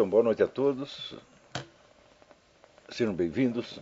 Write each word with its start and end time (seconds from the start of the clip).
Então, 0.00 0.08
boa 0.08 0.22
noite 0.22 0.42
a 0.42 0.46
todos. 0.46 1.14
Sejam 2.88 3.12
bem-vindos. 3.12 3.78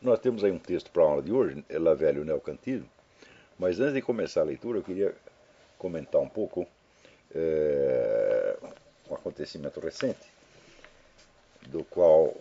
Nós 0.00 0.20
temos 0.20 0.44
aí 0.44 0.52
um 0.52 0.60
texto 0.60 0.92
para 0.92 1.02
a 1.02 1.06
aula 1.06 1.20
de 1.20 1.32
hoje, 1.32 1.64
La 1.68 1.92
Velho 1.92 2.24
Neocantismo. 2.24 2.88
Mas 3.58 3.80
antes 3.80 3.94
de 3.94 4.00
começar 4.00 4.42
a 4.42 4.44
leitura, 4.44 4.78
eu 4.78 4.82
queria 4.84 5.12
comentar 5.76 6.20
um 6.20 6.28
pouco 6.28 6.68
é, 7.34 8.56
um 9.10 9.14
acontecimento 9.16 9.80
recente, 9.80 10.24
do 11.62 11.82
qual 11.82 12.32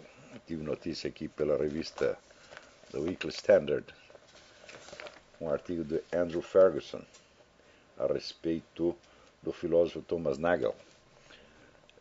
tive 0.45 0.63
notícia 0.63 1.07
aqui 1.07 1.27
pela 1.27 1.57
revista 1.57 2.15
The 2.91 2.99
Weekly 2.99 3.31
Standard, 3.31 3.87
um 5.41 5.49
artigo 5.49 5.83
de 5.83 5.99
Andrew 6.13 6.43
Ferguson 6.43 7.01
a 7.97 8.05
respeito 8.05 8.95
do 9.41 9.51
filósofo 9.51 10.03
Thomas 10.03 10.37
Nagel. 10.37 10.75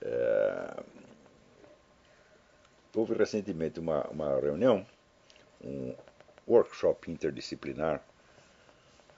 É, 0.03 0.85
houve 2.97 3.15
recentemente 3.15 3.81
uma, 3.81 4.03
uma 4.09 4.39
reunião, 4.41 4.87
um 5.63 5.95
workshop 6.47 7.11
interdisciplinar 7.11 8.03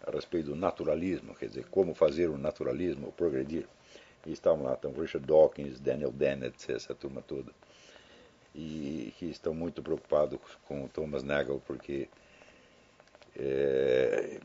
a 0.06 0.10
respeito 0.10 0.46
do 0.46 0.56
naturalismo, 0.56 1.34
quer 1.34 1.46
dizer, 1.46 1.66
como 1.70 1.94
fazer 1.94 2.28
o 2.28 2.38
naturalismo 2.38 3.12
progredir. 3.12 3.66
E 4.24 4.32
estavam 4.32 4.64
lá, 4.64 4.76
então, 4.78 4.92
Richard 4.92 5.26
Dawkins, 5.26 5.80
Daniel 5.80 6.10
Dennett, 6.10 6.72
essa 6.72 6.94
turma 6.94 7.22
toda. 7.22 7.52
E 8.54 9.12
que 9.18 9.26
estão 9.26 9.54
muito 9.54 9.82
preocupados 9.82 10.38
com 10.66 10.84
o 10.84 10.88
Thomas 10.88 11.22
Nagel, 11.22 11.62
porque 11.66 12.08
é, 13.36 14.40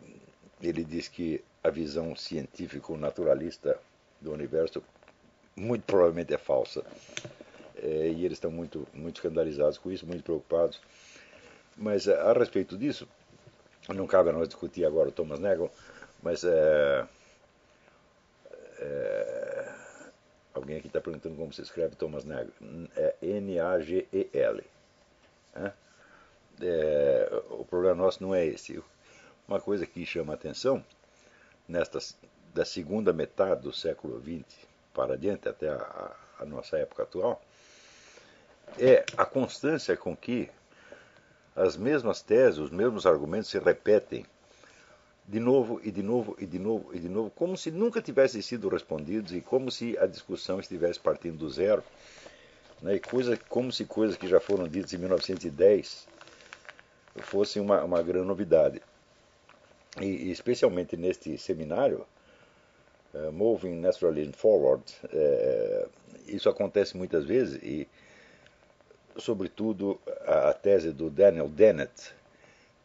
ele 0.61 0.83
diz 0.83 1.07
que 1.07 1.43
a 1.63 1.69
visão 1.69 2.15
científico-naturalista 2.15 3.79
do 4.19 4.31
universo 4.31 4.83
muito 5.55 5.83
provavelmente 5.83 6.33
é 6.33 6.37
falsa. 6.37 6.83
É, 7.81 8.09
e 8.09 8.25
eles 8.25 8.37
estão 8.37 8.51
muito, 8.51 8.87
muito 8.93 9.15
escandalizados 9.17 9.77
com 9.77 9.91
isso, 9.91 10.05
muito 10.05 10.23
preocupados. 10.23 10.79
Mas 11.75 12.07
a, 12.07 12.29
a 12.29 12.33
respeito 12.33 12.77
disso, 12.77 13.07
não 13.89 14.05
cabe 14.05 14.29
a 14.29 14.33
nós 14.33 14.47
discutir 14.47 14.85
agora 14.85 15.09
o 15.09 15.11
Thomas 15.11 15.39
Nagel, 15.39 15.71
mas 16.21 16.43
é, 16.43 17.07
é, 18.79 19.73
alguém 20.53 20.77
aqui 20.77 20.87
está 20.87 21.01
perguntando 21.01 21.35
como 21.35 21.51
se 21.51 21.61
escreve 21.61 21.95
Thomas 21.95 22.23
Nagel. 22.23 22.53
É 22.95 23.15
N-A-G-E-L. 23.21 24.63
É, 26.61 27.43
o 27.49 27.65
problema 27.65 27.95
nosso 27.95 28.21
não 28.21 28.35
é 28.35 28.45
esse. 28.45 28.81
Uma 29.47 29.59
coisa 29.59 29.87
que 29.87 30.05
chama 30.05 30.33
a 30.33 30.35
atenção, 30.35 30.85
nesta, 31.67 31.97
da 32.53 32.63
segunda 32.63 33.11
metade 33.11 33.63
do 33.63 33.73
século 33.73 34.21
XX 34.21 34.67
para 34.93 35.13
adiante, 35.15 35.49
até 35.49 35.69
a, 35.69 36.15
a 36.39 36.45
nossa 36.45 36.77
época 36.77 37.03
atual, 37.03 37.41
é 38.77 39.05
a 39.17 39.25
constância 39.25 39.95
com 39.97 40.15
que 40.15 40.49
as 41.55 41.75
mesmas 41.75 42.21
teses, 42.21 42.59
os 42.59 42.71
mesmos 42.71 43.05
argumentos 43.05 43.49
se 43.49 43.59
repetem 43.59 44.25
de 45.27 45.39
novo 45.39 45.79
e 45.83 45.91
de 45.91 46.01
novo 46.01 46.35
e 46.39 46.45
de 46.45 46.59
novo 46.59 46.89
e 46.93 46.99
de 46.99 47.09
novo, 47.09 47.29
como 47.31 47.55
se 47.55 47.71
nunca 47.71 48.01
tivessem 48.01 48.41
sido 48.41 48.67
respondidos 48.69 49.33
e 49.33 49.41
como 49.41 49.71
se 49.71 49.97
a 49.97 50.05
discussão 50.05 50.59
estivesse 50.59 50.99
partindo 50.99 51.37
do 51.37 51.49
zero, 51.49 51.83
né? 52.81 52.95
e 52.95 52.99
coisa, 52.99 53.37
como 53.49 53.71
se 53.71 53.85
coisas 53.85 54.17
que 54.17 54.27
já 54.27 54.39
foram 54.39 54.67
ditas 54.67 54.93
em 54.93 54.97
1910 54.97 56.07
fossem 57.19 57.61
uma, 57.61 57.83
uma 57.83 58.01
grande 58.01 58.27
novidade. 58.27 58.81
E, 59.99 60.05
e 60.05 60.31
especialmente 60.31 60.95
neste 60.95 61.37
seminário, 61.37 62.05
uh, 63.13 63.31
Moving 63.31 63.75
Naturalism 63.75 64.31
Forward, 64.31 64.83
uh, 65.05 65.89
isso 66.27 66.49
acontece 66.49 66.95
muitas 66.95 67.25
vezes 67.25 67.61
e 67.61 67.87
sobretudo 69.17 69.99
a, 70.25 70.53
tese 70.53 70.91
do 70.91 71.09
Daniel 71.09 71.47
Dennett, 71.47 72.13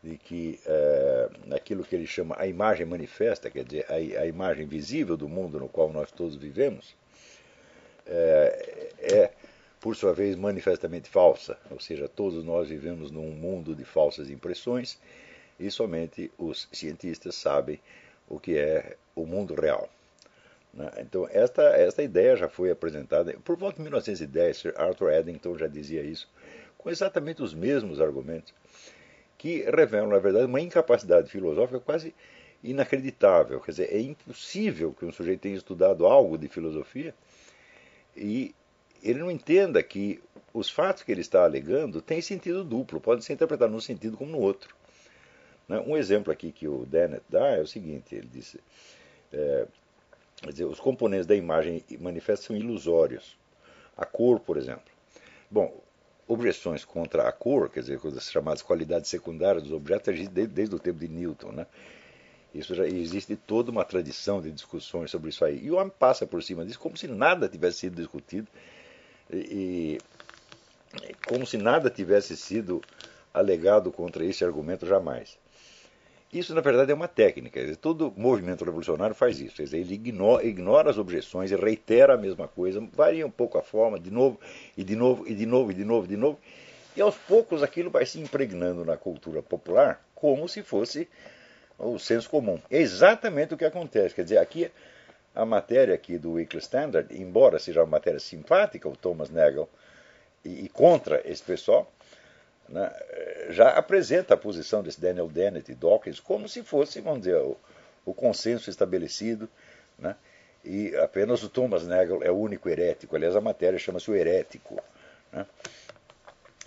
de 0.02 0.16
que 0.19 0.60
uh, 0.66 1.54
aquilo 1.54 1.82
que 1.84 1.97
ele 1.97 2.06
chama 2.06 2.37
a 2.38 2.47
imagem 2.47 2.87
manifesta, 2.87 3.50
quer 3.50 3.64
dizer, 3.64 3.87
a, 3.88 3.94
a 3.94 4.26
imagem 4.26 4.66
visível 4.66 5.16
do 5.16 5.28
mundo 5.28 5.59
no 5.59 5.69
qual 5.69 5.91
nós 5.91 6.12
todos 6.12 6.36
vivemos, 6.36 6.94
uh, 8.06 8.86
é, 9.00 9.31
por 9.81 9.97
sua 9.97 10.12
vez, 10.12 10.36
manifestamente 10.36 11.09
falsa. 11.09 11.59
Ou 11.70 11.81
seja, 11.81 12.09
todos 12.09 12.44
nós 12.44 12.69
vivemos 12.69 13.10
num 13.10 13.31
mundo 13.31 13.75
de 13.75 13.84
falsas 13.84 14.31
impressões 14.31 14.98
e 15.59 15.70
somente 15.70 16.31
os 16.38 16.69
cientistas 16.72 17.34
sabem 17.34 17.81
o 18.28 18.38
que 18.38 18.56
é 18.56 18.97
o 19.15 19.26
mundo 19.26 19.54
real. 19.54 19.88
Né? 20.76 20.91
Então, 20.98 21.26
esta, 21.32 21.62
esta 21.62 22.03
ideia 22.03 22.37
já 22.37 22.48
foi 22.48 22.70
apresentada 22.70 23.32
por 23.42 23.56
volta 23.56 23.76
de 23.76 23.82
1910. 23.82 24.56
Sir 24.56 24.75
Arthur 24.76 25.10
Eddington 25.10 25.56
já 25.56 25.66
dizia 25.66 26.03
isso, 26.03 26.28
com 26.76 26.91
exatamente 26.91 27.42
os 27.42 27.54
mesmos 27.54 28.00
argumentos, 28.00 28.54
que 29.38 29.62
revelam, 29.70 30.09
na 30.09 30.19
verdade, 30.19 30.44
uma 30.44 30.60
incapacidade 30.60 31.31
filosófica 31.31 31.81
quase 31.81 32.15
inacreditável. 32.62 33.60
Quer 33.60 33.70
dizer, 33.70 33.92
é 33.92 34.00
impossível 34.00 34.92
que 34.92 35.04
um 35.04 35.12
sujeito 35.12 35.41
tenha 35.41 35.56
estudado 35.56 36.06
algo 36.06 36.36
de 36.36 36.48
filosofia 36.48 37.15
e 38.15 38.54
ele 39.03 39.20
não 39.20 39.31
entenda 39.31 39.82
que 39.82 40.22
os 40.53 40.70
fatos 40.70 41.03
que 41.03 41.12
ele 41.12 41.20
está 41.20 41.44
alegando 41.44 42.00
têm 42.00 42.20
sentido 42.20 42.65
duplo, 42.65 43.00
podem 43.00 43.22
ser 43.22 43.34
interpretados 43.34 43.72
num 43.72 43.81
sentido 43.81 44.16
como 44.16 44.32
no 44.32 44.41
outro. 44.41 44.75
Né? 45.69 45.78
Um 45.86 45.97
exemplo 45.97 46.32
aqui 46.32 46.50
que 46.50 46.66
o 46.66 46.86
Dennett 46.86 47.22
dá 47.28 47.48
é 47.48 47.60
o 47.60 47.66
seguinte: 47.66 48.15
ele 48.15 48.28
disse. 48.32 48.59
É, 49.32 49.66
Quer 49.66 49.85
dizer, 50.50 50.64
os 50.64 50.80
componentes 50.80 51.26
da 51.26 51.34
imagem 51.34 51.82
manifesta 51.98 52.47
são 52.47 52.56
ilusórios. 52.56 53.36
A 53.97 54.04
cor, 54.04 54.41
por 54.41 54.56
exemplo. 54.56 54.84
Bom, 55.50 55.80
objeções 56.28 56.84
contra 56.84 57.28
a 57.28 57.32
cor, 57.32 57.70
quer 57.70 57.80
dizer, 57.80 57.98
as 58.04 58.30
chamadas 58.30 58.62
qualidades 58.62 59.08
secundárias 59.08 59.62
dos 59.62 59.72
objetos, 59.72 60.14
desde, 60.28 60.47
desde 60.47 60.74
o 60.74 60.78
tempo 60.78 60.98
de 60.98 61.08
Newton. 61.08 61.52
Né? 61.52 61.66
Isso 62.54 62.74
já 62.74 62.86
existe 62.86 63.36
toda 63.36 63.70
uma 63.70 63.84
tradição 63.84 64.41
de 64.41 64.50
discussões 64.50 65.10
sobre 65.10 65.30
isso 65.30 65.44
aí. 65.44 65.64
E 65.64 65.70
o 65.70 65.76
homem 65.76 65.92
passa 65.98 66.26
por 66.26 66.42
cima 66.42 66.64
disso 66.64 66.78
como 66.78 66.97
se 66.97 67.06
nada 67.06 67.48
tivesse 67.48 67.78
sido 67.78 67.97
discutido 67.97 68.48
e, 69.30 69.98
e 71.03 71.14
como 71.26 71.47
se 71.47 71.56
nada 71.56 71.91
tivesse 71.91 72.36
sido 72.36 72.82
alegado 73.32 73.92
contra 73.92 74.24
esse 74.24 74.44
argumento 74.44 74.86
jamais. 74.86 75.38
Isso, 76.38 76.54
na 76.54 76.60
verdade, 76.60 76.92
é 76.92 76.94
uma 76.94 77.08
técnica. 77.08 77.60
Todo 77.76 78.12
movimento 78.14 78.62
revolucionário 78.62 79.14
faz 79.14 79.41
isso. 79.41 79.56
Dizer, 79.56 79.78
ele 79.78 79.94
ignora, 79.94 80.44
ignora, 80.44 80.91
as 80.91 80.98
objeções 80.98 81.50
e 81.50 81.56
reitera 81.56 82.12
a 82.12 82.16
mesma 82.19 82.47
coisa, 82.47 82.86
varia 82.92 83.26
um 83.26 83.30
pouco 83.30 83.56
a 83.56 83.62
forma, 83.62 83.98
de 83.98 84.10
novo, 84.10 84.38
e 84.76 84.84
de 84.84 84.94
novo, 84.94 85.26
e 85.26 85.34
de 85.34 85.47
novo, 85.47 85.70
e 85.70 85.74
de 85.74 85.84
novo, 85.84 86.06
de 86.06 86.16
novo. 86.16 86.38
E 86.94 87.00
aos 87.00 87.16
poucos 87.16 87.62
aquilo 87.62 87.91
vai 87.91 88.04
se 88.04 88.20
impregnando 88.20 88.84
na 88.84 88.98
cultura 88.98 89.42
popular 89.42 90.04
como 90.14 90.47
se 90.47 90.62
fosse 90.62 91.08
o 91.78 91.98
senso 91.98 92.28
comum. 92.28 92.58
É 92.70 92.82
exatamente 92.82 93.54
o 93.54 93.56
que 93.56 93.64
acontece. 93.64 94.14
Quer 94.14 94.24
dizer, 94.24 94.38
aqui 94.38 94.70
a 95.34 95.47
matéria 95.47 95.94
aqui 95.94 96.18
do 96.18 96.32
Weekly 96.32 96.60
Standard, 96.60 97.18
embora 97.18 97.58
seja 97.58 97.80
uma 97.80 97.86
matéria 97.86 98.20
simpática, 98.20 98.86
o 98.86 98.97
Thomas 98.97 99.30
Nagel, 99.30 99.70
e, 100.44 100.66
e 100.66 100.68
contra 100.68 101.22
esse 101.24 101.42
pessoal, 101.42 101.91
né, 102.69 102.93
já 103.50 103.71
apresenta 103.71 104.34
a 104.34 104.37
posição 104.37 104.82
desse 104.82 105.00
Daniel 105.00 105.28
Dennett 105.28 105.71
e 105.71 105.75
Dawkins 105.75 106.21
como 106.21 106.49
se 106.49 106.62
fosse, 106.62 107.00
vamos 107.00 107.21
dizer, 107.21 107.37
o, 107.37 107.56
o 108.04 108.15
consenso 108.15 108.71
estabelecido, 108.71 109.49
né, 109.99 110.16
e 110.65 110.97
apenas 110.97 111.43
o 111.44 111.49
Thomas 111.49 111.87
Nagel 111.87 112.22
é 112.25 112.31
o 112.31 112.37
único 112.37 112.69
herético. 112.69 113.15
Aliás, 113.15 113.37
a 113.37 113.41
matéria 113.41 113.78
chama-se 113.78 114.10
o 114.10 114.16
herético. 114.16 114.82
Né. 115.32 115.47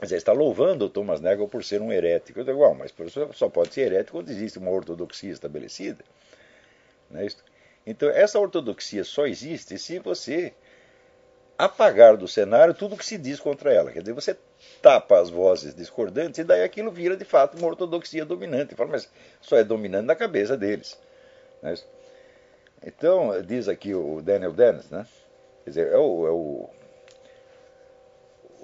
Está 0.01 0.31
louvando 0.31 0.85
o 0.85 0.89
Thomas 0.89 1.19
Nagel 1.19 1.49
por 1.49 1.65
ser 1.65 1.81
um 1.81 1.91
herético. 1.91 2.39
Eu 2.39 2.45
digo, 2.45 2.59
well, 2.59 2.73
mas 2.73 2.93
só 3.33 3.49
pode 3.49 3.73
ser 3.73 3.81
herético 3.81 4.17
quando 4.17 4.29
existe 4.29 4.57
uma 4.57 4.71
ortodoxia 4.71 5.31
estabelecida. 5.31 6.01
Não 7.11 7.19
é 7.19 7.25
isso? 7.25 7.43
Então, 7.85 8.09
essa 8.09 8.39
ortodoxia 8.39 9.03
só 9.03 9.27
existe 9.27 9.77
se 9.77 9.99
você 9.99 10.53
apagar 11.59 12.15
do 12.15 12.25
cenário 12.25 12.73
tudo 12.73 12.95
que 12.95 13.05
se 13.05 13.17
diz 13.17 13.37
contra 13.37 13.73
ela. 13.73 13.91
Quer 13.91 13.99
dizer, 13.99 14.13
você 14.13 14.37
tapa 14.81 15.19
as 15.19 15.29
vozes 15.29 15.75
discordantes 15.75 16.39
e 16.39 16.43
daí 16.45 16.63
aquilo 16.63 16.89
vira 16.89 17.17
de 17.17 17.25
fato 17.25 17.57
uma 17.57 17.67
ortodoxia 17.67 18.23
dominante. 18.23 18.75
Fala, 18.75 18.91
mas 18.91 19.11
só 19.41 19.57
é 19.57 19.63
dominante 19.63 20.05
na 20.05 20.15
cabeça 20.15 20.55
deles. 20.55 20.97
Né? 21.61 21.75
Então, 22.81 23.41
diz 23.41 23.67
aqui 23.67 23.93
o 23.93 24.21
Daniel 24.21 24.53
Dennis, 24.53 24.89
né? 24.89 25.05
quer 25.65 25.69
dizer, 25.71 25.87
é 25.91 25.97
o, 25.97 26.27
é 26.27 26.31
o, 26.31 26.69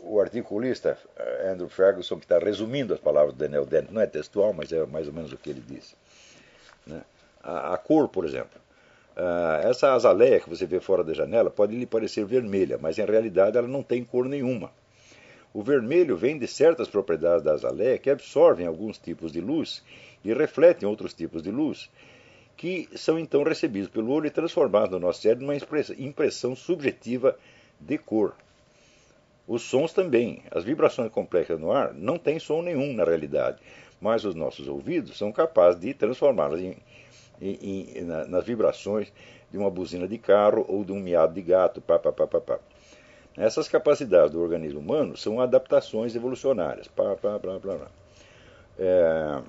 o 0.04 0.22
articulista 0.22 0.98
eh, 1.18 1.50
Andrew 1.50 1.68
Ferguson 1.68 2.16
que 2.18 2.24
está 2.24 2.40
resumindo 2.40 2.94
as 2.94 3.00
palavras 3.02 3.34
do 3.34 3.40
Daniel 3.40 3.66
Dennis, 3.66 3.92
não 3.92 4.02
é 4.02 4.08
textual, 4.08 4.54
mas 4.54 4.72
é 4.72 4.86
mais 4.86 5.06
ou 5.06 5.14
menos 5.14 5.34
o 5.34 5.38
que 5.38 5.50
ele 5.50 5.60
disse. 5.60 5.96
Né? 6.88 7.02
A, 7.44 7.74
a 7.74 7.78
cor, 7.78 8.08
por 8.08 8.24
exemplo. 8.24 8.65
Uh, 9.16 9.66
essa 9.66 9.94
azaleia 9.94 10.42
que 10.42 10.50
você 10.50 10.66
vê 10.66 10.82
fora 10.82 11.04
da 11.04 11.14
janela 11.14 11.50
pode 11.50 11.74
lhe 11.76 11.86
parecer 11.86 12.26
vermelha, 12.26 12.78
mas 12.82 12.98
em 12.98 13.06
realidade 13.06 13.58
ela 13.58 13.68
não 13.68 13.82
tem 13.82 14.04
cor 14.04 14.26
nenhuma. 14.26 14.72
O 15.54 15.64
vermelho 15.64 16.18
vem 16.18 16.38
de 16.38 16.48
certas 16.48 16.90
propriedades 16.90 17.42
da 17.42 17.54
azaleia 17.54 17.98
que 17.98 18.10
absorvem 18.10 18.68
alguns 18.68 18.98
tipos 18.98 19.32
de 19.32 19.40
luz 19.40 19.82
e 20.22 20.34
refletem 20.34 20.88
outros 20.88 21.14
tipos 21.14 21.42
de 21.42 21.50
luz, 21.50 21.90
que 22.58 22.90
são 22.96 23.18
então 23.18 23.42
recebidos 23.44 23.90
pelo 23.90 24.12
olho 24.12 24.28
e 24.28 24.32
transformados 24.32 24.92
no 24.92 25.00
nosso 25.00 25.22
cérebro 25.22 25.46
numa 25.46 25.56
impressão 25.98 26.54
subjetiva 26.54 27.38
de 27.80 27.98
cor. 27.98 28.34
Os 29.48 29.62
sons 29.62 29.94
também. 29.94 30.44
As 30.52 30.66
vibrações 30.66 31.10
complexas 31.10 31.58
no 31.58 31.72
ar 31.72 31.94
não 31.94 32.18
têm 32.18 32.38
som 32.38 32.62
nenhum 32.62 32.94
na 32.94 33.06
realidade, 33.06 33.60
mas 34.02 34.26
os 34.26 34.36
nossos 34.36 34.68
ouvidos 34.68 35.18
são 35.18 35.32
capazes 35.32 35.80
de 35.80 35.94
transformá-las 35.94 36.60
em, 36.60 36.76
em, 37.42 38.00
em, 38.00 38.04
nas 38.04 38.44
vibrações 38.46 39.12
de 39.52 39.58
uma 39.58 39.70
buzina 39.70 40.08
de 40.08 40.18
carro 40.18 40.66
ou 40.68 40.84
de 40.84 40.92
um 40.92 41.00
miado 41.00 41.34
de 41.34 41.42
gato. 41.42 41.82
Pá, 41.82 42.00
pá, 42.00 42.12
pá, 42.12 42.28
pá, 42.28 42.42
pá. 42.42 42.60
Essas 43.38 43.68
capacidades 43.68 44.32
do 44.32 44.42
organismo 44.42 44.80
humano 44.80 45.18
são 45.18 45.42
adaptações 45.42 46.16
evolucionárias. 46.16 46.88
Pá, 46.88 47.16
pá. 47.16 47.40
É, 48.78 49.42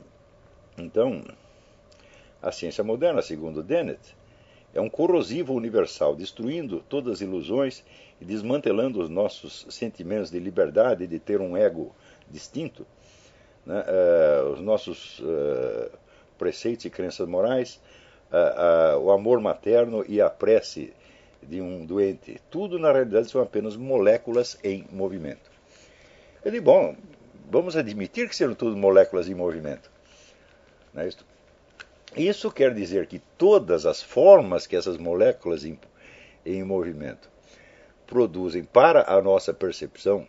então, 0.79 1.25
a 2.43 2.53
ciência 2.53 2.85
moderna, 2.85 3.23
segundo 3.23 3.63
Dennett, 3.63 4.17
é 4.75 4.81
um 4.81 4.91
corrosivo 4.91 5.55
universal, 5.55 6.15
destruindo 6.15 6.85
todas 6.89 7.15
as 7.15 7.21
ilusões 7.23 7.83
e 8.21 8.25
desmantelando 8.25 9.01
os 9.01 9.09
nossos 9.09 9.67
sentimentos 9.71 10.31
de 10.31 10.39
liberdade, 10.39 11.07
de 11.07 11.19
ter 11.19 11.41
um 11.41 11.57
ego 11.57 11.95
distinto, 12.29 12.87
né? 13.65 13.83
uh, 13.83 14.53
os 14.53 14.61
nossos 14.61 15.19
uh, 15.21 15.91
preceitos 16.39 16.85
e 16.85 16.91
crenças 16.91 17.29
morais, 17.29 17.81
o 19.01 19.11
amor 19.11 19.41
materno 19.41 20.05
e 20.09 20.21
a 20.21 20.29
prece 20.29 20.93
de 21.43 21.61
um 21.61 21.85
doente. 21.85 22.41
Tudo, 22.51 22.79
na 22.79 22.93
realidade, 22.93 23.31
são 23.31 23.41
apenas 23.41 23.77
moléculas 23.77 24.59
em 24.65 24.85
movimento. 24.91 25.51
Eu 26.45 26.51
digo, 26.51 26.65
bom, 26.65 26.97
vamos 27.51 27.77
admitir 27.77 28.29
que 28.29 28.37
sejam 28.37 28.55
tudo 28.55 28.77
moléculas 28.77 29.29
em 29.29 29.35
movimento. 29.35 29.91
É 30.95 31.07
isso? 31.07 31.25
Isso 32.17 32.51
quer 32.51 32.73
dizer 32.73 33.07
que 33.07 33.19
todas 33.37 33.85
as 33.85 34.03
formas 34.03 34.67
que 34.67 34.75
essas 34.75 34.97
moléculas 34.97 35.65
em, 35.65 35.79
em 36.45 36.65
movimento 36.65 37.29
produzem 38.07 38.65
para 38.65 39.13
a 39.13 39.21
nossa 39.21 39.53
percepção 39.53 40.27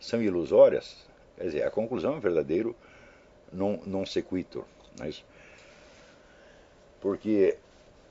são 0.00 0.20
ilusórias? 0.20 0.96
Quer 1.36 1.44
dizer, 1.44 1.62
a 1.62 1.70
conclusão 1.70 2.14
é 2.14 2.16
um 2.16 2.20
verdadeiro 2.20 2.74
non, 3.52 3.78
non 3.86 4.04
sequitur. 4.04 4.64
Não 4.98 5.06
é 5.06 5.10
isso? 5.10 5.24
Porque 7.00 7.56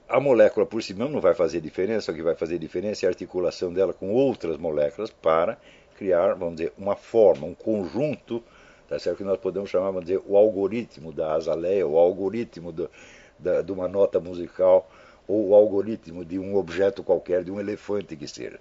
a 0.08 0.20
molécula 0.20 0.66
por 0.66 0.82
si 0.82 0.94
mesma 0.94 1.14
não 1.14 1.22
vai 1.22 1.34
fazer 1.34 1.60
diferença, 1.60 2.12
o 2.12 2.16
que 2.16 2.22
vai 2.22 2.36
fazer 2.36 2.58
diferença 2.58 3.06
é 3.06 3.08
a 3.08 3.10
articulação 3.10 3.74
dela 3.74 3.94
com 3.94 4.12
outras 4.12 4.58
moléculas 4.58 5.10
para 5.10 5.58
criar, 5.98 6.34
vamos 6.34 6.58
dizer, 6.58 6.74
uma 6.78 6.96
forma, 6.96 7.46
um 7.46 7.54
conjunto, 7.54 8.44
tá 8.88 8.98
certo? 9.00 9.18
que 9.18 9.24
nós 9.24 9.40
podemos 9.40 9.70
chamar, 9.70 9.88
vamos 9.88 10.06
dizer, 10.06 10.22
o 10.26 10.38
algoritmo 10.38 11.12
da 11.12 11.34
azaleia, 11.34 11.86
o 11.86 11.98
algoritmo 11.98 12.72
do, 12.72 12.90
da, 13.38 13.62
de 13.62 13.72
uma 13.72 13.88
nota 13.88 14.20
musical, 14.20 14.90
ou 15.28 15.50
o 15.50 15.56
algoritmo 15.56 16.24
de 16.24 16.40
um 16.40 16.56
objeto 16.56 17.04
qualquer, 17.04 17.44
de 17.44 17.52
um 17.52 17.60
elefante 17.60 18.16
que 18.16 18.28
seja. 18.28 18.60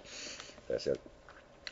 Tá 0.67 0.77
certo? 0.77 0.99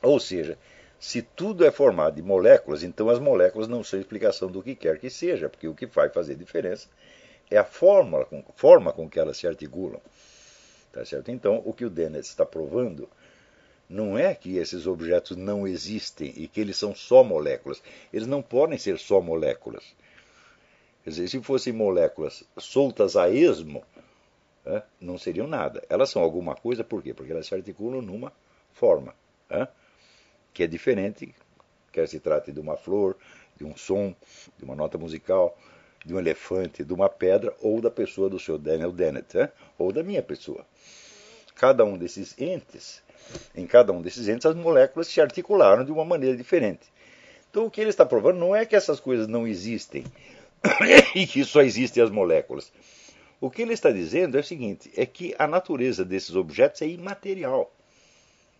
Ou 0.02 0.20
seja, 0.20 0.58
se 0.98 1.22
tudo 1.22 1.66
é 1.66 1.72
formado 1.72 2.16
de 2.16 2.22
moléculas, 2.22 2.82
então 2.84 3.10
as 3.10 3.20
moléculas 3.20 3.68
não 3.68 3.84
são 3.84 4.00
explicação 4.00 4.50
do 4.50 4.64
que 4.64 4.74
quer 4.74 4.98
que 4.98 5.10
seja, 5.10 5.50
porque 5.50 5.68
o 5.68 5.76
que 5.76 5.86
vai 5.86 6.10
fazer 6.10 6.36
diferença 6.36 6.88
é 7.50 7.58
a 7.58 7.64
forma 7.64 8.28
forma 8.56 8.92
com 8.92 9.10
que 9.10 9.20
elas 9.20 9.38
se 9.38 9.48
articulam. 9.48 10.02
Tá 10.92 11.04
certo? 11.04 11.30
Então, 11.30 11.62
o 11.66 11.74
que 11.74 11.86
o 11.86 11.90
Dennett 11.90 12.26
está 12.28 12.46
provando 12.46 13.10
não 13.88 14.18
é 14.18 14.34
que 14.34 14.58
esses 14.58 14.88
objetos 14.88 15.38
não 15.38 15.68
existem 15.68 16.34
e 16.36 16.48
que 16.48 16.60
eles 16.60 16.78
são 16.78 16.96
só 16.96 17.24
moléculas. 17.24 17.84
Eles 18.12 18.28
não 18.28 18.42
podem 18.42 18.78
ser 18.78 18.98
só 18.98 19.22
moléculas. 19.22 19.84
Quer 21.04 21.12
dizer, 21.12 21.28
se 21.28 21.42
fossem 21.42 21.72
moléculas 21.72 22.44
soltas 22.58 23.16
a 23.16 23.30
esmo, 23.30 23.84
não 25.00 25.18
seriam 25.20 25.46
nada. 25.46 25.84
Elas 25.88 26.10
são 26.10 26.22
alguma 26.22 26.56
coisa, 26.56 26.84
por 26.84 27.04
quê? 27.04 27.14
Porque 27.14 27.32
elas 27.32 27.46
se 27.46 27.54
articulam 27.54 28.02
numa 28.02 28.34
forma, 28.74 29.14
que 30.52 30.64
é 30.64 30.68
diferente, 30.68 31.36
quer 31.92 32.08
se 32.08 32.20
trate 32.20 32.52
de 32.52 32.60
uma 32.60 32.76
flor, 32.76 33.16
de 33.56 33.64
um 33.64 33.76
som, 33.76 34.16
de 34.58 34.64
uma 34.64 34.76
nota 34.76 34.98
musical, 34.98 35.56
de 36.06 36.14
um 36.14 36.20
elefante, 36.20 36.84
de 36.84 36.94
uma 36.94 37.10
pedra, 37.10 37.54
ou 37.62 37.82
da 37.82 37.90
pessoa 37.90 38.30
do 38.30 38.40
seu 38.40 38.58
Daniel 38.58 38.92
Dennett, 38.92 39.38
é, 39.38 39.52
ou 39.78 39.92
da 39.92 40.04
minha 40.04 40.22
pessoa. 40.22 40.66
Cada 41.56 41.84
um 41.84 41.98
desses 41.98 42.40
entes, 42.40 43.02
em 43.56 43.66
cada 43.66 43.92
um 43.92 44.02
desses 44.02 44.28
entes, 44.28 44.46
as 44.46 44.56
moléculas 44.56 45.08
se 45.08 45.20
articularam 45.20 45.84
de 45.84 45.92
uma 45.92 46.06
maneira 46.06 46.38
diferente. 46.38 46.94
Então, 47.50 47.66
o 47.66 47.72
que 47.72 47.82
ele 47.82 47.90
está 47.90 48.06
provando 48.06 48.38
não 48.38 48.56
é 48.56 48.66
que 48.66 48.76
essas 48.76 49.00
coisas 49.00 49.28
não 49.28 49.48
existem, 49.48 50.04
e 51.16 51.26
que 51.26 51.44
só 51.44 51.62
existem 51.62 52.04
as 52.04 52.12
moléculas. 52.12 52.72
O 53.42 53.50
que 53.50 53.62
ele 53.62 53.74
está 53.74 53.92
dizendo 53.92 54.38
é 54.38 54.42
o 54.42 54.44
seguinte: 54.44 54.92
é 54.96 55.06
que 55.06 55.34
a 55.40 55.48
natureza 55.48 56.06
desses 56.06 56.36
objetos 56.36 56.82
é 56.82 56.88
imaterial. 56.88 57.72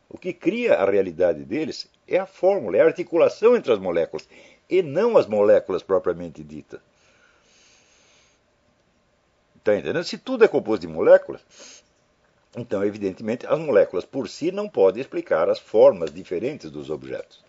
O 0.10 0.18
que 0.18 0.34
cria 0.34 0.76
a 0.76 0.90
realidade 0.90 1.44
deles 1.44 1.90
é 2.08 2.18
a 2.18 2.26
fórmula, 2.26 2.78
é 2.78 2.82
a 2.82 2.86
articulação 2.86 3.56
entre 3.56 3.72
as 3.72 3.80
moléculas, 3.80 4.28
e 4.70 4.82
não 4.82 5.18
as 5.18 5.28
moléculas 5.28 5.84
propriamente 5.84 6.44
ditas. 6.44 6.80
Está 9.66 9.76
entendendo? 9.76 10.04
Se 10.04 10.20
tudo 10.20 10.46
é 10.46 10.48
composto 10.48 10.86
de 10.86 10.94
moléculas, 10.94 11.42
então, 12.56 12.86
evidentemente, 12.86 13.48
as 13.48 13.58
moléculas 13.58 14.06
por 14.06 14.30
si 14.30 14.52
não 14.52 14.70
podem 14.70 15.02
explicar 15.02 15.50
as 15.50 15.58
formas 15.58 16.14
diferentes 16.14 16.70
dos 16.70 16.92
objetos. 16.92 17.44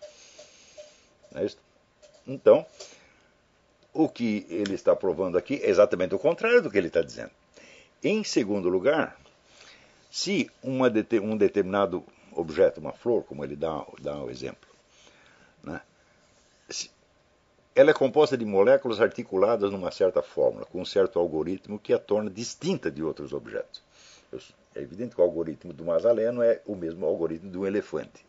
É 1.35 1.47
então, 2.27 2.65
o 3.93 4.09
que 4.09 4.47
ele 4.49 4.73
está 4.73 4.95
provando 4.95 5.37
aqui 5.37 5.61
é 5.61 5.69
exatamente 5.69 6.15
o 6.15 6.19
contrário 6.19 6.59
do 6.59 6.71
que 6.71 6.79
ele 6.79 6.87
está 6.87 7.03
dizendo. 7.03 7.29
Em 8.03 8.23
segundo 8.23 8.67
lugar, 8.67 9.15
se 10.09 10.49
uma, 10.63 10.91
um 11.21 11.37
determinado 11.37 12.03
objeto, 12.31 12.79
uma 12.79 12.93
flor, 12.93 13.25
como 13.25 13.43
ele 13.43 13.55
dá, 13.55 13.85
dá 14.01 14.17
o 14.23 14.31
exemplo, 14.31 14.67
né, 15.63 15.81
ela 17.77 17.91
é 17.91 17.93
composta 17.93 18.35
de 18.35 18.43
moléculas 18.43 18.99
articuladas 18.99 19.71
numa 19.71 19.91
certa 19.91 20.23
fórmula, 20.23 20.65
com 20.65 20.81
um 20.81 20.85
certo 20.85 21.19
algoritmo 21.19 21.77
que 21.77 21.93
a 21.93 21.99
torna 21.99 22.27
distinta 22.27 22.89
de 22.89 23.03
outros 23.03 23.33
objetos. 23.33 23.83
É 24.73 24.81
evidente 24.81 25.13
que 25.13 25.21
o 25.21 25.23
algoritmo 25.23 25.71
do 25.71 25.85
Mazalé 25.85 26.31
não 26.31 26.41
é 26.41 26.59
o 26.65 26.75
mesmo 26.75 27.05
algoritmo 27.05 27.51
do 27.51 27.67
elefante. 27.67 28.25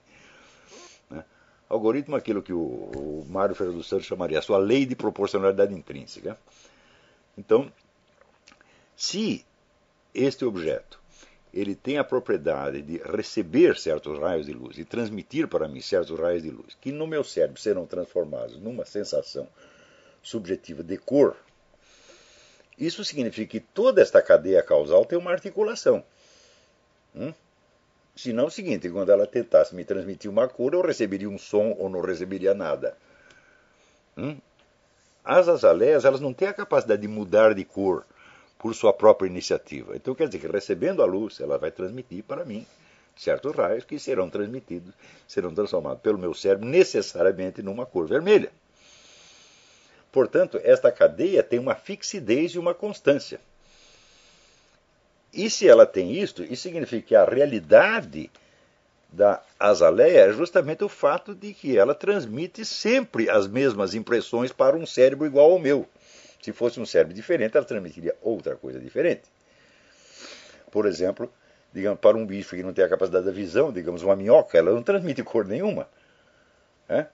Algoritmo 1.67 2.15
é 2.15 2.19
aquilo 2.19 2.43
que 2.43 2.53
o, 2.53 2.59
o 2.59 3.27
Mário 3.27 3.55
Ferreira 3.55 3.79
dos 3.79 3.89
Santos 3.89 4.05
chamaria 4.05 4.39
a 4.39 4.43
sua 4.43 4.59
lei 4.59 4.85
de 4.85 4.95
proporcionalidade 4.95 5.73
intrínseca. 5.73 6.39
Então, 7.37 7.73
se 8.95 9.47
este 10.15 10.45
objeto 10.45 11.01
ele 11.53 11.75
tem 11.75 11.99
a 11.99 12.05
propriedade 12.05 12.83
de 12.83 12.99
receber 12.99 13.79
certos 13.79 14.19
raios 14.19 14.47
de 14.47 14.53
luz 14.53 14.79
e 14.79 14.85
transmitir 14.85 15.49
para 15.49 15.69
mim 15.69 15.81
certos 15.81 16.19
raios 16.19 16.43
de 16.43 16.51
luz, 16.51 16.77
que 16.81 16.93
no 16.93 17.07
meu 17.07 17.25
cérebro 17.25 17.61
serão 17.61 17.87
transformados 17.87 18.59
numa 18.59 18.85
sensação 18.85 19.49
subjetiva 20.23 20.83
de 20.83 20.99
cor, 20.99 21.37
isso 22.79 23.05
significa 23.05 23.51
que 23.51 23.61
toda 23.61 24.01
esta 24.01 24.23
cadeia 24.23 24.63
causal 24.63 25.05
tem 25.05 25.19
uma 25.19 25.33
articulação. 25.33 26.05
Hum? 27.15 27.35
Senão 28.15 28.45
é 28.45 28.47
o 28.47 28.51
seguinte, 28.51 28.89
quando 28.89 29.11
ela 29.11 29.27
tentasse 29.27 29.75
me 29.75 29.85
transmitir 29.85 30.31
uma 30.31 30.49
cor, 30.49 30.75
eu 30.75 30.83
receberia 30.83 31.29
um 31.29 31.39
som 31.39 31.75
ou 31.79 31.89
não 31.89 32.01
receberia 32.01 32.55
nada. 32.55 32.97
Hum? 34.17 34.37
As 35.25 35.49
azaleias 35.49 36.05
elas 36.05 36.21
não 36.21 36.33
têm 36.33 36.49
a 36.49 36.55
capacidade 36.55 37.03
de 37.03 37.09
mudar 37.09 37.53
de 37.53 37.65
cor 37.65 38.05
por 38.59 38.75
sua 38.75 38.93
própria 38.93 39.29
iniciativa. 39.29 39.97
Então 39.97 40.15
quer 40.15 40.27
dizer 40.27 40.41
que 40.41 40.53
recebendo 40.53 41.03
a 41.03 41.07
luz, 41.07 41.41
ela 41.41 41.57
vai 41.57 41.71
transmitir 41.71 42.25
para 42.25 42.45
mim 42.45 42.67
certos 43.17 43.55
raios 43.55 43.85
que 43.85 43.99
serão 43.99 44.29
transmitidos, 44.29 44.95
serão 45.27 45.55
transformados 45.55 46.01
pelo 46.03 46.19
meu 46.19 46.35
cérebro 46.35 46.67
necessariamente 46.67 47.63
numa 47.63 47.87
cor 47.87 48.07
vermelha. 48.07 48.51
Portanto, 50.11 50.59
esta 50.63 50.91
cadeia 50.91 51.43
tem 51.43 51.59
uma 51.59 51.75
fixidez 51.75 52.53
e 52.53 52.59
uma 52.59 52.75
constância. 52.75 53.41
E 55.33 55.51
se 55.51 55.69
ela 55.69 55.87
tem 55.87 56.13
isto, 56.13 56.43
isso 56.43 56.63
significa 56.63 57.07
que 57.09 57.15
a 57.15 57.25
realidade 57.25 58.31
da 59.13 59.43
azaleia 59.59 60.27
é 60.27 60.33
justamente 60.33 60.85
o 60.85 60.89
fato 60.89 61.35
de 61.35 61.53
que 61.53 61.77
ela 61.77 61.95
transmite 61.95 62.65
sempre 62.65 63.29
as 63.29 63.47
mesmas 63.47 63.95
impressões 63.95 64.53
para 64.53 64.77
um 64.77 64.87
cérebro 64.87 65.27
igual 65.27 65.53
ao 65.53 65.59
meu. 65.59 65.87
Se 66.41 66.53
fosse 66.53 66.81
um 66.81 66.87
cérebro 66.87 67.15
diferente, 67.15 67.57
ela 67.57 67.67
transmitiria 67.67 68.17
outra 68.23 68.57
coisa 68.57 68.79
diferente. 68.79 69.23
Por 70.71 70.87
exemplo, 70.87 71.33
digamos, 71.73 72.01
para 72.01 72.17
um 72.17 72.27
bicho 72.27 72.55
que 72.57 72.63
não 72.63 72.73
tem 72.73 72.85
a 72.85 72.89
capacidade 72.89 73.27
da 73.27 73.33
visão, 73.33 73.73
digamos 73.73 74.03
uma 74.03 74.17
minhoca, 74.17 74.57
ela 74.57 74.73
não 74.73 74.83
transmite 74.83 75.23
cor 75.23 75.47
nenhuma. 75.47 75.89
É? 76.89 77.07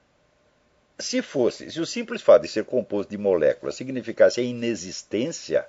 Se 0.99 1.23
fosse, 1.23 1.71
se 1.71 1.81
o 1.81 1.87
simples 1.87 2.23
fato 2.23 2.43
de 2.43 2.49
ser 2.49 2.65
composto 2.65 3.11
de 3.11 3.19
moléculas 3.19 3.75
significasse 3.75 4.41
a 4.41 4.45
inexistência, 4.45 5.67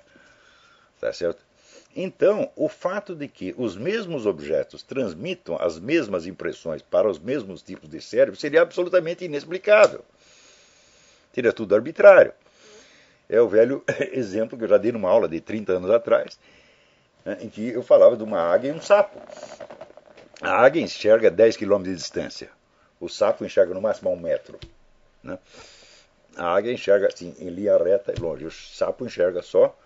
tá 1.00 1.12
certo? 1.12 1.44
Então, 1.98 2.52
o 2.54 2.68
fato 2.68 3.14
de 3.14 3.26
que 3.26 3.54
os 3.56 3.74
mesmos 3.74 4.26
objetos 4.26 4.82
transmitam 4.82 5.56
as 5.58 5.78
mesmas 5.80 6.26
impressões 6.26 6.82
para 6.82 7.08
os 7.08 7.18
mesmos 7.18 7.62
tipos 7.62 7.88
de 7.88 8.02
cérebro 8.02 8.38
seria 8.38 8.60
absolutamente 8.60 9.24
inexplicável. 9.24 10.04
Seria 11.32 11.54
tudo 11.54 11.74
arbitrário. 11.74 12.34
É 13.28 13.40
o 13.40 13.48
velho 13.48 13.82
exemplo 14.12 14.56
que 14.56 14.64
eu 14.64 14.68
já 14.68 14.78
dei 14.78 14.92
numa 14.92 15.10
aula 15.10 15.28
de 15.28 15.40
30 15.40 15.72
anos 15.72 15.90
atrás, 15.90 16.38
né, 17.24 17.38
em 17.40 17.48
que 17.48 17.68
eu 17.68 17.82
falava 17.82 18.16
de 18.16 18.22
uma 18.22 18.40
águia 18.40 18.70
e 18.70 18.72
um 18.72 18.80
sapo. 18.80 19.20
A 20.40 20.50
águia 20.50 20.82
enxerga 20.82 21.30
10 21.30 21.56
km 21.56 21.82
de 21.82 21.94
distância. 21.94 22.50
O 23.00 23.08
sapo 23.08 23.44
enxerga 23.44 23.74
no 23.74 23.80
máximo 23.80 24.10
a 24.10 24.12
um 24.12 24.20
metro. 24.20 24.58
Né? 25.22 25.38
A 26.36 26.54
águia 26.54 26.72
enxerga 26.72 27.08
assim, 27.08 27.34
em 27.38 27.48
linha 27.48 27.76
reta 27.76 28.12
e 28.16 28.20
longe. 28.20 28.44
O 28.44 28.50
sapo 28.50 29.04
enxerga 29.04 29.42
só, 29.42 29.76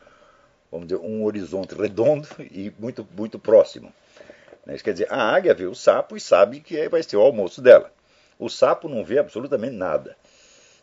vamos 0.70 0.88
dizer, 0.88 1.00
um 1.00 1.24
horizonte 1.24 1.74
redondo 1.74 2.28
e 2.38 2.72
muito, 2.78 3.06
muito 3.16 3.38
próximo. 3.38 3.92
Né? 4.66 4.74
Isso 4.74 4.84
quer 4.84 4.92
dizer, 4.92 5.12
a 5.12 5.22
águia 5.22 5.54
vê 5.54 5.66
o 5.66 5.74
sapo 5.74 6.16
e 6.16 6.20
sabe 6.20 6.60
que 6.60 6.88
vai 6.88 7.02
ser 7.02 7.16
o 7.16 7.22
almoço 7.22 7.62
dela. 7.62 7.92
O 8.38 8.48
sapo 8.48 8.88
não 8.88 9.04
vê 9.04 9.18
absolutamente 9.18 9.76
nada. 9.76 10.16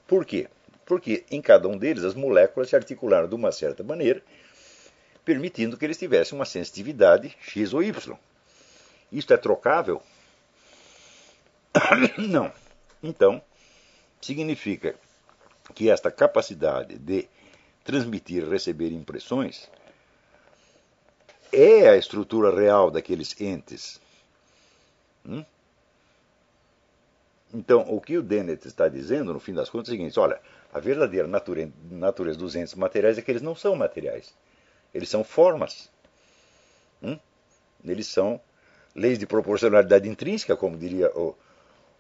Por 0.08 0.26
quê? 0.26 0.48
Porque 0.88 1.26
em 1.30 1.42
cada 1.42 1.68
um 1.68 1.78
deles 1.78 2.06
as 2.06 2.16
moléculas 2.16 2.70
se 2.70 2.76
articularam 2.76 3.28
de 3.28 3.36
uma 3.36 3.52
certa 3.52 3.84
maneira, 3.84 4.24
permitindo 5.24 5.78
que 5.78 5.84
eles 5.84 5.98
tivessem 5.98 6.34
uma 6.34 6.46
sensitividade 6.46 7.36
X 7.42 7.74
ou 7.74 7.84
Y. 7.84 8.18
Isto 9.12 9.34
é 9.34 9.38
trocável? 9.38 10.02
Não. 12.18 12.52
Então, 13.04 13.42
significa 14.22 14.96
que 15.76 15.90
esta 15.90 16.10
capacidade 16.10 16.98
de 16.98 17.28
transmitir 17.84 18.44
e 18.44 18.50
receber 18.50 18.92
impressões 18.92 19.70
é 21.52 21.90
a 21.90 21.98
estrutura 21.98 22.56
real 22.56 22.90
daqueles 22.90 23.40
entes. 23.42 24.00
Hum? 25.26 25.44
Então, 27.54 27.82
o 27.88 28.02
que 28.02 28.18
o 28.18 28.22
Dennett 28.22 28.68
está 28.68 28.88
dizendo, 28.88 29.34
no 29.34 29.40
fim 29.40 29.54
das 29.54 29.70
contas, 29.70 29.90
é 29.90 29.92
o 29.92 29.98
seguinte: 29.98 30.20
olha, 30.20 30.40
a 30.74 30.80
verdadeira 30.80 31.28
natureza, 31.28 32.38
dos 32.38 32.56
entes 32.56 32.76
materiais 32.76 33.18
é 33.18 33.22
que 33.22 33.32
eles 33.32 33.42
não 33.42 33.56
são 33.56 33.76
materiais. 33.76 34.34
Eles 34.94 35.10
são 35.10 35.24
formas. 35.24 35.90
Hum? 37.02 37.18
Eles 37.86 38.08
são 38.08 38.40
leis 38.96 39.18
de 39.18 39.26
proporcionalidade 39.26 40.10
intrínseca, 40.10 40.56
como 40.58 40.78
diria 40.78 41.10
o, 41.16 41.36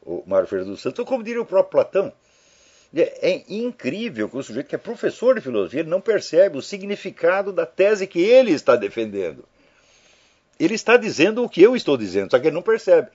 o 0.01 0.23
Mário 0.25 0.47
Ferreira 0.47 0.69
dos 0.69 0.81
Santos, 0.81 0.99
ou 0.99 1.05
como 1.05 1.23
diria 1.23 1.41
o 1.41 1.45
próprio 1.45 1.71
Platão. 1.71 2.13
É, 2.95 3.31
é 3.31 3.43
incrível 3.49 4.29
que 4.29 4.37
o 4.37 4.43
sujeito 4.43 4.67
que 4.67 4.75
é 4.75 4.79
professor 4.79 5.35
de 5.35 5.41
filosofia 5.41 5.83
não 5.83 6.01
percebe 6.01 6.57
o 6.57 6.61
significado 6.61 7.51
da 7.51 7.65
tese 7.65 8.07
que 8.07 8.21
ele 8.21 8.51
está 8.51 8.75
defendendo. 8.75 9.45
Ele 10.59 10.73
está 10.73 10.97
dizendo 10.97 11.43
o 11.43 11.49
que 11.49 11.61
eu 11.61 11.75
estou 11.75 11.97
dizendo, 11.97 12.31
só 12.31 12.39
que 12.39 12.47
ele 12.47 12.55
não 12.55 12.61
percebe. 12.61 13.09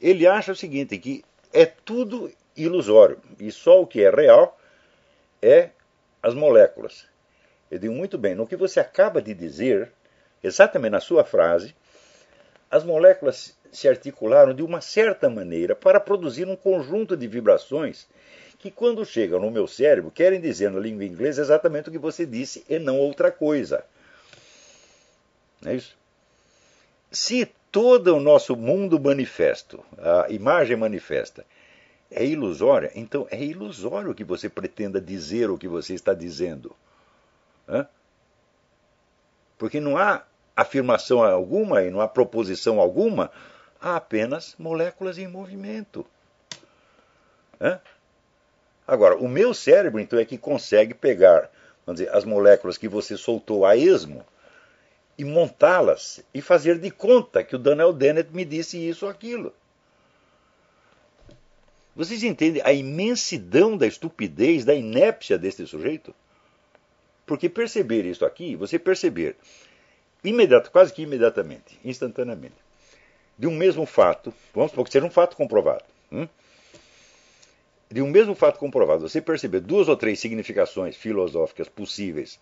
Ele 0.00 0.26
acha 0.26 0.52
o 0.52 0.56
seguinte, 0.56 0.98
que 0.98 1.24
é 1.52 1.64
tudo 1.64 2.30
ilusório 2.56 3.18
e 3.38 3.50
só 3.50 3.80
o 3.80 3.86
que 3.86 4.02
é 4.02 4.10
real 4.10 4.58
é 5.42 5.70
as 6.22 6.34
moléculas. 6.34 7.06
Eu 7.70 7.78
digo 7.78 7.94
muito 7.94 8.16
bem, 8.16 8.34
no 8.34 8.46
que 8.46 8.56
você 8.56 8.80
acaba 8.80 9.20
de 9.20 9.34
dizer, 9.34 9.92
exatamente 10.42 10.92
na 10.92 11.00
sua 11.00 11.24
frase, 11.24 11.74
as 12.70 12.84
moléculas 12.84 13.56
se 13.72 13.88
articularam 13.88 14.54
de 14.54 14.62
uma 14.62 14.80
certa 14.80 15.28
maneira 15.28 15.74
para 15.74 16.00
produzir 16.00 16.48
um 16.48 16.56
conjunto 16.56 17.16
de 17.16 17.26
vibrações 17.26 18.08
que, 18.58 18.70
quando 18.70 19.04
chegam 19.04 19.40
no 19.40 19.50
meu 19.50 19.66
cérebro, 19.66 20.10
querem 20.10 20.40
dizer 20.40 20.70
na 20.70 20.80
língua 20.80 21.04
inglesa 21.04 21.42
exatamente 21.42 21.88
o 21.88 21.92
que 21.92 21.98
você 21.98 22.24
disse 22.24 22.64
e 22.68 22.78
não 22.78 22.98
outra 22.98 23.30
coisa. 23.30 23.84
Não 25.60 25.72
é 25.72 25.76
isso? 25.76 25.96
Se 27.10 27.50
todo 27.70 28.16
o 28.16 28.20
nosso 28.20 28.56
mundo 28.56 28.98
manifesto, 28.98 29.84
a 29.98 30.30
imagem 30.30 30.76
manifesta, 30.76 31.44
é 32.10 32.24
ilusória, 32.24 32.90
então 32.94 33.26
é 33.30 33.42
ilusório 33.42 34.14
que 34.14 34.24
você 34.24 34.48
pretenda 34.48 35.00
dizer 35.00 35.50
o 35.50 35.58
que 35.58 35.68
você 35.68 35.94
está 35.94 36.14
dizendo. 36.14 36.74
Hã? 37.68 37.86
Porque 39.58 39.80
não 39.80 39.96
há 39.96 40.24
afirmação 40.54 41.22
alguma 41.22 41.82
e 41.82 41.90
não 41.90 42.00
há 42.00 42.08
proposição 42.08 42.80
alguma, 42.80 43.30
há 43.80 43.96
apenas 43.96 44.54
moléculas 44.58 45.18
em 45.18 45.26
movimento. 45.26 46.06
Hã? 47.60 47.80
Agora, 48.86 49.16
o 49.16 49.28
meu 49.28 49.52
cérebro, 49.52 49.98
então, 49.98 50.18
é 50.18 50.24
que 50.24 50.38
consegue 50.38 50.94
pegar 50.94 51.50
dizer, 51.92 52.08
as 52.14 52.24
moléculas 52.24 52.78
que 52.78 52.88
você 52.88 53.16
soltou 53.16 53.66
a 53.66 53.76
esmo 53.76 54.24
e 55.18 55.24
montá-las 55.24 56.22
e 56.32 56.40
fazer 56.40 56.78
de 56.78 56.90
conta 56.90 57.42
que 57.42 57.56
o 57.56 57.58
Daniel 57.58 57.92
Dennett 57.92 58.30
me 58.32 58.44
disse 58.44 58.76
isso 58.76 59.06
ou 59.06 59.10
aquilo. 59.10 59.52
Vocês 61.96 62.22
entendem 62.22 62.60
a 62.62 62.74
imensidão 62.74 63.74
da 63.74 63.86
estupidez, 63.86 64.66
da 64.66 64.74
inépcia 64.74 65.38
deste 65.38 65.66
sujeito? 65.66 66.14
Porque 67.24 67.48
perceber 67.48 68.04
isso 68.04 68.26
aqui, 68.26 68.54
você 68.54 68.78
perceber 68.78 69.34
imediato, 70.22 70.70
quase 70.70 70.92
que 70.92 71.02
imediatamente, 71.02 71.80
instantaneamente, 71.82 72.54
de 73.38 73.46
um 73.46 73.56
mesmo 73.56 73.86
fato, 73.86 74.32
vamos 74.54 74.72
supor 74.72 74.84
que 74.84 74.92
seja 74.92 75.06
um 75.06 75.10
fato 75.10 75.36
comprovado, 75.36 75.84
hum? 76.12 76.28
de 77.90 78.02
um 78.02 78.10
mesmo 78.10 78.34
fato 78.34 78.58
comprovado, 78.58 79.08
você 79.08 79.20
perceber 79.20 79.60
duas 79.60 79.88
ou 79.88 79.96
três 79.96 80.20
significações 80.20 80.96
filosóficas 80.96 81.68
possíveis, 81.68 82.38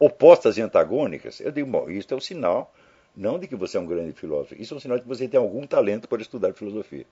opostas 0.00 0.58
e 0.58 0.62
antagônicas, 0.62 1.40
eu 1.40 1.52
digo, 1.52 1.70
bom, 1.70 1.88
isso 1.88 2.12
é 2.12 2.16
um 2.16 2.20
sinal 2.20 2.74
não 3.16 3.38
de 3.38 3.46
que 3.46 3.54
você 3.54 3.76
é 3.76 3.80
um 3.80 3.86
grande 3.86 4.12
filósofo, 4.12 4.60
isso 4.60 4.74
é 4.74 4.76
um 4.76 4.80
sinal 4.80 4.98
de 4.98 5.04
que 5.04 5.08
você 5.08 5.28
tem 5.28 5.38
algum 5.38 5.64
talento 5.64 6.08
para 6.08 6.20
estudar 6.20 6.52
filosofia. 6.54 7.06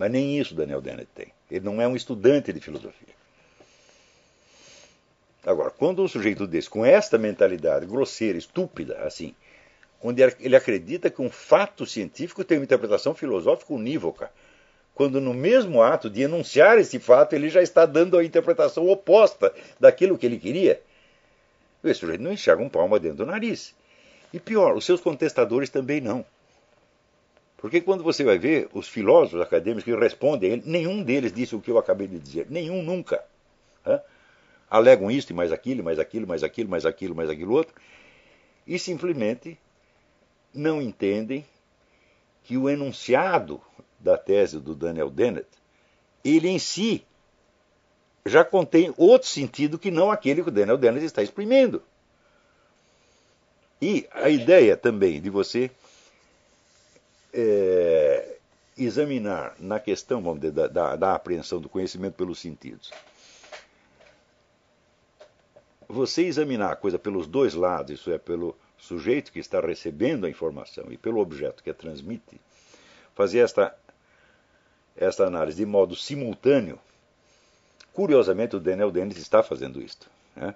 Mas 0.00 0.10
nem 0.10 0.40
isso 0.40 0.54
Daniel 0.54 0.80
Dennett 0.80 1.10
tem. 1.14 1.30
Ele 1.50 1.62
não 1.62 1.78
é 1.78 1.86
um 1.86 1.94
estudante 1.94 2.54
de 2.54 2.58
filosofia. 2.58 3.14
Agora, 5.44 5.68
quando 5.70 6.02
um 6.02 6.08
sujeito 6.08 6.46
desse, 6.46 6.70
com 6.70 6.86
esta 6.86 7.18
mentalidade 7.18 7.84
grosseira, 7.84 8.38
estúpida, 8.38 8.96
assim, 9.04 9.34
onde 10.02 10.22
ele 10.40 10.56
acredita 10.56 11.10
que 11.10 11.20
um 11.20 11.28
fato 11.28 11.84
científico 11.84 12.42
tem 12.42 12.56
uma 12.56 12.64
interpretação 12.64 13.14
filosófica 13.14 13.74
unívoca, 13.74 14.32
quando 14.94 15.20
no 15.20 15.34
mesmo 15.34 15.82
ato 15.82 16.08
de 16.08 16.22
enunciar 16.22 16.78
esse 16.78 16.98
fato 16.98 17.34
ele 17.34 17.50
já 17.50 17.60
está 17.60 17.84
dando 17.84 18.16
a 18.16 18.24
interpretação 18.24 18.88
oposta 18.88 19.52
daquilo 19.78 20.16
que 20.16 20.24
ele 20.24 20.38
queria, 20.38 20.80
esse 21.84 22.00
sujeito 22.00 22.22
não 22.22 22.32
enxerga 22.32 22.62
um 22.62 22.70
palmo 22.70 22.98
dentro 22.98 23.18
do 23.18 23.26
nariz. 23.26 23.74
E 24.32 24.40
pior, 24.40 24.74
os 24.74 24.86
seus 24.86 25.02
contestadores 25.02 25.68
também 25.68 26.00
não. 26.00 26.24
Porque 27.60 27.80
quando 27.80 28.02
você 28.02 28.24
vai 28.24 28.38
ver 28.38 28.68
os 28.72 28.88
filósofos 28.88 29.40
acadêmicos 29.40 29.84
que 29.84 29.94
respondem 29.94 30.50
a 30.50 30.52
ele, 30.54 30.62
nenhum 30.64 31.02
deles 31.02 31.32
disse 31.32 31.54
o 31.54 31.60
que 31.60 31.70
eu 31.70 31.76
acabei 31.78 32.06
de 32.06 32.18
dizer. 32.18 32.46
Nenhum 32.48 32.82
nunca 32.82 33.22
alegam 34.70 35.10
isto 35.10 35.30
e 35.30 35.34
mais 35.34 35.52
aquilo, 35.52 35.84
mais 35.84 35.98
aquilo, 35.98 36.26
mais 36.26 36.42
aquilo, 36.42 36.70
mais 36.70 36.86
aquilo, 36.86 37.14
mais 37.14 37.28
aquilo 37.28 37.52
outro, 37.52 37.74
e 38.66 38.78
simplesmente 38.78 39.58
não 40.54 40.80
entendem 40.80 41.44
que 42.44 42.56
o 42.56 42.70
enunciado 42.70 43.60
da 43.98 44.16
tese 44.16 44.58
do 44.58 44.74
Daniel 44.74 45.10
Dennett, 45.10 45.48
ele 46.24 46.48
em 46.48 46.58
si 46.58 47.04
já 48.24 48.44
contém 48.44 48.94
outro 48.96 49.28
sentido 49.28 49.78
que 49.78 49.90
não 49.90 50.10
aquele 50.10 50.42
que 50.42 50.48
o 50.48 50.52
Daniel 50.52 50.78
Dennett 50.78 51.04
está 51.04 51.22
exprimindo. 51.22 51.82
E 53.82 54.06
a 54.12 54.28
ideia 54.28 54.76
também 54.76 55.20
de 55.20 55.30
você 55.30 55.70
é, 57.32 58.38
examinar 58.76 59.54
na 59.58 59.78
questão 59.78 60.22
vamos 60.22 60.40
dizer, 60.40 60.52
da, 60.52 60.66
da, 60.66 60.96
da 60.96 61.14
apreensão 61.14 61.60
do 61.60 61.68
conhecimento 61.68 62.14
pelos 62.14 62.38
sentidos 62.38 62.90
você 65.90 66.22
examinar 66.22 66.72
a 66.72 66.76
coisa 66.76 66.98
pelos 66.98 67.26
dois 67.26 67.54
lados, 67.54 67.92
isso 67.92 68.10
é, 68.10 68.18
pelo 68.18 68.56
sujeito 68.78 69.32
que 69.32 69.40
está 69.40 69.60
recebendo 69.60 70.24
a 70.24 70.30
informação 70.30 70.86
e 70.90 70.96
pelo 70.96 71.20
objeto 71.20 71.62
que 71.62 71.70
a 71.70 71.74
transmite, 71.74 72.40
fazer 73.14 73.40
esta, 73.40 73.76
esta 74.96 75.26
análise 75.26 75.58
de 75.58 75.66
modo 75.66 75.96
simultâneo, 75.96 76.78
curiosamente 77.92 78.56
o 78.56 78.60
Daniel 78.60 78.90
Dennis 78.90 79.18
está 79.18 79.42
fazendo 79.42 79.82
isto. 79.82 80.08
Né? 80.36 80.54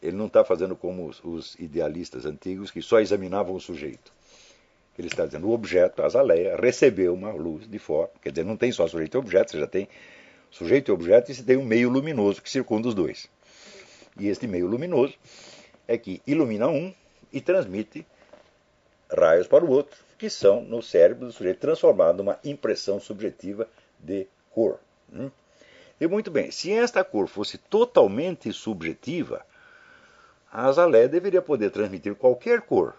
Ele 0.00 0.16
não 0.16 0.26
está 0.26 0.44
fazendo 0.44 0.74
como 0.74 1.08
os, 1.08 1.22
os, 1.22 1.54
idealistas 1.56 2.24
antigos 2.24 2.70
que 2.70 2.80
só 2.80 3.00
examinavam 3.00 3.54
o 3.54 3.60
sujeito. 3.60 4.12
Ele 5.00 5.08
está 5.08 5.24
dizendo 5.24 5.48
o 5.48 5.52
objeto, 5.52 6.02
a 6.02 6.06
azaleia, 6.06 6.56
recebeu 6.56 7.14
uma 7.14 7.32
luz 7.32 7.66
de 7.66 7.78
fora. 7.78 8.10
Quer 8.20 8.30
dizer, 8.30 8.44
não 8.44 8.54
tem 8.56 8.70
só 8.70 8.86
sujeito 8.86 9.16
e 9.16 9.18
objeto, 9.18 9.50
você 9.50 9.58
já 9.58 9.66
tem 9.66 9.88
sujeito 10.50 10.90
e 10.90 10.92
objeto 10.92 11.30
e 11.30 11.34
você 11.34 11.42
tem 11.42 11.56
um 11.56 11.64
meio 11.64 11.88
luminoso 11.88 12.42
que 12.42 12.50
circunda 12.50 12.86
os 12.86 12.94
dois. 12.94 13.26
E 14.18 14.28
este 14.28 14.46
meio 14.46 14.66
luminoso 14.66 15.14
é 15.88 15.96
que 15.96 16.20
ilumina 16.26 16.68
um 16.68 16.92
e 17.32 17.40
transmite 17.40 18.06
raios 19.10 19.46
para 19.46 19.64
o 19.64 19.70
outro, 19.70 19.98
que 20.18 20.28
são 20.28 20.60
no 20.62 20.82
cérebro 20.82 21.26
do 21.26 21.32
sujeito 21.32 21.60
transformado 21.60 22.18
numa 22.18 22.38
impressão 22.44 23.00
subjetiva 23.00 23.66
de 23.98 24.26
cor. 24.50 24.78
Hum? 25.10 25.30
E 25.98 26.06
muito 26.06 26.30
bem, 26.30 26.50
se 26.50 26.70
esta 26.72 27.02
cor 27.02 27.26
fosse 27.26 27.56
totalmente 27.56 28.52
subjetiva, 28.52 29.44
a 30.52 30.66
azaleia 30.66 31.08
deveria 31.08 31.40
poder 31.40 31.70
transmitir 31.70 32.14
qualquer 32.14 32.60
cor. 32.60 32.94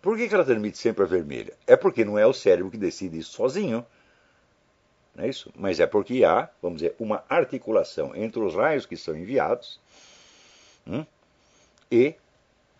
Por 0.00 0.16
que 0.16 0.32
ela 0.32 0.44
transmite 0.44 0.78
sempre 0.78 1.04
a 1.04 1.06
vermelha? 1.06 1.54
É 1.66 1.76
porque 1.76 2.04
não 2.04 2.18
é 2.18 2.26
o 2.26 2.32
cérebro 2.32 2.70
que 2.70 2.78
decide 2.78 3.18
isso 3.18 3.32
sozinho 3.32 3.84
não 5.18 5.24
é 5.24 5.28
isso? 5.28 5.52
Mas 5.56 5.80
é 5.80 5.86
porque 5.86 6.24
há, 6.24 6.48
vamos 6.62 6.78
dizer, 6.78 6.94
uma 6.96 7.24
articulação 7.28 8.14
entre 8.14 8.38
os 8.38 8.54
raios 8.54 8.86
que 8.86 8.96
são 8.96 9.16
enviados 9.16 9.80
hum, 10.86 11.04
e 11.90 12.14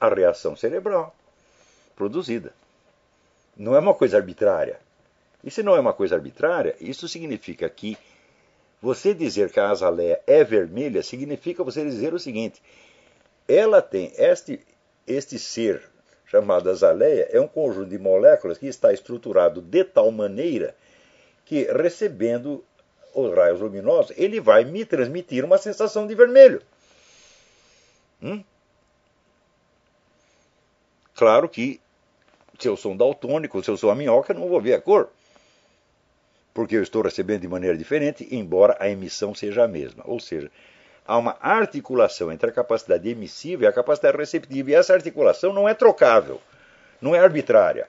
a 0.01 0.09
reação 0.09 0.55
cerebral 0.55 1.13
produzida. 1.97 2.55
Não 3.57 3.75
é 3.75 3.81
uma 3.81 3.93
coisa 3.93 4.17
arbitrária. 4.17 4.79
Isso 5.43 5.65
não 5.65 5.75
é 5.75 5.81
uma 5.81 5.93
coisa 5.93 6.15
arbitrária, 6.15 6.77
isso 6.81 7.09
significa 7.09 7.69
que 7.69 7.99
você 8.81 9.13
dizer 9.13 9.51
que 9.51 9.59
a 9.59 9.71
azaleia 9.71 10.21
é 10.25 10.45
vermelha 10.45 11.03
significa 11.03 11.65
você 11.65 11.85
dizer 11.85 12.15
o 12.15 12.21
seguinte: 12.21 12.63
ela 13.49 13.83
tem 13.83 14.13
este, 14.17 14.61
este 15.07 15.41
ser 15.41 15.83
chamado 16.29 16.71
azaleia, 16.71 17.29
é 17.33 17.41
um 17.41 17.49
conjunto 17.49 17.89
de 17.89 17.99
moléculas 17.99 18.59
que 18.59 18.67
está 18.67 18.93
estruturado 18.93 19.61
de 19.61 19.83
tal 19.83 20.11
maneira 20.11 20.75
que, 21.45 21.65
recebendo 21.65 22.63
os 23.15 23.35
raios 23.35 23.61
luminosos, 23.61 24.13
ele 24.17 24.39
vai 24.39 24.65
me 24.65 24.85
transmitir 24.85 25.45
uma 25.45 25.59
sensação 25.59 26.07
de 26.07 26.15
vermelho. 26.15 26.63
Hum? 28.23 28.45
Claro 31.15 31.49
que, 31.49 31.81
se 32.59 32.69
eu 32.69 32.77
sou 32.77 32.93
um 32.93 32.97
daltônico, 32.97 33.63
se 33.65 33.71
eu 33.71 33.77
sou 33.77 33.91
a 33.91 33.95
minhoca, 33.95 34.33
eu 34.33 34.39
não 34.39 34.49
vou 34.49 34.61
ver 34.61 34.75
a 34.75 34.81
cor. 34.81 35.09
Porque 36.53 36.77
eu 36.77 36.83
estou 36.83 37.03
recebendo 37.03 37.41
de 37.41 37.49
maneira 37.49 37.77
diferente, 37.77 38.29
embora 38.31 38.77
a 38.79 38.89
emissão 38.89 39.35
seja 39.35 39.65
a 39.65 39.69
mesma. 39.69 40.03
Ou 40.07 40.21
seja, 40.21 40.51
há 41.09 41.17
uma 41.17 41.39
articulação 41.41 42.31
entre 42.31 42.51
a 42.51 42.53
capacidade 42.53 43.09
emissiva 43.09 43.65
e 43.65 43.67
a 43.67 43.73
capacidade 43.73 44.19
receptiva. 44.19 44.71
E 44.71 44.75
essa 44.75 44.93
articulação 44.93 45.55
não 45.55 45.67
é 45.67 45.73
trocável, 45.73 46.39
não 47.01 47.15
é 47.15 47.19
arbitrária. 47.19 47.89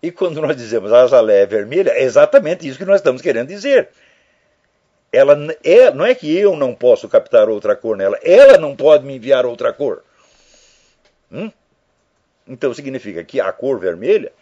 E 0.00 0.12
quando 0.12 0.40
nós 0.40 0.56
dizemos 0.56 0.92
a 0.92 1.02
azaleia 1.02 1.42
é 1.42 1.46
vermelha, 1.46 1.90
é 1.90 2.04
exatamente 2.04 2.66
isso 2.66 2.78
que 2.78 2.84
nós 2.84 3.00
estamos 3.00 3.20
querendo 3.20 3.48
dizer. 3.48 3.88
Ela 5.12 5.36
é, 5.64 5.90
não 5.90 6.06
é 6.06 6.14
que 6.14 6.34
eu 6.34 6.56
não 6.56 6.74
posso 6.74 7.08
captar 7.08 7.48
outra 7.48 7.74
cor 7.74 7.96
nela, 7.96 8.18
ela 8.22 8.56
não 8.56 8.74
pode 8.74 9.04
me 9.04 9.16
enviar 9.16 9.44
outra 9.44 9.72
cor. 9.72 10.02
Hum? 11.30 11.50
Então 12.46 12.72
significa 12.72 13.22
que 13.22 13.40
a 13.40 13.52
cor 13.52 13.78
vermelha, 13.78 14.32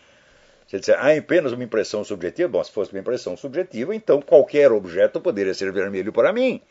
se 0.67 0.79
disser, 0.79 0.99
há 0.99 1.17
apenas 1.17 1.53
uma 1.53 1.65
impressão 1.65 2.05
subjetiva, 2.05 2.49
bom, 2.49 2.63
se 2.63 2.71
fosse 2.71 2.93
uma 2.93 3.01
impressão 3.01 3.37
subjetiva, 3.37 3.95
então 3.95 4.23
qualquer 4.23 4.71
objeto 4.71 5.21
poderia 5.21 5.55
ser 5.55 5.73
vermelho 5.73 6.13
para 6.13 6.33
mim. 6.33 6.63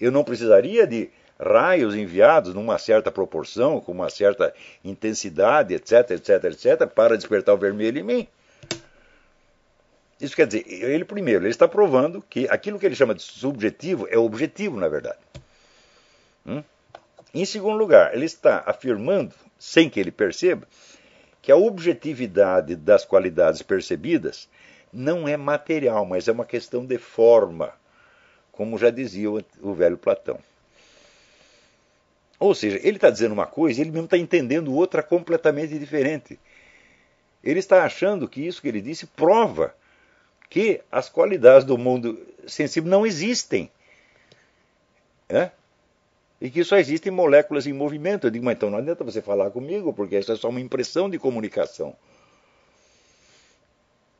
Eu 0.00 0.10
não 0.10 0.24
precisaria 0.24 0.86
de 0.86 1.10
raios 1.38 1.94
enviados 1.94 2.54
numa 2.54 2.78
certa 2.78 3.10
proporção, 3.10 3.80
com 3.80 3.92
uma 3.92 4.10
certa 4.10 4.54
intensidade, 4.84 5.74
etc, 5.74 6.10
etc, 6.10 6.44
etc, 6.44 6.86
para 6.86 7.16
despertar 7.16 7.54
o 7.54 7.58
vermelho 7.58 7.98
em 7.98 8.02
mim. 8.02 8.28
Isso 10.20 10.36
quer 10.36 10.46
dizer, 10.46 10.64
ele 10.68 11.04
primeiro, 11.04 11.42
ele 11.44 11.50
está 11.50 11.66
provando 11.66 12.20
que 12.20 12.46
aquilo 12.50 12.78
que 12.78 12.84
ele 12.84 12.94
chama 12.94 13.14
de 13.14 13.22
subjetivo 13.22 14.06
é 14.10 14.18
objetivo, 14.18 14.78
na 14.78 14.86
verdade. 14.86 15.18
Hum? 16.46 16.62
Em 17.32 17.44
segundo 17.44 17.78
lugar, 17.78 18.14
ele 18.14 18.26
está 18.26 18.62
afirmando, 18.66 19.34
sem 19.58 19.88
que 19.88 19.98
ele 19.98 20.10
perceba, 20.10 20.66
que 21.40 21.50
a 21.50 21.56
objetividade 21.56 22.76
das 22.76 23.04
qualidades 23.04 23.62
percebidas 23.62 24.48
não 24.92 25.26
é 25.26 25.36
material, 25.36 26.04
mas 26.04 26.28
é 26.28 26.32
uma 26.32 26.44
questão 26.44 26.84
de 26.84 26.98
forma, 26.98 27.72
como 28.60 28.76
já 28.76 28.90
dizia 28.90 29.30
o 29.30 29.72
velho 29.72 29.96
Platão. 29.96 30.38
Ou 32.38 32.54
seja, 32.54 32.78
ele 32.82 32.98
está 32.98 33.08
dizendo 33.08 33.32
uma 33.32 33.46
coisa 33.46 33.80
e 33.80 33.82
ele 33.82 33.90
mesmo 33.90 34.04
está 34.04 34.18
entendendo 34.18 34.74
outra 34.74 35.02
completamente 35.02 35.78
diferente. 35.78 36.38
Ele 37.42 37.58
está 37.58 37.84
achando 37.84 38.28
que 38.28 38.46
isso 38.46 38.60
que 38.60 38.68
ele 38.68 38.82
disse 38.82 39.06
prova 39.06 39.74
que 40.50 40.82
as 40.92 41.08
qualidades 41.08 41.64
do 41.66 41.78
mundo 41.78 42.20
sensível 42.46 42.90
não 42.90 43.06
existem. 43.06 43.70
E 46.38 46.50
que 46.50 46.62
só 46.62 46.76
existem 46.76 47.10
moléculas 47.10 47.66
em 47.66 47.72
movimento. 47.72 48.26
Eu 48.26 48.30
digo, 48.30 48.44
mas 48.44 48.56
então 48.56 48.68
não 48.68 48.76
adianta 48.76 49.02
você 49.02 49.22
falar 49.22 49.50
comigo, 49.50 49.90
porque 49.94 50.16
essa 50.16 50.34
é 50.34 50.36
só 50.36 50.50
uma 50.50 50.60
impressão 50.60 51.08
de 51.08 51.18
comunicação. 51.18 51.96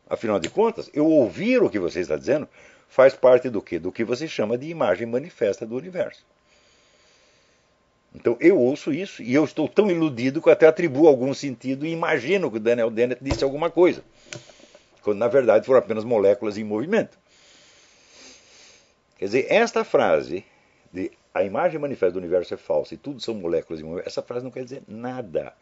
Afinal 0.09 0.41
de 0.41 0.49
contas, 0.49 0.89
eu 0.95 1.05
ouvir 1.05 1.63
o 1.63 1.69
que 1.69 1.79
você 1.79 2.01
está 2.01 2.17
dizendo 2.17 2.49
faz 2.91 3.15
parte 3.15 3.49
do 3.49 3.63
que? 3.63 3.79
Do 3.79 3.93
que 3.93 4.05
você 4.05 4.29
chama 4.29 4.59
de 4.59 4.69
imagem 4.69 5.07
manifesta 5.07 5.65
do 5.65 5.77
universo. 5.77 6.27
Então 8.13 8.37
eu 8.41 8.59
ouço 8.59 8.93
isso 8.93 9.23
e 9.23 9.33
eu 9.33 9.45
estou 9.45 9.69
tão 9.69 9.89
iludido 9.89 10.43
que 10.43 10.49
eu 10.49 10.53
até 10.53 10.67
atribuo 10.67 11.07
algum 11.07 11.33
sentido 11.33 11.87
e 11.87 11.93
imagino 11.93 12.51
que 12.51 12.57
o 12.57 12.61
Daniel 12.61 12.91
Dennett 12.91 13.23
disse 13.23 13.45
alguma 13.45 13.71
coisa, 13.71 14.03
quando 15.03 15.19
na 15.19 15.29
verdade 15.29 15.65
foram 15.65 15.79
apenas 15.79 16.03
moléculas 16.03 16.59
em 16.59 16.65
movimento. 16.65 17.17
Quer 19.17 19.27
dizer, 19.27 19.47
esta 19.49 19.85
frase 19.85 20.45
de 20.93 21.13
a 21.33 21.45
imagem 21.45 21.79
manifesta 21.79 22.15
do 22.15 22.19
universo 22.19 22.53
é 22.53 22.57
falsa 22.57 22.95
e 22.95 22.97
tudo 22.97 23.21
são 23.21 23.35
moléculas 23.35 23.81
em 23.81 23.85
movimento, 23.85 24.09
essa 24.09 24.23
frase 24.23 24.45
não 24.45 24.51
quer 24.51 24.65
dizer 24.65 24.83
nada, 24.89 25.55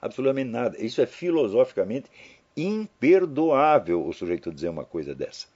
absolutamente 0.00 0.50
nada. 0.50 0.84
Isso 0.84 1.00
é 1.00 1.06
filosoficamente 1.06 2.10
imperdoável 2.56 4.04
o 4.04 4.12
sujeito 4.12 4.50
dizer 4.50 4.70
uma 4.70 4.84
coisa 4.84 5.14
dessa. 5.14 5.51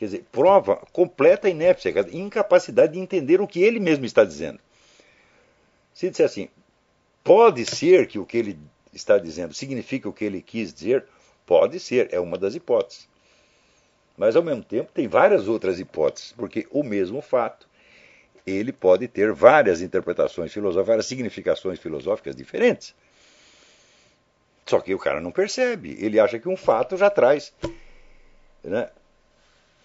Quer 0.00 0.06
dizer, 0.06 0.24
prova 0.32 0.76
completa 0.94 1.46
inépcia, 1.46 1.92
incapacidade 2.10 2.94
de 2.94 2.98
entender 2.98 3.38
o 3.38 3.46
que 3.46 3.60
ele 3.60 3.78
mesmo 3.78 4.06
está 4.06 4.24
dizendo. 4.24 4.58
Se 5.92 6.08
disser 6.08 6.24
assim, 6.24 6.48
pode 7.22 7.66
ser 7.66 8.06
que 8.06 8.18
o 8.18 8.24
que 8.24 8.38
ele 8.38 8.58
está 8.94 9.18
dizendo 9.18 9.52
significa 9.52 10.08
o 10.08 10.12
que 10.14 10.24
ele 10.24 10.40
quis 10.40 10.72
dizer, 10.72 11.04
pode 11.44 11.78
ser, 11.78 12.08
é 12.14 12.18
uma 12.18 12.38
das 12.38 12.54
hipóteses. 12.54 13.06
Mas 14.16 14.36
ao 14.36 14.42
mesmo 14.42 14.64
tempo 14.64 14.90
tem 14.90 15.06
várias 15.06 15.46
outras 15.46 15.78
hipóteses, 15.78 16.32
porque 16.32 16.66
o 16.70 16.82
mesmo 16.82 17.20
fato 17.20 17.68
ele 18.46 18.72
pode 18.72 19.06
ter 19.06 19.34
várias 19.34 19.82
interpretações 19.82 20.50
filosóficas, 20.50 20.86
várias 20.86 21.06
significações 21.06 21.78
filosóficas 21.78 22.34
diferentes. 22.34 22.94
Só 24.64 24.80
que 24.80 24.94
o 24.94 24.98
cara 24.98 25.20
não 25.20 25.30
percebe, 25.30 25.94
ele 26.00 26.18
acha 26.18 26.38
que 26.38 26.48
um 26.48 26.56
fato 26.56 26.96
já 26.96 27.10
traz 27.10 27.52
né, 28.64 28.88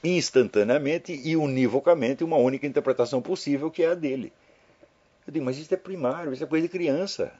instantaneamente 0.05 1.13
e 1.13 1.35
univocamente 1.35 2.23
uma 2.23 2.37
única 2.37 2.67
interpretação 2.67 3.21
possível, 3.21 3.71
que 3.71 3.83
é 3.83 3.89
a 3.89 3.95
dele. 3.95 4.31
Eu 5.25 5.33
digo, 5.33 5.45
mas 5.45 5.57
isso 5.57 5.73
é 5.73 5.77
primário, 5.77 6.31
isso 6.31 6.43
é 6.43 6.47
coisa 6.47 6.67
de 6.67 6.71
criança. 6.71 7.33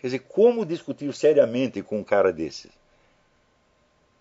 Quer 0.00 0.08
dizer, 0.08 0.18
como 0.20 0.66
discutir 0.66 1.12
seriamente 1.12 1.82
com 1.82 2.00
um 2.00 2.04
cara 2.04 2.32
desses? 2.32 2.70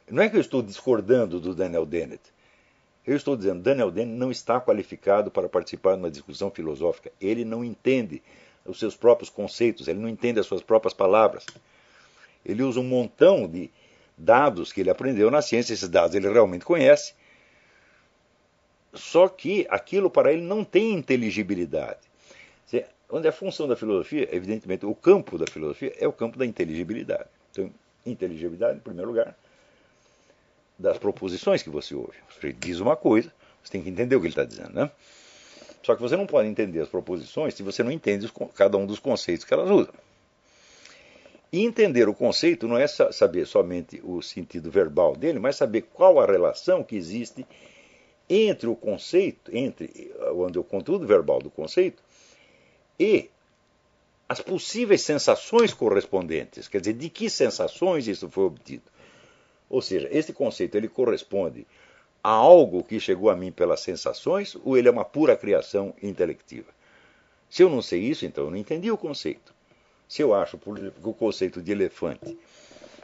Não 0.09 0.21
é 0.21 0.29
que 0.29 0.35
eu 0.35 0.41
estou 0.41 0.61
discordando 0.61 1.39
do 1.39 1.55
Daniel 1.55 1.85
Dennett. 1.85 2.21
Eu 3.05 3.15
estou 3.15 3.35
dizendo, 3.35 3.61
Daniel 3.61 3.89
Dennett 3.89 4.17
não 4.17 4.29
está 4.29 4.59
qualificado 4.59 5.31
para 5.31 5.47
participar 5.47 5.93
de 5.93 5.99
uma 5.99 6.11
discussão 6.11 6.51
filosófica. 6.51 7.11
Ele 7.19 7.45
não 7.45 7.63
entende 7.63 8.21
os 8.65 8.77
seus 8.77 8.95
próprios 8.95 9.29
conceitos, 9.29 9.87
ele 9.87 9.99
não 9.99 10.09
entende 10.09 10.39
as 10.39 10.45
suas 10.45 10.61
próprias 10.61 10.93
palavras. 10.93 11.45
Ele 12.45 12.61
usa 12.61 12.79
um 12.79 12.83
montão 12.83 13.47
de 13.47 13.71
dados 14.19 14.71
que 14.73 14.81
ele 14.81 14.89
aprendeu 14.89 15.31
na 15.31 15.41
ciência, 15.41 15.73
esses 15.73 15.89
dados 15.89 16.15
ele 16.15 16.29
realmente 16.29 16.65
conhece, 16.65 17.13
só 18.93 19.27
que 19.27 19.65
aquilo 19.69 20.09
para 20.09 20.33
ele 20.33 20.41
não 20.41 20.63
tem 20.63 20.93
inteligibilidade. 20.93 22.09
Onde 23.11 23.25
é 23.25 23.29
a 23.31 23.33
função 23.33 23.67
da 23.67 23.75
filosofia, 23.75 24.29
evidentemente, 24.31 24.85
o 24.85 24.93
campo 24.93 25.35
da 25.35 25.47
filosofia 25.47 25.91
é 25.97 26.07
o 26.07 26.13
campo 26.13 26.37
da 26.37 26.45
inteligibilidade. 26.45 27.25
Então, 27.51 27.71
inteligibilidade, 28.05 28.77
em 28.77 28.81
primeiro 28.81 29.09
lugar, 29.09 29.35
das 30.77 30.99
proposições 30.99 31.63
que 31.63 31.71
você 31.71 31.95
ouve. 31.95 32.13
Você 32.29 32.53
diz 32.53 32.79
uma 32.79 32.95
coisa, 32.95 33.33
você 33.63 33.71
tem 33.71 33.81
que 33.81 33.89
entender 33.89 34.15
o 34.15 34.19
que 34.19 34.27
ele 34.27 34.33
está 34.33 34.43
dizendo, 34.43 34.73
né? 34.73 34.91
Só 35.81 35.95
que 35.95 36.01
você 36.03 36.15
não 36.15 36.27
pode 36.27 36.47
entender 36.49 36.81
as 36.81 36.87
proposições 36.87 37.55
se 37.55 37.63
você 37.63 37.81
não 37.81 37.91
entende 37.91 38.31
cada 38.53 38.77
um 38.77 38.85
dos 38.85 38.99
conceitos 38.99 39.43
que 39.43 39.55
elas 39.55 39.71
usam. 39.71 39.93
E 41.51 41.65
entender 41.65 42.07
o 42.07 42.13
conceito 42.13 42.67
não 42.67 42.77
é 42.77 42.87
saber 42.87 43.47
somente 43.47 43.99
o 44.03 44.21
sentido 44.21 44.69
verbal 44.69 45.15
dele, 45.15 45.39
mas 45.39 45.55
saber 45.55 45.83
qual 45.93 46.19
a 46.19 46.25
relação 46.25 46.83
que 46.83 46.95
existe 46.95 47.45
entre 48.29 48.67
o 48.67 48.75
conceito, 48.75 49.55
entre 49.55 50.13
onde 50.33 50.59
o 50.59 50.63
conteúdo 50.63 51.07
verbal 51.07 51.39
do 51.39 51.49
conceito 51.49 52.03
e 52.99 53.29
as 54.27 54.39
possíveis 54.39 55.01
sensações 55.01 55.73
correspondentes, 55.73 56.67
quer 56.67 56.81
dizer, 56.81 56.93
de 56.93 57.09
que 57.09 57.31
sensações 57.31 58.07
isso 58.07 58.29
foi 58.29 58.43
obtido. 58.43 58.83
Ou 59.67 59.81
seja, 59.81 60.07
esse 60.11 60.31
conceito 60.31 60.75
ele 60.75 60.87
corresponde 60.87 61.65
a 62.23 62.29
algo 62.29 62.83
que 62.83 62.99
chegou 62.99 63.31
a 63.31 63.35
mim 63.35 63.51
pelas 63.51 63.79
sensações 63.79 64.55
ou 64.63 64.77
ele 64.77 64.87
é 64.87 64.91
uma 64.91 65.05
pura 65.05 65.35
criação 65.35 65.95
intelectiva? 66.03 66.67
Se 67.49 67.63
eu 67.63 67.69
não 67.69 67.81
sei 67.81 68.01
isso, 68.01 68.23
então 68.23 68.45
eu 68.45 68.51
não 68.51 68.57
entendi 68.57 68.91
o 68.91 68.97
conceito. 68.97 69.51
Se 70.09 70.21
eu 70.21 70.33
acho 70.33 70.57
que 70.57 70.69
o 71.03 71.13
conceito 71.13 71.61
de 71.61 71.71
elefante 71.71 72.37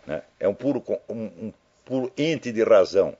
né, 0.05 0.23
é 0.37 0.47
um 0.47 0.53
puro, 0.53 0.83
um, 1.07 1.23
um 1.23 1.53
puro 1.85 2.11
ente 2.17 2.51
de 2.51 2.63
razão 2.63 3.15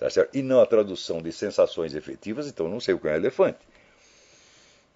Tá 0.00 0.08
certo? 0.08 0.34
E 0.34 0.42
não 0.42 0.62
a 0.62 0.66
tradução 0.66 1.20
de 1.20 1.30
sensações 1.30 1.94
efetivas, 1.94 2.46
então 2.48 2.66
não 2.66 2.80
sei 2.80 2.94
o 2.94 2.98
que 2.98 3.06
é 3.06 3.12
um 3.12 3.16
elefante. 3.16 3.58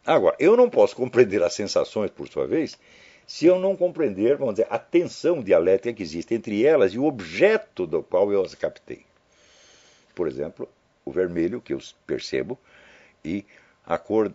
Agora, 0.04 0.34
eu 0.38 0.56
não 0.56 0.70
posso 0.70 0.96
compreender 0.96 1.42
as 1.42 1.52
sensações, 1.52 2.10
por 2.10 2.26
sua 2.26 2.46
vez, 2.46 2.78
se 3.26 3.44
eu 3.44 3.58
não 3.58 3.76
compreender, 3.76 4.38
vamos 4.38 4.54
dizer, 4.54 4.66
a 4.70 4.78
tensão 4.78 5.42
dialética 5.42 5.92
que 5.92 6.02
existe 6.02 6.34
entre 6.34 6.64
elas 6.64 6.94
e 6.94 6.98
o 6.98 7.04
objeto 7.04 7.86
do 7.86 8.02
qual 8.02 8.32
eu 8.32 8.40
as 8.40 8.54
captei. 8.54 9.04
Por 10.14 10.26
exemplo, 10.26 10.66
o 11.04 11.12
vermelho, 11.12 11.60
que 11.60 11.74
eu 11.74 11.80
percebo, 12.06 12.58
e 13.22 13.44
a 13.84 13.98
cor 13.98 14.32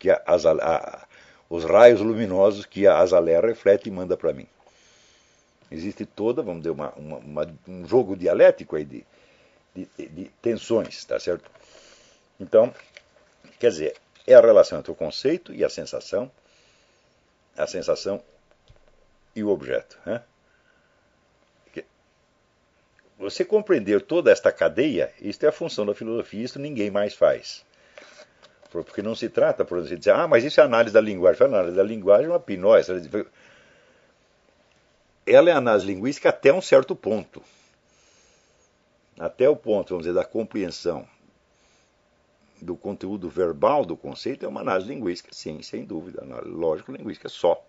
que 0.00 0.10
a, 0.10 0.20
a, 0.26 1.06
os 1.48 1.64
raios 1.64 2.00
luminosos 2.00 2.66
que 2.66 2.86
a 2.86 2.98
azalea 2.98 3.40
reflete 3.40 3.88
e 3.88 3.92
manda 3.92 4.16
para 4.16 4.32
mim. 4.32 4.46
Existe 5.70 6.06
toda, 6.06 6.42
vamos 6.42 6.62
dizer, 6.62 6.70
uma, 6.70 6.90
uma, 6.92 7.16
uma, 7.18 7.58
um 7.66 7.86
jogo 7.86 8.16
dialético 8.16 8.76
aí 8.76 8.84
de, 8.84 9.06
de, 9.74 9.88
de 10.08 10.24
tensões, 10.42 11.04
tá 11.04 11.18
certo? 11.20 11.50
Então, 12.40 12.72
quer 13.58 13.70
dizer, 13.70 13.96
é 14.26 14.34
a 14.34 14.40
relação 14.40 14.78
entre 14.78 14.90
o 14.90 14.94
conceito 14.94 15.52
e 15.54 15.64
a 15.64 15.68
sensação, 15.68 16.30
a 17.56 17.66
sensação 17.66 18.22
e 19.34 19.42
o 19.42 19.48
objeto. 19.48 19.98
Né? 20.06 20.22
Você 23.18 23.44
compreender 23.44 24.02
toda 24.02 24.30
esta 24.30 24.52
cadeia, 24.52 25.12
isso 25.20 25.44
é 25.44 25.48
a 25.48 25.52
função 25.52 25.84
da 25.84 25.92
filosofia, 25.92 26.44
isso 26.44 26.58
ninguém 26.60 26.88
mais 26.88 27.14
faz. 27.14 27.64
Porque 28.70 29.02
não 29.02 29.14
se 29.14 29.28
trata, 29.28 29.64
por 29.64 29.78
exemplo, 29.78 29.96
de 29.96 30.00
dizer, 30.00 30.12
ah, 30.12 30.28
mas 30.28 30.44
isso 30.44 30.60
é 30.60 30.64
análise 30.64 30.92
da 30.92 31.00
linguagem. 31.00 31.42
A 31.42 31.46
análise 31.46 31.76
da 31.76 31.82
linguagem 31.82 32.26
é 32.26 32.28
uma 32.28 32.40
pinóis. 32.40 32.86
Ela 35.26 35.50
é 35.50 35.52
análise 35.52 35.86
linguística 35.86 36.28
até 36.28 36.52
um 36.52 36.60
certo 36.60 36.94
ponto. 36.94 37.42
Até 39.18 39.48
o 39.48 39.56
ponto, 39.56 39.90
vamos 39.90 40.04
dizer, 40.04 40.14
da 40.14 40.24
compreensão 40.24 41.06
do 42.60 42.76
conteúdo 42.76 43.28
verbal 43.28 43.84
do 43.84 43.96
conceito 43.96 44.44
é 44.44 44.48
uma 44.48 44.60
análise 44.60 44.88
linguística, 44.88 45.30
sim, 45.32 45.62
sem 45.62 45.84
dúvida. 45.84 46.24
Lógico, 46.44 46.92
linguística 46.92 47.28
só. 47.28 47.64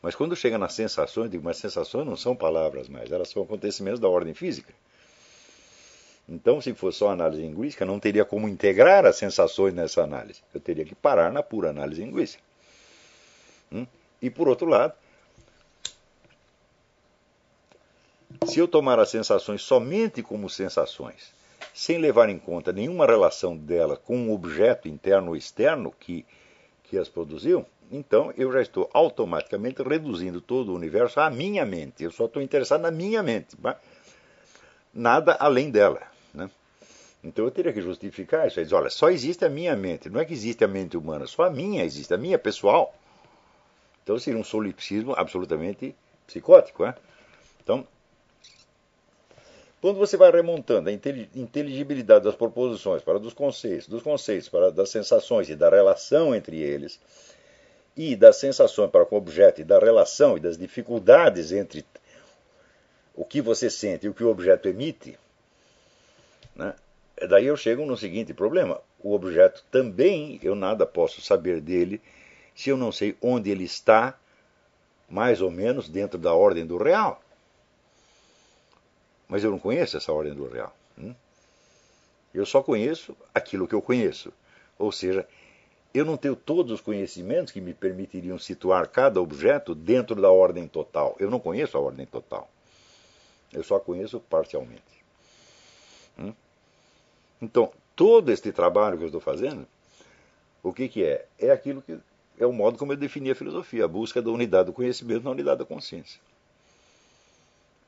Mas 0.00 0.14
quando 0.14 0.34
chega 0.34 0.58
nas 0.58 0.74
sensações, 0.74 1.30
digo, 1.30 1.44
mas 1.44 1.56
sensações 1.58 2.06
não 2.06 2.16
são 2.16 2.34
palavras 2.34 2.88
mais, 2.88 3.10
elas 3.12 3.28
são 3.28 3.42
acontecimentos 3.42 4.00
da 4.00 4.08
ordem 4.08 4.34
física. 4.34 4.74
Então, 6.28 6.60
se 6.60 6.72
fosse 6.72 6.98
só 6.98 7.10
análise 7.10 7.42
linguística, 7.42 7.84
não 7.84 7.98
teria 7.98 8.24
como 8.24 8.48
integrar 8.48 9.04
as 9.04 9.16
sensações 9.16 9.74
nessa 9.74 10.02
análise. 10.02 10.40
Eu 10.54 10.60
teria 10.60 10.84
que 10.84 10.94
parar 10.94 11.32
na 11.32 11.42
pura 11.42 11.70
análise 11.70 12.02
linguística. 12.02 12.42
Hum? 13.72 13.86
E, 14.20 14.30
por 14.30 14.48
outro 14.48 14.66
lado, 14.66 14.94
se 18.46 18.58
eu 18.58 18.68
tomar 18.68 18.98
as 18.98 19.10
sensações 19.10 19.62
somente 19.62 20.22
como 20.22 20.48
sensações, 20.48 21.32
sem 21.74 21.98
levar 21.98 22.28
em 22.28 22.38
conta 22.38 22.72
nenhuma 22.72 23.06
relação 23.06 23.56
dela 23.56 23.96
com 23.96 24.16
um 24.16 24.32
objeto 24.32 24.88
interno 24.88 25.30
ou 25.30 25.36
externo 25.36 25.92
que, 25.98 26.24
que 26.84 26.98
as 26.98 27.08
produziu, 27.08 27.66
então 27.90 28.32
eu 28.36 28.50
já 28.52 28.62
estou 28.62 28.88
automaticamente 28.92 29.82
reduzindo 29.82 30.40
todo 30.40 30.72
o 30.72 30.74
universo 30.74 31.20
à 31.20 31.30
minha 31.30 31.64
mente. 31.64 32.02
Eu 32.02 32.10
só 32.10 32.24
estou 32.24 32.42
interessado 32.42 32.82
na 32.82 32.90
minha 32.90 33.22
mente, 33.22 33.56
nada 34.92 35.36
além 35.38 35.70
dela. 35.70 36.02
Né? 36.34 36.50
Então 37.22 37.44
eu 37.44 37.50
teria 37.50 37.72
que 37.72 37.80
justificar 37.80 38.46
isso. 38.46 38.62
Dizer, 38.62 38.74
olha, 38.74 38.90
só 38.90 39.10
existe 39.10 39.44
a 39.44 39.48
minha 39.48 39.74
mente, 39.76 40.10
não 40.10 40.20
é 40.20 40.24
que 40.24 40.32
existe 40.32 40.64
a 40.64 40.68
mente 40.68 40.96
humana, 40.96 41.26
só 41.26 41.44
a 41.44 41.50
minha 41.50 41.84
existe, 41.84 42.12
a 42.12 42.18
minha 42.18 42.38
pessoal. 42.38 42.94
Então 44.02 44.18
seria 44.18 44.38
um 44.38 44.44
solipsismo 44.44 45.14
absolutamente 45.16 45.94
psicótico. 46.26 46.84
Né? 46.84 46.94
Então, 47.62 47.86
quando 49.80 49.98
você 49.98 50.16
vai 50.16 50.30
remontando 50.30 50.88
a 50.88 50.92
inteligibilidade 50.92 52.24
das 52.24 52.34
proposições 52.34 53.02
para 53.02 53.18
dos 53.18 53.34
conceitos, 53.34 53.88
dos 53.88 54.02
conceitos 54.02 54.48
para 54.48 54.70
das 54.70 54.90
sensações 54.90 55.48
e 55.48 55.56
da 55.56 55.68
relação 55.68 56.34
entre 56.34 56.60
eles, 56.60 57.00
e 57.96 58.16
das 58.16 58.36
sensações 58.36 58.90
para 58.90 59.04
com 59.04 59.16
o 59.16 59.18
objeto 59.18 59.60
e 59.60 59.64
da 59.64 59.78
relação 59.78 60.36
e 60.36 60.40
das 60.40 60.56
dificuldades 60.56 61.52
entre 61.52 61.84
o 63.14 63.24
que 63.24 63.40
você 63.40 63.68
sente 63.70 64.06
e 64.06 64.08
o 64.08 64.14
que 64.14 64.24
o 64.24 64.30
objeto 64.30 64.68
emite, 64.68 65.18
né? 66.54 66.74
daí 67.28 67.46
eu 67.46 67.56
chego 67.56 67.84
no 67.84 67.96
seguinte 67.96 68.32
problema: 68.32 68.80
o 69.00 69.14
objeto 69.14 69.64
também 69.70 70.38
eu 70.42 70.54
nada 70.54 70.86
posso 70.86 71.20
saber 71.20 71.60
dele 71.60 72.00
se 72.54 72.70
eu 72.70 72.76
não 72.76 72.92
sei 72.92 73.16
onde 73.20 73.50
ele 73.50 73.64
está, 73.64 74.18
mais 75.08 75.40
ou 75.40 75.50
menos 75.50 75.88
dentro 75.88 76.18
da 76.18 76.32
ordem 76.34 76.66
do 76.66 76.76
real. 76.76 77.22
Mas 79.28 79.42
eu 79.42 79.50
não 79.50 79.58
conheço 79.58 79.96
essa 79.96 80.12
ordem 80.12 80.34
do 80.34 80.46
real. 80.46 80.74
Hum? 80.98 81.14
Eu 82.34 82.44
só 82.44 82.62
conheço 82.62 83.16
aquilo 83.34 83.66
que 83.66 83.74
eu 83.74 83.80
conheço. 83.80 84.32
Ou 84.78 84.92
seja, 84.92 85.26
eu 85.94 86.04
não 86.04 86.16
tenho 86.16 86.36
todos 86.36 86.72
os 86.72 86.80
conhecimentos 86.80 87.52
que 87.52 87.60
me 87.60 87.74
permitiriam 87.74 88.38
situar 88.38 88.88
cada 88.88 89.20
objeto 89.20 89.74
dentro 89.74 90.20
da 90.20 90.30
ordem 90.30 90.66
total. 90.66 91.16
Eu 91.18 91.30
não 91.30 91.38
conheço 91.38 91.76
a 91.76 91.80
ordem 91.80 92.06
total. 92.06 92.50
Eu 93.52 93.62
só 93.62 93.78
conheço 93.78 94.20
parcialmente. 94.20 94.82
Hum? 96.18 96.32
Então, 97.40 97.72
todo 97.94 98.30
este 98.30 98.52
trabalho 98.52 98.96
que 98.96 99.04
eu 99.04 99.08
estou 99.08 99.20
fazendo, 99.20 99.66
o 100.62 100.72
que, 100.72 100.88
que 100.88 101.04
é? 101.04 101.26
É 101.38 101.50
aquilo 101.50 101.82
que 101.82 101.98
é 102.38 102.46
o 102.46 102.52
modo 102.52 102.78
como 102.78 102.92
eu 102.92 102.96
defini 102.96 103.30
a 103.30 103.34
filosofia, 103.34 103.84
a 103.84 103.88
busca 103.88 104.22
da 104.22 104.30
unidade 104.30 104.66
do 104.66 104.72
conhecimento 104.72 105.24
na 105.24 105.30
unidade 105.30 105.58
da 105.58 105.64
consciência. 105.64 106.20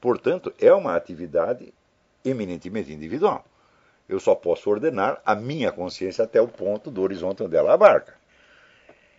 Portanto, 0.00 0.52
é 0.60 0.72
uma 0.72 0.94
atividade 0.94 1.72
eminentemente 2.24 2.92
individual. 2.92 3.44
Eu 4.08 4.20
só 4.20 4.34
posso 4.34 4.68
ordenar 4.68 5.20
a 5.24 5.34
minha 5.34 5.72
consciência 5.72 6.24
até 6.24 6.40
o 6.40 6.48
ponto 6.48 6.90
do 6.90 7.00
horizonte 7.00 7.42
onde 7.42 7.56
ela 7.56 7.72
abarca. 7.72 8.14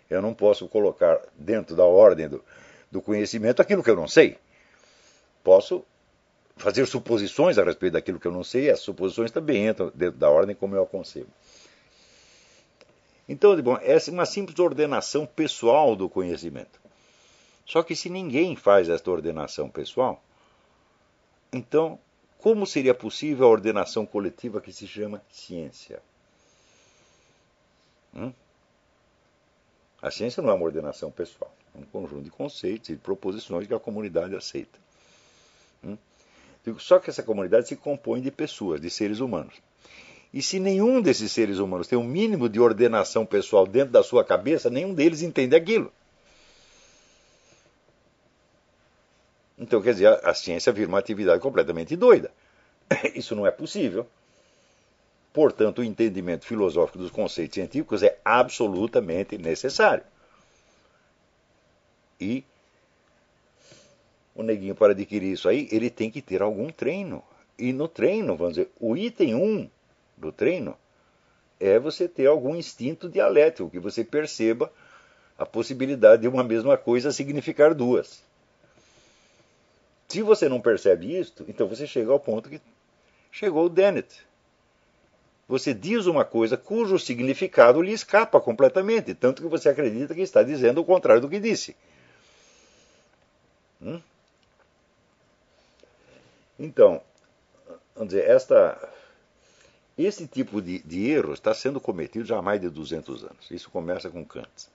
Eu 0.08 0.22
não 0.22 0.32
posso 0.32 0.68
colocar 0.68 1.20
dentro 1.36 1.74
da 1.74 1.84
ordem 1.84 2.28
do, 2.28 2.44
do 2.90 3.02
conhecimento 3.02 3.60
aquilo 3.60 3.82
que 3.82 3.90
eu 3.90 3.96
não 3.96 4.06
sei. 4.06 4.38
Posso 5.42 5.84
fazer 6.56 6.86
suposições 6.86 7.58
a 7.58 7.64
respeito 7.64 7.92
daquilo 7.92 8.18
que 8.18 8.26
eu 8.26 8.32
não 8.32 8.42
sei, 8.42 8.70
as 8.70 8.80
suposições 8.80 9.30
também 9.30 9.68
entram 9.68 9.92
dentro 9.94 10.18
da 10.18 10.30
ordem 10.30 10.56
como 10.56 10.74
eu 10.74 10.82
a 10.82 10.86
concebo. 10.86 11.30
Então, 13.28 13.60
bom, 13.60 13.76
é 13.76 13.98
uma 14.10 14.24
simples 14.24 14.58
ordenação 14.58 15.26
pessoal 15.26 15.94
do 15.94 16.08
conhecimento. 16.08 16.80
Só 17.64 17.82
que 17.82 17.96
se 17.96 18.08
ninguém 18.08 18.56
faz 18.56 18.88
esta 18.88 19.10
ordenação 19.10 19.68
pessoal, 19.68 20.22
então, 21.52 21.98
como 22.38 22.66
seria 22.66 22.94
possível 22.94 23.46
a 23.46 23.50
ordenação 23.50 24.06
coletiva 24.06 24.60
que 24.60 24.72
se 24.72 24.86
chama 24.86 25.22
ciência? 25.28 26.00
Hum? 28.14 28.32
A 30.00 30.10
ciência 30.10 30.42
não 30.42 30.50
é 30.50 30.54
uma 30.54 30.64
ordenação 30.64 31.10
pessoal, 31.10 31.52
é 31.74 31.78
um 31.78 31.84
conjunto 31.84 32.22
de 32.22 32.30
conceitos 32.30 32.90
e 32.90 32.96
proposições 32.96 33.66
que 33.66 33.74
a 33.74 33.80
comunidade 33.80 34.36
aceita. 34.36 34.85
Só 36.78 36.98
que 36.98 37.10
essa 37.10 37.22
comunidade 37.22 37.68
se 37.68 37.76
compõe 37.76 38.20
de 38.20 38.30
pessoas, 38.30 38.80
de 38.80 38.90
seres 38.90 39.20
humanos. 39.20 39.54
E 40.32 40.42
se 40.42 40.58
nenhum 40.58 41.00
desses 41.00 41.30
seres 41.32 41.58
humanos 41.58 41.86
tem 41.86 41.98
um 41.98 42.04
mínimo 42.04 42.48
de 42.48 42.60
ordenação 42.60 43.24
pessoal 43.24 43.66
dentro 43.66 43.92
da 43.92 44.02
sua 44.02 44.24
cabeça, 44.24 44.68
nenhum 44.68 44.92
deles 44.92 45.22
entende 45.22 45.54
aquilo. 45.54 45.92
Então, 49.58 49.80
quer 49.80 49.92
dizer, 49.92 50.08
a, 50.08 50.30
a 50.30 50.34
ciência 50.34 50.72
vira 50.72 50.88
uma 50.88 50.98
atividade 50.98 51.40
completamente 51.40 51.96
doida. 51.96 52.30
Isso 53.14 53.34
não 53.34 53.46
é 53.46 53.50
possível. 53.50 54.06
Portanto, 55.32 55.78
o 55.78 55.84
entendimento 55.84 56.44
filosófico 56.44 56.98
dos 56.98 57.10
conceitos 57.10 57.54
científicos 57.54 58.02
é 58.02 58.18
absolutamente 58.24 59.38
necessário. 59.38 60.04
E 62.20 62.44
o 64.36 64.42
neguinho, 64.42 64.74
para 64.74 64.92
adquirir 64.92 65.32
isso 65.32 65.48
aí, 65.48 65.66
ele 65.72 65.88
tem 65.88 66.10
que 66.10 66.20
ter 66.20 66.42
algum 66.42 66.70
treino. 66.70 67.22
E 67.58 67.72
no 67.72 67.88
treino, 67.88 68.36
vamos 68.36 68.54
dizer, 68.54 68.70
o 68.78 68.96
item 68.96 69.34
1 69.34 69.42
um 69.42 69.70
do 70.16 70.30
treino 70.30 70.76
é 71.58 71.78
você 71.78 72.06
ter 72.06 72.26
algum 72.26 72.54
instinto 72.54 73.08
dialético, 73.08 73.70
que 73.70 73.78
você 73.78 74.04
perceba 74.04 74.70
a 75.38 75.46
possibilidade 75.46 76.22
de 76.22 76.28
uma 76.28 76.44
mesma 76.44 76.76
coisa 76.76 77.10
significar 77.10 77.74
duas. 77.74 78.22
Se 80.08 80.22
você 80.22 80.48
não 80.48 80.60
percebe 80.60 81.18
isto, 81.18 81.44
então 81.48 81.66
você 81.66 81.86
chega 81.86 82.12
ao 82.12 82.20
ponto 82.20 82.48
que 82.48 82.60
chegou 83.32 83.66
o 83.66 83.70
Dennett. 83.70 84.24
Você 85.48 85.72
diz 85.72 86.06
uma 86.06 86.24
coisa 86.24 86.56
cujo 86.56 86.98
significado 86.98 87.80
lhe 87.80 87.92
escapa 87.92 88.40
completamente, 88.40 89.14
tanto 89.14 89.42
que 89.42 89.48
você 89.48 89.68
acredita 89.68 90.14
que 90.14 90.20
está 90.20 90.42
dizendo 90.42 90.80
o 90.80 90.84
contrário 90.84 91.22
do 91.22 91.28
que 91.28 91.40
disse. 91.40 91.74
Hum? 93.80 94.00
Então, 96.58 97.02
vamos 97.94 98.12
dizer, 98.12 98.28
esta, 98.28 98.88
esse 99.96 100.26
tipo 100.26 100.60
de, 100.62 100.78
de 100.80 101.10
erro 101.10 101.32
está 101.32 101.52
sendo 101.54 101.80
cometido 101.80 102.24
já 102.24 102.38
há 102.38 102.42
mais 102.42 102.60
de 102.60 102.68
200 102.68 103.24
anos. 103.24 103.50
Isso 103.50 103.70
começa 103.70 104.08
com 104.08 104.24
Kant. 104.24 104.68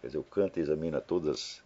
Quer 0.00 0.08
dizer, 0.08 0.18
o 0.18 0.24
Kant 0.24 0.58
examina 0.58 1.00
todas 1.00 1.60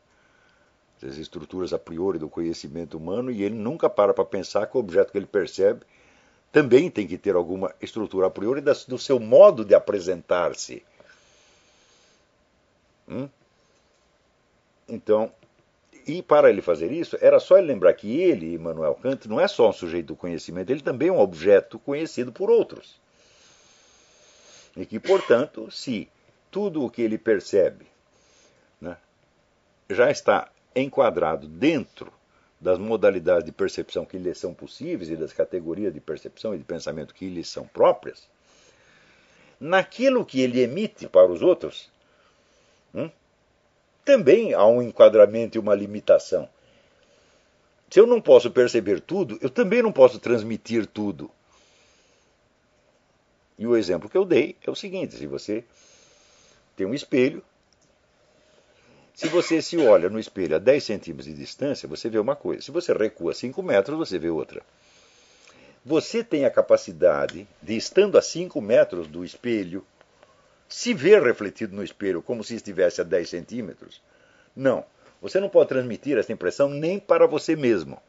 as 1.02 1.16
estruturas 1.16 1.72
a 1.72 1.78
priori 1.78 2.18
do 2.18 2.28
conhecimento 2.28 2.96
humano 2.96 3.30
e 3.30 3.42
ele 3.42 3.54
nunca 3.54 3.90
para 3.90 4.14
para 4.14 4.24
pensar 4.24 4.66
que 4.66 4.76
o 4.76 4.80
objeto 4.80 5.10
que 5.10 5.18
ele 5.18 5.26
percebe 5.26 5.80
também 6.50 6.90
tem 6.90 7.06
que 7.06 7.18
ter 7.18 7.34
alguma 7.34 7.74
estrutura 7.80 8.26
a 8.26 8.30
priori 8.30 8.60
do 8.60 8.98
seu 8.98 9.18
modo 9.18 9.64
de 9.64 9.74
apresentar-se. 9.74 10.84
Hum? 13.08 13.28
Então, 14.88 15.32
e 16.06 16.22
para 16.22 16.50
ele 16.50 16.62
fazer 16.62 16.90
isso, 16.90 17.16
era 17.20 17.38
só 17.38 17.58
ele 17.58 17.68
lembrar 17.68 17.92
que 17.94 18.20
ele, 18.20 18.54
Immanuel 18.54 18.94
Kant, 18.94 19.28
não 19.28 19.40
é 19.40 19.48
só 19.48 19.68
um 19.68 19.72
sujeito 19.72 20.06
do 20.06 20.16
conhecimento, 20.16 20.70
ele 20.70 20.80
também 20.80 21.08
é 21.08 21.12
um 21.12 21.20
objeto 21.20 21.78
conhecido 21.78 22.32
por 22.32 22.50
outros. 22.50 23.00
E 24.76 24.86
que, 24.86 24.98
portanto, 24.98 25.70
se 25.70 26.08
tudo 26.50 26.84
o 26.84 26.90
que 26.90 27.02
ele 27.02 27.18
percebe 27.18 27.86
né, 28.80 28.96
já 29.88 30.10
está 30.10 30.50
enquadrado 30.74 31.46
dentro 31.46 32.12
das 32.60 32.78
modalidades 32.78 33.44
de 33.44 33.52
percepção 33.52 34.04
que 34.04 34.16
lhes 34.16 34.38
são 34.38 34.54
possíveis 34.54 35.10
e 35.10 35.16
das 35.16 35.32
categorias 35.32 35.92
de 35.92 36.00
percepção 36.00 36.54
e 36.54 36.58
de 36.58 36.64
pensamento 36.64 37.14
que 37.14 37.28
lhes 37.28 37.48
são 37.48 37.66
próprias, 37.66 38.28
naquilo 39.58 40.24
que 40.24 40.40
ele 40.40 40.60
emite 40.60 41.08
para 41.08 41.30
os 41.30 41.42
outros, 41.42 41.90
hum, 42.94 43.10
também 44.04 44.54
há 44.54 44.66
um 44.66 44.82
enquadramento 44.82 45.56
e 45.56 45.60
uma 45.60 45.74
limitação. 45.74 46.48
Se 47.90 48.00
eu 48.00 48.06
não 48.06 48.20
posso 48.20 48.50
perceber 48.50 49.00
tudo, 49.00 49.38
eu 49.42 49.50
também 49.50 49.82
não 49.82 49.92
posso 49.92 50.18
transmitir 50.18 50.86
tudo. 50.86 51.30
E 53.58 53.66
o 53.66 53.76
exemplo 53.76 54.08
que 54.08 54.16
eu 54.16 54.24
dei 54.24 54.56
é 54.66 54.70
o 54.70 54.74
seguinte: 54.74 55.14
se 55.14 55.26
você 55.26 55.62
tem 56.74 56.86
um 56.86 56.94
espelho, 56.94 57.44
se 59.14 59.28
você 59.28 59.60
se 59.60 59.76
olha 59.76 60.08
no 60.08 60.18
espelho 60.18 60.56
a 60.56 60.58
10 60.58 60.82
centímetros 60.82 61.26
de 61.26 61.34
distância, 61.34 61.86
você 61.86 62.08
vê 62.08 62.18
uma 62.18 62.34
coisa. 62.34 62.62
Se 62.62 62.70
você 62.70 62.92
recua 62.92 63.34
5 63.34 63.62
metros, 63.62 63.96
você 63.96 64.18
vê 64.18 64.30
outra. 64.30 64.62
Você 65.84 66.24
tem 66.24 66.44
a 66.44 66.50
capacidade 66.50 67.46
de, 67.60 67.76
estando 67.76 68.16
a 68.16 68.22
5 68.22 68.60
metros 68.60 69.06
do 69.06 69.24
espelho, 69.24 69.84
se 70.72 70.94
ver 70.94 71.22
refletido 71.22 71.76
no 71.76 71.84
espelho 71.84 72.22
como 72.22 72.42
se 72.42 72.54
estivesse 72.54 73.02
a 73.02 73.04
10 73.04 73.28
centímetros? 73.28 74.00
Não. 74.56 74.84
Você 75.20 75.38
não 75.38 75.50
pode 75.50 75.68
transmitir 75.68 76.16
essa 76.16 76.32
impressão 76.32 76.68
nem 76.68 76.98
para 76.98 77.26
você 77.26 77.54
mesmo. 77.54 78.00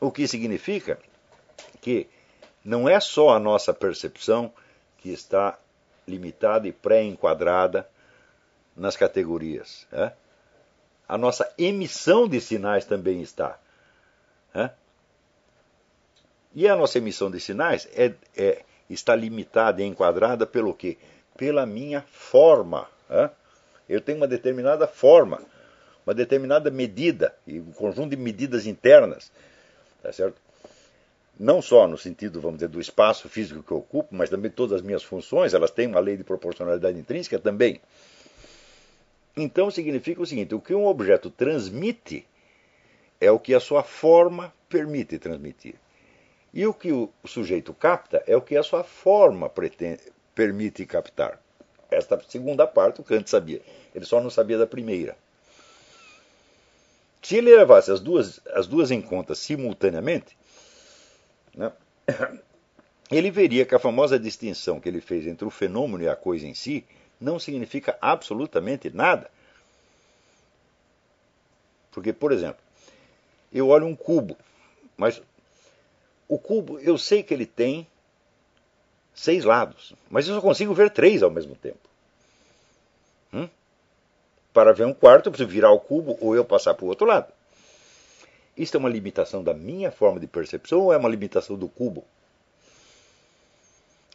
O 0.00 0.10
que 0.10 0.26
significa 0.26 0.98
que 1.82 2.08
não 2.64 2.88
é 2.88 2.98
só 2.98 3.28
a 3.28 3.38
nossa 3.38 3.74
percepção 3.74 4.50
que 4.96 5.10
está 5.10 5.58
limitada 6.08 6.66
e 6.66 6.72
pré-enquadrada 6.72 7.86
nas 8.74 8.96
categorias. 8.96 9.86
É? 9.92 10.12
A 11.06 11.18
nossa 11.18 11.52
emissão 11.58 12.26
de 12.26 12.40
sinais 12.40 12.86
também 12.86 13.20
está. 13.20 13.58
É? 14.54 14.70
E 16.54 16.66
a 16.66 16.74
nossa 16.74 16.96
emissão 16.96 17.30
de 17.30 17.38
sinais 17.38 17.86
é, 17.92 18.14
é, 18.34 18.64
está 18.94 19.14
limitada 19.14 19.82
e 19.82 19.84
enquadrada 19.84 20.46
pelo 20.46 20.74
quê? 20.74 20.96
Pela 21.36 21.66
minha 21.66 22.02
forma. 22.02 22.88
É? 23.10 23.30
Eu 23.88 24.00
tenho 24.00 24.18
uma 24.18 24.28
determinada 24.28 24.86
forma, 24.86 25.40
uma 26.04 26.14
determinada 26.14 26.70
medida, 26.70 27.34
e 27.46 27.60
um 27.60 27.72
conjunto 27.72 28.10
de 28.10 28.16
medidas 28.16 28.66
internas. 28.66 29.30
Tá 30.02 30.12
certo? 30.12 30.40
não 31.38 31.60
só 31.60 31.86
no 31.86 31.98
sentido, 31.98 32.40
vamos 32.40 32.58
dizer, 32.58 32.68
do 32.68 32.80
espaço 32.80 33.28
físico 33.28 33.62
que 33.62 33.70
eu 33.70 33.78
ocupo, 33.78 34.14
mas 34.14 34.30
também 34.30 34.50
todas 34.50 34.76
as 34.76 34.82
minhas 34.82 35.02
funções, 35.02 35.52
elas 35.52 35.70
têm 35.70 35.86
uma 35.86 36.00
lei 36.00 36.16
de 36.16 36.24
proporcionalidade 36.24 36.98
intrínseca 36.98 37.38
também. 37.38 37.80
Então 39.36 39.70
significa 39.70 40.22
o 40.22 40.26
seguinte: 40.26 40.54
o 40.54 40.60
que 40.60 40.74
um 40.74 40.86
objeto 40.86 41.30
transmite 41.30 42.26
é 43.20 43.30
o 43.30 43.38
que 43.38 43.54
a 43.54 43.60
sua 43.60 43.82
forma 43.82 44.52
permite 44.68 45.18
transmitir. 45.18 45.74
E 46.56 46.66
o 46.66 46.72
que 46.72 46.90
o 46.90 47.10
sujeito 47.26 47.74
capta 47.74 48.24
é 48.26 48.34
o 48.34 48.40
que 48.40 48.56
a 48.56 48.62
sua 48.62 48.82
forma 48.82 49.46
pretende, 49.46 50.00
permite 50.34 50.86
captar. 50.86 51.38
Esta 51.90 52.18
segunda 52.26 52.66
parte 52.66 52.98
o 52.98 53.04
Kant 53.04 53.28
sabia. 53.28 53.60
Ele 53.94 54.06
só 54.06 54.22
não 54.22 54.30
sabia 54.30 54.56
da 54.56 54.66
primeira. 54.66 55.18
Se 57.22 57.36
ele 57.36 57.54
levasse 57.54 57.90
as 57.90 58.00
duas, 58.00 58.40
as 58.54 58.66
duas 58.66 58.90
em 58.90 59.02
conta 59.02 59.34
simultaneamente, 59.34 60.34
né? 61.54 61.70
ele 63.12 63.30
veria 63.30 63.66
que 63.66 63.74
a 63.74 63.78
famosa 63.78 64.18
distinção 64.18 64.80
que 64.80 64.88
ele 64.88 65.02
fez 65.02 65.26
entre 65.26 65.46
o 65.46 65.50
fenômeno 65.50 66.04
e 66.04 66.08
a 66.08 66.16
coisa 66.16 66.46
em 66.46 66.54
si 66.54 66.86
não 67.20 67.38
significa 67.38 67.98
absolutamente 68.00 68.88
nada. 68.88 69.30
Porque, 71.92 72.14
por 72.14 72.32
exemplo, 72.32 72.62
eu 73.52 73.68
olho 73.68 73.86
um 73.86 73.94
cubo, 73.94 74.38
mas 74.96 75.20
o 76.28 76.38
cubo 76.38 76.78
eu 76.80 76.98
sei 76.98 77.22
que 77.22 77.32
ele 77.32 77.46
tem 77.46 77.86
seis 79.14 79.44
lados, 79.44 79.94
mas 80.10 80.28
eu 80.28 80.34
só 80.34 80.40
consigo 80.40 80.74
ver 80.74 80.90
três 80.90 81.22
ao 81.22 81.30
mesmo 81.30 81.54
tempo. 81.54 81.78
Hum? 83.32 83.48
Para 84.52 84.72
ver 84.72 84.86
um 84.86 84.94
quarto, 84.94 85.26
eu 85.26 85.32
preciso 85.32 85.48
virar 85.48 85.70
o 85.70 85.80
cubo 85.80 86.16
ou 86.20 86.34
eu 86.34 86.44
passar 86.44 86.74
para 86.74 86.84
o 86.84 86.88
outro 86.88 87.06
lado. 87.06 87.32
Isto 88.56 88.76
é 88.76 88.78
uma 88.78 88.88
limitação 88.88 89.42
da 89.42 89.52
minha 89.52 89.90
forma 89.90 90.18
de 90.18 90.26
percepção 90.26 90.80
ou 90.80 90.92
é 90.92 90.96
uma 90.96 91.08
limitação 91.08 91.56
do 91.56 91.68
cubo? 91.68 92.04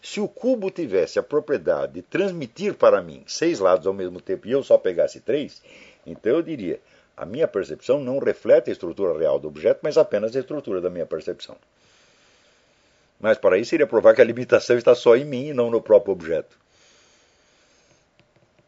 Se 0.01 0.19
o 0.19 0.27
cubo 0.27 0.71
tivesse 0.71 1.19
a 1.19 1.23
propriedade 1.23 1.93
de 1.93 2.01
transmitir 2.01 2.73
para 2.73 3.03
mim 3.03 3.23
seis 3.27 3.59
lados 3.59 3.85
ao 3.85 3.93
mesmo 3.93 4.19
tempo 4.19 4.47
e 4.47 4.51
eu 4.51 4.63
só 4.63 4.77
pegasse 4.77 5.19
três, 5.19 5.61
então 6.07 6.31
eu 6.31 6.41
diria: 6.41 6.81
a 7.15 7.23
minha 7.23 7.47
percepção 7.47 7.99
não 7.99 8.17
reflete 8.17 8.71
a 8.71 8.73
estrutura 8.73 9.17
real 9.17 9.39
do 9.39 9.47
objeto, 9.47 9.81
mas 9.83 9.97
apenas 9.97 10.35
a 10.35 10.39
estrutura 10.39 10.81
da 10.81 10.89
minha 10.89 11.05
percepção. 11.05 11.55
Mas 13.21 13.37
para 13.37 13.57
isso 13.57 13.69
seria 13.69 13.85
provar 13.85 14.15
que 14.15 14.21
a 14.21 14.25
limitação 14.25 14.77
está 14.77 14.95
só 14.95 15.15
em 15.15 15.23
mim 15.23 15.47
e 15.49 15.53
não 15.53 15.69
no 15.69 15.81
próprio 15.81 16.11
objeto. 16.11 16.57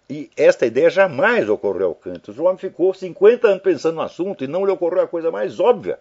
E 0.07 0.29
esta 0.37 0.65
ideia 0.65 0.89
jamais 0.91 1.49
ocorreu 1.49 1.87
ao 1.87 1.95
Kant. 1.95 2.29
O 2.29 2.43
homem 2.43 2.57
ficou 2.57 2.93
50 2.93 3.47
anos 3.47 3.63
pensando 3.63 3.95
no 3.95 4.01
assunto 4.01 4.43
e 4.43 4.47
não 4.47 4.63
lhe 4.63 4.71
ocorreu 4.71 5.01
a 5.01 5.07
coisa 5.07 5.31
mais 5.31 5.59
óbvia, 5.59 5.99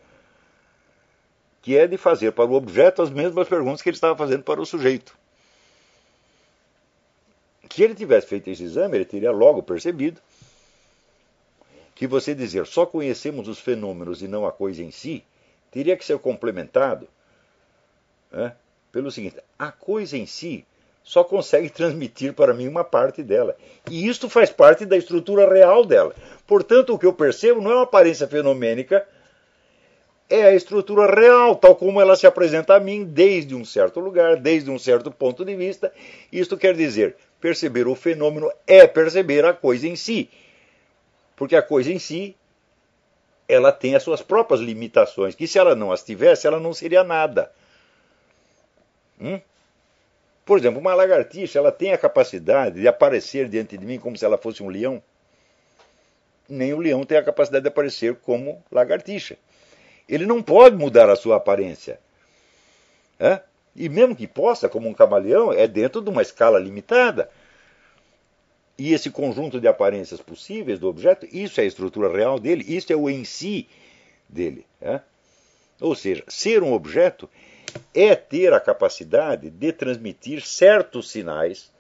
que 1.63 1.79
é 1.79 1.87
de 1.87 1.97
fazer 1.97 2.33
para 2.33 2.45
o 2.45 2.53
objeto 2.53 3.01
as 3.01 3.11
mesmas 3.11 3.49
perguntas 3.49 3.81
que 3.81 3.89
ele 3.89 3.97
estava 3.97 4.17
fazendo 4.17 4.43
para 4.43 4.61
o 4.61 4.67
sujeito. 4.67 5.17
Se 7.71 7.83
ele 7.83 7.95
tivesse 7.95 8.27
feito 8.27 8.51
esse 8.51 8.65
exame, 8.65 8.99
ele 8.99 9.07
teria 9.07 9.33
logo 9.33 9.63
percebido 9.63 10.21
que 11.95 12.07
você 12.07 12.35
dizer 12.35 12.67
só 12.67 12.85
conhecemos 12.85 13.49
os 13.49 13.59
fenômenos 13.59 14.21
e 14.21 14.29
não 14.29 14.47
a 14.47 14.53
coisa 14.53 14.83
em 14.83 14.91
si, 14.91 15.25
teria 15.71 15.97
que 15.97 16.05
ser 16.05 16.19
complementado 16.19 17.09
né, 18.33 18.55
pelo 18.91 19.11
seguinte: 19.11 19.37
a 19.59 19.71
coisa 19.71 20.17
em 20.17 20.27
si 20.27 20.65
só 21.05 21.25
consegue 21.25 21.69
transmitir 21.69 22.33
para 22.33 22.55
mim 22.55 22.69
uma 22.69 22.85
parte 22.85 23.23
dela. 23.23 23.57
E 23.91 24.09
isto 24.09 24.29
faz 24.29 24.51
parte 24.51 24.87
da 24.87 24.97
estrutura 24.97 25.53
real 25.53 25.85
dela. 25.85 26.15
Portanto, 26.47 26.95
o 26.95 26.99
que 26.99 27.07
eu 27.07 27.13
percebo 27.13 27.61
não 27.61 27.73
é 27.73 27.75
uma 27.75 27.83
aparência 27.83 28.27
fenomênica, 28.29 29.07
é 30.31 30.45
a 30.45 30.55
estrutura 30.55 31.15
real, 31.15 31.57
tal 31.57 31.77
como 31.77 32.01
ela 32.01 32.17
se 32.17 32.27
apresenta 32.27 32.75
a 32.75 32.81
mim 32.81 33.05
desde 33.05 33.55
um 33.55 33.65
certo 33.65 34.01
lugar, 34.01 34.37
desde 34.37 34.71
um 34.71 34.79
certo 34.79 35.11
ponto 35.11 35.45
de 35.45 35.55
vista. 35.55 35.93
Isto 36.33 36.57
quer 36.57 36.75
dizer, 36.75 37.17
perceber 37.41 37.87
o 37.87 37.95
fenômeno 37.95 38.51
é 38.67 38.87
perceber 38.87 39.45
a 39.45 39.53
coisa 39.53 39.87
em 39.87 39.97
si. 39.97 40.31
Porque 41.37 41.57
a 41.57 41.63
coisa 41.63 41.93
em 41.93 41.99
si, 41.99 42.37
ela 43.47 43.73
tem 43.73 43.95
as 43.95 44.03
suas 44.03 44.23
próprias 44.23 44.61
limitações, 44.61 45.35
que 45.35 45.47
se 45.47 45.59
ela 45.59 45.75
não 45.75 45.93
as 45.93 46.03
tivesse, 46.03 46.47
ela 46.47 46.61
não 46.61 46.73
seria 46.73 47.05
nada. 47.05 47.53
Hum? 49.23 49.41
Por 50.45 50.59
exemplo, 50.59 50.81
uma 50.81 50.93
lagartixa, 50.95 51.59
ela 51.59 51.71
tem 51.71 51.93
a 51.93 51.99
capacidade 51.99 52.81
de 52.81 52.89
aparecer 52.89 53.49
diante 53.49 53.79
de 53.79 53.87
mim 53.87 53.99
como 53.99 54.19
se 54.19 54.25
ela 54.25 54.37
fosse 54.37 54.63
um 54.63 54.69
leão. 54.69 55.01
Nem 56.49 56.75
o 56.75 56.79
leão 56.79 57.05
tem 57.05 57.17
a 57.17 57.23
capacidade 57.23 57.63
de 57.63 57.69
aparecer 57.69 58.17
como 58.17 58.63
lagartixa. 58.71 59.39
Ele 60.09 60.27
não 60.27 60.43
pode 60.43 60.77
mudar 60.77 61.09
a 61.09 61.15
sua 61.15 61.37
aparência. 61.37 62.01
É? 63.21 63.41
E 63.77 63.89
mesmo 63.89 64.17
que 64.17 64.27
possa, 64.27 64.69
como 64.69 64.89
um 64.89 64.93
camaleão, 64.93 65.53
é 65.53 65.69
dentro 65.69 66.03
de 66.03 66.11
uma 66.11 66.21
escala 66.21 66.59
limitada. 66.59 67.31
E 68.77 68.93
esse 68.93 69.11
conjunto 69.11 69.61
de 69.61 69.69
aparências 69.69 70.21
possíveis 70.21 70.81
do 70.81 70.89
objeto, 70.89 71.27
isso 71.31 71.61
é 71.61 71.65
a 71.65 71.67
estrutura 71.67 72.13
real 72.13 72.39
dele, 72.41 72.65
isso 72.67 72.93
é 72.93 72.97
o 72.97 73.09
em 73.09 73.25
si 73.25 73.69
dele. 74.29 74.67
É? 74.81 75.01
Ou 75.81 75.95
seja, 75.95 76.25
ser 76.27 76.65
um 76.65 76.73
objeto 76.73 77.31
é 77.95 78.15
ter 78.15 78.53
a 78.53 78.61
capacidade 78.61 79.51
de 79.51 79.73
transmitir 79.73 80.45
certos 80.47 81.11
sinais 81.11 81.71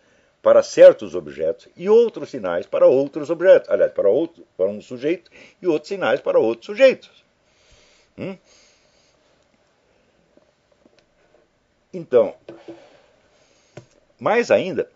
para 0.42 0.62
certos 0.62 1.14
objetos 1.14 1.68
e 1.76 1.88
outros 1.88 2.30
sinais 2.30 2.66
para 2.66 2.86
outros 2.86 3.30
objetos. 3.30 3.70
Aliás, 3.70 3.92
para, 3.92 4.08
outro, 4.08 4.46
para 4.56 4.66
um 4.66 4.82
sujeito 4.82 5.30
e 5.60 5.66
outros 5.66 5.88
sinais 5.88 6.20
para 6.20 6.38
outros 6.38 6.66
sujeitos. 6.66 7.24
Hum? 8.18 8.36
Então, 11.94 12.34
mais 14.18 14.50
ainda, 14.50 14.88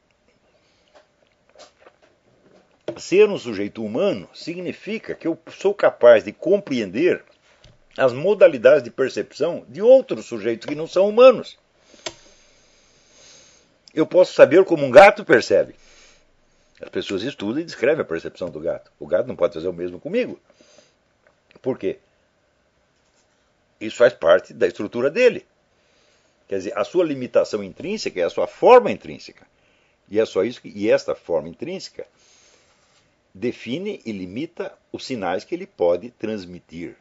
ser 2.96 3.28
um 3.28 3.38
sujeito 3.38 3.85
humano 3.85 4.28
significa 4.32 5.14
que 5.14 5.28
eu 5.28 5.38
sou 5.50 5.74
capaz 5.74 6.24
de 6.24 6.32
compreender 6.32 7.22
as 7.96 8.12
modalidades 8.12 8.82
de 8.82 8.90
percepção 8.90 9.64
de 9.68 9.80
outros 9.80 10.26
sujeitos 10.26 10.66
que 10.66 10.74
não 10.74 10.87
são 10.87 11.09
humanos. 11.09 11.59
Eu 13.94 14.06
posso 14.06 14.35
saber 14.35 14.64
como 14.64 14.85
um 14.85 14.90
gato 14.90 15.24
percebe. 15.24 15.74
As 16.80 16.90
pessoas 16.90 17.22
estudam 17.22 17.62
e 17.62 17.64
descrevem 17.64 18.02
a 18.02 18.04
percepção 18.04 18.50
do 18.50 18.61
gato. 18.61 18.92
O 18.98 19.06
gato 19.06 19.26
não 19.26 19.35
pode 19.35 19.54
fazer 19.54 19.68
o 19.68 19.72
mesmo 19.72 19.98
comigo. 19.98 20.38
Por 21.62 21.78
quê? 21.78 21.98
Isso 23.80 23.96
faz 23.96 24.12
parte 24.12 24.52
da 24.52 24.66
estrutura 24.66 25.11
dele. 25.11 25.46
Quer 26.46 26.59
dizer, 26.59 26.78
a 26.78 26.85
sua 26.85 27.04
limitação 27.04 27.64
intrínseca 27.64 28.20
é 28.20 28.24
a 28.24 28.30
sua 28.30 28.46
forma 28.46 28.90
intrínseca. 28.90 29.46
E 30.09 30.20
é 30.20 30.26
só 30.26 30.44
isso 30.44 30.61
que, 30.61 30.68
e 30.68 30.90
esta 30.90 31.14
forma 31.14 31.48
intrínseca 31.48 32.06
define 33.35 34.00
e 34.04 34.12
limita 34.12 34.72
os 34.92 35.04
sinais 35.04 35.44
que 35.44 35.54
ele 35.54 35.66
pode 35.66 36.11
transmitir. 36.11 36.96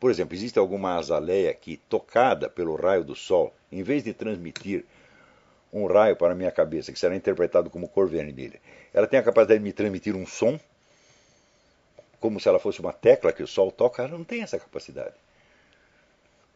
Por 0.00 0.10
exemplo, 0.10 0.34
existe 0.34 0.58
alguma 0.58 0.96
azaleia 0.96 1.52
que, 1.52 1.76
tocada 1.76 2.48
pelo 2.48 2.74
raio 2.74 3.04
do 3.04 3.14
Sol, 3.14 3.52
em 3.70 3.82
vez 3.82 4.02
de 4.02 4.14
transmitir 4.14 4.86
um 5.70 5.86
raio 5.86 6.16
para 6.16 6.32
a 6.32 6.34
minha 6.34 6.50
cabeça, 6.50 6.90
que 6.90 6.98
será 6.98 7.14
interpretado 7.14 7.68
como 7.68 7.86
cor 7.86 8.08
vermelha, 8.08 8.58
ela 8.94 9.06
tem 9.06 9.20
a 9.20 9.22
capacidade 9.22 9.58
de 9.58 9.64
me 9.64 9.74
transmitir 9.74 10.16
um 10.16 10.26
som, 10.26 10.58
como 12.18 12.40
se 12.40 12.48
ela 12.48 12.58
fosse 12.58 12.80
uma 12.80 12.94
tecla 12.94 13.30
que 13.30 13.42
o 13.42 13.46
Sol 13.46 13.70
toca, 13.70 14.02
ela 14.02 14.16
não 14.16 14.24
tem 14.24 14.42
essa 14.42 14.58
capacidade. 14.58 15.14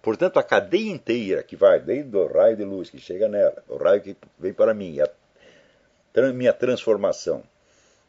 Portanto, 0.00 0.38
a 0.38 0.42
cadeia 0.42 0.90
inteira 0.90 1.42
que 1.42 1.54
vai 1.54 1.78
desde 1.78 2.16
o 2.16 2.26
raio 2.26 2.56
de 2.56 2.64
luz 2.64 2.88
que 2.88 2.98
chega 2.98 3.28
nela, 3.28 3.62
o 3.68 3.76
raio 3.76 4.00
que 4.00 4.16
vem 4.38 4.54
para 4.54 4.72
mim, 4.72 4.96
a 5.00 6.32
minha 6.32 6.52
transformação 6.52 7.42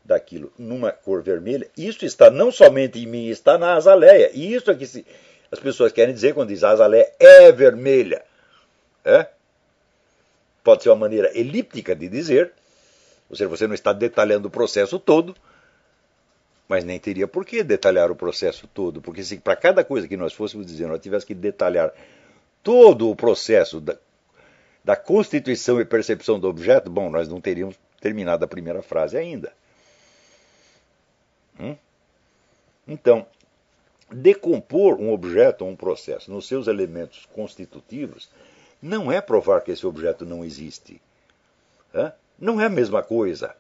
daquilo 0.06 0.54
numa 0.58 0.92
cor 0.92 1.22
vermelha, 1.22 1.68
isso 1.76 2.06
está 2.06 2.30
não 2.30 2.52
somente 2.52 3.00
em 3.00 3.08
mim, 3.08 3.28
está 3.28 3.58
na 3.58 3.74
azaleia. 3.74 4.30
E 4.34 4.54
isso 4.54 4.70
é 4.70 4.76
que 4.76 4.86
se, 4.86 5.06
as 5.52 5.60
pessoas 5.60 5.92
querem 5.92 6.14
dizer 6.14 6.34
quando 6.34 6.50
diz 6.50 6.64
a 6.64 6.70
azaleia 6.70 7.12
é 7.20 7.52
vermelha. 7.52 8.24
É? 9.04 9.28
Pode 10.64 10.84
ser 10.84 10.90
uma 10.90 10.96
maneira 10.96 11.38
elíptica 11.38 11.96
de 11.96 12.08
dizer, 12.08 12.52
ou 13.30 13.36
seja, 13.36 13.50
você 13.50 13.68
não 13.68 13.74
está 13.74 13.92
detalhando 13.92 14.48
o 14.48 14.52
processo 14.52 15.00
todo, 15.00 15.36
mas 16.68 16.84
nem 16.84 17.00
teria 17.00 17.28
por 17.28 17.46
que 17.46 17.64
detalhar 17.64 18.10
o 18.12 18.16
processo 18.16 18.68
todo, 18.68 19.02
porque 19.02 19.24
se 19.24 19.38
para 19.38 19.56
cada 19.56 19.84
coisa 19.84 20.08
que 20.08 20.18
nós 20.18 20.34
fôssemos 20.34 20.66
dizer 20.66 20.88
nós 20.88 21.00
tivéssemos 21.00 21.26
que 21.26 21.36
detalhar 21.36 21.94
todo 22.64 23.10
o 23.10 23.16
processo 23.16 23.80
da, 23.80 23.96
da 24.84 24.96
constituição 24.96 25.80
e 25.80 25.86
percepção 25.86 26.40
do 26.40 26.48
objeto, 26.48 26.90
bom, 26.90 27.10
nós 27.12 27.28
não 27.28 27.40
teríamos 27.40 27.76
terminado 28.02 28.44
a 28.44 28.48
primeira 28.48 28.82
frase 28.82 29.18
ainda. 29.18 29.54
Hum? 31.60 31.76
Então, 32.88 33.26
decompor 34.12 35.00
um 35.00 35.12
objeto 35.12 35.66
ou 35.66 35.72
um 35.72 35.76
processo 35.76 36.32
nos 36.32 36.48
seus 36.48 36.68
elementos 36.68 37.26
constitutivos 37.34 38.30
não 38.82 39.12
é 39.12 39.20
provar 39.20 39.62
que 39.62 39.72
esse 39.72 39.86
objeto 39.88 40.26
não 40.26 40.46
existe. 40.46 41.02
Não 42.38 42.60
é 42.60 42.66
a 42.66 42.70
mesma 42.70 43.02
coisa. 43.02 43.56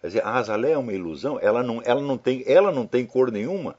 Quer 0.00 0.08
dizer, 0.08 0.24
a 0.24 0.34
azaleia 0.34 0.74
é 0.74 0.78
uma 0.78 0.92
ilusão, 0.92 1.38
ela 1.40 1.62
não, 1.62 1.80
ela, 1.84 2.00
não 2.00 2.18
tem, 2.18 2.44
ela 2.46 2.70
não 2.70 2.86
tem 2.86 3.06
cor 3.06 3.30
nenhuma. 3.30 3.74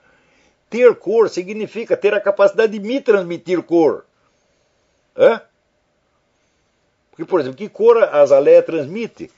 Ter 0.70 0.96
cor 0.96 1.30
significa 1.30 1.96
ter 1.96 2.14
a 2.14 2.20
capacidade 2.20 2.72
de 2.72 2.80
me 2.80 3.00
transmitir 3.00 3.62
cor. 3.62 4.06
Hã? 5.16 5.42
Porque, 7.12 7.26
por 7.26 7.40
exemplo, 7.40 7.58
que 7.58 7.70
cor 7.70 8.02
a 8.02 8.22
azaleia 8.22 8.64
transmite 8.64 9.30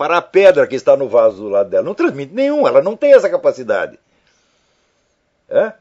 para 0.00 0.16
a 0.16 0.22
pedra 0.22 0.66
que 0.66 0.74
está 0.74 0.96
no 0.96 1.10
vaso 1.10 1.36
do 1.36 1.50
lado 1.50 1.68
dela? 1.68 1.84
Não 1.84 1.92
transmite 1.92 2.32
nenhum, 2.32 2.66
ela 2.66 2.80
não 2.80 2.96
tem 2.96 3.12
essa 3.12 3.28
capacidade. 3.28 4.00
Hã? 5.50 5.74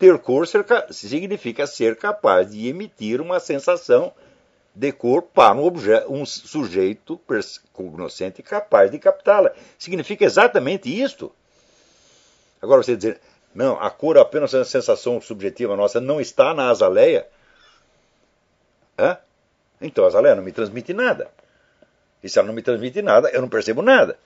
Ter 0.00 0.18
cor 0.18 0.48
significa 0.90 1.64
ser 1.64 1.94
capaz 1.94 2.50
de 2.50 2.66
emitir 2.66 3.20
uma 3.20 3.38
sensação 3.38 4.12
de 4.74 4.90
cor 4.90 5.22
para 5.22 5.54
um, 5.54 5.62
objeto, 5.62 6.12
um 6.12 6.26
sujeito 6.26 7.20
cognoscente 7.72 8.42
capaz 8.42 8.90
de 8.90 8.98
captá-la. 8.98 9.52
Significa 9.78 10.24
exatamente 10.24 10.90
isto. 10.90 11.30
Agora 12.60 12.82
você 12.82 12.96
dizer, 12.96 13.20
não, 13.54 13.80
a 13.80 13.90
cor 13.90 14.16
é 14.16 14.20
apenas 14.20 14.52
uma 14.52 14.64
sensação 14.64 15.20
subjetiva 15.20 15.76
nossa, 15.76 16.00
não 16.00 16.20
está 16.20 16.52
na 16.52 16.68
azaleia. 16.68 17.28
Hã? 18.98 19.16
Então 19.80 20.02
a 20.02 20.08
azaleia 20.08 20.34
não 20.34 20.42
me 20.42 20.50
transmite 20.50 20.92
nada. 20.92 21.30
E 22.22 22.28
se 22.28 22.38
ela 22.38 22.48
não 22.48 22.54
me 22.54 22.62
transmite 22.62 23.00
nada, 23.02 23.28
eu 23.30 23.40
não 23.40 23.48
percebo 23.48 23.82
nada. 23.82 24.18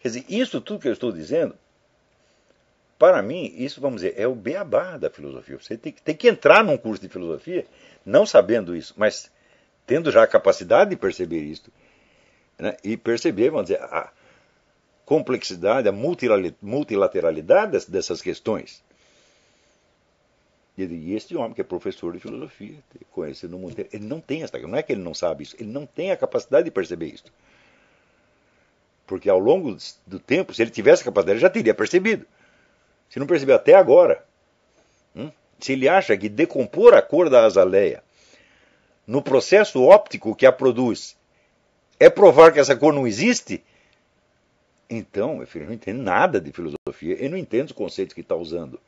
Quer 0.00 0.08
dizer, 0.08 0.24
isso 0.28 0.60
tudo 0.60 0.80
que 0.80 0.88
eu 0.88 0.92
estou 0.92 1.12
dizendo 1.12 1.54
para 2.98 3.20
mim, 3.20 3.52
isso, 3.56 3.80
vamos 3.80 4.00
dizer, 4.00 4.14
é 4.16 4.28
o 4.28 4.34
beabá 4.34 4.96
da 4.96 5.10
filosofia. 5.10 5.58
Você 5.58 5.76
tem, 5.76 5.92
tem 5.92 6.14
que 6.14 6.28
entrar 6.28 6.62
num 6.62 6.76
curso 6.76 7.02
de 7.02 7.08
filosofia 7.08 7.66
não 8.06 8.24
sabendo 8.24 8.76
isso, 8.76 8.94
mas 8.96 9.28
tendo 9.84 10.08
já 10.12 10.22
a 10.22 10.26
capacidade 10.26 10.90
de 10.90 10.96
perceber 10.96 11.40
isso. 11.40 11.72
Né? 12.56 12.76
E 12.84 12.96
perceber, 12.96 13.50
vamos 13.50 13.66
dizer, 13.66 13.82
a 13.82 14.12
complexidade, 15.04 15.88
a 15.88 15.92
multilateralidade 15.92 17.90
dessas 17.90 18.22
questões. 18.22 18.84
E 20.76 21.14
este 21.14 21.36
homem, 21.36 21.52
que 21.52 21.60
é 21.60 21.64
professor 21.64 22.12
de 22.12 22.18
filosofia, 22.18 22.76
conhece 23.10 23.46
no 23.46 23.58
mundo 23.58 23.72
inteiro, 23.72 23.90
ele 23.92 24.06
não 24.06 24.20
tem 24.20 24.42
essa, 24.42 24.58
não 24.58 24.76
é 24.76 24.82
que 24.82 24.92
ele 24.92 25.02
não 25.02 25.12
sabe 25.12 25.42
isso, 25.42 25.54
ele 25.58 25.70
não 25.70 25.84
tem 25.84 26.10
a 26.10 26.16
capacidade 26.16 26.64
de 26.64 26.70
perceber 26.70 27.06
isso. 27.06 27.24
Porque 29.06 29.28
ao 29.28 29.38
longo 29.38 29.76
do 30.06 30.18
tempo, 30.18 30.54
se 30.54 30.62
ele 30.62 30.70
tivesse 30.70 31.02
a 31.02 31.04
capacidade, 31.04 31.36
ele 31.36 31.42
já 31.42 31.50
teria 31.50 31.74
percebido. 31.74 32.26
Se 33.10 33.18
não 33.18 33.26
percebeu 33.26 33.54
até 33.54 33.74
agora. 33.74 34.24
Hum? 35.14 35.30
Se 35.60 35.72
ele 35.72 35.88
acha 35.88 36.16
que 36.16 36.30
decompor 36.30 36.94
a 36.94 37.02
cor 37.02 37.28
da 37.28 37.44
azaleia 37.44 38.02
no 39.06 39.20
processo 39.20 39.82
óptico 39.82 40.34
que 40.34 40.46
a 40.46 40.52
produz 40.52 41.16
é 42.00 42.08
provar 42.08 42.52
que 42.52 42.58
essa 42.58 42.74
cor 42.74 42.92
não 42.92 43.06
existe, 43.06 43.62
então, 44.88 45.36
meu 45.36 45.46
filho, 45.46 45.66
não 45.66 45.72
entende 45.72 46.00
nada 46.00 46.40
de 46.40 46.52
filosofia, 46.52 47.14
ele 47.18 47.30
não 47.30 47.36
entende 47.36 47.66
os 47.66 47.72
conceitos 47.72 48.14
que 48.14 48.20
está 48.20 48.34
usando. 48.34 48.80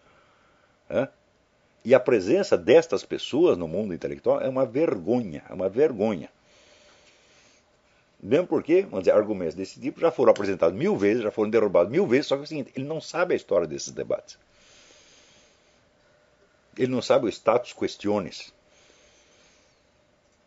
E 1.84 1.94
a 1.94 2.00
presença 2.00 2.56
destas 2.56 3.04
pessoas 3.04 3.58
no 3.58 3.68
mundo 3.68 3.92
intelectual 3.92 4.40
é 4.40 4.48
uma 4.48 4.64
vergonha, 4.64 5.44
é 5.48 5.52
uma 5.52 5.68
vergonha. 5.68 6.30
Mesmo 8.22 8.46
porque, 8.46 8.82
vamos 8.82 9.00
dizer, 9.00 9.10
argumentos 9.10 9.54
desse 9.54 9.78
tipo 9.78 10.00
já 10.00 10.10
foram 10.10 10.30
apresentados 10.30 10.74
mil 10.74 10.96
vezes, 10.96 11.22
já 11.22 11.30
foram 11.30 11.50
derrubados 11.50 11.92
mil 11.92 12.06
vezes, 12.06 12.26
só 12.26 12.36
que 12.36 12.40
é 12.40 12.44
o 12.44 12.46
seguinte, 12.46 12.72
ele 12.74 12.86
não 12.86 12.98
sabe 12.98 13.34
a 13.34 13.36
história 13.36 13.66
desses 13.66 13.90
debates. 13.90 14.38
Ele 16.78 16.90
não 16.90 17.02
sabe 17.02 17.26
o 17.26 17.28
status 17.28 17.74
questiones. 17.74 18.50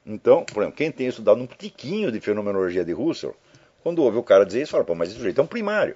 Então, 0.04 0.44
por 0.44 0.64
exemplo, 0.64 0.78
quem 0.78 0.92
tem 0.92 1.06
estudado 1.06 1.40
um 1.40 1.46
tiquinho 1.46 2.12
de 2.12 2.20
fenomenologia 2.20 2.84
de 2.84 2.94
Russell, 2.94 3.36
quando 3.84 4.02
ouve 4.02 4.18
o 4.18 4.24
cara 4.24 4.44
dizer 4.44 4.64
isso, 4.64 4.72
fala, 4.72 4.84
pô, 4.84 4.96
mas 4.96 5.10
esse 5.10 5.18
sujeito 5.18 5.40
é 5.40 5.44
um 5.44 5.48
primário. 5.48 5.96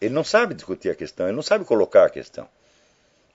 Ele 0.00 0.14
não 0.14 0.24
sabe 0.24 0.54
discutir 0.54 0.88
a 0.88 0.94
questão, 0.94 1.26
ele 1.26 1.36
não 1.36 1.42
sabe 1.42 1.66
colocar 1.66 2.06
a 2.06 2.10
questão. 2.10 2.48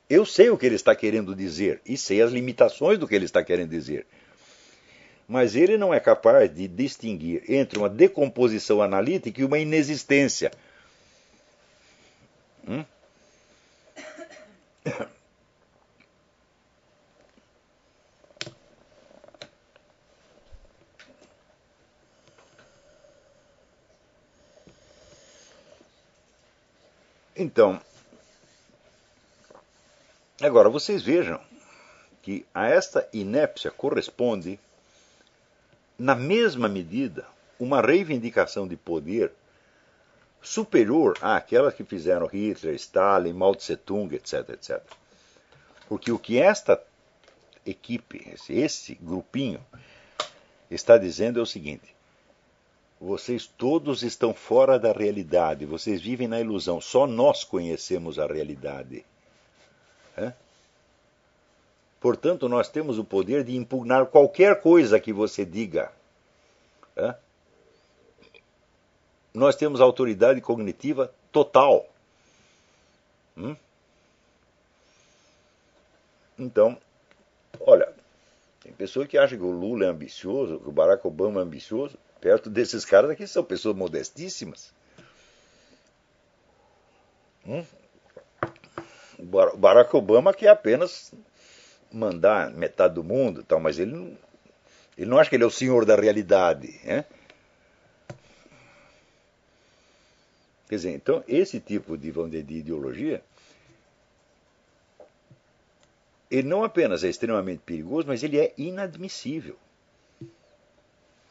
Eu 0.10 0.26
sei 0.26 0.50
o 0.50 0.58
que 0.58 0.65
ele 0.65 0.76
está 0.76 0.96
querendo 0.96 1.36
dizer 1.36 1.82
e 1.86 1.98
sei 1.98 2.22
as 2.22 2.32
limitações 2.32 2.98
do 2.98 3.08
que 3.08 3.15
ele 3.15 3.26
está 3.26 3.43
querendo 3.43 3.70
dizer 3.70 4.06
mas 5.28 5.56
ele 5.56 5.78
não 5.78 5.93
é 5.93 6.00
capaz 6.00 6.54
de 6.54 6.67
distinguir 6.67 7.43
entre 7.50 7.78
uma 7.78 7.89
decomposição 7.89 8.82
analítica 8.82 9.41
e 9.41 9.43
uma 9.43 9.60
inexistência. 9.60 10.52
Hum? 12.65 12.86
Então, 27.39 27.80
agora 30.41 30.69
vocês 30.69 31.02
vejam 31.02 31.39
que 32.21 32.45
a 32.54 32.67
esta 32.67 33.08
inépcia 33.13 33.71
corresponde 33.71 34.60
na 35.97 36.13
mesma 36.13 36.67
medida, 36.67 37.26
uma 37.60 37.82
reivindicação 37.82 38.67
de 38.67 38.76
poder 38.76 39.32
superior 40.41 41.17
àquela 41.21 41.71
que 41.71 41.84
fizeram 41.84 42.28
Hitler, 42.28 42.76
Stalin, 42.76 43.34
Mao 43.34 43.56
Tse-tung, 43.56 44.13
etc, 44.13 44.50
etc. 44.50 44.82
Porque 45.89 46.12
o 46.12 46.20
que 46.20 46.38
esta 46.38 46.82
equipe, 47.66 48.34
esse 48.49 48.95
grupinho, 48.95 49.59
está 50.70 50.97
dizendo 50.97 51.39
é 51.39 51.41
o 51.41 51.47
seguinte: 51.47 51.95
vocês 52.99 53.47
todos 53.47 54.03
estão 54.03 54.34
fora 54.34 54.78
da 54.78 54.91
realidade, 54.91 55.66
vocês 55.66 56.01
vivem 56.01 56.28
na 56.28 56.39
ilusão, 56.39 56.80
só 56.80 57.07
nós 57.07 57.43
conhecemos 57.43 58.20
a 58.20 58.28
realidade. 58.28 59.03
É? 60.18 60.34
Portanto, 61.99 62.49
nós 62.49 62.70
temos 62.70 62.97
o 62.97 63.03
poder 63.03 63.43
de 63.43 63.55
impugnar 63.55 64.07
qualquer 64.07 64.61
coisa 64.61 64.99
que 64.99 65.13
você 65.13 65.45
diga. 65.45 65.91
É? 66.95 67.15
Nós 69.34 69.55
temos 69.55 69.80
autoridade 69.80 70.41
cognitiva 70.41 71.13
total. 71.32 71.88
Hum? 73.38 73.55
Então, 76.39 76.78
olha, 77.59 77.93
tem 78.61 78.72
pessoa 78.72 79.07
que 79.07 79.18
acha 79.18 79.36
que 79.36 79.43
o 79.43 79.51
Lula 79.51 79.86
é 79.86 79.88
ambicioso, 79.88 80.59
que 80.59 80.70
o 80.70 80.72
Barack 80.72 81.05
Obama 81.05 81.41
é 81.41 81.43
ambicioso. 81.43 81.97
Perto 82.20 82.49
desses 82.49 82.84
caras 82.84 83.11
aqui 83.11 83.28
são 83.28 83.43
pessoas 83.43 83.76
modestíssimas. 83.76 84.74
Hum? 87.45 87.63
Barack 89.20 89.95
Obama 89.95 90.34
que 90.34 90.45
é 90.45 90.49
apenas 90.49 91.13
mandar 91.91 92.51
metade 92.51 92.95
do 92.95 93.03
mundo, 93.03 93.43
tal, 93.43 93.59
mas 93.59 93.80
ele 93.80 93.91
não, 93.91 94.18
Ele 94.97 95.09
não 95.09 95.18
acha 95.18 95.30
que 95.30 95.36
ele 95.36 95.43
é 95.43 95.47
o 95.47 95.51
senhor 95.51 95.86
da 95.86 95.95
realidade. 95.95 96.80
Né? 96.84 97.05
Quer 100.68 100.76
dizer, 100.76 100.91
então, 100.91 101.24
esse 101.28 101.59
tipo 101.59 101.97
de, 101.97 102.11
de 102.43 102.55
ideologia, 102.55 103.24
ele 106.30 106.47
não 106.47 106.63
apenas 106.63 107.03
é 107.03 107.09
extremamente 107.09 107.61
perigoso, 107.65 108.07
mas 108.07 108.22
ele 108.22 108.38
é 108.38 108.53
inadmissível. 108.57 109.57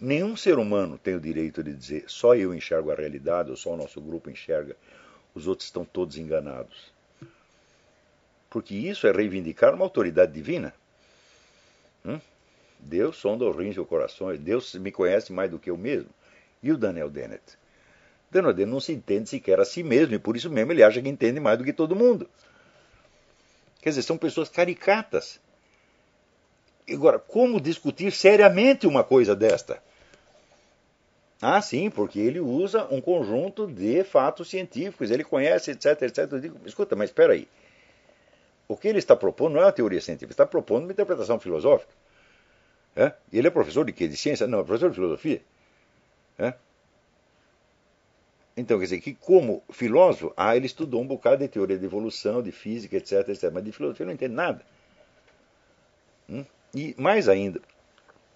Nenhum 0.01 0.37
ser 0.37 0.59
humano 0.59 0.99
tem 0.99 1.15
o 1.15 1.21
direito 1.21 1.63
de 1.63 1.75
dizer 1.75 2.05
só 2.07 2.35
eu 2.35 2.55
enxergo 2.55 2.91
a 2.91 2.95
realidade, 2.95 3.51
ou 3.51 3.57
só 3.57 3.73
o 3.73 3.77
nosso 3.77 4.01
grupo 4.01 4.31
enxerga, 4.31 4.77
os 5.35 5.47
outros 5.47 5.69
estão 5.69 5.85
todos 5.85 6.17
enganados. 6.17 6.96
Porque 8.49 8.75
isso 8.75 9.07
é 9.07 9.13
reivindicar 9.13 9.75
uma 9.75 9.85
autoridade 9.85 10.33
divina. 10.33 10.73
Hum? 12.05 12.21
Deus 12.79 13.17
sonda 13.17 13.45
os 13.45 13.57
rins 13.57 13.77
e 13.77 13.81
os 13.81 13.89
corações, 13.89 14.39
Deus 14.39 14.75
me 14.75 14.93
conhece 14.93 15.33
mais 15.33 15.51
do 15.51 15.59
que 15.59 15.71
eu 15.71 15.77
mesmo. 15.77 16.11
E 16.63 16.71
o 16.71 16.77
Daniel 16.77 17.11
Dennett? 17.11 17.43
Daniel 18.31 18.53
Dennett 18.53 18.73
não 18.73 18.81
se 18.81 18.93
entende 18.93 19.29
sequer 19.29 19.61
a 19.61 19.65
si 19.65 19.83
mesmo, 19.83 20.15
e 20.15 20.19
por 20.19 20.37
isso 20.37 20.51
mesmo 20.51 20.73
ele 20.73 20.83
acha 20.83 21.01
que 21.01 21.09
entende 21.09 21.41
mais 21.41 21.59
do 21.59 21.65
que 21.65 21.73
todo 21.73 21.97
mundo. 21.97 22.29
Quer 23.81 23.91
dizer, 23.91 24.03
são 24.03 24.19
pessoas 24.19 24.49
caricatas. 24.49 25.41
Agora, 26.89 27.19
como 27.19 27.61
discutir 27.61 28.13
seriamente 28.13 28.87
uma 28.87 29.03
coisa 29.03 29.35
desta? 29.35 29.83
Ah, 31.41 31.61
sim, 31.61 31.91
porque 31.91 32.19
ele 32.19 32.41
usa 32.41 32.87
um 32.91 33.01
conjunto 33.01 33.67
de 33.67 34.03
fatos 34.05 34.49
científicos, 34.49 35.11
ele 35.11 35.23
conhece, 35.23 35.73
etc, 35.73 36.03
etc. 36.03 36.33
Eu 36.33 36.41
digo, 36.41 36.61
escuta, 36.65 36.97
mas 36.97 37.11
espera 37.11 37.35
aí. 37.35 37.47
O 38.69 38.77
que 38.77 38.89
ele 38.89 38.99
está 38.99 39.15
propondo 39.15 39.55
não 39.55 39.61
é 39.61 39.65
uma 39.65 39.73
teoria 39.73 40.01
científica, 40.01 40.33
está 40.33 40.47
propondo 40.47 40.85
uma 40.85 40.93
interpretação 40.93 41.39
filosófica. 41.39 41.93
É? 42.95 43.13
Ele 43.33 43.47
é 43.47 43.51
professor 43.51 43.85
de 43.85 43.93
quê? 43.93 44.09
De 44.09 44.17
ciência? 44.17 44.47
Não, 44.47 44.61
é 44.61 44.65
professor 44.65 44.89
de 44.89 44.97
filosofia. 44.97 45.43
É? 46.39 46.55
Então, 48.57 48.79
quer 48.79 48.85
dizer, 48.85 49.01
que 49.01 49.15
como 49.15 49.63
filósofo, 49.71 50.33
ah, 50.35 50.57
ele 50.57 50.65
estudou 50.65 51.03
um 51.03 51.07
bocado 51.07 51.39
de 51.39 51.49
teoria 51.49 51.79
de 51.79 51.85
evolução, 51.85 52.43
de 52.43 52.51
física, 52.51 52.97
etc, 52.97 53.29
etc. 53.29 53.51
Mas 53.53 53.65
de 53.65 53.71
filosofia 53.71 54.07
não 54.07 54.15
entende 54.15 54.35
nada. 54.35 54.65
Hum? 56.29 56.45
E 56.75 56.95
mais 56.99 57.29
ainda, 57.29 57.61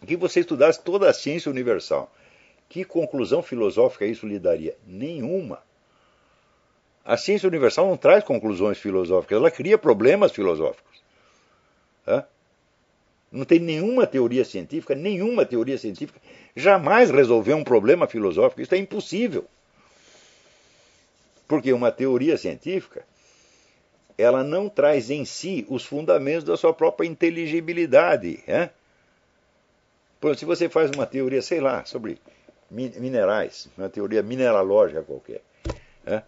que 0.07 0.17
você 0.17 0.41
estudasse 0.41 0.83
toda 0.83 1.09
a 1.09 1.13
ciência 1.13 1.51
universal, 1.51 2.13
que 2.69 2.85
conclusão 2.85 3.43
filosófica 3.43 4.05
isso 4.05 4.27
lhe 4.27 4.39
daria? 4.39 4.77
Nenhuma. 4.87 5.63
A 7.05 7.17
ciência 7.17 7.49
universal 7.49 7.87
não 7.89 7.97
traz 7.97 8.23
conclusões 8.23 8.79
filosóficas, 8.79 9.37
ela 9.37 9.51
cria 9.51 9.79
problemas 9.79 10.33
filosóficos. 10.33 11.01
É? 12.07 12.25
Não 13.31 13.45
tem 13.45 13.59
nenhuma 13.59 14.07
teoria 14.07 14.45
científica, 14.45 14.95
nenhuma 14.95 15.47
teoria 15.47 15.79
científica 15.79 16.21
jamais 16.55 17.11
resolveu 17.11 17.57
um 17.57 17.65
problema 17.65 18.07
filosófico. 18.07 18.61
Isso 18.61 18.75
é 18.75 18.79
impossível. 18.79 19.45
Porque 21.47 21.73
uma 21.73 21.91
teoria 21.91 22.37
científica, 22.37 23.05
ela 24.19 24.43
não 24.45 24.69
traz 24.69 25.11
em 25.11 25.25
si 25.25 25.65
os 25.69 25.85
fundamentos 25.85 26.45
da 26.45 26.57
sua 26.57 26.73
própria 26.73 27.07
inteligibilidade. 27.07 28.43
É? 28.47 28.71
Por 30.21 30.37
se 30.37 30.45
você 30.45 30.69
faz 30.69 30.91
uma 30.91 31.07
teoria, 31.07 31.41
sei 31.41 31.61
lá, 31.61 31.85
sobre 31.85 32.19
minerais, 32.71 33.69
uma 33.77 33.89
teoria 33.89 34.23
mineralógica 34.23 35.03
qualquer, 35.03 35.41
é? 36.07 36.23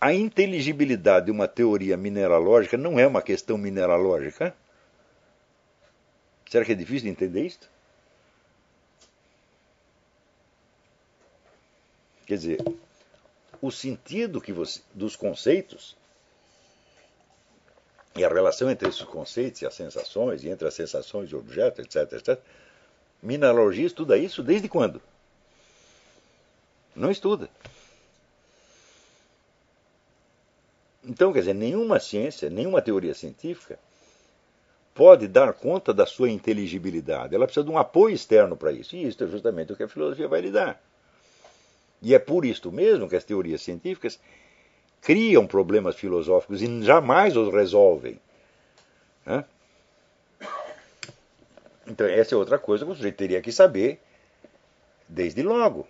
A 0.00 0.12
inteligibilidade 0.12 1.26
de 1.26 1.32
uma 1.32 1.48
teoria 1.48 1.96
mineralógica 1.96 2.76
não 2.76 2.98
é 2.98 3.06
uma 3.06 3.22
questão 3.22 3.58
mineralógica? 3.58 4.54
Será 6.48 6.64
que 6.64 6.72
é 6.72 6.74
difícil 6.74 7.04
de 7.04 7.10
entender 7.10 7.44
isto? 7.44 7.68
Quer 12.26 12.36
dizer, 12.36 12.58
o 13.60 13.70
sentido 13.70 14.40
que 14.40 14.52
você, 14.52 14.80
dos 14.94 15.16
conceitos 15.16 15.96
e 18.14 18.24
a 18.24 18.28
relação 18.28 18.70
entre 18.70 18.88
esses 18.88 19.02
conceitos 19.02 19.62
e 19.62 19.66
as 19.66 19.74
sensações, 19.74 20.44
e 20.44 20.48
entre 20.48 20.66
as 20.66 20.74
sensações 20.74 21.30
e 21.30 21.36
objetos, 21.36 21.84
etc, 21.84 22.12
etc. 22.12 22.40
Mineralogia 23.22 23.86
estuda 23.86 24.16
isso 24.16 24.42
desde 24.42 24.68
quando? 24.68 25.00
Não 26.94 27.10
estuda. 27.10 27.48
Então, 31.08 31.32
quer 31.32 31.38
dizer, 31.38 31.54
nenhuma 31.54 31.98
ciência, 31.98 32.50
nenhuma 32.50 32.82
teoria 32.82 33.14
científica 33.14 33.78
pode 34.94 35.26
dar 35.26 35.54
conta 35.54 35.94
da 35.94 36.04
sua 36.04 36.28
inteligibilidade. 36.28 37.34
Ela 37.34 37.46
precisa 37.46 37.64
de 37.64 37.70
um 37.70 37.78
apoio 37.78 38.14
externo 38.14 38.54
para 38.54 38.70
isso. 38.72 38.94
E 38.94 39.06
isso 39.06 39.24
é 39.24 39.26
justamente 39.26 39.72
o 39.72 39.76
que 39.76 39.84
a 39.84 39.88
filosofia 39.88 40.28
vai 40.28 40.42
lhe 40.42 40.50
dar. 40.50 40.78
E 42.02 42.14
é 42.14 42.18
por 42.18 42.44
isto 42.44 42.70
mesmo 42.70 43.08
que 43.08 43.16
as 43.16 43.24
teorias 43.24 43.62
científicas 43.62 44.20
criam 45.00 45.46
problemas 45.46 45.96
filosóficos 45.96 46.60
e 46.60 46.82
jamais 46.82 47.36
os 47.38 47.52
resolvem. 47.54 48.20
Né? 49.24 49.44
Então, 51.86 52.06
essa 52.06 52.34
é 52.34 52.38
outra 52.38 52.58
coisa 52.58 52.84
que 52.84 52.90
o 52.90 52.94
sujeito 52.94 53.16
teria 53.16 53.40
que 53.40 53.50
saber 53.50 53.98
desde 55.08 55.42
logo. 55.42 55.88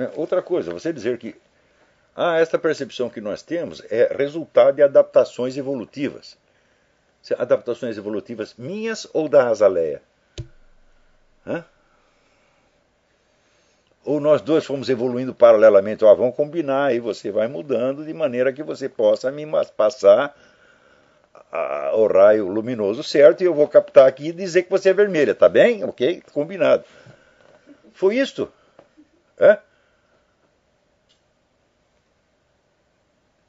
Né? 0.00 0.10
Outra 0.16 0.40
coisa, 0.40 0.72
você 0.72 0.94
dizer 0.94 1.18
que 1.18 1.36
ah, 2.16 2.38
esta 2.38 2.58
percepção 2.58 3.10
que 3.10 3.20
nós 3.20 3.42
temos 3.42 3.82
é 3.90 4.16
resultado 4.16 4.76
de 4.76 4.82
adaptações 4.82 5.58
evolutivas. 5.58 6.38
Adaptações 7.38 7.98
evolutivas 7.98 8.54
minhas 8.56 9.06
ou 9.12 9.28
da 9.28 9.48
azaleia? 9.48 10.00
Hã? 11.46 11.62
Ou 14.02 14.18
nós 14.18 14.40
dois 14.40 14.64
fomos 14.64 14.88
evoluindo 14.88 15.34
paralelamente, 15.34 16.02
ah, 16.06 16.14
vamos 16.14 16.34
combinar, 16.34 16.94
e 16.94 16.98
você 16.98 17.30
vai 17.30 17.46
mudando 17.46 18.02
de 18.02 18.14
maneira 18.14 18.54
que 18.54 18.62
você 18.62 18.88
possa 18.88 19.30
me 19.30 19.46
passar 19.76 20.34
a, 21.52 21.94
o 21.94 22.06
raio 22.06 22.48
luminoso 22.48 23.02
certo 23.02 23.42
e 23.42 23.44
eu 23.44 23.52
vou 23.52 23.68
captar 23.68 24.08
aqui 24.08 24.28
e 24.28 24.32
dizer 24.32 24.62
que 24.62 24.70
você 24.70 24.88
é 24.88 24.94
vermelha, 24.94 25.34
tá 25.34 25.48
bem? 25.48 25.84
Ok? 25.84 26.22
Combinado. 26.32 26.84
Foi 27.92 28.16
isto. 28.16 28.50
É? 29.38 29.58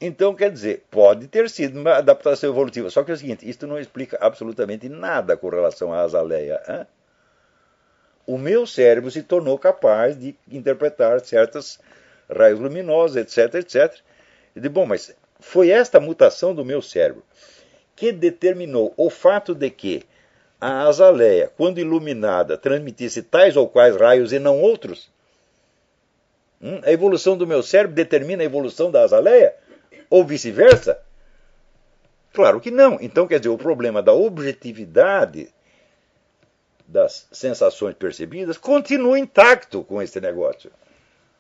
Então, 0.03 0.33
quer 0.33 0.49
dizer, 0.51 0.83
pode 0.89 1.27
ter 1.27 1.47
sido 1.47 1.79
uma 1.79 1.97
adaptação 1.97 2.49
evolutiva. 2.49 2.89
Só 2.89 3.03
que 3.03 3.11
é 3.11 3.13
o 3.13 3.17
seguinte, 3.17 3.47
isto 3.47 3.67
não 3.67 3.79
explica 3.79 4.17
absolutamente 4.19 4.89
nada 4.89 5.37
com 5.37 5.47
relação 5.47 5.93
à 5.93 6.01
azaleia. 6.01 6.59
Hein? 6.67 6.87
O 8.25 8.35
meu 8.35 8.65
cérebro 8.65 9.11
se 9.11 9.21
tornou 9.21 9.59
capaz 9.59 10.17
de 10.19 10.35
interpretar 10.49 11.19
certos 11.19 11.79
raios 12.27 12.59
luminosos, 12.59 13.15
etc, 13.15 13.55
etc. 13.55 13.95
E 14.55 14.59
de 14.59 14.69
bom, 14.69 14.87
mas 14.87 15.15
foi 15.39 15.69
esta 15.69 15.99
mutação 15.99 16.55
do 16.55 16.65
meu 16.65 16.81
cérebro 16.81 17.23
que 17.95 18.11
determinou 18.11 18.93
o 18.97 19.11
fato 19.11 19.53
de 19.53 19.69
que 19.69 20.03
a 20.59 20.87
azaleia, 20.87 21.51
quando 21.55 21.79
iluminada, 21.79 22.57
transmitisse 22.57 23.21
tais 23.21 23.55
ou 23.55 23.67
quais 23.67 23.95
raios 23.95 24.33
e 24.33 24.39
não 24.39 24.61
outros? 24.61 25.11
Hum? 26.59 26.79
A 26.83 26.91
evolução 26.91 27.37
do 27.37 27.45
meu 27.45 27.61
cérebro 27.61 27.95
determina 27.95 28.41
a 28.41 28.45
evolução 28.45 28.89
da 28.89 29.03
azaleia? 29.03 29.55
Ou 30.11 30.25
vice-versa? 30.25 30.99
Claro 32.33 32.59
que 32.59 32.69
não. 32.69 32.97
Então, 33.01 33.25
quer 33.25 33.39
dizer, 33.39 33.49
o 33.49 33.57
problema 33.57 34.03
da 34.03 34.13
objetividade 34.13 35.49
das 36.85 37.27
sensações 37.31 37.95
percebidas 37.95 38.57
continua 38.57 39.17
intacto 39.17 39.85
com 39.85 40.01
esse 40.01 40.19
negócio. 40.19 40.69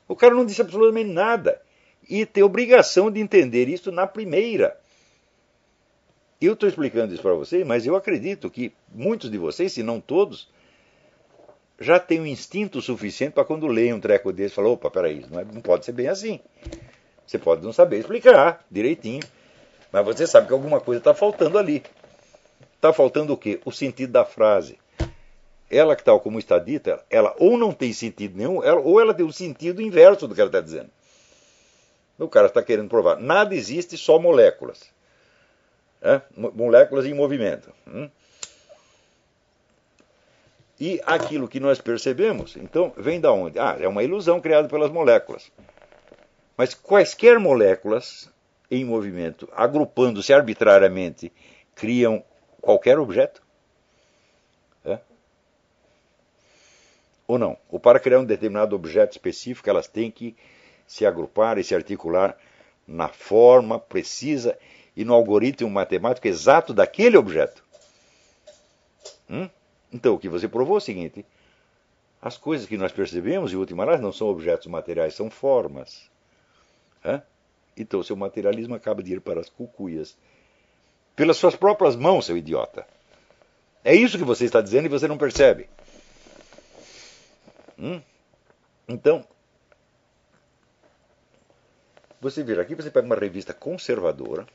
O 0.07 0.15
cara 0.15 0.33
não 0.33 0.45
disse 0.45 0.61
absolutamente 0.61 1.09
nada. 1.09 1.61
E 2.09 2.25
tem 2.25 2.43
obrigação 2.43 3.11
de 3.11 3.19
entender 3.19 3.67
isso 3.67 3.91
na 3.91 4.07
primeira. 4.07 4.79
Eu 6.39 6.53
estou 6.53 6.67
explicando 6.67 7.13
isso 7.13 7.21
para 7.21 7.33
vocês, 7.33 7.67
mas 7.67 7.85
eu 7.85 7.95
acredito 7.95 8.49
que 8.49 8.73
muitos 8.93 9.29
de 9.29 9.37
vocês, 9.37 9.73
se 9.73 9.83
não 9.83 9.99
todos, 9.99 10.49
já 11.77 11.99
têm 11.99 12.21
um 12.21 12.25
instinto 12.25 12.81
suficiente 12.81 13.33
para 13.33 13.43
quando 13.43 13.67
leem 13.67 13.93
um 13.93 13.99
treco 13.99 14.31
desse, 14.31 14.55
falar, 14.55 14.69
opa, 14.69 14.89
peraí, 14.89 15.25
não, 15.29 15.39
é, 15.41 15.45
não 15.45 15.61
pode 15.61 15.85
ser 15.85 15.91
bem 15.91 16.07
assim. 16.07 16.39
Você 17.25 17.37
pode 17.37 17.63
não 17.63 17.71
saber 17.71 17.99
explicar 17.99 18.65
direitinho, 18.69 19.23
mas 19.91 20.05
você 20.05 20.27
sabe 20.27 20.47
que 20.47 20.53
alguma 20.53 20.79
coisa 20.79 20.99
está 20.99 21.13
faltando 21.13 21.57
ali. 21.57 21.83
Está 22.75 22.91
faltando 22.91 23.33
o 23.33 23.37
quê? 23.37 23.61
O 23.63 23.71
sentido 23.71 24.11
da 24.11 24.25
frase. 24.25 24.79
Ela 25.69 25.95
que 25.95 26.03
tal 26.03 26.19
como 26.19 26.39
está 26.39 26.59
dita, 26.59 27.03
ela 27.09 27.33
ou 27.39 27.57
não 27.57 27.71
tem 27.71 27.93
sentido 27.93 28.37
nenhum, 28.37 28.61
ela, 28.61 28.81
ou 28.81 28.99
ela 28.99 29.13
tem 29.13 29.25
o 29.25 29.31
sentido 29.31 29.81
inverso 29.81 30.27
do 30.27 30.35
que 30.35 30.41
ela 30.41 30.49
está 30.49 30.59
dizendo. 30.59 30.89
O 32.19 32.27
cara 32.27 32.47
está 32.47 32.61
querendo 32.61 32.89
provar. 32.89 33.17
Nada 33.17 33.55
existe, 33.55 33.97
só 33.97 34.19
moléculas. 34.19 34.83
É? 36.01 36.21
Moléculas 36.35 37.05
em 37.05 37.13
movimento. 37.13 37.71
Hum? 37.87 38.09
E 40.79 40.99
aquilo 41.05 41.47
que 41.47 41.59
nós 41.59 41.79
percebemos, 41.79 42.55
então, 42.57 42.91
vem 42.97 43.21
da 43.21 43.31
onde? 43.31 43.59
Ah, 43.59 43.77
é 43.79 43.87
uma 43.87 44.03
ilusão 44.03 44.41
criada 44.41 44.67
pelas 44.67 44.89
moléculas. 44.89 45.51
Mas 46.61 46.75
quaisquer 46.75 47.39
moléculas 47.39 48.29
em 48.69 48.85
movimento, 48.85 49.49
agrupando-se 49.51 50.31
arbitrariamente, 50.31 51.33
criam 51.73 52.23
qualquer 52.61 52.99
objeto? 52.99 53.41
É? 54.85 54.99
Ou 57.25 57.39
não? 57.39 57.57
Ou 57.67 57.79
para 57.79 57.99
criar 57.99 58.19
um 58.19 58.25
determinado 58.25 58.75
objeto 58.75 59.13
específico, 59.13 59.67
elas 59.71 59.87
têm 59.87 60.11
que 60.11 60.35
se 60.85 61.03
agrupar 61.03 61.57
e 61.57 61.63
se 61.63 61.73
articular 61.73 62.37
na 62.87 63.07
forma 63.07 63.79
precisa 63.79 64.55
e 64.95 65.03
no 65.03 65.15
algoritmo 65.15 65.67
matemático 65.67 66.27
exato 66.27 66.75
daquele 66.75 67.17
objeto. 67.17 67.63
Hum? 69.27 69.49
Então, 69.91 70.13
o 70.13 70.19
que 70.19 70.29
você 70.29 70.47
provou 70.47 70.75
é 70.75 70.77
o 70.77 70.79
seguinte: 70.79 71.25
as 72.21 72.37
coisas 72.37 72.67
que 72.67 72.77
nós 72.77 72.91
percebemos, 72.91 73.51
em 73.51 73.55
última 73.55 73.81
análise, 73.81 74.03
não 74.03 74.13
são 74.13 74.27
objetos 74.27 74.67
materiais, 74.67 75.15
são 75.15 75.27
formas. 75.27 76.10
Hã? 77.03 77.21
Então, 77.75 78.03
seu 78.03 78.15
materialismo 78.15 78.75
acaba 78.75 79.01
de 79.01 79.13
ir 79.13 79.21
para 79.21 79.39
as 79.39 79.49
cucuias. 79.49 80.17
Pelas 81.15 81.37
suas 81.37 81.55
próprias 81.55 81.95
mãos, 81.95 82.25
seu 82.25 82.37
idiota. 82.37 82.85
É 83.83 83.95
isso 83.95 84.17
que 84.17 84.23
você 84.23 84.45
está 84.45 84.61
dizendo 84.61 84.85
e 84.85 84.89
você 84.89 85.07
não 85.07 85.17
percebe. 85.17 85.67
Hum? 87.77 88.01
Então, 88.87 89.25
você 92.19 92.43
vira 92.43 92.61
aqui, 92.61 92.75
você 92.75 92.91
pega 92.91 93.07
uma 93.07 93.15
revista 93.15 93.53
conservadora, 93.53 94.45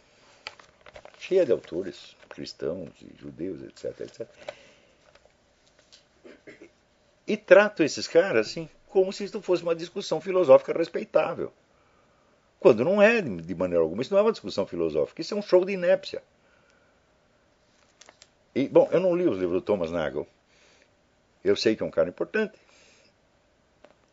cheia 1.19 1.45
de 1.45 1.51
autores 1.51 2.17
cristãos 2.29 2.91
judeus, 3.19 3.63
etc, 3.63 4.01
etc. 4.03 4.29
E 7.27 7.37
trata 7.37 7.83
esses 7.83 8.07
caras 8.07 8.47
assim, 8.47 8.69
como 8.87 9.13
se 9.13 9.25
isso 9.25 9.43
fosse 9.43 9.65
uma 9.65 9.75
discussão 9.75 10.21
filosófica 10.21 10.73
respeitável. 10.73 11.53
Quando 12.59 12.85
não 12.85 13.01
é, 13.01 13.21
de 13.21 13.55
maneira 13.55 13.83
alguma. 13.83 14.03
Isso 14.03 14.13
não 14.13 14.19
é 14.19 14.23
uma 14.23 14.33
discussão 14.33 14.67
filosófica, 14.67 15.21
isso 15.21 15.35
é 15.35 15.37
um 15.37 15.43
show 15.43 15.65
de 15.65 15.73
inépcia. 15.73 16.23
E, 18.55 18.69
bom, 18.69 18.89
eu 18.91 19.01
não 19.01 19.15
li 19.15 19.29
os 19.29 19.39
livros 19.39 19.61
do 19.61 19.65
Thomas 19.65 19.91
Nagel. 19.91 20.27
Eu 21.45 21.55
sei 21.55 21.77
que 21.77 21.83
é 21.83 21.87
um 21.87 21.91
cara 21.91 22.09
importante. 22.09 22.55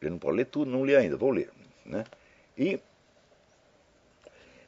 Ele 0.02 0.12
não 0.12 0.20
pode 0.20 0.38
ler 0.38 0.46
tudo, 0.46 0.70
não 0.70 0.86
li 0.86 0.96
ainda, 0.96 1.16
vou 1.16 1.32
ler. 1.32 1.50
Né? 1.86 2.04
E 2.58 2.80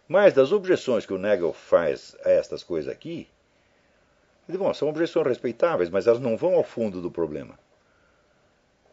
mas 0.07 0.33
das 0.33 0.51
objeções 0.51 1.05
que 1.05 1.13
o 1.13 1.17
Nagel 1.17 1.51
faz 1.51 2.15
a 2.23 2.29
estas 2.29 2.63
coisas 2.63 2.91
aqui, 2.91 3.27
bom, 4.47 4.71
são 4.73 4.87
objeções 4.87 5.27
respeitáveis, 5.27 5.89
mas 5.89 6.05
elas 6.05 6.19
não 6.19 6.37
vão 6.37 6.53
ao 6.53 6.63
fundo 6.63 7.01
do 7.01 7.09
problema. 7.09 7.57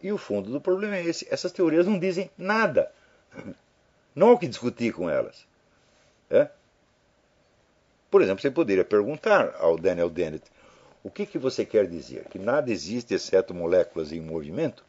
E 0.02 0.10
o 0.10 0.18
fundo 0.18 0.50
do 0.50 0.60
problema 0.60 0.96
é 0.96 1.04
esse: 1.04 1.26
essas 1.30 1.52
teorias 1.52 1.86
não 1.86 1.98
dizem 1.98 2.30
nada. 2.36 2.90
Não 4.14 4.28
há 4.28 4.32
o 4.32 4.38
que 4.38 4.46
discutir 4.46 4.92
com 4.92 5.08
elas. 5.08 5.46
É? 6.30 6.48
Por 8.10 8.20
exemplo, 8.22 8.42
você 8.42 8.50
poderia 8.50 8.84
perguntar 8.84 9.54
ao 9.58 9.78
Daniel 9.78 10.10
Dennett: 10.10 10.44
o 11.02 11.10
que, 11.10 11.26
que 11.26 11.38
você 11.38 11.64
quer 11.64 11.86
dizer? 11.86 12.26
Que 12.28 12.38
nada 12.38 12.70
existe 12.70 13.14
exceto 13.14 13.54
moléculas 13.54 14.12
em 14.12 14.20
movimento? 14.20 14.84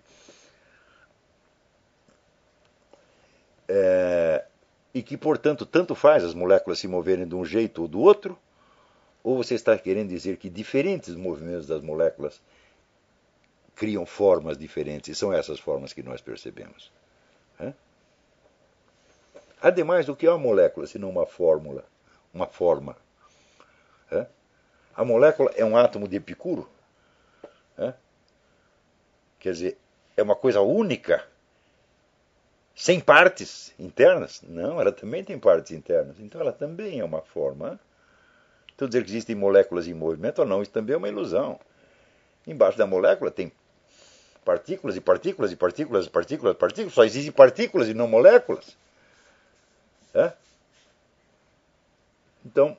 É, 3.68 4.46
e 4.94 5.02
que, 5.02 5.18
portanto, 5.18 5.66
tanto 5.66 5.96
faz 5.96 6.24
as 6.24 6.34
moléculas 6.34 6.80
se 6.80 6.88
moverem 6.88 7.28
de 7.28 7.34
um 7.34 7.44
jeito 7.44 7.82
ou 7.82 7.88
do 7.88 8.00
outro? 8.00 8.38
Ou 9.24 9.38
você 9.38 9.56
está 9.56 9.78
querendo 9.78 10.10
dizer 10.10 10.38
que 10.38 10.50
diferentes 10.50 11.16
movimentos 11.16 11.66
das 11.66 11.82
moléculas 11.82 12.42
criam 13.74 14.06
formas 14.06 14.58
diferentes 14.58 15.10
e 15.10 15.16
são 15.16 15.34
essas 15.34 15.60
formas 15.60 15.94
que 15.94 16.04
nós 16.04 16.22
percebemos? 16.22 16.92
É? 17.60 17.74
Ademais, 19.64 20.10
o 20.10 20.16
que 20.16 20.28
é 20.28 20.30
uma 20.30 20.38
molécula 20.38 20.86
se 20.86 21.00
não 21.00 21.10
uma 21.10 21.26
fórmula, 21.26 21.86
uma 22.34 22.46
forma? 22.46 22.98
É? 24.12 24.28
A 24.94 25.06
molécula 25.06 25.52
é 25.56 25.64
um 25.64 25.78
átomo 25.78 26.06
de 26.06 26.18
Epicuro? 26.18 26.70
É? 27.78 27.94
Quer 29.40 29.54
dizer, 29.54 29.78
é 30.18 30.22
uma 30.22 30.36
coisa 30.36 30.60
única 30.60 31.26
sem 32.76 33.00
partes 33.00 33.74
internas? 33.80 34.42
Não, 34.42 34.82
ela 34.82 34.92
também 34.92 35.24
tem 35.24 35.40
partes 35.40 35.72
internas. 35.72 36.20
Então 36.20 36.42
ela 36.42 36.52
também 36.52 37.00
é 37.00 37.06
uma 37.06 37.22
forma. 37.22 37.80
Então 38.76 38.86
dizer 38.86 39.06
que 39.06 39.12
existem 39.12 39.34
moléculas 39.34 39.88
em 39.88 39.94
movimento 39.94 40.40
ou 40.40 40.46
não, 40.46 40.62
isso 40.62 40.72
também 40.72 40.94
é 40.94 40.98
uma 40.98 41.08
ilusão. 41.08 41.58
Embaixo 42.46 42.78
da 42.78 42.86
molécula 42.86 43.32
tem 43.32 43.50
partículas 44.44 44.98
e 44.98 45.00
partículas 45.00 45.54
e 45.54 45.56
partículas 45.56 46.06
e 46.06 46.10
partículas, 46.10 46.58
partículas. 46.58 46.94
Só 46.94 47.06
existem 47.06 47.32
partículas 47.32 47.88
e 47.88 47.94
não 47.94 48.10
moléculas. 48.10 48.83
É? 50.14 50.34
Então, 52.46 52.78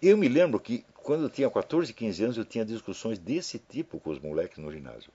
eu 0.00 0.16
me 0.16 0.28
lembro 0.28 0.60
que 0.60 0.84
quando 0.94 1.24
eu 1.24 1.30
tinha 1.30 1.50
14, 1.50 1.92
15 1.92 2.24
anos, 2.24 2.36
eu 2.36 2.44
tinha 2.44 2.64
discussões 2.64 3.18
desse 3.18 3.58
tipo 3.58 3.98
com 3.98 4.10
os 4.10 4.18
moleques 4.18 4.58
no 4.58 4.72
ginásio. 4.72 5.10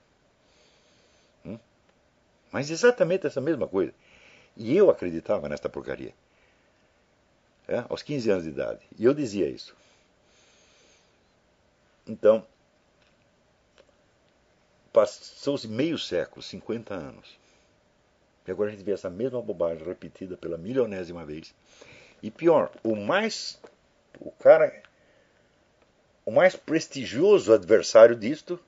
Mas 2.51 2.69
exatamente 2.69 3.25
essa 3.25 3.39
mesma 3.39 3.67
coisa. 3.67 3.93
E 4.57 4.75
eu 4.75 4.89
acreditava 4.89 5.47
nesta 5.47 5.69
porcaria. 5.69 6.13
É, 7.67 7.85
aos 7.87 8.03
15 8.03 8.29
anos 8.29 8.43
de 8.43 8.49
idade. 8.49 8.81
E 8.99 9.05
eu 9.05 9.13
dizia 9.13 9.47
isso. 9.47 9.73
Então, 12.05 12.45
passou-se 14.91 15.67
meio 15.67 15.97
século, 15.97 16.41
50 16.41 16.93
anos. 16.93 17.39
E 18.47 18.51
agora 18.51 18.69
a 18.69 18.71
gente 18.71 18.83
vê 18.83 18.91
essa 18.91 19.09
mesma 19.09 19.41
bobagem 19.41 19.83
repetida 19.85 20.35
pela 20.35 20.57
milionésima 20.57 21.25
vez. 21.25 21.53
E 22.21 22.29
pior, 22.31 22.71
o 22.83 22.95
mais. 22.95 23.59
O 24.19 24.31
cara. 24.31 24.81
O 26.25 26.31
mais 26.31 26.55
prestigioso 26.55 27.53
adversário 27.53 28.15
disto 28.15 28.59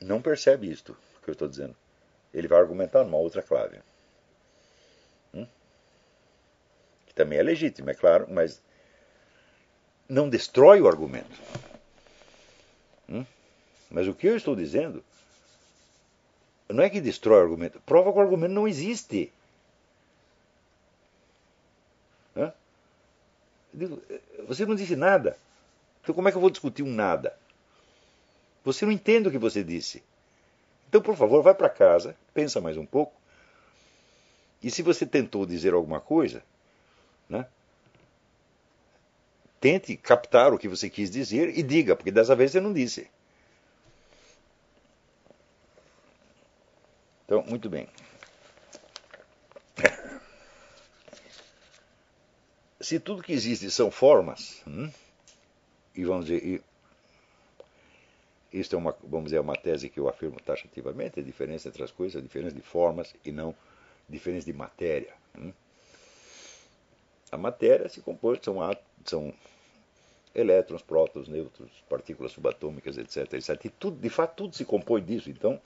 não 0.00 0.22
percebe 0.22 0.70
isto 0.70 0.96
que 1.22 1.30
eu 1.30 1.32
estou 1.32 1.48
dizendo 1.48 1.76
ele 2.36 2.48
vai 2.48 2.60
argumentar 2.60 3.02
numa 3.02 3.16
outra 3.16 3.42
clave. 3.42 3.80
Hum? 5.32 5.46
Que 7.06 7.14
também 7.14 7.38
é 7.38 7.42
legítimo, 7.42 7.88
é 7.88 7.94
claro, 7.94 8.26
mas 8.28 8.62
não 10.06 10.28
destrói 10.28 10.82
o 10.82 10.86
argumento. 10.86 11.40
Hum? 13.08 13.24
Mas 13.90 14.06
o 14.06 14.14
que 14.14 14.26
eu 14.26 14.36
estou 14.36 14.54
dizendo 14.54 15.02
não 16.68 16.82
é 16.82 16.90
que 16.90 17.00
destrói 17.00 17.38
o 17.38 17.42
argumento, 17.42 17.80
prova 17.80 18.12
que 18.12 18.18
o 18.18 18.22
argumento 18.22 18.52
não 18.52 18.66
existe. 18.66 19.32
Você 24.46 24.64
não 24.64 24.74
disse 24.74 24.96
nada. 24.96 25.36
Então 26.02 26.14
como 26.14 26.28
é 26.28 26.30
que 26.30 26.36
eu 26.36 26.40
vou 26.40 26.50
discutir 26.50 26.82
um 26.82 26.92
nada? 26.92 27.36
Você 28.64 28.84
não 28.84 28.92
entende 28.92 29.28
o 29.28 29.30
que 29.30 29.38
você 29.38 29.62
disse. 29.62 30.02
Então, 30.88 31.00
por 31.00 31.16
favor, 31.16 31.42
vai 31.42 31.54
para 31.54 31.68
casa, 31.68 32.16
pensa 32.32 32.60
mais 32.60 32.76
um 32.76 32.86
pouco. 32.86 33.12
E 34.62 34.70
se 34.70 34.82
você 34.82 35.04
tentou 35.04 35.44
dizer 35.44 35.74
alguma 35.74 36.00
coisa, 36.00 36.42
né, 37.28 37.46
tente 39.60 39.96
captar 39.96 40.52
o 40.52 40.58
que 40.58 40.68
você 40.68 40.88
quis 40.88 41.10
dizer 41.10 41.56
e 41.56 41.62
diga, 41.62 41.94
porque 41.94 42.10
dessa 42.10 42.34
vez 42.34 42.52
você 42.52 42.60
não 42.60 42.72
disse. 42.72 43.08
Então, 47.26 47.42
muito 47.42 47.68
bem. 47.68 47.88
Se 52.80 53.00
tudo 53.00 53.22
que 53.22 53.32
existe 53.32 53.68
são 53.68 53.90
formas, 53.90 54.62
hum, 54.64 54.88
e 55.92 56.04
vamos 56.04 56.26
dizer, 56.26 56.62
isto 58.52 58.76
é 58.76 58.78
uma, 58.78 58.96
vamos 59.02 59.24
dizer, 59.24 59.40
uma 59.40 59.56
tese 59.56 59.88
que 59.88 59.98
eu 59.98 60.08
afirmo 60.08 60.40
taxativamente, 60.40 61.18
a 61.18 61.22
diferença 61.22 61.68
entre 61.68 61.82
as 61.82 61.90
coisas, 61.90 62.16
a 62.16 62.22
diferença 62.22 62.54
de 62.54 62.62
formas 62.62 63.12
e 63.24 63.32
não 63.32 63.54
diferença 64.08 64.46
de 64.46 64.52
matéria. 64.52 65.12
Hum? 65.36 65.52
A 67.32 67.36
matéria 67.36 67.88
se 67.88 68.00
compõe, 68.00 68.38
são, 68.40 68.56
são 69.04 69.34
elétrons, 70.36 70.82
prótons, 70.82 71.28
nêutrons, 71.28 71.70
partículas 71.88 72.32
subatômicas, 72.32 72.98
etc, 72.98 73.32
etc. 73.32 73.64
E 73.64 73.70
tudo, 73.70 73.98
de 73.98 74.10
fato, 74.10 74.36
tudo 74.36 74.54
se 74.54 74.64
compõe 74.64 75.02
disso. 75.02 75.30
Então, 75.30 75.58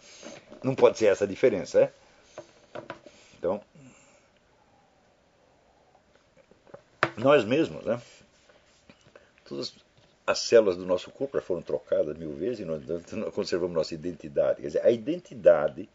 não 0.63 0.75
pode 0.75 0.97
ser 0.97 1.07
essa 1.07 1.25
a 1.25 1.29
diferença, 1.29 1.83
é? 1.83 1.93
Então, 3.37 3.61
nós 7.17 7.45
mesmos, 7.45 7.85
né? 7.85 8.01
Todas, 9.45 9.75
as 10.25 10.39
células 10.39 10.77
do 10.77 10.87
nosso 10.87 11.11
corpo 11.11 11.37
já 11.37 11.43
foram 11.43 11.61
trocadas 11.61 12.17
mil 12.17 12.33
vezes 12.35 12.61
e 12.61 12.65
nós 12.65 12.83
conservamos 13.35 13.75
nossa 13.75 13.95
identidade. 13.95 14.61
Quer 14.61 14.69
dizer, 14.69 14.87
a 14.87 14.91
identidade 14.91 15.89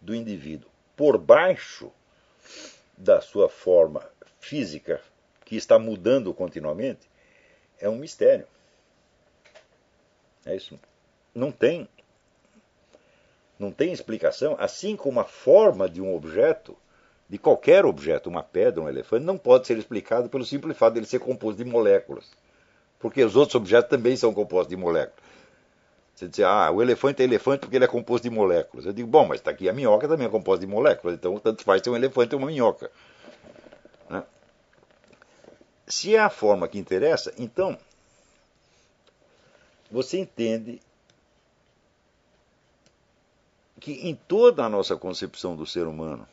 do 0.00 0.14
indivíduo 0.14 0.68
por 0.94 1.16
baixo 1.16 1.90
da 2.96 3.22
sua 3.22 3.48
forma 3.48 4.06
física, 4.38 5.00
que 5.44 5.56
está 5.56 5.78
mudando 5.78 6.32
continuamente, 6.34 7.08
é 7.84 7.88
um 7.88 7.96
mistério. 7.96 8.46
É 10.46 10.56
isso. 10.56 10.78
Não 11.34 11.50
tem, 11.50 11.88
não 13.58 13.70
tem 13.70 13.92
explicação, 13.92 14.56
assim 14.58 14.96
como 14.96 15.20
a 15.20 15.24
forma 15.24 15.88
de 15.88 16.00
um 16.00 16.14
objeto 16.14 16.76
de 17.28 17.38
qualquer 17.38 17.84
objeto, 17.84 18.28
uma 18.28 18.42
pedra, 18.42 18.82
um 18.82 18.88
elefante, 18.88 19.24
não 19.24 19.38
pode 19.38 19.66
ser 19.66 19.78
explicado 19.78 20.28
pelo 20.28 20.44
simples 20.44 20.76
fato 20.76 20.94
de 20.94 21.00
ele 21.00 21.06
ser 21.06 21.18
composto 21.18 21.62
de 21.62 21.68
moléculas. 21.68 22.30
Porque 22.98 23.22
os 23.24 23.34
outros 23.34 23.54
objetos 23.54 23.90
também 23.90 24.16
são 24.16 24.32
compostos 24.32 24.68
de 24.68 24.76
moléculas. 24.76 25.24
Você 26.14 26.28
diz, 26.28 26.40
ah, 26.40 26.70
o 26.70 26.80
elefante 26.80 27.22
é 27.22 27.24
elefante 27.24 27.60
porque 27.60 27.76
ele 27.76 27.84
é 27.84 27.88
composto 27.88 28.28
de 28.28 28.34
moléculas. 28.34 28.86
Eu 28.86 28.92
digo, 28.92 29.08
bom, 29.08 29.26
mas 29.26 29.40
está 29.40 29.50
aqui 29.50 29.68
a 29.68 29.72
minhoca 29.72 30.06
também 30.06 30.26
é 30.26 30.30
composta 30.30 30.64
de 30.64 30.70
moléculas, 30.70 31.16
então 31.16 31.38
tanto 31.38 31.64
faz 31.64 31.82
ser 31.82 31.90
um 31.90 31.96
elefante 31.96 32.34
ou 32.34 32.40
uma 32.40 32.46
minhoca. 32.46 32.90
Né? 34.08 34.22
Se 35.86 36.14
é 36.14 36.18
a 36.18 36.30
forma 36.30 36.68
que 36.68 36.78
interessa, 36.78 37.32
então 37.36 37.78
você 39.90 40.18
entende 40.18 40.80
que 43.80 43.92
em 44.08 44.14
toda 44.14 44.64
a 44.64 44.68
nossa 44.68 44.96
concepção 44.96 45.54
do 45.54 45.66
ser 45.66 45.86
humano, 45.86 46.26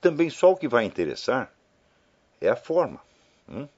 também 0.00 0.30
só 0.30 0.52
o 0.52 0.56
que 0.56 0.68
vai 0.68 0.84
interessar 0.84 1.52
é 2.40 2.48
a 2.48 2.56
forma. 2.56 3.00
Hum? 3.48 3.68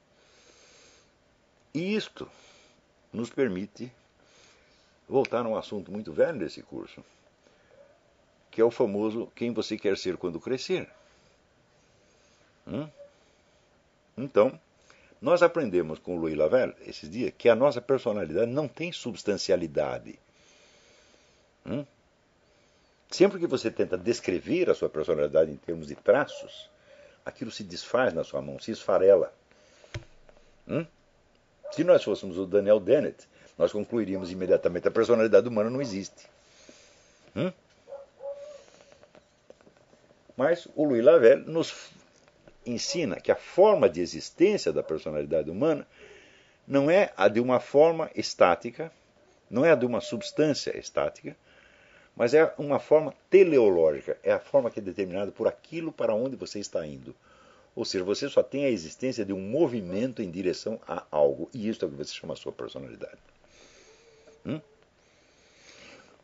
E 1.72 1.94
isto 1.94 2.30
nos 3.12 3.30
permite 3.30 3.90
voltar 5.08 5.44
a 5.44 5.48
um 5.48 5.56
assunto 5.56 5.90
muito 5.90 6.12
velho 6.12 6.38
desse 6.38 6.62
curso, 6.62 7.04
que 8.50 8.60
é 8.60 8.64
o 8.64 8.70
famoso 8.70 9.30
quem 9.34 9.52
você 9.52 9.76
quer 9.78 9.96
ser 9.96 10.16
quando 10.16 10.38
crescer. 10.38 10.88
Hum? 12.66 12.88
Então, 14.16 14.58
nós 15.20 15.42
aprendemos 15.42 15.98
com 15.98 16.16
o 16.16 16.20
Louis 16.20 16.36
Lavelle 16.36 16.74
esses 16.86 17.10
dias 17.10 17.32
que 17.36 17.48
a 17.48 17.54
nossa 17.54 17.80
personalidade 17.80 18.50
não 18.50 18.68
tem 18.68 18.92
substancialidade. 18.92 20.18
Hum? 21.66 21.84
Sempre 23.10 23.38
que 23.38 23.46
você 23.46 23.70
tenta 23.70 23.96
descrever 23.96 24.68
a 24.68 24.74
sua 24.74 24.88
personalidade 24.88 25.50
em 25.50 25.56
termos 25.56 25.86
de 25.86 25.94
traços, 25.94 26.68
aquilo 27.24 27.50
se 27.50 27.62
desfaz 27.62 28.12
na 28.12 28.24
sua 28.24 28.42
mão, 28.42 28.58
se 28.58 28.70
esfarela. 28.72 29.32
Hum? 30.68 30.84
Se 31.72 31.82
nós 31.82 32.04
fôssemos 32.04 32.38
o 32.38 32.46
Daniel 32.46 32.78
Dennett, 32.78 33.26
nós 33.56 33.72
concluiríamos 33.72 34.30
imediatamente 34.30 34.88
a 34.88 34.90
personalidade 34.90 35.48
humana 35.48 35.70
não 35.70 35.80
existe. 35.80 36.28
Hum? 37.34 37.52
Mas 40.36 40.66
o 40.74 40.84
Louis 40.84 41.04
Lavelle 41.04 41.44
nos 41.50 41.92
ensina 42.66 43.16
que 43.16 43.30
a 43.30 43.36
forma 43.36 43.88
de 43.88 44.00
existência 44.00 44.72
da 44.72 44.82
personalidade 44.82 45.50
humana 45.50 45.86
não 46.66 46.90
é 46.90 47.12
a 47.16 47.28
de 47.28 47.40
uma 47.40 47.60
forma 47.60 48.10
estática, 48.14 48.90
não 49.50 49.64
é 49.64 49.72
a 49.72 49.74
de 49.74 49.84
uma 49.84 50.00
substância 50.00 50.76
estática, 50.78 51.36
mas 52.16 52.32
é 52.32 52.52
uma 52.58 52.78
forma 52.78 53.14
teleológica, 53.28 54.16
é 54.22 54.32
a 54.32 54.38
forma 54.38 54.70
que 54.70 54.78
é 54.78 54.82
determinada 54.82 55.32
por 55.32 55.48
aquilo 55.48 55.92
para 55.92 56.14
onde 56.14 56.36
você 56.36 56.58
está 56.58 56.86
indo. 56.86 57.14
Ou 57.74 57.84
seja, 57.84 58.04
você 58.04 58.28
só 58.28 58.42
tem 58.42 58.64
a 58.64 58.70
existência 58.70 59.24
de 59.24 59.32
um 59.32 59.40
movimento 59.40 60.22
em 60.22 60.30
direção 60.30 60.80
a 60.86 61.04
algo, 61.10 61.50
e 61.52 61.68
isso 61.68 61.84
é 61.84 61.88
o 61.88 61.90
que 61.90 61.96
você 61.96 62.14
chama 62.14 62.34
a 62.34 62.36
sua 62.36 62.52
personalidade. 62.52 63.18
Hum? 64.46 64.60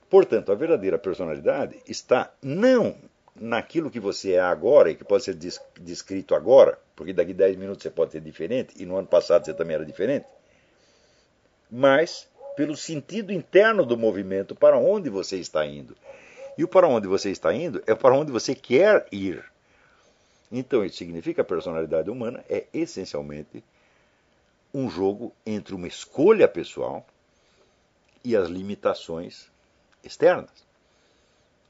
Portanto, 0.09 0.53
a 0.53 0.55
verdadeira 0.55 0.99
personalidade 0.99 1.77
está 1.87 2.33
não 2.41 2.97
naquilo 3.35 3.91
que 3.91 4.01
você 4.01 4.33
é 4.33 4.41
agora 4.41 4.91
e 4.91 4.95
que 4.95 5.05
pode 5.05 5.25
ser 5.25 5.37
descrito 5.81 6.35
agora, 6.35 6.79
porque 6.97 7.13
daqui 7.13 7.33
a 7.33 7.35
10 7.35 7.57
minutos 7.57 7.83
você 7.83 7.91
pode 7.91 8.13
ser 8.13 8.21
diferente 8.21 8.75
e 8.77 8.85
no 8.85 8.97
ano 8.97 9.07
passado 9.07 9.45
você 9.45 9.55
também 9.55 9.75
era 9.75 9.87
diferente, 9.87 10.27
mas 11.71 12.29
pelo 12.57 12.77
sentido 12.77 13.33
interno 13.33 13.87
do 13.87 13.97
movimento, 13.97 14.55
para 14.55 14.77
onde 14.77 15.09
você 15.09 15.39
está 15.39 15.65
indo. 15.65 15.97
E 16.59 16.65
o 16.65 16.69
para 16.69 16.89
onde 16.89 17.07
você 17.07 17.31
está 17.31 17.55
indo 17.55 17.83
é 17.87 17.95
para 17.95 18.15
onde 18.15 18.31
você 18.31 18.55
quer 18.55 19.07
ir. 19.11 19.43
Então, 20.53 20.85
isso 20.85 20.99
significa 20.99 21.37
que 21.37 21.41
a 21.41 21.45
personalidade 21.45 22.11
humana 22.11 22.45
é 22.51 22.67
essencialmente 22.75 23.65
um 24.75 24.91
jogo 24.91 25.33
entre 25.47 25.75
uma 25.75 25.87
escolha 25.87 26.47
pessoal 26.49 27.07
e 28.23 28.37
as 28.37 28.49
limitações 28.49 29.51
externas, 30.05 30.51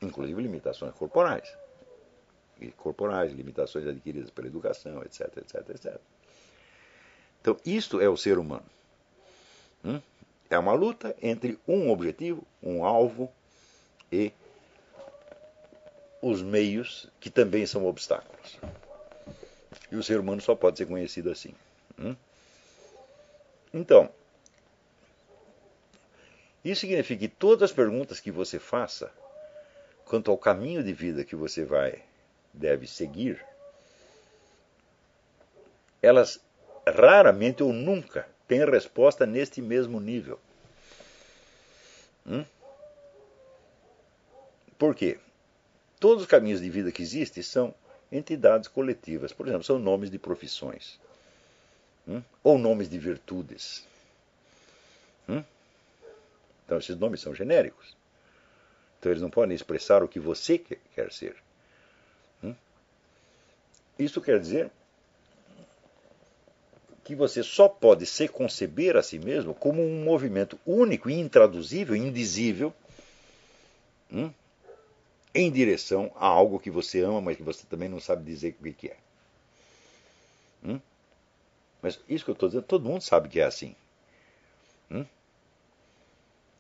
inclusive 0.00 0.40
limitações 0.40 0.94
corporais. 0.94 1.56
E 2.60 2.70
corporais, 2.72 3.32
limitações 3.32 3.86
adquiridas 3.86 4.30
pela 4.30 4.48
educação, 4.48 5.02
etc, 5.02 5.36
etc, 5.38 5.70
etc. 5.70 6.00
Então, 7.40 7.56
isto 7.64 8.00
é 8.00 8.08
o 8.08 8.16
ser 8.16 8.38
humano. 8.38 8.66
Hum? 9.84 10.00
É 10.50 10.58
uma 10.58 10.72
luta 10.72 11.16
entre 11.22 11.58
um 11.66 11.90
objetivo, 11.90 12.46
um 12.62 12.84
alvo 12.84 13.32
e 14.12 14.32
os 16.20 16.42
meios 16.42 17.08
que 17.18 17.30
também 17.30 17.64
são 17.66 17.86
obstáculos. 17.86 18.58
E 19.90 19.96
o 19.96 20.02
ser 20.02 20.20
humano 20.20 20.40
só 20.40 20.54
pode 20.54 20.76
ser 20.76 20.86
conhecido 20.86 21.30
assim. 21.30 21.54
Hum? 21.98 22.14
Então, 23.72 24.10
isso 26.64 26.82
significa 26.82 27.20
que 27.20 27.28
todas 27.28 27.70
as 27.70 27.72
perguntas 27.72 28.20
que 28.20 28.30
você 28.30 28.58
faça 28.58 29.10
quanto 30.10 30.28
ao 30.28 30.36
caminho 30.36 30.82
de 30.82 30.92
vida 30.92 31.24
que 31.24 31.36
você 31.36 31.64
vai 31.64 32.02
deve 32.52 32.84
seguir, 32.84 33.40
elas 36.02 36.40
raramente 36.84 37.62
ou 37.62 37.72
nunca 37.72 38.28
tem 38.48 38.68
resposta 38.68 39.24
neste 39.24 39.62
mesmo 39.62 40.00
nível. 40.00 40.40
Hum? 42.26 42.44
Por 44.76 44.96
quê? 44.96 45.16
Todos 46.00 46.24
os 46.24 46.28
caminhos 46.28 46.60
de 46.60 46.68
vida 46.68 46.90
que 46.90 47.02
existem 47.02 47.40
são 47.40 47.72
entidades 48.10 48.66
coletivas. 48.66 49.32
Por 49.32 49.46
exemplo, 49.46 49.62
são 49.62 49.78
nomes 49.78 50.10
de 50.10 50.18
profissões. 50.18 50.98
Hum? 52.08 52.20
Ou 52.42 52.58
nomes 52.58 52.90
de 52.90 52.98
virtudes. 52.98 53.86
Hum? 55.28 55.44
Então, 56.64 56.78
esses 56.78 56.96
nomes 56.96 57.20
são 57.20 57.32
genéricos. 57.32 57.99
Então, 59.00 59.10
eles 59.10 59.22
não 59.22 59.30
podem 59.30 59.56
expressar 59.56 60.02
o 60.02 60.08
que 60.08 60.20
você 60.20 60.58
quer 60.58 61.10
ser. 61.10 61.34
Hum? 62.44 62.54
Isso 63.98 64.20
quer 64.20 64.38
dizer 64.38 64.70
que 67.02 67.14
você 67.14 67.42
só 67.42 67.66
pode 67.66 68.04
se 68.04 68.28
conceber 68.28 68.98
a 68.98 69.02
si 69.02 69.18
mesmo 69.18 69.54
como 69.54 69.82
um 69.82 70.04
movimento 70.04 70.60
único, 70.66 71.08
intraduzível, 71.08 71.96
indizível, 71.96 72.74
hum, 74.12 74.30
em 75.34 75.50
direção 75.50 76.12
a 76.14 76.26
algo 76.26 76.60
que 76.60 76.70
você 76.70 77.00
ama, 77.00 77.22
mas 77.22 77.38
que 77.38 77.42
você 77.42 77.64
também 77.66 77.88
não 77.88 78.00
sabe 78.00 78.22
dizer 78.22 78.54
o 78.60 78.72
que 78.74 78.88
é. 78.88 78.96
Hum? 80.62 80.80
Mas 81.80 81.98
isso 82.06 82.24
que 82.24 82.30
eu 82.30 82.34
estou 82.34 82.50
dizendo, 82.50 82.66
todo 82.66 82.88
mundo 82.88 83.00
sabe 83.00 83.30
que 83.30 83.40
é 83.40 83.44
assim. 83.44 83.74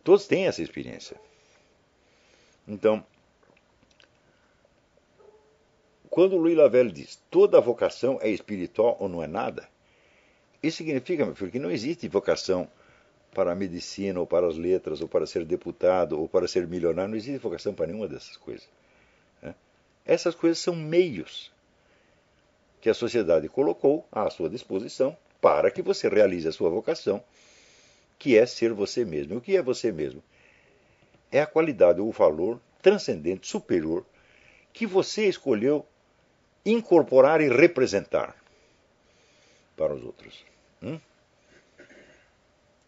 Todos 0.02 0.26
têm 0.26 0.46
essa 0.46 0.62
experiência. 0.62 1.16
Então, 2.66 3.04
quando 6.08 6.36
Louis 6.36 6.56
Lavelle 6.56 6.90
diz 6.90 7.22
toda 7.30 7.60
vocação 7.60 8.18
é 8.20 8.28
espiritual 8.28 8.96
ou 9.00 9.08
não 9.08 9.22
é 9.22 9.26
nada, 9.26 9.68
isso 10.62 10.78
significa, 10.78 11.24
meu 11.24 11.34
filho, 11.34 11.50
que 11.50 11.58
não 11.58 11.70
existe 11.70 12.06
vocação 12.08 12.68
para 13.32 13.52
a 13.52 13.54
medicina, 13.54 14.18
ou 14.20 14.26
para 14.26 14.46
as 14.46 14.56
letras, 14.56 15.00
ou 15.00 15.08
para 15.08 15.26
ser 15.26 15.44
deputado, 15.44 16.18
ou 16.20 16.28
para 16.28 16.48
ser 16.48 16.66
milionário. 16.66 17.10
Não 17.10 17.16
existe 17.16 17.38
vocação 17.38 17.72
para 17.72 17.86
nenhuma 17.86 18.08
dessas 18.08 18.36
coisas. 18.36 18.68
Né? 19.40 19.54
Essas 20.04 20.34
coisas 20.34 20.58
são 20.58 20.74
meios 20.74 21.50
que 22.80 22.90
a 22.90 22.94
sociedade 22.94 23.48
colocou 23.48 24.06
à 24.10 24.28
sua 24.30 24.48
disposição 24.50 25.16
para 25.40 25.70
que 25.70 25.80
você 25.80 26.08
realize 26.08 26.46
a 26.46 26.52
sua 26.52 26.68
vocação, 26.68 27.22
que 28.18 28.36
é 28.36 28.44
ser 28.44 28.72
você 28.72 29.04
mesmo. 29.04 29.36
O 29.36 29.40
que 29.40 29.56
é 29.56 29.62
você 29.62 29.90
mesmo? 29.92 30.22
É 31.30 31.40
a 31.40 31.46
qualidade 31.46 32.00
ou 32.00 32.08
o 32.08 32.12
valor 32.12 32.60
transcendente, 32.82 33.46
superior, 33.46 34.04
que 34.72 34.86
você 34.86 35.28
escolheu 35.28 35.86
incorporar 36.64 37.40
e 37.40 37.48
representar 37.48 38.34
para 39.76 39.94
os 39.94 40.02
outros. 40.02 40.44
Hum? 40.82 40.98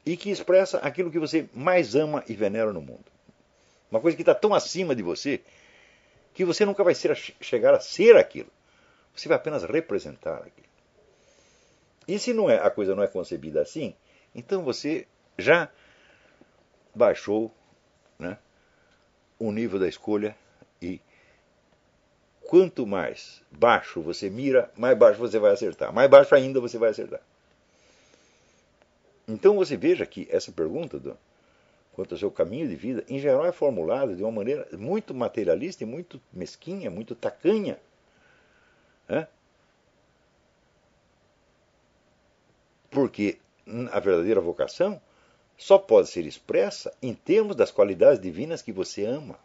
E 0.05 0.17
que 0.17 0.31
expressa 0.31 0.79
aquilo 0.79 1.11
que 1.11 1.19
você 1.19 1.49
mais 1.55 1.95
ama 1.95 2.25
e 2.29 2.35
venera 2.35 2.73
no 2.73 2.81
mundo. 2.81 3.05
Uma 3.91 4.01
coisa 4.01 4.17
que 4.17 4.23
está 4.23 4.35
tão 4.35 4.55
acima 4.55 4.95
de 4.95 5.03
você 5.03 5.41
que 6.35 6.45
você 6.45 6.65
nunca 6.65 6.83
vai 6.83 6.95
ser, 6.95 7.15
chegar 7.41 7.75
a 7.75 7.81
ser 7.81 8.17
aquilo. 8.17 8.51
Você 9.15 9.29
vai 9.29 9.37
apenas 9.37 9.65
representar 9.65 10.39
aquilo. 10.39 10.69
E 12.09 12.19
se 12.19 12.33
não 12.33 12.51
é, 12.51 12.57
a 12.57 12.71
coisa 12.71 12.95
não 12.95 13.03
é 13.03 13.07
concebida 13.07 13.61
assim, 13.61 13.95
então 14.35 14.63
você 14.63 15.07
já 15.39 15.71
baixou 16.95 17.55
né, 18.19 18.39
o 19.39 19.51
nível 19.51 19.79
da 19.79 19.89
escolha 19.89 20.37
e 20.81 21.01
quanto 22.43 22.87
mais 22.87 23.43
baixo 23.51 24.01
você 24.01 24.29
mira, 24.29 24.71
mais 24.77 24.97
baixo 24.97 25.19
você 25.19 25.39
vai 25.39 25.53
acertar. 25.53 25.93
Mais 25.93 26.11
baixo 26.11 26.35
ainda 26.35 26.61
você 26.61 26.79
vai 26.79 26.91
acertar. 26.91 27.21
Então 29.27 29.57
você 29.57 29.77
veja 29.77 30.05
que 30.05 30.29
essa 30.31 30.53
pergunta 30.53 30.99
do, 30.99 31.17
quanto 31.93 32.15
ao 32.15 32.19
seu 32.19 32.31
caminho 32.31 32.69
de 32.69 32.75
vida, 32.75 33.05
em 33.09 33.19
geral 33.19 33.47
é 33.47 33.53
formulada 33.53 34.15
de 34.15 34.23
uma 34.23 34.33
maneira 34.33 34.67
muito 34.73 35.15
materialista 35.15 35.85
e 35.85 35.87
muito 35.87 36.21
mesquinha, 36.33 36.91
muito 36.91 37.15
tacanha. 37.15 37.79
Né? 39.09 39.27
Porque 42.91 43.39
a 43.91 44.01
verdadeira 44.01 44.41
vocação 44.41 45.01
só 45.57 45.79
pode 45.79 46.09
ser 46.09 46.27
expressa 46.27 46.93
em 47.01 47.15
termos 47.15 47.55
das 47.55 47.71
qualidades 47.71 48.21
divinas 48.21 48.63
que 48.63 48.73
você 48.73 49.05
ama. 49.05 49.39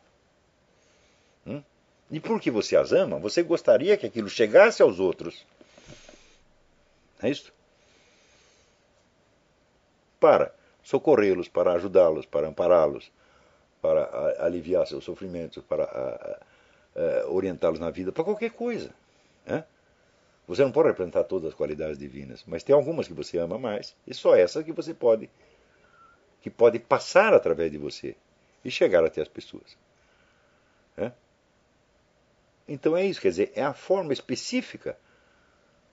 Hum? 1.46 1.62
E 2.10 2.20
porque 2.20 2.50
você 2.50 2.76
as 2.76 2.92
ama, 2.92 3.20
você 3.20 3.44
gostaria 3.44 3.98
que 3.98 4.06
aquilo 4.06 4.30
chegasse 4.30 4.82
aos 4.82 5.00
outros. 5.00 5.46
É 7.22 7.30
isso? 7.30 7.54
Para 10.20 10.54
socorrê-los, 10.84 11.48
para 11.48 11.74
ajudá-los, 11.74 12.26
para 12.26 12.48
ampará-los, 12.48 13.12
para 13.82 14.36
aliviar 14.40 14.88
seus 14.88 15.04
sofrimentos, 15.04 15.64
para 15.64 16.40
orientá-los 17.28 17.80
na 17.80 17.92
vida, 17.92 18.12
para 18.12 18.24
qualquer 18.24 18.52
coisa. 18.52 18.90
Né? 19.46 19.64
Você 20.48 20.64
não 20.64 20.72
pode 20.72 20.88
representar 20.88 21.26
todas 21.26 21.50
as 21.50 21.54
qualidades 21.54 21.98
divinas, 21.98 22.44
mas 22.48 22.64
tem 22.64 22.74
algumas 22.74 23.08
que 23.08 23.14
você 23.14 23.38
ama 23.38 23.60
mais, 23.60 23.96
e 24.08 24.14
só 24.14 24.36
essas 24.36 24.64
que 24.64 24.72
você 24.72 24.94
pode, 24.94 25.30
que 26.42 26.50
pode 26.50 26.80
passar 26.80 27.34
através 27.34 27.72
de 27.72 27.78
você 27.78 28.16
e 28.64 28.72
chegar 28.72 29.04
até 29.04 29.22
as 29.22 29.28
pessoas. 29.28 29.78
É? 30.98 31.12
Então 32.68 32.98
é 32.98 33.06
isso, 33.06 33.22
quer 33.22 33.30
dizer, 33.30 33.52
é 33.56 33.64
a 33.64 33.74
forma 33.74 34.12
específica 34.12 34.98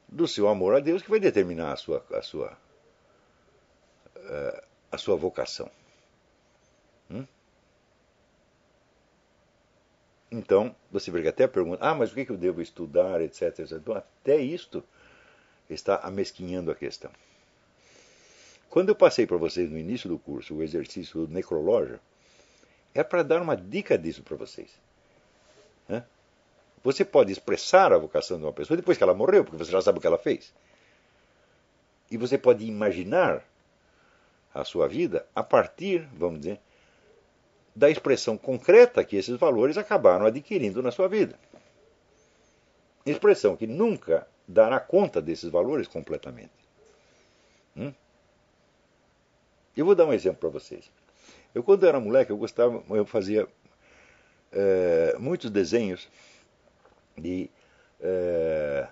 do 0.08 0.26
seu 0.26 0.48
amor 0.48 0.74
a 0.74 0.80
Deus 0.80 1.02
que 1.02 1.10
vai 1.10 1.20
determinar 1.20 1.72
a 1.72 1.76
sua, 1.76 2.04
a 2.12 2.22
sua, 2.22 2.56
eh, 4.16 4.64
a 4.90 4.98
sua 4.98 5.16
vocação. 5.16 5.70
Hum? 7.10 7.26
Então, 10.30 10.74
você 10.90 11.12
fica 11.12 11.28
até 11.28 11.46
pergunta, 11.46 11.84
ah, 11.84 11.94
mas 11.94 12.10
o 12.10 12.14
que 12.14 12.28
eu 12.28 12.36
devo 12.36 12.60
estudar, 12.60 13.20
etc, 13.20 13.42
etc. 13.60 13.72
Então, 13.72 13.94
até 13.94 14.36
isto 14.36 14.82
está 15.70 15.96
amesquinhando 15.98 16.70
a 16.70 16.74
questão. 16.74 17.10
Quando 18.74 18.88
eu 18.88 18.96
passei 18.96 19.24
para 19.24 19.36
vocês 19.36 19.70
no 19.70 19.78
início 19.78 20.08
do 20.08 20.18
curso 20.18 20.56
o 20.56 20.60
exercício 20.60 21.28
do 21.28 21.32
necrológio, 21.32 22.00
é 22.92 23.04
para 23.04 23.22
dar 23.22 23.40
uma 23.40 23.56
dica 23.56 23.96
disso 23.96 24.20
para 24.24 24.36
vocês. 24.36 24.68
Você 26.82 27.04
pode 27.04 27.30
expressar 27.30 27.92
a 27.92 27.98
vocação 27.98 28.36
de 28.36 28.42
uma 28.42 28.52
pessoa 28.52 28.76
depois 28.76 28.98
que 28.98 29.04
ela 29.04 29.14
morreu, 29.14 29.44
porque 29.44 29.56
você 29.56 29.70
já 29.70 29.80
sabe 29.80 29.98
o 29.98 30.00
que 30.00 30.08
ela 30.08 30.18
fez. 30.18 30.52
E 32.10 32.16
você 32.16 32.36
pode 32.36 32.66
imaginar 32.66 33.44
a 34.52 34.64
sua 34.64 34.88
vida 34.88 35.24
a 35.36 35.44
partir, 35.44 36.08
vamos 36.12 36.40
dizer, 36.40 36.58
da 37.76 37.88
expressão 37.88 38.36
concreta 38.36 39.04
que 39.04 39.14
esses 39.14 39.36
valores 39.38 39.78
acabaram 39.78 40.26
adquirindo 40.26 40.82
na 40.82 40.90
sua 40.90 41.06
vida. 41.06 41.38
Expressão 43.06 43.56
que 43.56 43.68
nunca 43.68 44.26
dará 44.48 44.80
conta 44.80 45.22
desses 45.22 45.48
valores 45.48 45.86
completamente. 45.86 46.50
Hum? 47.76 47.94
Eu 49.76 49.84
vou 49.84 49.94
dar 49.94 50.06
um 50.06 50.12
exemplo 50.12 50.38
para 50.38 50.48
vocês. 50.50 50.90
Eu, 51.54 51.62
quando 51.62 51.86
era 51.86 52.00
moleque, 52.00 52.30
eu 52.30 52.36
gostava, 52.36 52.82
eu 52.90 53.04
fazia 53.04 53.48
é, 54.52 55.16
muitos 55.18 55.50
desenhos 55.50 56.08
de 57.16 57.50
é, 58.00 58.86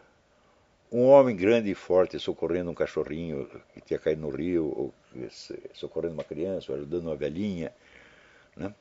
um 0.90 1.04
homem 1.04 1.34
grande 1.34 1.70
e 1.70 1.74
forte 1.74 2.18
socorrendo 2.18 2.70
um 2.70 2.74
cachorrinho 2.74 3.48
que 3.72 3.80
tinha 3.80 3.98
caído 3.98 4.20
no 4.20 4.30
rio, 4.30 4.66
ou 4.66 4.94
socorrendo 5.72 6.14
uma 6.14 6.24
criança, 6.24 6.70
ou 6.70 6.76
ajudando 6.76 7.06
uma 7.06 7.16
velhinha. 7.16 7.72
Né? 8.56 8.74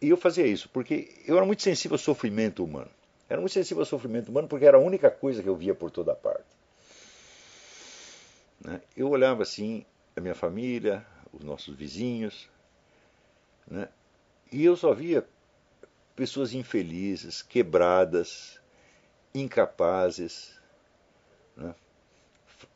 E 0.00 0.08
eu 0.08 0.16
fazia 0.16 0.46
isso 0.46 0.68
porque 0.68 1.22
eu 1.26 1.36
era 1.36 1.46
muito 1.46 1.62
sensível 1.62 1.94
ao 1.94 1.98
sofrimento 1.98 2.64
humano. 2.64 2.90
Era 3.28 3.40
muito 3.40 3.52
sensível 3.52 3.82
ao 3.82 3.86
sofrimento 3.86 4.28
humano 4.30 4.48
porque 4.48 4.66
era 4.66 4.76
a 4.76 4.80
única 4.80 5.10
coisa 5.10 5.42
que 5.42 5.48
eu 5.48 5.56
via 5.56 5.74
por 5.74 5.90
toda 5.90 6.14
parte. 6.14 6.44
Né? 8.60 8.80
Eu 8.96 9.08
olhava 9.08 9.42
assim 9.42 9.84
a 10.16 10.20
minha 10.20 10.34
família, 10.34 11.06
os 11.32 11.44
nossos 11.44 11.74
vizinhos, 11.74 12.48
né? 13.66 13.88
e 14.50 14.64
eu 14.64 14.76
só 14.76 14.92
via 14.92 15.26
pessoas 16.14 16.52
infelizes, 16.52 17.42
quebradas, 17.42 18.60
incapazes, 19.34 20.58
né? 21.56 21.74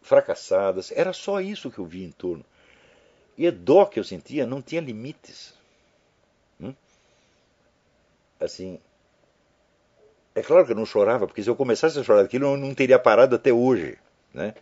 fracassadas. 0.01 0.91
Era 0.93 1.13
só 1.13 1.41
isso 1.41 1.71
que 1.71 1.79
eu 1.79 1.85
via 1.85 2.07
em 2.07 2.13
torno. 2.13 2.45
E 3.37 3.47
a 3.47 3.51
dó 3.51 3.85
que 3.85 4.01
eu 4.01 4.05
sentia 4.05 4.47
não 4.47 4.63
tinha 4.63 4.81
limites. 4.81 5.55
Hum? 6.61 6.75
Assim, 8.41 8.81
é 10.35 10.43
claro 10.43 10.65
que 10.65 10.73
eu 10.73 10.77
não 10.77 10.87
chorava, 10.87 11.27
porque 11.27 11.43
se 11.43 11.51
eu 11.51 11.57
começasse 11.57 11.99
a 11.99 12.03
chorar 12.03 12.23
daquilo, 12.23 12.47
eu 12.47 12.57
não 12.57 12.75
teria 12.75 12.99
parado 12.99 13.37
até 13.37 13.53
hoje. 13.53 13.99
Né? 14.33 14.55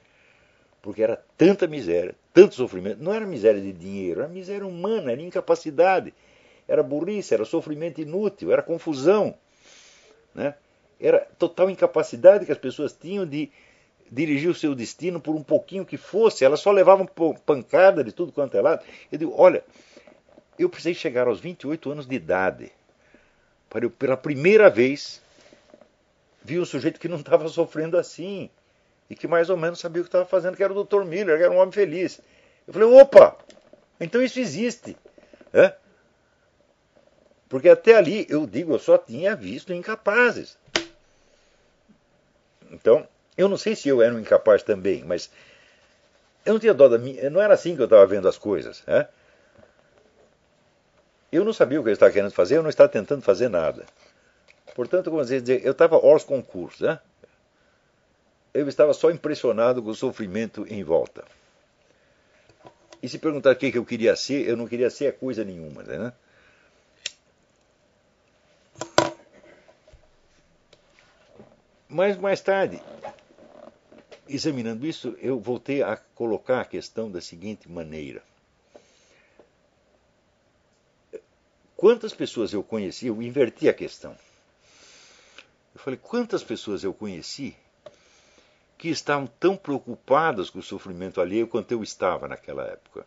Porque 0.82 1.02
era 1.02 1.16
tanta 1.36 1.66
miséria, 1.66 2.14
tanto 2.34 2.56
sofrimento. 2.56 3.02
Não 3.02 3.14
era 3.14 3.24
miséria 3.24 3.60
de 3.60 3.72
dinheiro, 3.72 4.20
era 4.20 4.28
miséria 4.28 4.66
humana, 4.66 5.12
era 5.12 5.22
incapacidade, 5.22 6.12
era 6.66 6.82
burrice, 6.82 7.32
era 7.32 7.44
sofrimento 7.44 8.00
inútil, 8.00 8.52
era 8.52 8.60
confusão. 8.60 9.34
Né? 10.34 10.54
Era 11.00 11.20
total 11.38 11.70
incapacidade 11.70 12.44
que 12.44 12.52
as 12.52 12.58
pessoas 12.58 12.92
tinham 12.92 13.24
de 13.24 13.50
dirigir 14.10 14.50
o 14.50 14.54
seu 14.54 14.74
destino 14.74 15.20
por 15.20 15.34
um 15.34 15.42
pouquinho 15.42 15.86
que 15.86 15.96
fosse, 15.96 16.44
elas 16.44 16.60
só 16.60 16.70
levavam 16.70 17.08
pancada 17.46 18.02
de 18.02 18.12
tudo 18.12 18.32
quanto 18.32 18.56
é 18.56 18.60
lado. 18.60 18.84
Eu 19.10 19.18
digo, 19.18 19.34
olha, 19.36 19.64
eu 20.58 20.68
precisei 20.68 20.94
chegar 20.94 21.28
aos 21.28 21.40
28 21.40 21.90
anos 21.90 22.06
de 22.06 22.16
idade 22.16 22.72
para 23.70 23.84
eu, 23.84 23.90
pela 23.90 24.16
primeira 24.16 24.70
vez, 24.70 25.20
vi 26.44 26.60
um 26.60 26.64
sujeito 26.64 27.00
que 27.00 27.08
não 27.08 27.18
estava 27.22 27.48
sofrendo 27.48 27.96
assim 27.96 28.50
e 29.08 29.14
que 29.14 29.26
mais 29.28 29.50
ou 29.50 29.56
menos 29.56 29.80
sabia 29.80 30.00
o 30.00 30.04
que 30.04 30.08
estava 30.08 30.24
fazendo, 30.24 30.56
que 30.56 30.64
era 30.64 30.72
o 30.72 30.84
Dr. 30.84 31.04
Miller, 31.04 31.36
que 31.36 31.44
era 31.44 31.52
um 31.52 31.58
homem 31.58 31.72
feliz. 31.72 32.20
Eu 32.66 32.72
falei, 32.72 32.88
opa, 32.88 33.36
então 34.00 34.22
isso 34.22 34.40
existe. 34.40 34.96
Porque 37.48 37.68
até 37.68 37.94
ali, 37.94 38.26
eu 38.28 38.46
digo, 38.46 38.72
eu 38.72 38.78
só 38.78 38.98
tinha 38.98 39.36
visto 39.36 39.72
incapazes. 39.72 40.58
Então, 42.70 43.06
eu 43.36 43.48
não 43.48 43.56
sei 43.56 43.76
se 43.76 43.88
eu 43.88 44.02
era 44.02 44.14
um 44.14 44.18
incapaz 44.18 44.62
também, 44.62 45.04
mas 45.04 45.30
eu 46.44 46.54
não 46.54 46.60
tinha 46.60 46.74
dó 46.74 46.88
da 46.88 46.98
minha. 46.98 47.30
Não 47.30 47.40
era 47.40 47.54
assim 47.54 47.76
que 47.76 47.82
eu 47.82 47.86
estava 47.86 48.04
vendo 48.06 48.26
as 48.26 48.38
coisas. 48.38 48.82
Eu 51.30 51.44
não 51.44 51.52
sabia 51.52 51.80
o 51.80 51.84
que 51.84 51.90
eu 51.90 51.92
estava 51.92 52.10
querendo 52.10 52.32
fazer, 52.32 52.56
eu 52.56 52.62
não 52.62 52.70
estava 52.70 52.88
tentando 52.88 53.22
fazer 53.22 53.48
nada. 53.48 53.84
Portanto, 54.74 55.10
como 55.10 55.24
dizer, 55.24 55.64
eu 55.64 55.72
estava 55.72 55.96
hors 55.96 56.24
concurso. 56.24 56.84
Né? 56.84 56.98
Eu 58.54 58.68
estava 58.68 58.94
só 58.94 59.10
impressionado 59.10 59.82
com 59.82 59.90
o 59.90 59.94
sofrimento 59.96 60.64
em 60.68 60.84
volta. 60.84 61.24
E 63.02 63.08
se 63.08 63.18
perguntar 63.18 63.50
o 63.50 63.56
que 63.56 63.76
eu 63.76 63.84
queria 63.84 64.14
ser, 64.14 64.48
eu 64.48 64.56
não 64.56 64.68
queria 64.68 64.88
ser 64.88 65.18
coisa 65.18 65.44
nenhuma. 65.44 65.82
Né? 65.82 66.12
Mas 71.88 72.16
mais 72.16 72.40
tarde, 72.40 72.80
examinando 74.28 74.86
isso, 74.86 75.16
eu 75.20 75.40
voltei 75.40 75.82
a 75.82 75.96
colocar 75.96 76.60
a 76.60 76.64
questão 76.64 77.10
da 77.10 77.20
seguinte 77.20 77.68
maneira. 77.68 78.22
Quantas 81.76 82.14
pessoas 82.14 82.52
eu 82.52 82.62
conheci, 82.62 83.08
eu 83.08 83.20
inverti 83.20 83.68
a 83.68 83.74
questão. 83.74 84.16
Eu 85.74 85.80
falei, 85.80 85.98
quantas 86.00 86.44
pessoas 86.44 86.84
eu 86.84 86.94
conheci 86.94 87.56
que 88.84 88.90
estavam 88.90 89.26
tão 89.26 89.56
preocupadas 89.56 90.50
com 90.50 90.58
o 90.58 90.62
sofrimento 90.62 91.18
alheio 91.18 91.48
quanto 91.48 91.72
eu 91.72 91.82
estava 91.82 92.28
naquela 92.28 92.64
época? 92.64 93.06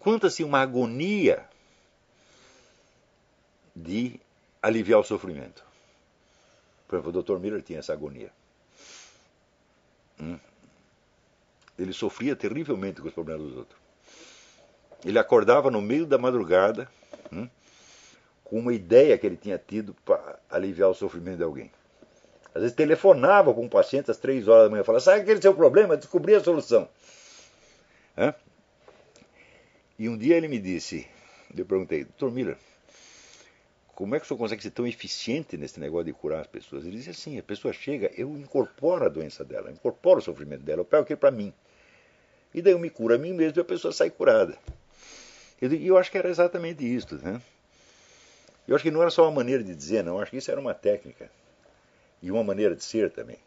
Quantas 0.00 0.34
tinham 0.34 0.48
uma 0.48 0.60
agonia 0.60 1.48
de 3.76 4.18
aliviar 4.60 4.98
o 4.98 5.04
sofrimento? 5.04 5.62
Por 6.88 6.96
exemplo, 6.96 7.20
o 7.20 7.22
Dr. 7.22 7.38
Miller 7.38 7.62
tinha 7.62 7.78
essa 7.78 7.92
agonia. 7.92 8.32
Hum. 10.20 10.36
Ele 11.78 11.92
sofria 11.92 12.34
terrivelmente 12.34 13.00
com 13.00 13.06
os 13.06 13.14
problemas 13.14 13.46
dos 13.46 13.56
outros. 13.58 13.78
Ele 15.04 15.20
acordava 15.20 15.70
no 15.70 15.80
meio 15.80 16.04
da 16.04 16.18
madrugada 16.18 16.90
hum, 17.32 17.48
com 18.42 18.58
uma 18.58 18.74
ideia 18.74 19.16
que 19.16 19.24
ele 19.24 19.36
tinha 19.36 19.56
tido 19.56 19.94
para 20.04 20.40
aliviar 20.50 20.90
o 20.90 20.94
sofrimento 20.94 21.36
de 21.36 21.44
alguém. 21.44 21.70
Às 22.54 22.62
vezes 22.62 22.76
telefonava 22.76 23.54
com 23.54 23.64
um 23.64 23.68
paciente 23.68 24.10
às 24.10 24.16
três 24.16 24.48
horas 24.48 24.64
da 24.64 24.70
manhã 24.70 24.82
e 24.82 24.84
falava: 24.84 25.02
Sabe 25.02 25.20
aquele 25.20 25.40
seu 25.40 25.54
problema? 25.54 25.96
Descobri 25.96 26.34
a 26.34 26.40
solução. 26.40 26.88
Hã? 28.16 28.34
E 29.98 30.08
um 30.08 30.16
dia 30.16 30.36
ele 30.36 30.48
me 30.48 30.58
disse: 30.58 31.06
Eu 31.56 31.64
perguntei, 31.64 32.04
Dr. 32.04 32.30
Miller, 32.30 32.56
como 33.94 34.14
é 34.14 34.18
que 34.18 34.24
o 34.24 34.28
senhor 34.28 34.38
consegue 34.38 34.62
ser 34.62 34.70
tão 34.70 34.86
eficiente 34.86 35.56
nesse 35.58 35.78
negócio 35.78 36.06
de 36.06 36.12
curar 36.14 36.40
as 36.40 36.46
pessoas? 36.46 36.84
Ele 36.84 36.96
disse 36.96 37.10
assim: 37.10 37.38
a 37.38 37.42
pessoa 37.42 37.72
chega, 37.72 38.10
eu 38.16 38.30
incorporo 38.36 39.04
a 39.04 39.08
doença 39.08 39.44
dela, 39.44 39.70
incorporo 39.70 40.20
o 40.20 40.22
sofrimento 40.22 40.62
dela, 40.62 40.80
eu 40.80 40.84
pego 40.86 41.02
aquilo 41.02 41.18
para 41.18 41.30
mim. 41.30 41.52
E 42.54 42.62
daí 42.62 42.72
eu 42.72 42.78
me 42.78 42.90
curo 42.90 43.14
a 43.14 43.18
mim 43.18 43.32
mesmo 43.32 43.58
e 43.58 43.60
a 43.60 43.64
pessoa 43.64 43.92
sai 43.92 44.10
curada. 44.10 44.56
E 45.60 45.86
eu 45.86 45.98
acho 45.98 46.10
que 46.10 46.16
era 46.16 46.30
exatamente 46.30 46.82
isso. 46.82 47.16
Né? 47.16 47.40
Eu 48.66 48.74
acho 48.74 48.82
que 48.82 48.90
não 48.90 49.02
era 49.02 49.10
só 49.10 49.24
uma 49.24 49.32
maneira 49.32 49.62
de 49.62 49.74
dizer, 49.74 50.02
não, 50.02 50.14
eu 50.16 50.22
acho 50.22 50.30
que 50.30 50.38
isso 50.38 50.50
era 50.50 50.58
uma 50.58 50.72
técnica. 50.72 51.30
E 52.22 52.30
uma 52.30 52.44
maneira 52.44 52.74
de 52.74 52.84
ser 52.84 53.10
também. 53.10 53.38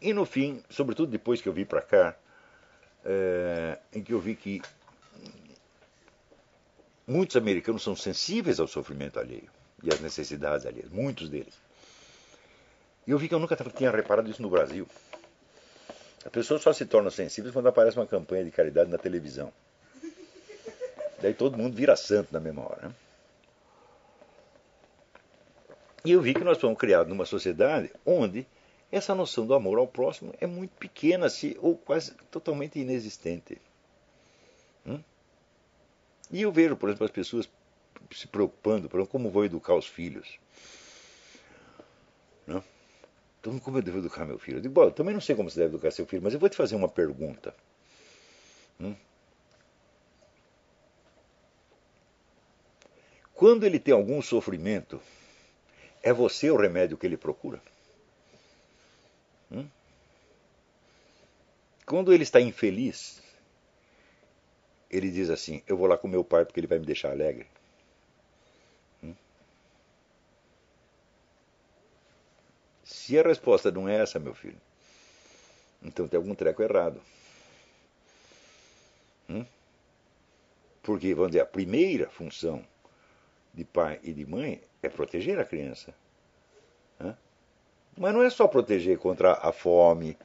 E 0.00 0.12
no 0.12 0.24
fim, 0.24 0.62
sobretudo 0.68 1.10
depois 1.10 1.40
que 1.40 1.48
eu 1.48 1.52
vim 1.52 1.64
para 1.64 1.82
cá, 1.82 2.16
é, 3.04 3.78
em 3.92 4.02
que 4.02 4.12
eu 4.12 4.20
vi 4.20 4.36
que 4.36 4.60
muitos 7.06 7.36
americanos 7.36 7.82
são 7.82 7.96
sensíveis 7.96 8.60
ao 8.60 8.68
sofrimento 8.68 9.18
alheio 9.18 9.50
e 9.82 9.92
às 9.92 10.00
necessidades 10.00 10.66
alheias, 10.66 10.90
muitos 10.90 11.28
deles. 11.28 11.54
E 13.06 13.10
eu 13.10 13.18
vi 13.18 13.28
que 13.28 13.34
eu 13.34 13.38
nunca 13.38 13.56
tinha 13.56 13.90
reparado 13.90 14.30
isso 14.30 14.42
no 14.42 14.50
Brasil. 14.50 14.86
As 16.24 16.32
pessoas 16.32 16.60
só 16.60 16.72
se 16.72 16.84
tornam 16.84 17.10
sensíveis 17.10 17.52
quando 17.52 17.68
aparece 17.68 17.96
uma 17.96 18.06
campanha 18.06 18.44
de 18.44 18.50
caridade 18.50 18.90
na 18.90 18.98
televisão. 18.98 19.52
Daí 21.22 21.32
todo 21.32 21.56
mundo 21.56 21.74
vira 21.74 21.96
santo 21.96 22.32
na 22.32 22.40
mesma 22.40 22.62
hora. 22.62 22.88
Né? 22.88 22.94
E 26.06 26.12
eu 26.12 26.22
vi 26.22 26.34
que 26.34 26.44
nós 26.44 26.56
fomos 26.58 26.78
criados 26.78 27.08
numa 27.08 27.24
sociedade 27.24 27.90
onde 28.06 28.46
essa 28.92 29.12
noção 29.12 29.44
do 29.44 29.54
amor 29.54 29.76
ao 29.76 29.88
próximo 29.88 30.32
é 30.40 30.46
muito 30.46 30.70
pequena, 30.76 31.28
se, 31.28 31.56
ou 31.60 31.76
quase 31.76 32.14
totalmente 32.30 32.78
inexistente. 32.78 33.60
Hum? 34.86 35.00
E 36.30 36.42
eu 36.42 36.52
vejo, 36.52 36.76
por 36.76 36.88
exemplo, 36.88 37.06
as 37.06 37.10
pessoas 37.10 37.50
se 38.12 38.28
preocupando, 38.28 38.88
por 38.88 38.98
exemplo, 38.98 39.10
como 39.10 39.30
vou 39.30 39.44
educar 39.44 39.74
os 39.74 39.88
filhos. 39.88 40.38
Não? 42.46 42.62
Então, 43.40 43.58
como 43.58 43.78
eu 43.78 43.82
devo 43.82 43.98
educar 43.98 44.24
meu 44.24 44.38
filho? 44.38 44.58
Eu 44.58 44.62
digo, 44.62 44.74
bom, 44.74 44.84
eu 44.84 44.92
também 44.92 45.12
não 45.12 45.20
sei 45.20 45.34
como 45.34 45.50
você 45.50 45.58
deve 45.58 45.74
educar 45.74 45.90
seu 45.90 46.06
filho, 46.06 46.22
mas 46.22 46.34
eu 46.34 46.38
vou 46.38 46.48
te 46.48 46.56
fazer 46.56 46.76
uma 46.76 46.88
pergunta. 46.88 47.52
Hum? 48.80 48.94
Quando 53.34 53.66
ele 53.66 53.80
tem 53.80 53.92
algum 53.92 54.22
sofrimento, 54.22 55.00
é 56.06 56.12
você 56.12 56.48
o 56.52 56.56
remédio 56.56 56.96
que 56.96 57.04
ele 57.04 57.16
procura? 57.16 57.60
Hum? 59.50 59.68
Quando 61.84 62.12
ele 62.12 62.22
está 62.22 62.40
infeliz, 62.40 63.20
ele 64.88 65.10
diz 65.10 65.28
assim: 65.30 65.64
Eu 65.66 65.76
vou 65.76 65.88
lá 65.88 65.98
com 65.98 66.06
meu 66.06 66.22
pai 66.22 66.44
porque 66.44 66.60
ele 66.60 66.68
vai 66.68 66.78
me 66.78 66.86
deixar 66.86 67.10
alegre. 67.10 67.48
Hum? 69.02 69.14
Se 72.84 73.18
a 73.18 73.24
resposta 73.24 73.72
não 73.72 73.88
é 73.88 73.96
essa, 73.96 74.20
meu 74.20 74.32
filho, 74.32 74.60
então 75.82 76.06
tem 76.06 76.18
algum 76.18 76.36
treco 76.36 76.62
errado. 76.62 77.02
Hum? 79.28 79.44
Porque, 80.84 81.12
vamos 81.14 81.32
dizer, 81.32 81.40
a 81.40 81.46
primeira 81.46 82.08
função 82.08 82.64
de 83.52 83.64
pai 83.64 83.98
e 84.04 84.12
de 84.12 84.24
mãe 84.24 84.62
é 84.82 84.88
proteger 84.88 85.38
a 85.38 85.44
criança. 85.44 85.94
Mas 87.96 88.12
não 88.12 88.22
é 88.22 88.28
só 88.28 88.46
proteger 88.46 88.98
contra 88.98 89.32
a 89.32 89.50
fome, 89.52 90.16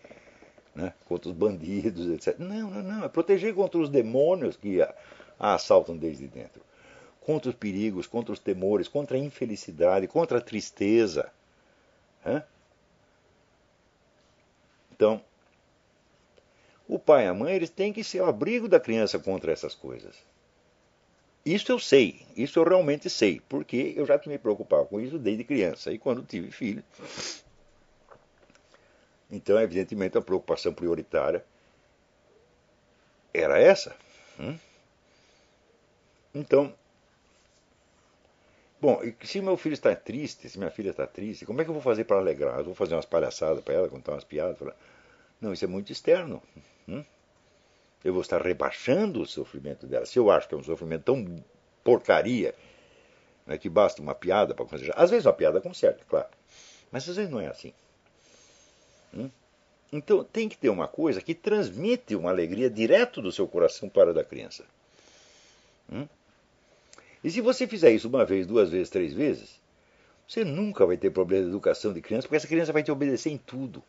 né, 0.76 0.94
contra 1.06 1.30
os 1.30 1.36
bandidos, 1.36 2.08
etc. 2.10 2.38
Não, 2.38 2.70
não, 2.70 2.84
não. 2.84 3.06
É 3.06 3.08
proteger 3.08 3.56
contra 3.56 3.80
os 3.80 3.90
demônios 3.90 4.58
que 4.58 4.82
a, 4.82 4.94
a 5.40 5.54
assaltam 5.54 5.96
desde 5.96 6.28
dentro. 6.28 6.62
Contra 7.22 7.50
os 7.50 7.56
perigos, 7.56 8.08
contra 8.08 8.34
os 8.34 8.40
temores, 8.40 8.88
contra 8.88 9.16
a 9.16 9.20
infelicidade, 9.20 10.08
contra 10.08 10.40
a 10.40 10.42
tristeza. 10.42 11.32
Né? 12.26 12.44
Então, 14.92 15.22
o 16.88 17.00
pai 17.00 17.26
e 17.26 17.28
a 17.28 17.34
mãe 17.34 17.56
eles 17.56 17.70
têm 17.70 17.94
que 17.94 18.04
ser 18.04 18.22
o 18.22 18.26
abrigo 18.26 18.68
da 18.68 18.80
criança 18.80 19.18
contra 19.18 19.52
essas 19.52 19.74
coisas. 19.74 20.16
Isso 21.46 21.72
eu 21.72 21.80
sei, 21.80 22.26
isso 22.38 22.60
eu 22.60 22.64
realmente 22.64 23.10
sei, 23.10 23.42
porque 23.50 23.94
eu 23.96 24.06
já 24.06 24.20
me 24.28 24.38
preocupava 24.38 24.86
com 24.86 25.00
isso 25.00 25.18
desde 25.18 25.44
criança. 25.44 25.92
E 25.92 25.98
quando 25.98 26.24
tive 26.24 26.52
filho, 26.52 26.84
então, 29.32 29.60
evidentemente, 29.60 30.18
a 30.18 30.22
preocupação 30.22 30.74
prioritária 30.74 31.44
era 33.34 33.58
essa. 33.58 33.96
Hum? 34.40 34.58
Então, 36.36 36.74
bom, 38.80 39.02
se 39.24 39.42
meu 39.42 39.58
filho 39.58 39.74
está 39.74 39.96
triste, 39.96 40.50
se 40.50 40.58
minha 40.58 40.72
filha 40.72 40.92
está 40.92 41.08
triste, 41.08 41.46
como 41.46 41.62
é 41.62 41.64
que 41.64 41.70
eu 41.70 41.74
vou 41.74 41.84
fazer 41.84 42.04
para 42.04 42.18
alegrar? 42.18 42.60
Eu 42.60 42.66
vou 42.66 42.76
fazer 42.76 42.94
umas 42.94 43.06
palhaçadas 43.06 43.64
para 43.64 43.74
ela, 43.74 43.90
contar 43.90 44.14
umas 44.14 44.24
piadas? 44.24 44.58
Não, 45.40 45.54
isso 45.54 45.66
é 45.66 45.68
muito 45.68 45.92
externo. 45.92 46.42
Hum? 46.88 47.04
Eu 48.04 48.14
vou 48.14 48.22
estar 48.22 48.42
rebaixando 48.42 49.22
o 49.22 49.26
sofrimento 49.26 49.86
dela. 49.86 50.06
Se 50.06 50.18
eu 50.18 50.32
acho 50.32 50.48
que 50.48 50.56
é 50.56 50.58
um 50.58 50.64
sofrimento 50.64 51.04
tão 51.04 51.44
porcaria 51.84 52.56
né, 53.46 53.58
que 53.58 53.70
basta 53.70 54.02
uma 54.02 54.16
piada 54.16 54.54
para 54.54 54.66
acontecer. 54.66 54.94
Às 54.96 55.10
vezes 55.10 55.26
uma 55.26 55.34
piada 55.34 55.62
conserta, 55.62 56.04
claro. 56.08 56.30
Mas 56.92 57.08
às 57.08 57.16
vezes 57.16 57.32
não 57.32 57.40
é 57.40 57.48
assim. 57.48 57.74
Hum? 59.14 59.30
Então 59.92 60.24
tem 60.24 60.48
que 60.48 60.58
ter 60.58 60.70
uma 60.70 60.88
coisa 60.88 61.22
que 61.22 61.36
transmite 61.36 62.16
uma 62.16 62.30
alegria 62.30 62.70
direto 62.70 63.22
do 63.22 63.32
seu 63.32 63.48
coração 63.48 63.90
para 63.90 64.12
a 64.12 64.14
da 64.14 64.24
criança. 64.24 64.66
Hum? 65.92 66.08
E 67.24 67.30
se 67.30 67.42
você 67.42 67.68
fizer 67.68 67.92
isso 67.92 68.08
uma 68.08 68.26
vez, 68.26 68.48
duas 68.48 68.70
vezes, 68.70 68.90
três 68.90 69.14
vezes, 69.14 69.60
você 70.28 70.44
nunca 70.44 70.86
vai 70.86 70.98
ter 70.98 71.12
problema 71.12 71.44
de 71.44 71.50
educação 71.50 71.94
de 71.94 72.02
criança, 72.02 72.28
porque 72.28 72.38
essa 72.38 72.48
criança 72.48 72.74
vai 72.74 72.84
te 72.84 72.92
obedecer 72.92 73.32
em 73.32 73.38
tudo. 73.38 73.84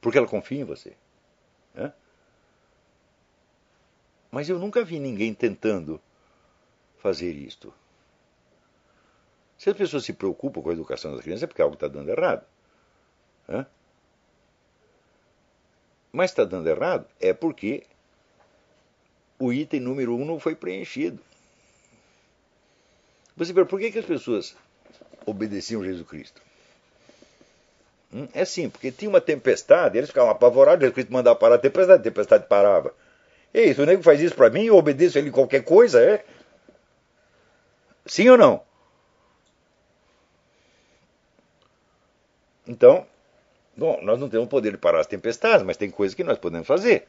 Porque 0.00 0.18
ela 0.18 0.26
confia 0.26 0.60
em 0.60 0.64
você. 0.64 0.92
Né? 1.74 1.92
Mas 4.32 4.48
eu 4.48 4.58
nunca 4.58 4.82
vi 4.82 4.98
ninguém 4.98 5.34
tentando 5.34 6.00
fazer 6.98 7.32
isto. 7.32 7.72
Se 9.58 9.68
as 9.68 9.76
pessoas 9.76 10.04
se 10.04 10.14
preocupam 10.14 10.62
com 10.62 10.70
a 10.70 10.72
educação 10.72 11.12
das 11.12 11.20
crianças, 11.20 11.42
é 11.42 11.46
porque 11.46 11.60
algo 11.60 11.74
está 11.74 11.86
dando 11.86 12.08
errado. 12.08 12.44
Mas 16.10 16.30
está 16.30 16.44
dando 16.44 16.66
errado 16.66 17.06
é 17.20 17.34
porque 17.34 17.84
o 19.38 19.52
item 19.52 19.80
número 19.80 20.16
um 20.16 20.24
não 20.24 20.40
foi 20.40 20.54
preenchido. 20.54 21.20
Você 23.36 23.52
vê, 23.52 23.64
por 23.64 23.78
que, 23.78 23.90
que 23.90 23.98
as 23.98 24.04
pessoas 24.04 24.56
obedeciam 25.26 25.84
Jesus 25.84 26.06
Cristo? 26.06 26.40
Hum? 28.12 28.28
É 28.32 28.42
assim, 28.42 28.68
porque 28.68 28.92
tinha 28.92 29.08
uma 29.08 29.20
tempestade, 29.20 29.96
eles 29.96 30.10
ficavam 30.10 30.30
apavorados, 30.30 30.80
Jesus 30.80 30.94
Cristo 30.94 31.12
mandava 31.12 31.38
parar 31.38 31.56
a 31.56 31.58
tempestade, 31.58 32.00
a 32.00 32.04
tempestade 32.04 32.46
parava. 32.46 32.94
Ei, 33.54 33.72
o 33.72 33.86
nego 33.86 34.02
faz 34.02 34.20
isso 34.20 34.34
para 34.34 34.50
mim, 34.50 34.64
eu 34.64 34.76
obedeço 34.76 35.18
ele 35.18 35.30
qualquer 35.30 35.62
coisa, 35.62 36.02
é? 36.02 36.24
Sim 38.06 38.28
ou 38.30 38.38
não? 38.38 38.62
Então, 42.66 43.06
Bom, 43.76 43.98
nós 44.02 44.20
não 44.20 44.28
temos 44.28 44.48
poder 44.48 44.72
de 44.72 44.78
parar 44.78 45.00
as 45.00 45.06
tempestades, 45.06 45.64
mas 45.64 45.76
tem 45.76 45.90
coisas 45.90 46.14
que 46.14 46.24
nós 46.24 46.38
podemos 46.38 46.66
fazer. 46.66 47.08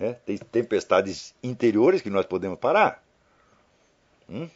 É, 0.00 0.14
tem 0.14 0.38
tempestades 0.38 1.34
interiores 1.42 2.00
que 2.00 2.08
nós 2.08 2.24
podemos 2.24 2.58
parar. 2.58 3.04
Hum? 4.28 4.48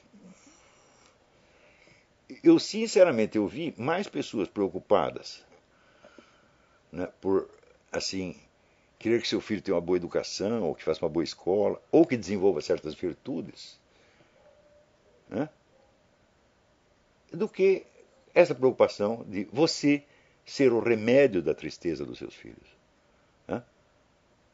Eu, 2.42 2.58
sinceramente, 2.58 3.36
eu 3.36 3.46
vi 3.46 3.74
mais 3.76 4.08
pessoas 4.08 4.48
preocupadas 4.48 5.44
né, 6.90 7.08
por, 7.20 7.48
assim, 7.92 8.34
querer 8.98 9.20
que 9.20 9.28
seu 9.28 9.40
filho 9.40 9.62
tenha 9.62 9.74
uma 9.74 9.80
boa 9.80 9.96
educação, 9.96 10.62
ou 10.62 10.74
que 10.74 10.84
faça 10.84 11.04
uma 11.04 11.10
boa 11.10 11.24
escola, 11.24 11.80
ou 11.90 12.06
que 12.06 12.16
desenvolva 12.16 12.60
certas 12.60 12.94
virtudes, 12.94 13.78
né, 15.28 15.48
do 17.32 17.48
que 17.48 17.84
essa 18.34 18.54
preocupação 18.54 19.24
de 19.28 19.44
você 19.52 20.02
ser 20.44 20.72
o 20.72 20.80
remédio 20.80 21.42
da 21.42 21.54
tristeza 21.54 22.04
dos 22.04 22.18
seus 22.18 22.34
filhos. 22.34 22.68
Né? 23.48 23.62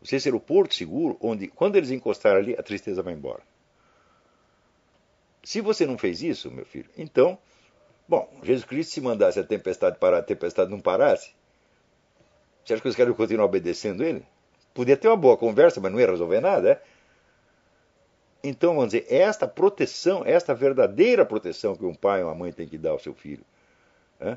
Você 0.00 0.18
ser 0.18 0.34
o 0.34 0.40
porto 0.40 0.74
seguro 0.74 1.16
onde, 1.20 1.48
quando 1.48 1.76
eles 1.76 1.90
encostarem 1.90 2.42
ali, 2.42 2.54
a 2.54 2.62
tristeza 2.62 3.02
vai 3.02 3.12
embora. 3.12 3.42
Se 5.44 5.60
você 5.60 5.84
não 5.84 5.98
fez 5.98 6.22
isso, 6.22 6.50
meu 6.50 6.64
filho, 6.64 6.88
então, 6.96 7.38
bom, 8.08 8.32
Jesus 8.42 8.64
Cristo, 8.64 8.92
se 8.94 9.00
mandasse 9.00 9.38
a 9.38 9.44
tempestade 9.44 9.98
parar, 9.98 10.18
a 10.18 10.22
tempestade 10.22 10.70
não 10.70 10.80
parasse, 10.80 11.34
você 12.64 12.74
acha 12.74 12.82
que 12.82 12.88
os 12.88 12.96
caras 12.96 13.16
continuar 13.16 13.44
obedecendo 13.44 14.04
ele? 14.04 14.24
Podia 14.74 14.96
ter 14.96 15.08
uma 15.08 15.16
boa 15.16 15.36
conversa, 15.36 15.80
mas 15.80 15.92
não 15.92 16.00
ia 16.00 16.10
resolver 16.10 16.40
nada, 16.40 16.72
é? 16.72 16.82
Então, 18.44 18.74
vamos 18.74 18.92
dizer, 18.92 19.06
esta 19.08 19.46
proteção, 19.46 20.22
esta 20.26 20.54
verdadeira 20.54 21.24
proteção 21.24 21.76
que 21.76 21.84
um 21.84 21.94
pai 21.94 22.22
ou 22.22 22.28
uma 22.28 22.34
mãe 22.34 22.52
tem 22.52 22.66
que 22.66 22.76
dar 22.76 22.90
ao 22.90 22.98
seu 22.98 23.14
filho. 23.14 23.44
É? 24.20 24.36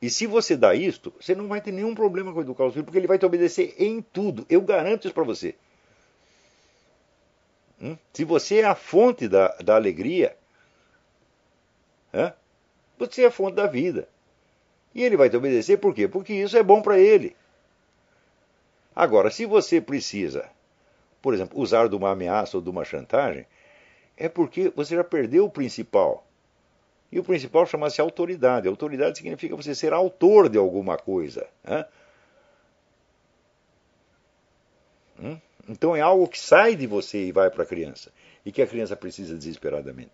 E 0.00 0.08
se 0.08 0.26
você 0.26 0.56
dá 0.56 0.74
isto, 0.74 1.12
você 1.20 1.34
não 1.34 1.48
vai 1.48 1.60
ter 1.60 1.72
nenhum 1.72 1.94
problema 1.94 2.32
com 2.32 2.40
educar 2.40 2.64
o 2.64 2.70
filho, 2.70 2.84
porque 2.84 2.98
ele 2.98 3.08
vai 3.08 3.18
te 3.18 3.26
obedecer 3.26 3.74
em 3.78 4.00
tudo. 4.00 4.46
Eu 4.48 4.60
garanto 4.60 5.04
isso 5.04 5.14
para 5.14 5.24
você. 5.24 5.54
Hum? 7.80 7.96
Se 8.12 8.24
você 8.24 8.60
é 8.60 8.64
a 8.64 8.74
fonte 8.74 9.26
da, 9.26 9.48
da 9.56 9.74
alegria, 9.74 10.36
você 12.98 13.22
é 13.22 13.26
a 13.26 13.30
fonte 13.30 13.54
da 13.54 13.66
vida. 13.66 14.08
E 14.94 15.02
ele 15.02 15.16
vai 15.16 15.30
te 15.30 15.36
obedecer 15.36 15.78
por 15.78 15.94
quê? 15.94 16.06
Porque 16.06 16.32
isso 16.34 16.56
é 16.56 16.62
bom 16.62 16.82
para 16.82 16.98
ele. 16.98 17.36
Agora, 18.94 19.30
se 19.30 19.46
você 19.46 19.80
precisa, 19.80 20.50
por 21.20 21.32
exemplo, 21.32 21.58
usar 21.58 21.88
de 21.88 21.96
uma 21.96 22.10
ameaça 22.10 22.56
ou 22.56 22.62
de 22.62 22.68
uma 22.68 22.84
chantagem, 22.84 23.46
é 24.16 24.28
porque 24.28 24.70
você 24.74 24.94
já 24.94 25.04
perdeu 25.04 25.46
o 25.46 25.50
principal. 25.50 26.26
E 27.10 27.18
o 27.18 27.24
principal 27.24 27.66
chama-se 27.66 28.00
autoridade. 28.00 28.68
Autoridade 28.68 29.18
significa 29.18 29.56
você 29.56 29.74
ser 29.74 29.92
autor 29.92 30.48
de 30.48 30.58
alguma 30.58 30.96
coisa. 30.96 31.46
Né? 31.62 31.86
Hum? 35.20 35.38
Então 35.68 35.94
é 35.94 36.00
algo 36.00 36.26
que 36.26 36.40
sai 36.40 36.74
de 36.74 36.86
você 36.86 37.26
e 37.26 37.32
vai 37.32 37.50
para 37.50 37.62
a 37.62 37.66
criança. 37.66 38.10
E 38.44 38.50
que 38.50 38.62
a 38.62 38.66
criança 38.66 38.96
precisa 38.96 39.36
desesperadamente. 39.36 40.12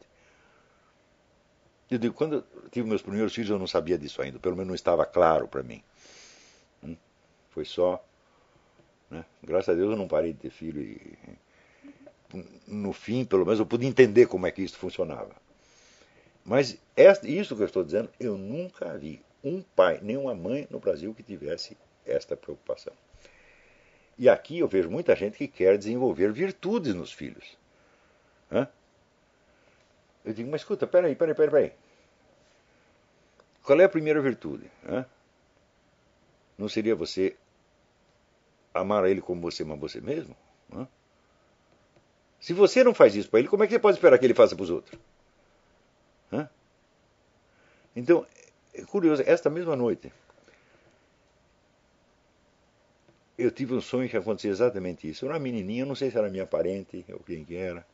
Eu 1.91 1.99
digo, 1.99 2.15
quando 2.15 2.37
eu 2.37 2.69
tive 2.71 2.89
meus 2.89 3.03
primeiros 3.03 3.35
filhos, 3.35 3.51
eu 3.51 3.59
não 3.59 3.67
sabia 3.67 3.99
disso 3.99 4.21
ainda. 4.21 4.39
Pelo 4.39 4.55
menos 4.55 4.69
não 4.69 4.75
estava 4.75 5.07
claro 5.07 5.49
para 5.49 5.63
mim. 5.63 5.83
Hum? 6.85 6.97
Foi 7.51 7.65
só. 7.65 8.05
Né? 9.11 9.25
Graças 9.43 9.71
a 9.71 9.75
Deus 9.75 9.91
eu 9.91 9.97
não 9.97 10.07
parei 10.07 10.33
de 10.33 10.39
ter 10.39 10.51
filho. 10.51 10.83
E, 10.83 11.19
no 12.67 12.93
fim, 12.93 13.25
pelo 13.25 13.45
menos, 13.45 13.59
eu 13.59 13.67
pude 13.67 13.87
entender 13.87 14.27
como 14.27 14.47
é 14.47 14.51
que 14.51 14.63
isso 14.63 14.77
funcionava. 14.77 15.35
Mas 16.45 16.79
isso 17.25 17.57
que 17.57 17.63
eu 17.63 17.67
estou 17.67 17.85
dizendo, 17.85 18.11
eu 18.19 18.37
nunca 18.37 18.97
vi 18.97 19.23
um 19.43 19.63
pai, 19.63 19.99
nem 20.03 20.17
uma 20.17 20.35
mãe 20.35 20.67
no 20.71 20.79
Brasil 20.79 21.15
que 21.15 21.23
tivesse 21.23 21.77
esta 22.05 22.37
preocupação. 22.37 22.93
E 24.19 24.29
aqui 24.29 24.59
eu 24.59 24.69
vejo 24.69 24.91
muita 24.91 25.15
gente 25.15 25.39
que 25.39 25.47
quer 25.47 25.79
desenvolver 25.79 26.33
virtudes 26.33 26.95
nos 26.95 27.13
filhos. 27.13 27.57
Hã? 28.51 28.69
Eu 30.29 30.35
digo, 30.35 30.51
mas 30.51 30.61
escuta, 30.61 30.87
peraí, 30.87 31.17
peraí, 31.17 31.35
peraí, 31.35 31.51
peraí. 31.51 31.73
Qual 33.63 33.81
é 33.81 33.85
a 33.85 33.89
primeira 33.89 34.21
virtude? 34.21 34.71
Hã? 34.87 35.07
Não 36.59 36.69
seria 36.69 36.95
você 36.95 37.35
amar 38.75 39.05
a 39.05 39.09
ele 39.09 39.23
como 39.23 39.41
você 39.41 39.63
ama 39.63 39.75
você 39.75 40.03
mesmo? 40.03 40.37
Hã? 40.71 40.87
Se 42.39 42.53
você 42.53 42.85
não 42.85 42.93
faz 42.93 43.15
isso 43.15 43.31
para 43.31 43.39
ele, 43.39 43.49
como 43.49 43.65
é 43.65 43.67
que 43.67 43.73
você 43.73 43.79
pode 43.79 43.97
esperar 43.97 44.19
que 44.19 44.27
ele 44.27 44.35
faça 44.35 44.55
para 44.55 44.65
os 44.65 44.69
outros? 44.69 45.01
Hã? 46.31 46.47
Então, 47.97 48.27
é 48.75 48.83
curioso, 48.83 49.23
esta 49.25 49.49
mesma 49.49 49.75
noite, 49.75 50.13
eu 53.39 53.51
tive 53.51 53.73
um 53.73 53.81
sonho 53.81 54.11
que 54.11 54.17
acontecia 54.19 54.51
exatamente 54.51 55.09
isso. 55.09 55.25
Era 55.25 55.33
uma 55.33 55.41
menininha, 55.41 55.87
não 55.87 55.95
sei 55.95 56.11
se 56.11 56.19
era 56.19 56.29
minha 56.29 56.45
parente 56.45 57.03
ou 57.15 57.21
quem 57.21 57.47
que 57.47 57.57
era. 57.57 57.87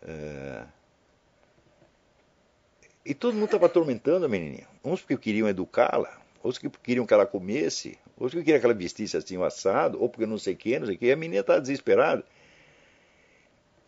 É... 0.00 0.77
E 3.08 3.14
todo 3.14 3.32
mundo 3.32 3.46
estava 3.46 3.64
atormentando 3.64 4.26
a 4.26 4.28
menininha. 4.28 4.68
Uns 4.84 5.00
porque 5.00 5.16
queriam 5.16 5.48
educá-la, 5.48 6.14
outros 6.42 6.58
que 6.58 6.68
queriam 6.68 7.06
que 7.06 7.14
ela 7.14 7.24
comesse, 7.24 7.98
outros 8.18 8.38
que 8.38 8.44
queriam 8.44 8.60
que 8.60 8.66
ela 8.66 8.74
vestisse 8.74 9.16
assim 9.16 9.38
o 9.38 9.44
assado, 9.44 9.98
ou 9.98 10.10
porque 10.10 10.26
não 10.26 10.36
sei 10.36 10.52
o 10.52 10.56
que, 10.58 10.78
não 10.78 10.86
sei 10.86 10.96
o 10.96 10.98
que. 10.98 11.06
E 11.06 11.12
a 11.12 11.16
menina 11.16 11.40
estava 11.40 11.58
desesperada. 11.58 12.22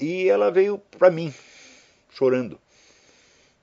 E 0.00 0.26
ela 0.26 0.50
veio 0.50 0.78
para 0.78 1.10
mim, 1.10 1.34
chorando. 2.08 2.58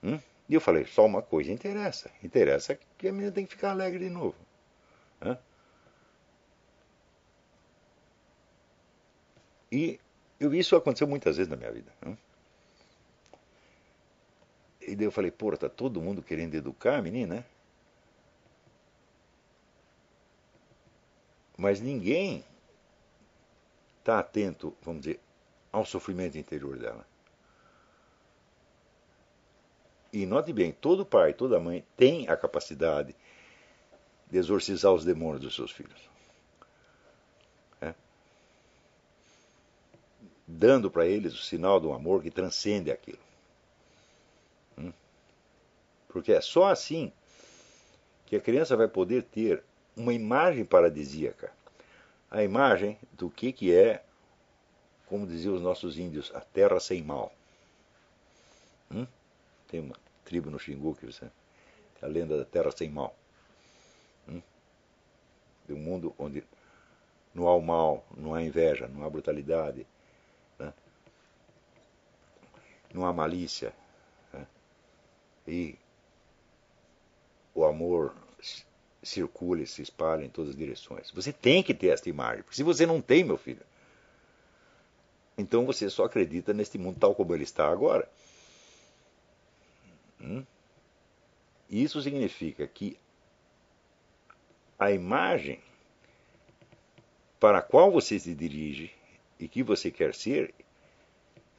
Hum? 0.03 0.20
E 0.47 0.53
eu 0.53 0.62
falei, 0.62 0.86
só 0.86 1.03
uma 1.08 1.24
coisa 1.24 1.51
interessa. 1.51 2.12
Interessa 2.24 2.78
que 2.95 3.08
a 3.08 3.12
menina 3.12 3.32
tem 3.32 3.43
que 3.43 3.55
ficar 3.55 3.72
alegre 3.72 3.97
de 3.97 4.12
novo. 4.12 4.36
Hã? 5.20 5.39
E 9.72 9.99
eu 10.39 10.51
vi 10.51 10.60
isso 10.60 10.76
aconteceu 10.76 11.08
muitas 11.08 11.38
vezes 11.38 11.49
na 11.49 11.58
minha 11.58 11.72
vida. 11.72 11.91
Né? 12.05 12.16
E 14.88 14.96
daí 14.96 15.06
eu 15.06 15.12
falei, 15.12 15.30
pô, 15.30 15.56
tá 15.58 15.68
todo 15.68 16.02
mundo 16.02 16.24
querendo 16.24 16.56
educar 16.56 16.98
a 16.98 17.02
menina? 17.02 17.46
Mas 21.58 21.82
ninguém 21.82 22.46
está 24.00 24.20
atento, 24.20 24.74
vamos 24.82 25.02
dizer, 25.02 25.20
ao 25.72 25.86
sofrimento 25.86 26.38
interior 26.38 26.78
dela. 26.78 27.06
E 30.14 30.26
note 30.26 30.54
bem, 30.54 30.72
todo 30.72 31.06
pai, 31.06 31.34
toda 31.34 31.60
mãe 31.60 31.86
tem 31.98 32.30
a 32.30 32.38
capacidade 32.38 33.14
de 34.32 34.38
exorcizar 34.38 34.94
os 34.94 35.04
demônios 35.04 35.42
dos 35.42 35.56
seus 35.56 35.72
filhos. 35.72 36.08
dando 40.48 40.90
para 40.90 41.06
eles 41.06 41.34
o 41.34 41.44
sinal 41.44 41.80
do 41.80 41.92
amor 41.92 42.24
que 42.24 42.32
transcende 42.32 42.90
aquilo. 42.90 43.20
Porque 46.18 46.34
é 46.34 46.41
só 46.41 46.65
assim 46.65 47.11
que 48.26 48.36
a 48.36 48.41
criança 48.41 48.76
vai 48.76 48.88
poder 48.88 49.22
ter 49.22 49.63
uma 49.95 50.11
imagem 50.11 50.65
paradisíaca. 50.65 51.53
A 52.32 52.41
imagem 52.41 52.97
do 53.13 53.30
que, 53.30 53.53
que 53.53 53.72
é, 53.72 54.03
como 55.05 55.28
diziam 55.28 55.53
os 55.53 55.61
nossos 55.61 55.99
índios, 55.99 56.32
a 56.34 56.41
terra 56.41 56.80
sem 56.80 57.03
mal. 57.03 57.32
Hum? 58.89 59.05
Tem 59.68 59.80
uma 59.80 59.95
tribo 60.26 60.49
no 60.49 60.57
Xingu 60.57 60.95
que 60.95 61.05
você, 61.05 61.26
é 62.01 62.05
a 62.05 62.07
lenda 62.07 62.36
da 62.36 62.45
terra 62.45 62.72
sem 62.72 62.89
mal. 62.89 63.15
Hum? 64.28 64.41
De 65.68 65.74
um 65.74 65.80
mundo 65.80 66.15
onde 66.18 66.43
não 67.32 67.47
há 67.47 67.55
o 67.55 67.61
mal, 67.61 68.03
não 68.18 68.34
há 68.34 68.41
inveja, 68.41 68.88
não 68.88 69.05
há 69.05 69.09
brutalidade, 69.09 69.86
não 72.91 73.05
há 73.05 73.13
malícia. 73.13 73.72
Né? 74.34 74.47
E 75.47 75.78
o 77.58 77.66
amor 77.66 78.16
circula 79.01 79.66
se 79.66 79.82
espalha 79.82 80.24
em 80.24 80.30
todas 80.30 80.51
as 80.51 80.55
direções. 80.55 81.10
Você 81.10 81.34
tem 81.34 81.64
que 81.64 81.74
ter 81.74 81.88
esta 81.88 82.08
imagem, 82.08 82.43
porque 82.43 82.55
se 82.55 82.62
você 82.62 82.86
não 82.86 83.01
tem, 83.01 83.24
meu 83.24 83.38
filho, 83.38 83.66
então 85.36 85.66
você 85.66 85.89
só 85.89 86.05
acredita 86.05 86.53
neste 86.53 86.78
mundo 86.78 86.99
tal 86.99 87.16
como 87.16 87.34
ele 87.34 87.43
está 87.43 87.68
agora. 87.68 88.08
Hum? 90.22 90.45
Isso 91.68 91.99
significa 91.99 92.68
que 92.68 92.95
a 94.78 94.91
imagem 94.91 95.60
para 97.39 97.58
a 97.58 97.62
qual 97.64 97.91
você 97.91 98.20
se 98.20 98.36
dirige 98.36 98.93
e 99.39 99.47
que 99.47 99.64
você 99.64 99.89
quer 99.89 100.14
ser 100.14 100.53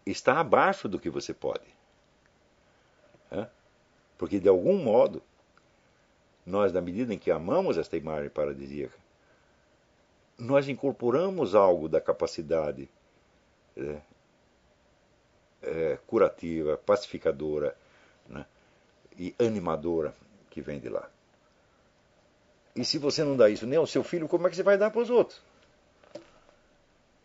está 0.07 0.39
abaixo 0.39 0.89
do 0.89 0.99
que 0.99 1.11
você 1.11 1.35
pode. 1.35 1.77
Porque, 4.19 4.41
de 4.41 4.49
algum 4.49 4.77
modo, 4.77 5.23
nós, 6.49 6.73
na 6.73 6.81
medida 6.81 7.13
em 7.13 7.19
que 7.19 7.31
amamos 7.31 7.77
esta 7.77 7.97
imagem 7.97 8.31
paradisíaca, 8.31 8.97
nós 10.39 10.69
incorporamos 10.69 11.55
algo 11.55 11.89
da 11.89 12.01
capacidade 12.01 12.89
é, 13.77 14.01
é, 15.63 15.99
curativa, 16.07 16.77
pacificadora 16.79 17.77
né, 18.29 18.47
e 19.19 19.35
animadora 19.39 20.15
que 20.51 20.63
vem 20.63 20.79
de 20.79 20.89
lá. 20.89 21.09
E 22.75 22.85
se 22.85 22.97
você 22.97 23.25
não 23.25 23.37
dá 23.37 23.51
isso 23.51 23.67
nem 23.67 23.79
ao 23.79 23.87
seu 23.87 24.03
filho, 24.05 24.29
como 24.29 24.47
é 24.47 24.51
que 24.51 24.57
você 24.57 24.63
vai 24.63 24.79
dar 24.79 24.91
para 24.91 25.03
os 25.03 25.11
outros? 25.11 25.43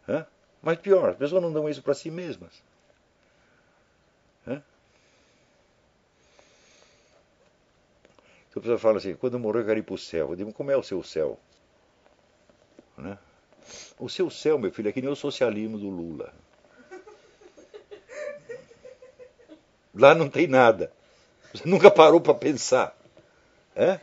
Hã? 0.07 0.25
Mas 0.61 0.79
pior, 0.79 1.09
as 1.09 1.15
pessoas 1.15 1.41
não 1.41 1.53
dão 1.53 1.69
isso 1.69 1.81
para 1.81 1.93
si 1.93 2.09
mesmas. 2.09 2.51
Então 8.53 8.61
a 8.61 8.63
pessoa 8.65 8.77
fala 8.77 8.97
assim, 8.99 9.15
quando 9.15 9.33
eu 9.33 9.39
morrer 9.39 9.61
eu 9.61 9.65
quero 9.65 9.79
ir 9.79 9.83
para 9.83 9.95
o 9.95 9.97
céu. 9.97 10.29
Eu 10.29 10.35
digo, 10.35 10.53
como 10.53 10.69
é 10.69 10.77
o 10.77 10.83
seu 10.83 11.01
céu? 11.01 11.39
Né? 12.95 13.17
O 13.97 14.07
seu 14.07 14.29
céu, 14.29 14.59
meu 14.59 14.71
filho, 14.71 14.89
é 14.89 14.91
que 14.91 15.01
nem 15.01 15.09
o 15.09 15.15
socialismo 15.15 15.79
do 15.79 15.89
Lula. 15.89 16.31
Lá 19.95 20.13
não 20.13 20.29
tem 20.29 20.45
nada. 20.45 20.91
Você 21.51 21.67
nunca 21.67 21.89
parou 21.89 22.21
para 22.21 22.35
pensar. 22.35 22.95
É? 23.75 23.99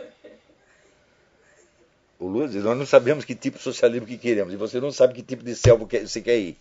O 2.19 2.27
Lula 2.27 2.49
diz, 2.49 2.65
nós 2.65 2.77
não 2.77 2.87
sabemos 2.87 3.25
que 3.25 3.37
tipo 3.37 3.57
de 3.57 3.63
socialismo 3.63 4.05
que 4.05 4.19
queremos. 4.19 4.53
E 4.53 4.57
você 4.57 4.81
não 4.81 4.91
sabe 4.91 5.15
que 5.15 5.23
tipo 5.23 5.45
de 5.45 5.55
céu 5.55 5.79
você 5.79 6.21
quer 6.21 6.39
ir. 6.39 6.59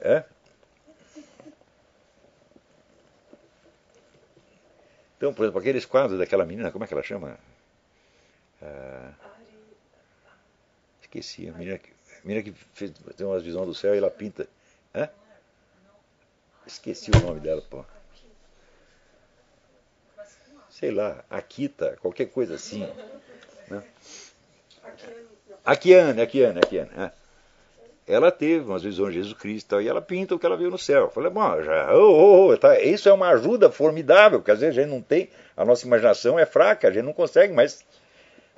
É? 0.00 0.22
Então, 5.16 5.32
por 5.32 5.44
exemplo, 5.44 5.60
aqueles 5.60 5.84
quadros 5.84 6.18
daquela 6.18 6.44
menina, 6.44 6.70
como 6.70 6.84
é 6.84 6.86
que 6.86 6.94
ela 6.94 7.02
chama? 7.02 7.38
Ah, 8.62 9.12
esqueci, 11.00 11.48
a 11.48 11.52
menina 11.52 11.78
que, 11.78 11.90
a 11.90 12.26
menina 12.26 12.42
que 12.42 12.52
fez, 12.74 12.92
tem 13.16 13.26
umas 13.26 13.42
visões 13.42 13.66
do 13.66 13.74
céu 13.74 13.94
e 13.94 13.98
ela 13.98 14.10
pinta. 14.10 14.46
Hã? 14.94 15.08
Esqueci 16.66 17.10
o 17.10 17.20
nome 17.20 17.40
dela, 17.40 17.62
pô. 17.62 17.84
Sei 20.68 20.90
lá, 20.90 21.24
Akita, 21.30 21.96
qualquer 22.02 22.26
coisa 22.26 22.54
assim. 22.54 22.86
Né? 23.68 23.82
Akiane, 25.64 26.20
Akiane, 26.20 26.58
Akiane. 26.58 26.90
É 26.94 27.25
ela 28.06 28.30
teve 28.30 28.64
umas 28.64 28.82
visões 28.82 29.12
de 29.12 29.18
Jesus 29.20 29.34
Cristo 29.38 29.80
e 29.80 29.88
ela 29.88 30.00
pinta 30.00 30.34
o 30.34 30.38
que 30.38 30.46
ela 30.46 30.56
viu 30.56 30.70
no 30.70 30.78
céu. 30.78 31.02
Eu 31.02 31.10
falei, 31.10 31.28
bom, 31.28 31.62
já, 31.62 31.92
oh, 31.92 32.50
oh, 32.52 32.56
tá, 32.56 32.80
isso 32.80 33.08
é 33.08 33.12
uma 33.12 33.28
ajuda 33.30 33.70
formidável, 33.70 34.38
porque 34.38 34.52
às 34.52 34.60
vezes 34.60 34.78
a 34.78 34.82
gente 34.82 34.90
não 34.90 35.02
tem, 35.02 35.28
a 35.56 35.64
nossa 35.64 35.84
imaginação 35.86 36.38
é 36.38 36.46
fraca, 36.46 36.86
a 36.86 36.90
gente 36.92 37.04
não 37.04 37.12
consegue, 37.12 37.52
mas 37.52 37.84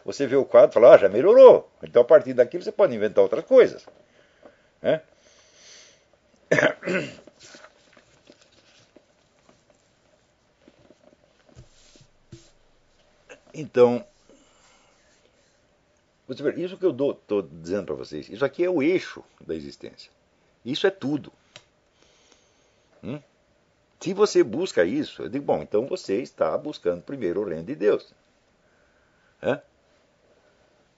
você 0.04 0.26
vê 0.26 0.36
o 0.36 0.44
quadro 0.44 0.70
e 0.70 0.74
fala, 0.74 0.94
ah, 0.94 0.98
já 0.98 1.08
melhorou. 1.08 1.70
Então 1.82 2.02
a 2.02 2.04
partir 2.04 2.34
daqui 2.34 2.58
você 2.58 2.70
pode 2.70 2.94
inventar 2.94 3.22
outras 3.22 3.44
coisas. 3.44 3.86
Né? 4.82 5.00
Então, 13.60 14.04
você 16.28 16.42
vê, 16.42 16.62
isso 16.62 16.76
que 16.76 16.84
eu 16.84 16.90
estou 16.90 17.42
dizendo 17.42 17.86
para 17.86 17.94
vocês, 17.94 18.28
isso 18.28 18.44
aqui 18.44 18.62
é 18.62 18.68
o 18.68 18.82
eixo 18.82 19.24
da 19.40 19.54
existência. 19.54 20.12
Isso 20.64 20.86
é 20.86 20.90
tudo. 20.90 21.32
Hum? 23.02 23.18
Se 24.00 24.12
você 24.12 24.44
busca 24.44 24.84
isso, 24.84 25.22
eu 25.22 25.28
digo, 25.28 25.44
bom, 25.44 25.62
então 25.62 25.86
você 25.86 26.20
está 26.20 26.56
buscando 26.56 27.02
primeiro 27.02 27.40
o 27.40 27.44
reino 27.44 27.64
de 27.64 27.74
Deus. 27.74 28.12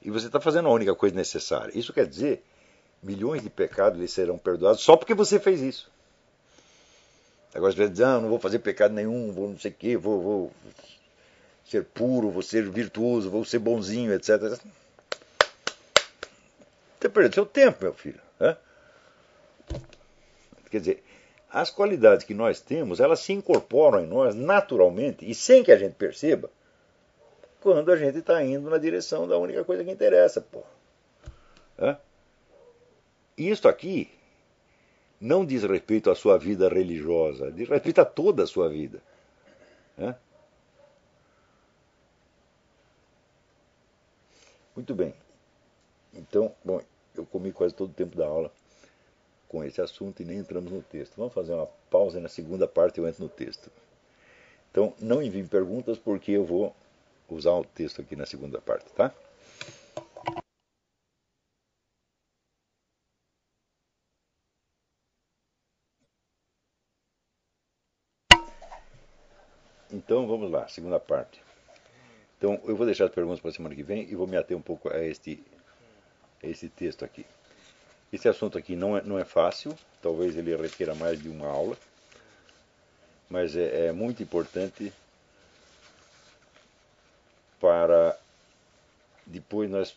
E 0.02 0.10
você 0.10 0.26
está 0.26 0.40
fazendo 0.40 0.68
a 0.68 0.72
única 0.72 0.94
coisa 0.94 1.14
necessária. 1.14 1.76
Isso 1.78 1.92
quer 1.92 2.06
dizer, 2.06 2.42
milhões 3.02 3.42
de 3.42 3.50
pecados 3.50 4.00
lhe 4.00 4.08
serão 4.08 4.38
perdoados 4.38 4.82
só 4.82 4.96
porque 4.96 5.14
você 5.14 5.38
fez 5.38 5.60
isso. 5.60 5.90
Agora 7.54 7.72
você 7.72 7.78
vai 7.78 7.88
dizer, 7.88 8.04
ah, 8.04 8.20
não 8.20 8.28
vou 8.28 8.38
fazer 8.38 8.60
pecado 8.60 8.94
nenhum, 8.94 9.32
vou 9.32 9.50
não 9.50 9.58
sei 9.58 9.70
o 9.70 9.74
quê, 9.74 9.96
vou, 9.96 10.20
vou 10.20 10.52
ser 11.64 11.84
puro, 11.84 12.30
vou 12.30 12.42
ser 12.42 12.68
virtuoso, 12.70 13.30
vou 13.30 13.44
ser 13.44 13.58
bonzinho, 13.58 14.12
etc. 14.14 14.58
Você 17.00 17.08
perdendo 17.08 17.34
seu 17.34 17.46
tempo, 17.46 17.82
meu 17.82 17.94
filho. 17.94 18.20
É? 18.38 18.56
Quer 20.70 20.80
dizer, 20.80 21.04
as 21.48 21.70
qualidades 21.70 22.24
que 22.24 22.34
nós 22.34 22.60
temos, 22.60 23.00
elas 23.00 23.20
se 23.20 23.32
incorporam 23.32 24.04
em 24.04 24.06
nós 24.06 24.34
naturalmente 24.34 25.28
e 25.28 25.34
sem 25.34 25.64
que 25.64 25.72
a 25.72 25.78
gente 25.78 25.94
perceba, 25.94 26.50
quando 27.60 27.90
a 27.90 27.96
gente 27.96 28.18
está 28.18 28.42
indo 28.44 28.68
na 28.68 28.76
direção 28.76 29.26
da 29.26 29.38
única 29.38 29.64
coisa 29.64 29.82
que 29.82 29.90
interessa, 29.90 30.40
pô. 30.42 30.62
É? 31.78 31.96
Isto 33.36 33.66
aqui 33.66 34.10
não 35.18 35.44
diz 35.44 35.62
respeito 35.64 36.10
à 36.10 36.14
sua 36.14 36.38
vida 36.38 36.68
religiosa, 36.68 37.50
diz 37.50 37.68
respeito 37.68 38.00
a 38.00 38.04
toda 38.04 38.44
a 38.44 38.46
sua 38.46 38.68
vida. 38.68 39.02
É? 39.98 40.14
Muito 44.76 44.94
bem. 44.94 45.14
Então, 46.14 46.54
bom, 46.64 46.80
eu 47.14 47.24
comi 47.26 47.52
quase 47.52 47.74
todo 47.74 47.90
o 47.90 47.94
tempo 47.94 48.16
da 48.16 48.26
aula 48.26 48.52
com 49.48 49.64
esse 49.64 49.80
assunto 49.80 50.22
e 50.22 50.24
nem 50.24 50.38
entramos 50.38 50.70
no 50.70 50.82
texto. 50.82 51.16
Vamos 51.16 51.34
fazer 51.34 51.52
uma 51.54 51.66
pausa 51.90 52.18
e 52.18 52.22
na 52.22 52.28
segunda 52.28 52.68
parte 52.68 52.98
eu 52.98 53.08
entro 53.08 53.22
no 53.22 53.28
texto. 53.28 53.70
Então, 54.70 54.94
não 55.00 55.22
enviem 55.22 55.46
perguntas 55.46 55.98
porque 55.98 56.32
eu 56.32 56.44
vou 56.44 56.74
usar 57.28 57.52
o 57.52 57.64
texto 57.64 58.00
aqui 58.00 58.14
na 58.14 58.26
segunda 58.26 58.60
parte, 58.60 58.92
tá? 58.92 59.12
Então 69.92 70.26
vamos 70.26 70.50
lá, 70.50 70.68
segunda 70.68 71.00
parte. 71.00 71.42
Então 72.38 72.60
eu 72.64 72.76
vou 72.76 72.86
deixar 72.86 73.06
as 73.06 73.10
perguntas 73.10 73.40
para 73.40 73.50
a 73.50 73.52
semana 73.52 73.74
que 73.74 73.82
vem 73.82 74.08
e 74.08 74.14
vou 74.14 74.26
me 74.26 74.36
ater 74.36 74.56
um 74.56 74.62
pouco 74.62 74.88
a 74.88 75.04
este, 75.04 75.42
a 76.42 76.46
este 76.46 76.68
texto 76.68 77.04
aqui. 77.04 77.24
Esse 78.12 78.28
assunto 78.28 78.58
aqui 78.58 78.74
não 78.74 78.96
é, 78.96 79.02
não 79.02 79.18
é 79.18 79.24
fácil, 79.24 79.76
talvez 80.02 80.36
ele 80.36 80.54
requeira 80.56 80.94
mais 80.94 81.20
de 81.20 81.28
uma 81.28 81.46
aula, 81.46 81.76
mas 83.28 83.54
é, 83.54 83.86
é 83.86 83.92
muito 83.92 84.22
importante 84.22 84.92
para 87.60 88.18
depois 89.26 89.70
nós 89.70 89.96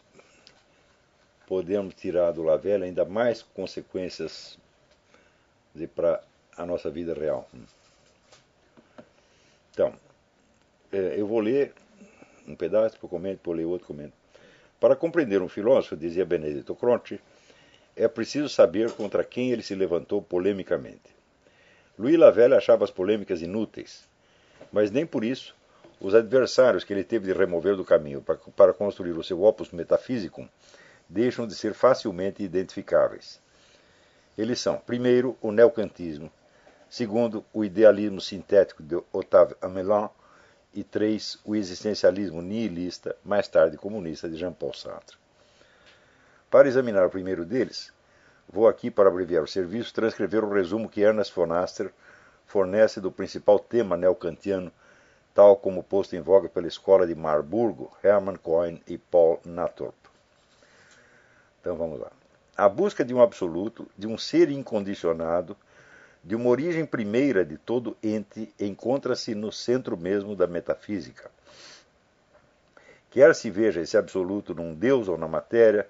podermos 1.47 1.95
tirar 1.95 2.31
do 2.31 2.43
Lavela 2.43 2.85
ainda 2.85 3.03
mais 3.03 3.41
consequências 3.41 4.57
para 5.95 6.23
a 6.55 6.65
nossa 6.65 6.89
vida 6.89 7.13
real. 7.13 7.49
Então, 9.71 9.93
é, 10.91 11.19
eu 11.19 11.25
vou 11.25 11.39
ler 11.39 11.73
um 12.47 12.55
pedaço, 12.55 12.95
depois 12.95 13.09
comento, 13.09 13.37
depois 13.37 13.57
ler 13.57 13.65
outro 13.65 13.87
comento. 13.87 14.22
Para 14.83 14.97
compreender 14.97 15.41
um 15.41 15.47
filósofo, 15.47 15.95
dizia 15.95 16.25
Benedetto 16.25 16.75
Croce, 16.75 17.17
é 17.95 18.05
preciso 18.05 18.49
saber 18.49 18.91
contra 18.91 19.23
quem 19.23 19.49
ele 19.49 19.63
se 19.63 19.73
levantou 19.73 20.21
polemicamente. 20.21 21.15
Louis 21.97 22.19
Lavelle 22.19 22.55
achava 22.55 22.83
as 22.83 22.91
polêmicas 22.91 23.41
inúteis, 23.41 24.05
mas 24.73 24.91
nem 24.91 25.05
por 25.05 25.23
isso 25.23 25.55
os 26.01 26.13
adversários 26.13 26.83
que 26.83 26.91
ele 26.91 27.05
teve 27.05 27.27
de 27.27 27.31
remover 27.31 27.77
do 27.77 27.85
caminho 27.85 28.21
para 28.21 28.73
construir 28.73 29.13
o 29.13 29.23
seu 29.23 29.41
opus 29.43 29.71
metafísico 29.71 30.49
deixam 31.07 31.47
de 31.47 31.55
ser 31.55 31.73
facilmente 31.73 32.43
identificáveis. 32.43 33.39
Eles 34.37 34.59
são, 34.59 34.75
primeiro, 34.75 35.37
o 35.41 35.53
neocantismo, 35.53 36.29
segundo, 36.89 37.45
o 37.53 37.63
idealismo 37.63 38.19
sintético 38.19 38.83
de 38.83 38.97
Octave 39.13 39.55
Amelin 39.61 40.09
e 40.73 40.83
três, 40.83 41.39
o 41.45 41.55
existencialismo 41.55 42.41
nihilista, 42.41 43.15
mais 43.23 43.47
tarde 43.47 43.77
comunista, 43.77 44.27
de 44.27 44.37
Jean-Paul 44.37 44.73
Sartre. 44.73 45.17
Para 46.49 46.67
examinar 46.67 47.05
o 47.05 47.09
primeiro 47.09 47.45
deles, 47.45 47.91
vou 48.47 48.67
aqui, 48.67 48.91
para 48.91 49.09
abreviar 49.09 49.43
o 49.43 49.47
serviço, 49.47 49.93
transcrever 49.93 50.43
o 50.43 50.53
resumo 50.53 50.89
que 50.89 51.01
Ernest 51.01 51.33
von 51.33 51.51
Aster 51.51 51.91
fornece 52.45 53.01
do 53.01 53.11
principal 53.11 53.57
tema 53.57 53.97
neocantiano, 53.97 54.71
tal 55.33 55.57
como 55.57 55.83
posto 55.83 56.15
em 56.15 56.21
voga 56.21 56.47
pela 56.47 56.67
escola 56.67 57.07
de 57.07 57.15
Marburgo, 57.15 57.91
Hermann 58.03 58.37
Cohen 58.37 58.81
e 58.87 58.97
Paul 58.97 59.39
Nathorp. 59.43 59.95
Então 61.59 61.75
vamos 61.75 61.99
lá. 61.99 62.11
A 62.55 62.69
busca 62.69 63.03
de 63.03 63.13
um 63.13 63.21
absoluto, 63.21 63.87
de 63.97 64.05
um 64.05 64.17
ser 64.17 64.51
incondicionado, 64.51 65.57
de 66.23 66.35
uma 66.35 66.49
origem 66.49 66.85
primeira 66.85 67.43
de 67.43 67.57
todo 67.57 67.97
ente, 68.01 68.53
encontra-se 68.59 69.35
no 69.35 69.51
centro 69.51 69.97
mesmo 69.97 70.35
da 70.35 70.47
metafísica. 70.47 71.29
Quer 73.11 73.35
se 73.35 73.49
veja 73.49 73.81
esse 73.81 73.97
absoluto 73.97 74.55
num 74.55 74.73
Deus 74.73 75.07
ou 75.07 75.17
na 75.17 75.27
matéria, 75.27 75.87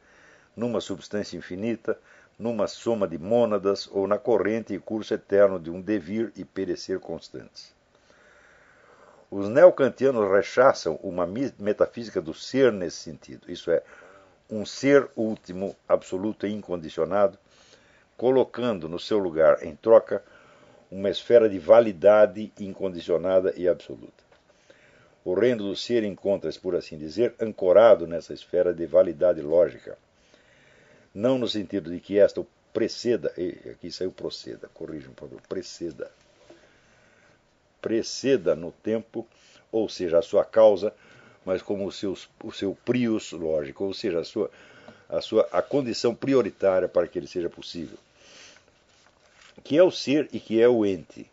numa 0.56 0.82
substância 0.82 1.38
infinita, 1.38 1.98
numa 2.38 2.68
soma 2.68 3.08
de 3.08 3.18
mônadas 3.18 3.88
ou 3.92 4.08
na 4.08 4.18
corrente 4.18 4.74
e 4.74 4.80
curso 4.80 5.14
eterno 5.14 5.60
de 5.60 5.70
um 5.70 5.80
devir 5.80 6.34
e 6.36 6.44
perecer 6.44 7.00
constantes. 7.00 7.74
Os 9.30 9.48
neocantianos 9.50 10.30
rechaçam 10.32 11.00
uma 11.02 11.28
metafísica 11.60 12.22
do 12.22 12.34
ser 12.34 12.72
nesse 12.72 12.98
sentido, 12.98 13.52
isso 13.52 13.72
é, 13.72 13.82
um 14.50 14.66
ser 14.66 15.10
último, 15.16 15.76
absoluto 15.88 16.46
e 16.46 16.54
incondicionado, 16.54 17.38
colocando 18.18 18.88
no 18.88 19.00
seu 19.00 19.18
lugar, 19.18 19.64
em 19.64 19.76
troca, 19.76 20.24
uma 20.92 21.10
esfera 21.10 21.50
de 21.50 21.60
validade 21.60 22.52
incondicionada 22.60 23.54
e 23.58 23.68
absoluta. 23.68 24.24
O 25.26 25.34
reino 25.34 25.64
do 25.64 25.76
ser 25.76 26.04
encontra-se, 26.04 26.60
por 26.60 26.76
assim 26.76 26.98
dizer, 26.98 27.34
ancorado 27.40 28.06
nessa 28.06 28.34
esfera 28.34 28.74
de 28.74 28.86
validade 28.86 29.42
lógica 29.42 29.98
não 31.14 31.38
no 31.38 31.48
sentido 31.48 31.92
de 31.92 32.00
que 32.00 32.18
esta 32.18 32.44
preceda, 32.74 33.32
aqui 33.72 33.92
saiu 33.92 34.12
proceda, 34.12 34.68
corrijam 34.74 35.14
por 35.14 35.30
favor, 35.30 35.42
preceda. 35.48 36.10
Preceda 37.80 38.56
no 38.56 38.72
tempo, 38.72 39.28
ou 39.72 39.88
seja, 39.88 40.18
a 40.18 40.22
sua 40.22 40.44
causa, 40.44 40.94
mas 41.46 41.62
como 41.62 41.86
o, 41.86 41.92
seus, 41.92 42.30
o 42.44 42.52
seu 42.52 42.76
prius 42.84 43.32
lógico, 43.32 43.84
ou 43.84 43.94
seja, 43.94 44.22
a 44.22 44.24
sua, 44.24 44.50
a 45.14 45.22
sua 45.22 45.48
a 45.52 45.62
condição 45.62 46.16
prioritária 46.16 46.88
para 46.88 47.08
que 47.08 47.20
ele 47.20 47.28
seja 47.28 47.48
possível. 47.48 47.98
Que 49.64 49.78
é 49.78 49.84
o 49.84 49.92
ser 49.92 50.28
e 50.34 50.40
que 50.40 50.60
é 50.60 50.68
o 50.68 50.84
ente. 50.84 51.30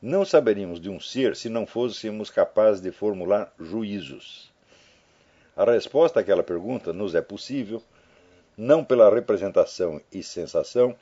Não 0.00 0.24
saberíamos 0.24 0.80
de 0.80 0.88
um 0.88 0.98
ser 0.98 1.36
se 1.36 1.50
não 1.50 1.66
fôssemos 1.66 2.30
capazes 2.30 2.80
de 2.80 2.90
formular 2.90 3.52
juízos. 3.60 4.50
A 5.54 5.64
resposta 5.64 6.20
àquela 6.20 6.42
pergunta 6.42 6.92
nos 6.92 7.14
é 7.14 7.20
possível 7.20 7.82
não 8.56 8.82
pela 8.82 9.14
representação 9.14 10.00
e 10.10 10.22
sensação, 10.22 10.96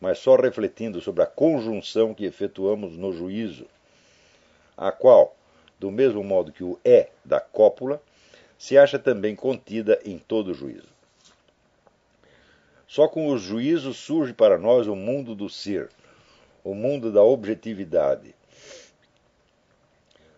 mas 0.00 0.18
só 0.18 0.34
refletindo 0.36 1.00
sobre 1.02 1.22
a 1.22 1.26
conjunção 1.26 2.14
que 2.14 2.24
efetuamos 2.24 2.96
no 2.96 3.12
juízo, 3.12 3.66
a 4.74 4.90
qual, 4.90 5.36
do 5.78 5.90
mesmo 5.90 6.24
modo 6.24 6.52
que 6.52 6.64
o 6.64 6.78
é 6.82 7.08
da 7.22 7.40
cópula, 7.40 8.00
se 8.58 8.78
acha 8.78 8.98
também 8.98 9.36
contida 9.36 10.00
em 10.04 10.18
todo 10.18 10.54
juízo. 10.54 10.97
Só 12.88 13.06
com 13.06 13.28
os 13.28 13.42
juízos 13.42 13.98
surge 13.98 14.32
para 14.32 14.58
nós 14.58 14.88
o 14.88 14.96
mundo 14.96 15.34
do 15.34 15.48
ser, 15.48 15.90
o 16.64 16.74
mundo 16.74 17.12
da 17.12 17.22
objetividade. 17.22 18.34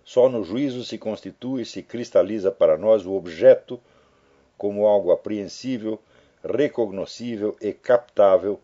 Só 0.05 0.28
no 0.28 0.44
juízo 0.44 0.85
se 0.85 0.98
constitui 0.98 1.62
e 1.62 1.64
se 1.64 1.82
cristaliza 1.82 2.51
para 2.51 2.77
nós 2.77 3.06
o 3.06 3.12
objeto 3.12 3.81
como 4.59 4.85
algo 4.85 5.12
apreensível 5.12 5.98
recognoscível 6.44 7.56
e 7.60 7.72
captável 7.72 8.60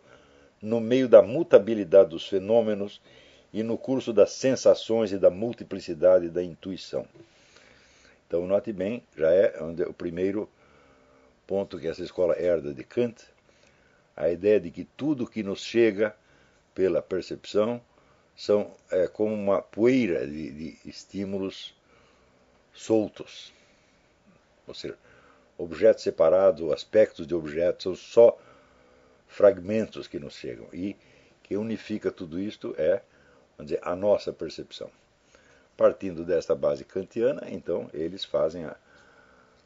no 0.61 0.79
meio 0.79 1.07
da 1.07 1.21
mutabilidade 1.21 2.09
dos 2.09 2.27
fenômenos 2.27 2.99
e 3.53 3.63
no 3.63 3.77
curso 3.77 4.11
das 4.11 4.31
sensações 4.31 5.11
e 5.11 5.17
da 5.17 5.29
multiplicidade 5.29 6.29
da 6.29 6.43
intuição. 6.43 7.05
Então, 8.27 8.45
note 8.45 8.73
bem, 8.73 9.01
já 9.15 9.31
é 9.31 9.53
o 9.87 9.93
primeiro 9.93 10.49
ponto 11.45 11.79
que 11.79 11.87
essa 11.87 12.03
escola 12.03 12.37
herda 12.37 12.73
de 12.73 12.83
Kant, 12.83 13.23
a 14.17 14.29
ideia 14.29 14.59
de 14.59 14.71
que 14.71 14.83
tudo 14.83 15.27
que 15.27 15.43
nos 15.43 15.61
chega 15.61 16.15
pela 16.73 17.03
percepção 17.03 17.79
são 18.35 18.71
é, 18.91 19.07
como 19.07 19.33
uma 19.33 19.61
poeira 19.61 20.25
de, 20.25 20.51
de 20.51 20.89
estímulos 20.89 21.75
soltos. 22.73 23.53
Ou 24.67 24.73
seja, 24.73 24.97
objetos 25.57 26.03
separados, 26.03 26.71
aspectos 26.71 27.27
de 27.27 27.35
objetos, 27.35 27.83
são 27.83 27.95
só 27.95 28.39
fragmentos 29.27 30.07
que 30.07 30.19
nos 30.19 30.33
chegam. 30.33 30.67
E 30.73 30.95
que 31.43 31.55
unifica 31.55 32.11
tudo 32.11 32.39
isto 32.39 32.75
é, 32.77 33.01
dizer, 33.59 33.79
a 33.83 33.95
nossa 33.95 34.33
percepção. 34.33 34.89
Partindo 35.75 36.25
desta 36.25 36.55
base 36.55 36.83
kantiana, 36.83 37.43
então, 37.47 37.89
eles 37.93 38.25
fazem 38.25 38.65
a, 38.65 38.75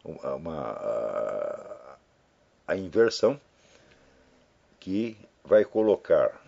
uma, 0.03 0.59
a, 0.61 1.97
a 2.67 2.75
inversão 2.75 3.39
que 4.81 5.15
vai 5.45 5.63
colocar 5.63 6.41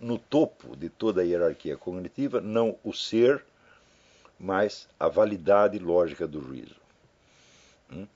no 0.00 0.16
topo 0.16 0.76
de 0.76 0.88
toda 0.88 1.20
a 1.20 1.24
hierarquia 1.24 1.76
cognitiva 1.76 2.40
não 2.40 2.78
o 2.84 2.94
ser, 2.94 3.44
mas 4.38 4.88
a 4.98 5.08
validade 5.08 5.76
lógica 5.78 6.26
do 6.26 6.40
juízo. 6.40 6.76
Hum? 7.92 8.06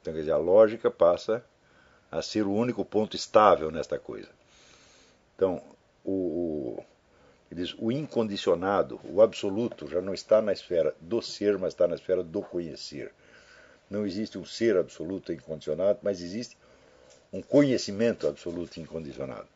Então, 0.00 0.12
quer 0.12 0.20
dizer, 0.20 0.32
a 0.32 0.36
lógica 0.36 0.90
passa 0.90 1.44
a 2.10 2.20
ser 2.20 2.42
o 2.42 2.52
único 2.52 2.84
ponto 2.84 3.14
estável 3.14 3.70
nesta 3.70 3.96
coisa. 3.96 4.28
Então, 5.36 5.62
o, 6.04 6.82
diz, 7.52 7.76
o 7.78 7.92
incondicionado, 7.92 9.00
o 9.04 9.22
absoluto, 9.22 9.86
já 9.86 10.00
não 10.00 10.12
está 10.12 10.42
na 10.42 10.52
esfera 10.52 10.96
do 11.00 11.22
ser, 11.22 11.56
mas 11.58 11.74
está 11.74 11.86
na 11.86 11.94
esfera 11.94 12.24
do 12.24 12.42
conhecer. 12.42 13.12
Não 13.88 14.04
existe 14.04 14.36
um 14.36 14.44
ser 14.44 14.76
absoluto 14.76 15.32
incondicionado, 15.32 16.00
mas 16.02 16.20
existe 16.20 16.58
um 17.32 17.40
conhecimento 17.40 18.26
absoluto 18.26 18.78
e 18.78 18.82
incondicionado. 18.82 19.46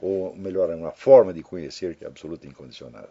Ou 0.00 0.34
melhor, 0.34 0.70
uma 0.70 0.92
forma 0.92 1.32
de 1.32 1.42
conhecer 1.42 1.94
que 1.96 2.04
é 2.04 2.06
absoluta 2.06 2.46
e 2.46 2.50
incondicionada. 2.50 3.10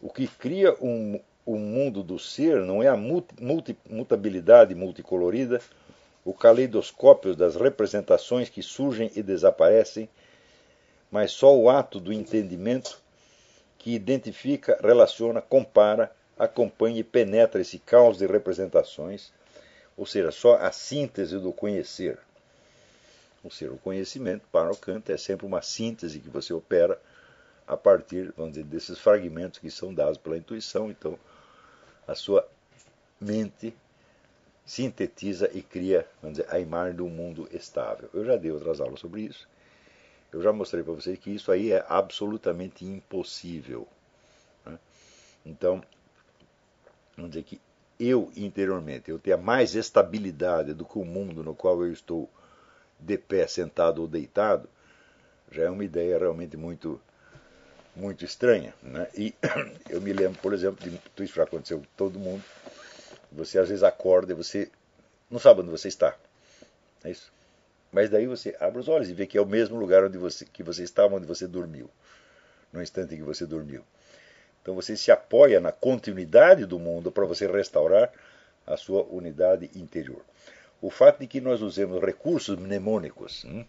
O 0.00 0.10
que 0.10 0.26
cria 0.26 0.74
um, 0.82 1.18
o 1.46 1.56
mundo 1.56 2.02
do 2.02 2.18
ser 2.18 2.60
não 2.60 2.82
é 2.82 2.88
a 2.88 2.96
multi, 2.96 3.78
mutabilidade 3.88 4.74
multicolorida, 4.74 5.60
o 6.24 6.32
caleidoscópio 6.32 7.34
das 7.34 7.54
representações 7.54 8.48
que 8.48 8.62
surgem 8.62 9.10
e 9.14 9.22
desaparecem, 9.22 10.08
mas 11.10 11.32
só 11.32 11.56
o 11.56 11.70
ato 11.70 12.00
do 12.00 12.12
entendimento 12.12 13.00
que 13.78 13.94
identifica, 13.94 14.78
relaciona, 14.82 15.40
compara, 15.40 16.10
acompanha 16.38 17.00
e 17.00 17.04
penetra 17.04 17.60
esse 17.60 17.78
caos 17.78 18.18
de 18.18 18.26
representações, 18.26 19.30
ou 19.96 20.06
seja, 20.06 20.30
só 20.30 20.56
a 20.56 20.72
síntese 20.72 21.38
do 21.38 21.52
conhecer. 21.52 22.18
Ou 23.42 23.50
seja, 23.50 23.72
o 23.72 23.78
conhecimento, 23.78 24.46
para 24.50 24.70
o 24.70 24.76
Kant, 24.76 25.10
é 25.12 25.16
sempre 25.16 25.46
uma 25.46 25.62
síntese 25.62 26.18
que 26.18 26.28
você 26.28 26.52
opera 26.52 27.00
a 27.66 27.76
partir, 27.76 28.32
vamos 28.36 28.52
dizer, 28.52 28.64
desses 28.64 28.98
fragmentos 28.98 29.58
que 29.58 29.70
são 29.70 29.92
dados 29.92 30.18
pela 30.18 30.36
intuição. 30.36 30.90
Então, 30.90 31.18
a 32.06 32.14
sua 32.14 32.46
mente 33.20 33.74
sintetiza 34.64 35.50
e 35.52 35.62
cria, 35.62 36.06
vamos 36.22 36.38
dizer, 36.38 36.52
a 36.52 36.58
imagem 36.58 36.96
de 36.96 37.02
um 37.02 37.10
mundo 37.10 37.48
estável. 37.52 38.08
Eu 38.12 38.24
já 38.24 38.36
dei 38.36 38.50
outras 38.50 38.80
aulas 38.80 39.00
sobre 39.00 39.22
isso. 39.22 39.46
Eu 40.32 40.42
já 40.42 40.52
mostrei 40.52 40.82
para 40.82 40.92
vocês 40.94 41.18
que 41.18 41.30
isso 41.30 41.52
aí 41.52 41.70
é 41.70 41.84
absolutamente 41.88 42.84
impossível. 42.84 43.86
Né? 44.64 44.78
Então, 45.46 45.82
vamos 47.16 47.30
dizer 47.30 47.44
que 47.44 47.60
eu 48.08 48.32
interiormente, 48.36 49.10
eu 49.10 49.18
tenha 49.18 49.36
mais 49.36 49.74
estabilidade 49.74 50.74
do 50.74 50.84
que 50.84 50.98
o 50.98 51.04
mundo 51.04 51.42
no 51.42 51.54
qual 51.54 51.82
eu 51.84 51.92
estou 51.92 52.30
de 52.98 53.18
pé, 53.18 53.46
sentado 53.46 54.00
ou 54.00 54.08
deitado, 54.08 54.68
já 55.50 55.64
é 55.64 55.70
uma 55.70 55.84
ideia 55.84 56.18
realmente 56.18 56.56
muito 56.56 57.00
muito 57.94 58.24
estranha. 58.24 58.74
Né? 58.82 59.06
E 59.14 59.34
eu 59.88 60.00
me 60.00 60.12
lembro, 60.12 60.40
por 60.40 60.52
exemplo, 60.52 60.82
de 60.82 60.96
tudo 60.98 61.24
isso 61.24 61.34
já 61.34 61.44
aconteceu 61.44 61.78
com 61.78 61.86
todo 61.96 62.18
mundo. 62.18 62.42
Você 63.30 63.58
às 63.58 63.68
vezes 63.68 63.84
acorda 63.84 64.32
e 64.32 64.36
você 64.36 64.70
não 65.30 65.38
sabe 65.38 65.60
onde 65.60 65.70
você 65.70 65.88
está. 65.88 66.16
É 67.04 67.10
isso. 67.10 67.32
Mas 67.92 68.10
daí 68.10 68.26
você 68.26 68.56
abre 68.58 68.80
os 68.80 68.88
olhos 68.88 69.08
e 69.08 69.14
vê 69.14 69.26
que 69.26 69.38
é 69.38 69.40
o 69.40 69.46
mesmo 69.46 69.78
lugar 69.78 70.04
onde 70.04 70.18
você, 70.18 70.44
que 70.44 70.62
você 70.62 70.82
estava, 70.82 71.14
onde 71.14 71.26
você 71.26 71.46
dormiu, 71.46 71.88
no 72.72 72.82
instante 72.82 73.14
em 73.14 73.18
que 73.18 73.22
você 73.22 73.46
dormiu. 73.46 73.84
Então 74.64 74.74
você 74.74 74.96
se 74.96 75.12
apoia 75.12 75.60
na 75.60 75.70
continuidade 75.70 76.64
do 76.64 76.78
mundo 76.78 77.12
para 77.12 77.26
você 77.26 77.46
restaurar 77.46 78.10
a 78.66 78.78
sua 78.78 79.02
unidade 79.02 79.70
interior. 79.74 80.22
O 80.80 80.88
fato 80.88 81.20
de 81.20 81.26
que 81.26 81.38
nós 81.38 81.60
usemos 81.60 82.02
recursos 82.02 82.58
mnemônicos, 82.58 83.44
hum? 83.44 83.62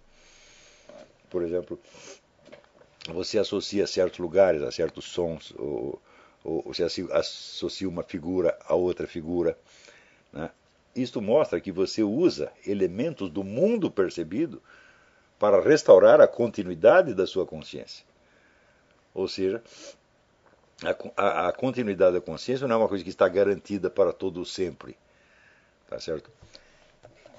por 1.30 1.43
exemplo, 1.43 1.77
você 3.09 3.38
associa 3.38 3.85
certos 3.85 4.19
lugares 4.19 4.61
a 4.61 4.72
certos 4.72 5.03
sons, 5.03 5.53
ou, 5.57 6.01
ou 6.45 6.61
você 6.61 6.85
associa 7.11 7.89
uma 7.89 8.01
figura 8.01 8.57
a 8.65 8.73
outra 8.73 9.05
figura. 9.05 9.57
Né? 10.31 10.49
Isto 10.95 11.22
mostra 11.22 11.59
que 11.59 11.73
você 11.73 12.03
usa 12.03 12.53
elementos 12.65 13.30
do 13.30 13.43
mundo 13.43 13.91
percebido 13.91 14.63
para 15.38 15.61
restaurar 15.61 16.22
a 16.22 16.27
continuidade 16.27 17.13
da 17.13 17.27
sua 17.27 17.45
consciência. 17.45 18.05
Ou 19.13 19.27
seja, 19.27 19.61
a, 20.84 21.22
a, 21.22 21.49
a, 21.49 21.53
continuidade 21.53 22.14
da 22.14 22.22
consciência 22.22 22.68
não 22.68 22.76
é 22.76 22.80
uma 22.80 22.88
coisa 22.88 23.03
que 23.03 23.10
está 23.10 23.27
garantida 23.30 23.89
para 23.89 24.11
todo 24.11 24.41
o 24.41 24.45
sempre. 24.45 24.97
Tá 25.89 25.99
certo? 25.99 26.30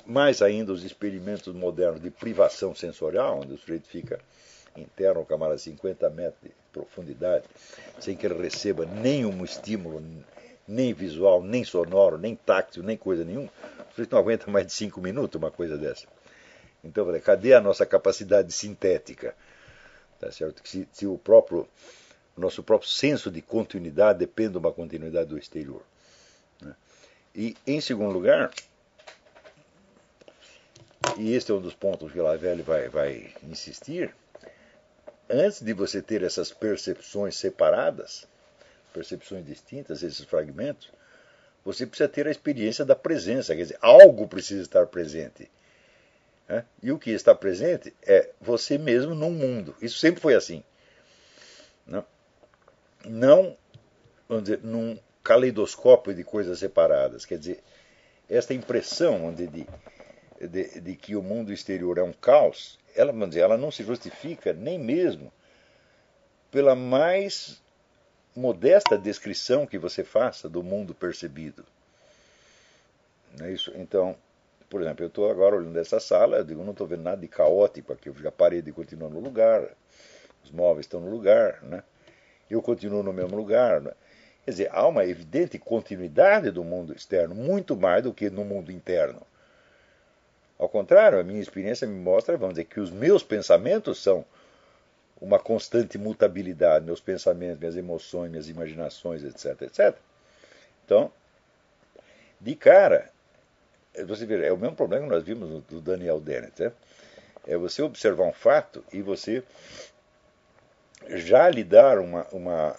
Mais 0.06 0.40
ainda, 0.40 0.72
os 0.72 0.84
experimentos 0.84 1.52
modernos 1.52 2.00
de 2.00 2.10
privação 2.10 2.74
sensorial, 2.74 3.40
onde 3.40 3.54
o 3.54 3.58
sujeito 3.58 3.88
fica 3.88 4.20
interno 4.76 5.20
ao 5.20 5.26
camarada 5.26 5.58
50 5.58 6.08
metros 6.10 6.42
de 6.42 6.50
profundidade, 6.72 7.44
sem 7.98 8.16
que 8.16 8.26
ele 8.26 8.40
receba 8.40 8.86
nenhum 8.86 9.44
estímulo, 9.44 10.02
nem 10.66 10.92
visual, 10.92 11.42
nem 11.42 11.64
sonoro, 11.64 12.18
nem 12.18 12.36
táctil, 12.36 12.82
nem 12.82 12.96
coisa 12.96 13.24
nenhuma, 13.24 13.48
o 13.48 13.90
sujeito 13.90 14.12
não 14.12 14.20
aguenta 14.20 14.50
mais 14.50 14.66
de 14.66 14.72
cinco 14.72 15.00
minutos 15.00 15.40
uma 15.40 15.50
coisa 15.50 15.76
dessa. 15.76 16.06
Então, 16.84 17.06
cadê 17.20 17.52
a 17.52 17.60
nossa 17.60 17.84
capacidade 17.84 18.52
sintética? 18.52 19.34
Tá 20.20 20.30
certo? 20.30 20.66
Se, 20.66 20.88
se 20.92 21.06
o 21.06 21.18
próprio 21.18 21.66
o 22.36 22.40
nosso 22.40 22.62
próprio 22.62 22.90
senso 22.90 23.30
de 23.30 23.40
continuidade 23.40 24.18
depende 24.18 24.52
de 24.52 24.58
uma 24.58 24.72
continuidade 24.72 25.30
do 25.30 25.38
exterior. 25.38 25.82
Né? 26.60 26.74
E, 27.34 27.56
em 27.66 27.80
segundo 27.80 28.12
lugar, 28.12 28.52
e 31.16 31.32
este 31.32 31.50
é 31.50 31.54
um 31.54 31.60
dos 31.60 31.74
pontos 31.74 32.12
que 32.12 32.20
Lavelle 32.20 32.62
vai, 32.62 32.88
vai 32.88 33.34
insistir, 33.42 34.14
antes 35.30 35.62
de 35.62 35.72
você 35.72 36.02
ter 36.02 36.22
essas 36.22 36.52
percepções 36.52 37.36
separadas, 37.36 38.26
percepções 38.92 39.46
distintas, 39.46 40.02
esses 40.02 40.24
fragmentos, 40.24 40.90
você 41.64 41.86
precisa 41.86 42.08
ter 42.08 42.26
a 42.28 42.30
experiência 42.30 42.84
da 42.84 42.94
presença, 42.94 43.54
quer 43.56 43.62
dizer, 43.62 43.78
algo 43.80 44.28
precisa 44.28 44.62
estar 44.62 44.86
presente. 44.86 45.50
Né? 46.48 46.64
E 46.82 46.92
o 46.92 46.98
que 46.98 47.10
está 47.10 47.34
presente 47.34 47.94
é 48.02 48.30
você 48.40 48.78
mesmo 48.78 49.14
num 49.14 49.32
mundo. 49.32 49.74
Isso 49.80 49.98
sempre 49.98 50.20
foi 50.20 50.34
assim. 50.34 50.62
Não, 51.86 52.04
não 53.04 53.56
vamos 54.28 54.44
dizer, 54.44 54.60
num 54.62 54.98
caleidoscópio 55.22 56.14
de 56.14 56.24
coisas 56.24 56.58
separadas. 56.58 57.24
Quer 57.24 57.38
dizer, 57.38 57.62
esta 58.28 58.54
impressão 58.54 59.32
de, 59.32 59.46
de, 59.46 60.80
de, 60.80 60.96
que 60.96 61.16
o 61.16 61.22
mundo 61.22 61.52
exterior 61.52 61.98
é 61.98 62.02
um 62.02 62.12
caos 62.12 62.78
ela, 62.96 63.12
vamos 63.12 63.28
dizer, 63.28 63.42
ela 63.42 63.58
não 63.58 63.70
se 63.70 63.84
justifica 63.84 64.52
nem 64.52 64.78
mesmo 64.78 65.30
pela 66.50 66.74
mais 66.74 67.62
modesta 68.34 68.96
descrição 68.96 69.66
que 69.66 69.78
você 69.78 70.02
faça 70.02 70.48
do 70.48 70.62
mundo 70.62 70.94
percebido. 70.94 71.64
É 73.40 73.50
isso? 73.50 73.70
Então, 73.76 74.16
por 74.70 74.80
exemplo, 74.80 75.04
eu 75.04 75.08
estou 75.08 75.30
agora 75.30 75.56
olhando 75.56 75.78
essa 75.78 76.00
sala, 76.00 76.38
eu 76.38 76.44
digo, 76.44 76.64
não 76.64 76.72
estou 76.72 76.86
vendo 76.86 77.02
nada 77.02 77.20
de 77.20 77.28
caótico 77.28 77.92
aqui, 77.92 78.10
a 78.26 78.32
parede 78.32 78.72
continua 78.72 79.10
no 79.10 79.20
lugar, 79.20 79.68
os 80.42 80.50
móveis 80.50 80.86
estão 80.86 81.00
no 81.00 81.10
lugar, 81.10 81.62
né? 81.62 81.82
Eu 82.50 82.62
continuo 82.62 83.02
no 83.02 83.12
mesmo 83.12 83.36
lugar. 83.36 83.80
Né? 83.80 83.92
Quer 84.44 84.50
dizer, 84.50 84.68
há 84.72 84.86
uma 84.86 85.04
evidente 85.04 85.58
continuidade 85.58 86.50
do 86.50 86.62
mundo 86.62 86.92
externo, 86.94 87.34
muito 87.34 87.76
mais 87.76 88.02
do 88.02 88.12
que 88.12 88.30
no 88.30 88.44
mundo 88.44 88.70
interno. 88.70 89.20
Ao 90.58 90.68
contrário, 90.68 91.18
a 91.18 91.24
minha 91.24 91.40
experiência 91.40 91.86
me 91.86 91.98
mostra, 91.98 92.36
vamos 92.36 92.54
dizer, 92.54 92.64
que 92.64 92.80
os 92.80 92.90
meus 92.90 93.22
pensamentos 93.22 94.02
são 94.02 94.24
uma 95.20 95.38
constante 95.38 95.98
mutabilidade, 95.98 96.84
meus 96.84 97.00
pensamentos, 97.00 97.58
minhas 97.58 97.76
emoções, 97.76 98.30
minhas 98.30 98.48
imaginações, 98.48 99.24
etc, 99.24 99.62
etc. 99.62 99.96
Então, 100.84 101.10
de 102.40 102.54
cara, 102.54 103.10
você 104.06 104.26
vê, 104.26 104.46
é 104.46 104.52
o 104.52 104.58
mesmo 104.58 104.76
problema 104.76 105.04
que 105.04 105.10
nós 105.10 105.22
vimos 105.22 105.62
do 105.64 105.80
Daniel 105.80 106.20
Dennett, 106.20 106.62
né? 106.62 106.72
é 107.46 107.56
você 107.56 107.82
observar 107.82 108.24
um 108.24 108.32
fato 108.32 108.84
e 108.92 109.00
você 109.00 109.42
já 111.08 111.48
lhe 111.48 111.64
dar 111.64 111.98
uma, 111.98 112.26
uma, 112.32 112.76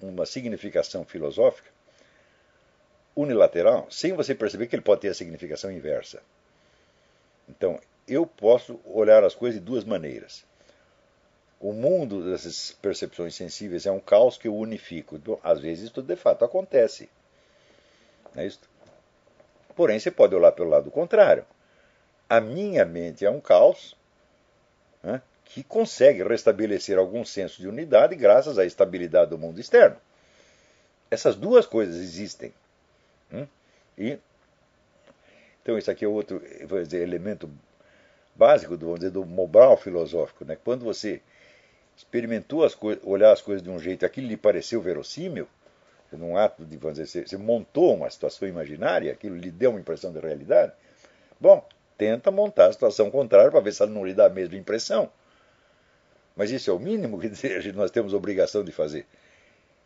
uma 0.00 0.26
significação 0.26 1.04
filosófica 1.04 1.70
unilateral, 3.14 3.86
sem 3.90 4.12
você 4.12 4.34
perceber 4.34 4.68
que 4.68 4.76
ele 4.76 4.82
pode 4.82 5.00
ter 5.00 5.08
a 5.08 5.14
significação 5.14 5.72
inversa. 5.72 6.22
Então, 7.48 7.80
eu 8.06 8.26
posso 8.26 8.80
olhar 8.84 9.24
as 9.24 9.34
coisas 9.34 9.58
de 9.58 9.66
duas 9.66 9.84
maneiras. 9.84 10.44
O 11.60 11.72
mundo 11.72 12.30
dessas 12.30 12.70
percepções 12.80 13.34
sensíveis 13.34 13.86
é 13.86 13.90
um 13.90 13.98
caos 13.98 14.38
que 14.38 14.46
eu 14.46 14.56
unifico. 14.56 15.16
Então, 15.16 15.38
às 15.42 15.58
vezes 15.58 15.90
isso 15.90 16.00
de 16.00 16.14
fato 16.14 16.44
acontece. 16.44 17.08
Não 18.34 18.42
é 18.42 18.46
isso? 18.46 18.60
Porém, 19.74 19.98
você 19.98 20.10
pode 20.10 20.34
olhar 20.34 20.52
pelo 20.52 20.70
lado 20.70 20.90
contrário. 20.90 21.44
A 22.28 22.40
minha 22.40 22.84
mente 22.84 23.24
é 23.24 23.30
um 23.30 23.40
caos 23.40 23.96
né, 25.02 25.20
que 25.48 25.62
consegue 25.62 26.22
restabelecer 26.22 26.98
algum 26.98 27.24
senso 27.24 27.60
de 27.60 27.68
unidade 27.68 28.14
graças 28.14 28.58
à 28.58 28.66
estabilidade 28.66 29.30
do 29.30 29.38
mundo 29.38 29.58
externo. 29.58 29.96
Essas 31.10 31.36
duas 31.36 31.66
coisas 31.66 31.96
existem. 31.96 32.52
Hum? 33.32 33.46
E, 33.96 34.18
então, 35.62 35.78
isso 35.78 35.90
aqui 35.90 36.04
é 36.04 36.08
outro 36.08 36.42
dizer, 36.84 37.02
elemento 37.02 37.50
básico 38.34 38.76
do, 38.76 38.94
dizer, 38.94 39.10
do 39.10 39.24
moral 39.24 39.76
filosófico. 39.76 40.44
Né? 40.44 40.56
Quando 40.62 40.84
você 40.84 41.20
experimentou 41.96 42.62
as 42.62 42.76
olhar 43.02 43.32
as 43.32 43.40
coisas 43.40 43.62
de 43.62 43.70
um 43.70 43.78
jeito, 43.78 44.04
aquilo 44.04 44.28
lhe 44.28 44.36
pareceu 44.36 44.82
verossímil, 44.82 45.48
num 46.12 46.36
ato 46.36 46.64
de, 46.64 46.76
vamos 46.76 46.98
dizer, 46.98 47.26
você 47.26 47.36
montou 47.36 47.94
uma 47.94 48.08
situação 48.08 48.46
imaginária, 48.46 49.12
aquilo 49.12 49.36
lhe 49.36 49.50
deu 49.50 49.70
uma 49.70 49.80
impressão 49.80 50.12
de 50.12 50.20
realidade. 50.20 50.72
Bom, 51.40 51.66
tenta 51.96 52.30
montar 52.30 52.66
a 52.66 52.72
situação 52.72 53.10
contrária 53.10 53.50
para 53.50 53.60
ver 53.60 53.72
se 53.72 53.82
ela 53.82 53.90
não 53.90 54.06
lhe 54.06 54.14
dá 54.14 54.26
a 54.26 54.30
mesma 54.30 54.56
impressão. 54.56 55.10
Mas 56.38 56.52
isso 56.52 56.70
é 56.70 56.72
o 56.72 56.78
mínimo 56.78 57.18
que 57.18 57.28
nós 57.74 57.90
temos 57.90 58.14
obrigação 58.14 58.62
de 58.62 58.70
fazer. 58.70 59.04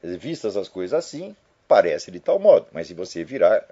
Vistas 0.02 0.54
as 0.54 0.68
coisas 0.68 0.92
assim, 0.92 1.34
parece 1.66 2.10
de 2.10 2.20
tal 2.20 2.38
modo, 2.38 2.66
mas 2.72 2.88
se 2.88 2.94
você 2.94 3.24
virar 3.24 3.64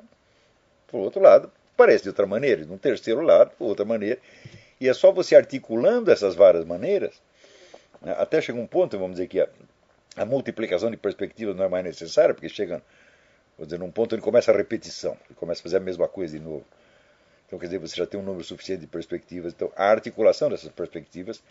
para 0.87 0.97
o 0.97 1.01
outro 1.01 1.21
lado, 1.21 1.53
parece 1.77 2.05
de 2.05 2.09
outra 2.09 2.27
maneira, 2.27 2.65
de 2.65 2.73
um 2.73 2.79
terceiro 2.79 3.21
lado, 3.21 3.53
outra 3.59 3.85
maneira. 3.85 4.19
E 4.81 4.89
é 4.89 4.95
só 4.95 5.13
você 5.13 5.37
articulando 5.37 6.11
essas 6.11 6.35
várias 6.35 6.65
maneiras, 6.65 7.21
né, 8.01 8.15
até 8.17 8.41
chega 8.41 8.59
um 8.59 8.67
ponto, 8.67 8.99
vamos 8.99 9.17
dizer 9.17 9.27
que 9.27 9.41
a, 9.41 9.49
a 10.17 10.25
multiplicação 10.25 10.91
de 10.91 10.97
perspectivas 10.97 11.55
não 11.55 11.65
é 11.65 11.69
mais 11.69 11.85
necessária, 11.85 12.33
porque 12.33 12.49
chega 12.49 12.83
vou 13.59 13.67
dizer, 13.67 13.79
num 13.79 13.91
ponto 13.91 14.15
onde 14.15 14.25
começa 14.25 14.51
a 14.51 14.57
repetição, 14.57 15.19
ele 15.27 15.35
começa 15.35 15.61
a 15.61 15.65
fazer 15.65 15.77
a 15.77 15.81
mesma 15.81 16.09
coisa 16.09 16.39
de 16.39 16.43
novo. 16.43 16.65
Então, 17.47 17.59
quer 17.59 17.67
dizer, 17.67 17.79
você 17.79 17.95
já 17.95 18.07
tem 18.07 18.19
um 18.19 18.23
número 18.23 18.43
suficiente 18.43 18.81
de 18.81 18.87
perspectivas. 18.87 19.53
Então, 19.53 19.71
a 19.77 19.91
articulação 19.91 20.49
dessas 20.49 20.71
perspectivas, 20.71 21.43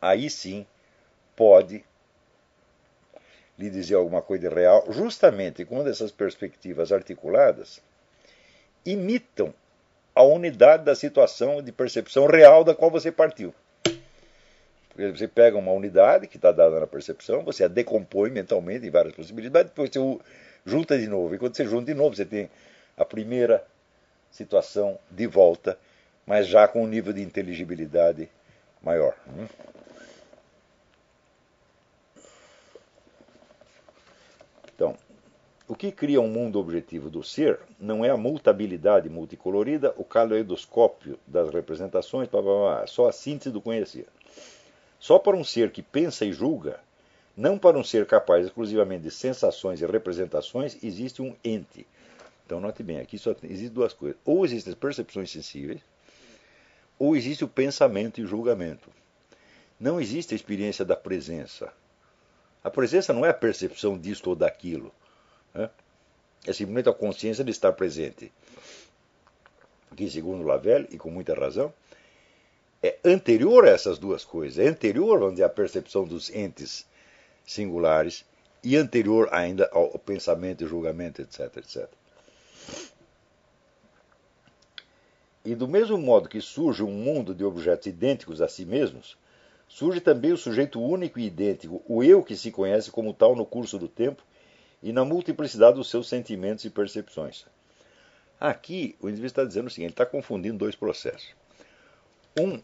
aí 0.00 0.28
sim, 0.30 0.66
pode 1.36 1.84
lhe 3.58 3.70
dizer 3.70 3.96
alguma 3.96 4.22
coisa 4.22 4.48
de 4.48 4.54
real, 4.54 4.84
justamente 4.90 5.64
quando 5.64 5.90
essas 5.90 6.12
perspectivas 6.12 6.92
articuladas 6.92 7.82
imitam 8.86 9.52
a 10.14 10.22
unidade 10.22 10.84
da 10.84 10.94
situação 10.94 11.62
de 11.62 11.72
percepção 11.72 12.26
real 12.26 12.64
da 12.64 12.74
qual 12.74 12.90
você 12.90 13.10
partiu. 13.10 13.54
Porque 14.88 15.12
você 15.12 15.28
pega 15.28 15.56
uma 15.56 15.70
unidade 15.70 16.26
que 16.26 16.36
está 16.36 16.50
dada 16.50 16.80
na 16.80 16.86
percepção, 16.86 17.44
você 17.44 17.62
a 17.64 17.68
decompõe 17.68 18.30
mentalmente 18.30 18.84
em 18.84 18.90
várias 18.90 19.14
possibilidades, 19.14 19.70
depois 19.70 19.90
você 19.90 20.18
junta 20.66 20.98
de 20.98 21.06
novo. 21.06 21.34
E 21.34 21.38
quando 21.38 21.56
você 21.56 21.64
junta 21.64 21.86
de 21.86 21.94
novo, 21.94 22.16
você 22.16 22.24
tem 22.24 22.50
a 22.96 23.04
primeira 23.04 23.64
situação 24.30 24.98
de 25.08 25.26
volta, 25.26 25.78
mas 26.26 26.48
já 26.48 26.66
com 26.66 26.82
um 26.82 26.86
nível 26.86 27.12
de 27.12 27.22
inteligibilidade 27.22 28.28
maior. 28.82 29.14
Hum? 29.28 29.46
Então, 34.74 34.96
o 35.68 35.76
que 35.76 35.92
cria 35.92 36.20
um 36.20 36.28
mundo 36.28 36.58
objetivo 36.58 37.08
do 37.08 37.22
ser 37.22 37.60
não 37.78 38.04
é 38.04 38.10
a 38.10 38.16
mutabilidade 38.16 39.08
multicolorida, 39.08 39.94
o 39.96 40.04
caleidoscópio 40.04 41.18
das 41.26 41.50
representações, 41.50 42.28
blá, 42.28 42.42
blá, 42.42 42.54
blá, 42.54 42.86
só 42.86 43.08
a 43.08 43.12
síntese 43.12 43.52
do 43.52 43.60
conhecer. 43.60 44.06
Só 44.98 45.18
para 45.18 45.36
um 45.36 45.44
ser 45.44 45.70
que 45.70 45.82
pensa 45.82 46.24
e 46.24 46.32
julga, 46.32 46.80
não 47.36 47.56
para 47.56 47.78
um 47.78 47.84
ser 47.84 48.06
capaz 48.06 48.44
exclusivamente 48.44 49.04
de 49.04 49.10
sensações 49.12 49.80
e 49.80 49.86
representações, 49.86 50.76
existe 50.82 51.22
um 51.22 51.36
ente, 51.44 51.86
então, 52.48 52.60
note 52.60 52.82
bem, 52.82 52.98
aqui 52.98 53.18
só 53.18 53.36
existem 53.42 53.68
duas 53.68 53.92
coisas. 53.92 54.18
Ou 54.24 54.42
existem 54.42 54.72
as 54.72 54.78
percepções 54.78 55.30
sensíveis, 55.30 55.82
ou 56.98 57.14
existe 57.14 57.44
o 57.44 57.48
pensamento 57.48 58.18
e 58.18 58.24
o 58.24 58.26
julgamento. 58.26 58.90
Não 59.78 60.00
existe 60.00 60.32
a 60.32 60.36
experiência 60.36 60.82
da 60.82 60.96
presença. 60.96 61.70
A 62.64 62.70
presença 62.70 63.12
não 63.12 63.26
é 63.26 63.28
a 63.28 63.34
percepção 63.34 63.98
disto 63.98 64.28
ou 64.30 64.34
daquilo. 64.34 64.90
Né? 65.54 65.70
É 66.46 66.52
simplesmente 66.52 66.88
a 66.88 66.94
consciência 66.94 67.44
de 67.44 67.50
estar 67.50 67.72
presente. 67.72 68.32
Que, 69.96 70.08
segundo 70.08 70.44
Lavelle, 70.44 70.88
e 70.90 70.98
com 70.98 71.10
muita 71.10 71.34
razão, 71.34 71.72
é 72.82 72.98
anterior 73.04 73.66
a 73.66 73.70
essas 73.70 73.98
duas 73.98 74.24
coisas. 74.24 74.58
É 74.58 74.68
anterior, 74.68 75.18
vamos 75.18 75.34
dizer, 75.34 75.44
à 75.44 75.48
percepção 75.48 76.04
dos 76.04 76.30
entes 76.30 76.86
singulares 77.44 78.24
e 78.62 78.76
anterior 78.76 79.28
ainda 79.32 79.68
ao 79.72 79.98
pensamento 79.98 80.64
e 80.64 80.66
julgamento, 80.66 81.22
etc, 81.22 81.56
etc. 81.56 81.88
E 85.44 85.54
do 85.54 85.66
mesmo 85.66 85.96
modo 85.96 86.28
que 86.28 86.40
surge 86.40 86.82
um 86.82 86.90
mundo 86.90 87.34
de 87.34 87.44
objetos 87.44 87.86
idênticos 87.86 88.42
a 88.42 88.48
si 88.48 88.66
mesmos, 88.66 89.16
surge 89.66 90.00
também 90.00 90.32
o 90.32 90.36
sujeito 90.36 90.80
único 90.80 91.18
e 91.18 91.26
idêntico, 91.26 91.82
o 91.86 92.02
eu 92.02 92.22
que 92.22 92.36
se 92.36 92.50
conhece 92.50 92.90
como 92.90 93.14
tal 93.14 93.34
no 93.34 93.46
curso 93.46 93.78
do 93.78 93.88
tempo 93.88 94.22
e 94.82 94.92
na 94.92 95.04
multiplicidade 95.04 95.76
dos 95.76 95.90
seus 95.90 96.08
sentimentos 96.08 96.64
e 96.64 96.70
percepções. 96.70 97.44
Aqui, 98.40 98.96
o 99.00 99.08
indivíduo 99.08 99.26
está 99.26 99.44
dizendo 99.44 99.66
o 99.66 99.70
seguinte: 99.70 99.86
ele 99.86 99.92
está 99.92 100.06
confundindo 100.06 100.58
dois 100.58 100.76
processos. 100.76 101.34
Um 102.38 102.62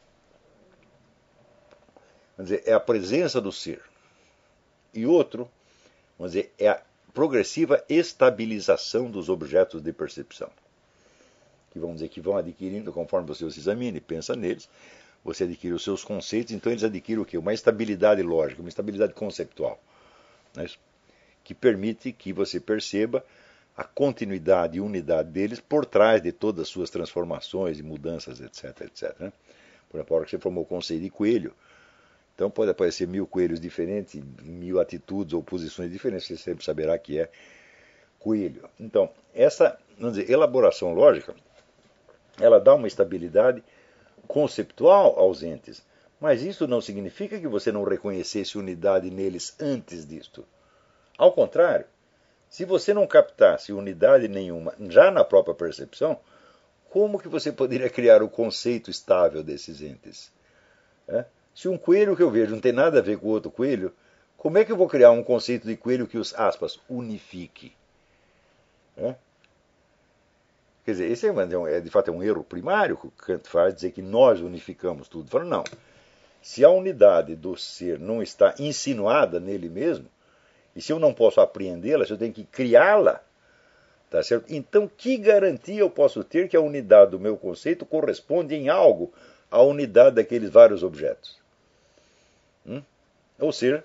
vamos 2.37 2.51
dizer, 2.51 2.63
é 2.67 2.73
a 2.73 2.81
presença 2.81 3.41
do 3.41 3.51
ser, 3.51 3.83
e 4.93 5.07
outro, 5.07 5.51
vamos 6.19 6.33
dizer, 6.33 6.53
é 6.59 6.69
a 6.69 6.81
progressiva 7.13 7.85
estabilização 7.89 9.11
dos 9.11 9.29
objetos 9.29 9.83
de 9.83 9.93
percepção. 9.93 10.51
Que 11.71 11.79
vamos 11.79 11.97
dizer 11.97 12.09
que 12.09 12.21
vão 12.21 12.37
adquirindo, 12.37 12.93
conforme 12.93 13.27
você 13.27 13.45
os 13.45 13.57
examina 13.57 13.99
e 13.99 14.01
pensa 14.01 14.37
neles, 14.37 14.69
você 15.25 15.45
adquire 15.45 15.73
os 15.73 15.83
seus 15.83 16.05
conceitos, 16.05 16.53
então 16.53 16.71
eles 16.71 16.85
adquirem 16.85 17.23
o 17.23 17.25
quê? 17.25 17.39
Uma 17.39 17.55
estabilidade 17.55 18.23
lógica, 18.23 18.61
uma 18.61 18.69
estabilidade 18.69 19.15
conceptual. 19.15 19.81
Né? 20.55 20.67
Que 21.45 21.55
permite 21.55 22.11
que 22.11 22.33
você 22.33 22.59
perceba 22.59 23.25
a 23.77 23.85
continuidade 23.85 24.79
e 24.79 24.81
unidade 24.81 25.31
deles 25.31 25.61
por 25.61 25.85
trás 25.85 26.21
de 26.23 26.33
todas 26.33 26.63
as 26.63 26.69
suas 26.69 26.91
transformações 26.91 27.79
e 27.79 27.83
mudanças, 27.83 28.41
etc. 28.41 28.83
etc 28.83 29.21
né? 29.21 29.33
Por 29.89 29.99
exemplo, 29.99 30.15
a 30.15 30.17
hora 30.17 30.25
que 30.25 30.31
você 30.31 30.39
formou 30.39 30.65
o 30.65 30.67
conceito 30.67 31.03
de 31.03 31.11
coelho, 31.11 31.53
então 32.35 32.51
pode 32.51 32.71
aparecer 32.71 33.07
mil 33.07 33.27
coelhos 33.27 33.61
diferentes, 33.61 34.21
mil 34.43 34.81
atitudes 34.81 35.35
ou 35.35 35.43
posições 35.43 35.91
diferentes, 35.91 36.27
você 36.27 36.37
sempre 36.37 36.65
saberá 36.65 36.99
que 36.99 37.19
é 37.19 37.31
coelho. 38.19 38.69
Então, 38.81 39.11
essa 39.33 39.79
vamos 39.99 40.17
dizer, 40.17 40.33
elaboração 40.33 40.93
lógica, 40.93 41.35
ela 42.41 42.59
dá 42.59 42.75
uma 42.75 42.87
estabilidade 42.87 43.63
conceptual 44.27 45.19
aos 45.19 45.43
entes, 45.43 45.83
mas 46.21 46.43
isso 46.43 46.67
não 46.67 46.81
significa 46.81 47.39
que 47.39 47.47
você 47.47 47.71
não 47.71 47.85
reconhecesse 47.85 48.59
unidade 48.59 49.11
neles 49.11 49.55
antes 49.61 50.07
disto. 50.07 50.45
Ao 51.17 51.33
contrário, 51.33 51.87
se 52.49 52.65
você 52.65 52.93
não 52.95 53.07
captasse 53.07 53.73
unidade 53.73 54.29
nenhuma 54.29 54.75
já 54.89 55.11
na 55.11 55.25
própria 55.25 55.55
percepção, 55.55 56.19
como 56.89 57.19
que 57.19 57.29
você 57.29 57.51
poderia 57.51 57.91
criar 57.91 58.23
o 58.23 58.29
conceito 58.29 58.91
estável 58.91 59.43
desses 59.43 59.81
entes? 59.81 60.33
É? 61.09 61.25
Se 61.55 61.69
um 61.69 61.77
coelho 61.79 62.17
que 62.17 62.23
eu 62.23 62.31
vejo 62.31 62.53
não 62.53 62.61
tem 62.61 62.73
nada 62.73 62.99
a 62.99 63.03
ver 63.03 63.19
com 63.19 63.29
outro 63.29 63.51
coelho, 63.51 63.93
como 64.37 64.59
é 64.59 64.65
que 64.65 64.71
eu 64.71 64.77
vou 64.77 64.89
criar 64.89 65.11
um 65.11 65.23
conceito 65.23 65.67
de 65.67 65.77
coelho 65.77 66.07
que 66.07 66.19
os 66.19 66.35
aspas 66.35 66.79
unifique? 66.89 67.73
É? 68.97 69.15
Quer 70.85 70.91
dizer, 70.93 71.11
esse 71.11 71.27
é, 71.27 71.33
é, 71.77 71.81
de 71.81 71.91
fato 71.91 72.11
é 72.11 72.13
um 72.13 72.23
erro 72.23 72.45
primário 72.45 72.97
que 72.97 73.09
Kant 73.11 73.49
faz, 73.49 73.75
dizer 73.75 73.93
que 73.93 74.03
nós 74.03 74.41
unificamos 74.41 75.09
tudo. 75.09 75.31
Fala, 75.31 75.45
não. 75.45 75.65
Se 76.43 76.63
a 76.63 76.69
unidade 76.69 77.35
do 77.35 77.57
ser 77.57 77.99
não 77.99 78.23
está 78.23 78.55
insinuada 78.59 79.41
nele 79.41 79.71
mesmo, 79.71 80.07
e 80.75 80.83
se 80.83 80.93
eu 80.93 80.99
não 80.99 81.15
posso 81.15 81.41
apreendê-la, 81.41 82.05
se 82.05 82.13
eu 82.13 82.19
tenho 82.19 82.33
que 82.33 82.45
criá-la, 82.45 83.21
tá 84.11 84.23
certo? 84.23 84.53
Então, 84.53 84.89
que 84.89 85.17
garantia 85.17 85.81
eu 85.81 85.91
posso 85.91 86.25
ter 86.25 86.49
que 86.49 86.57
a 86.57 86.61
unidade 86.61 87.13
do 87.13 87.21
meu 87.21 87.37
conceito 87.37 87.87
corresponde 87.87 88.55
em 88.55 88.69
algo 88.69 89.13
à 89.51 89.63
unidade 89.63 90.17
daqueles 90.17 90.51
vários 90.51 90.83
objetos? 90.83 91.39
Hum? 92.67 92.83
Ou 93.39 93.53
seja, 93.53 93.85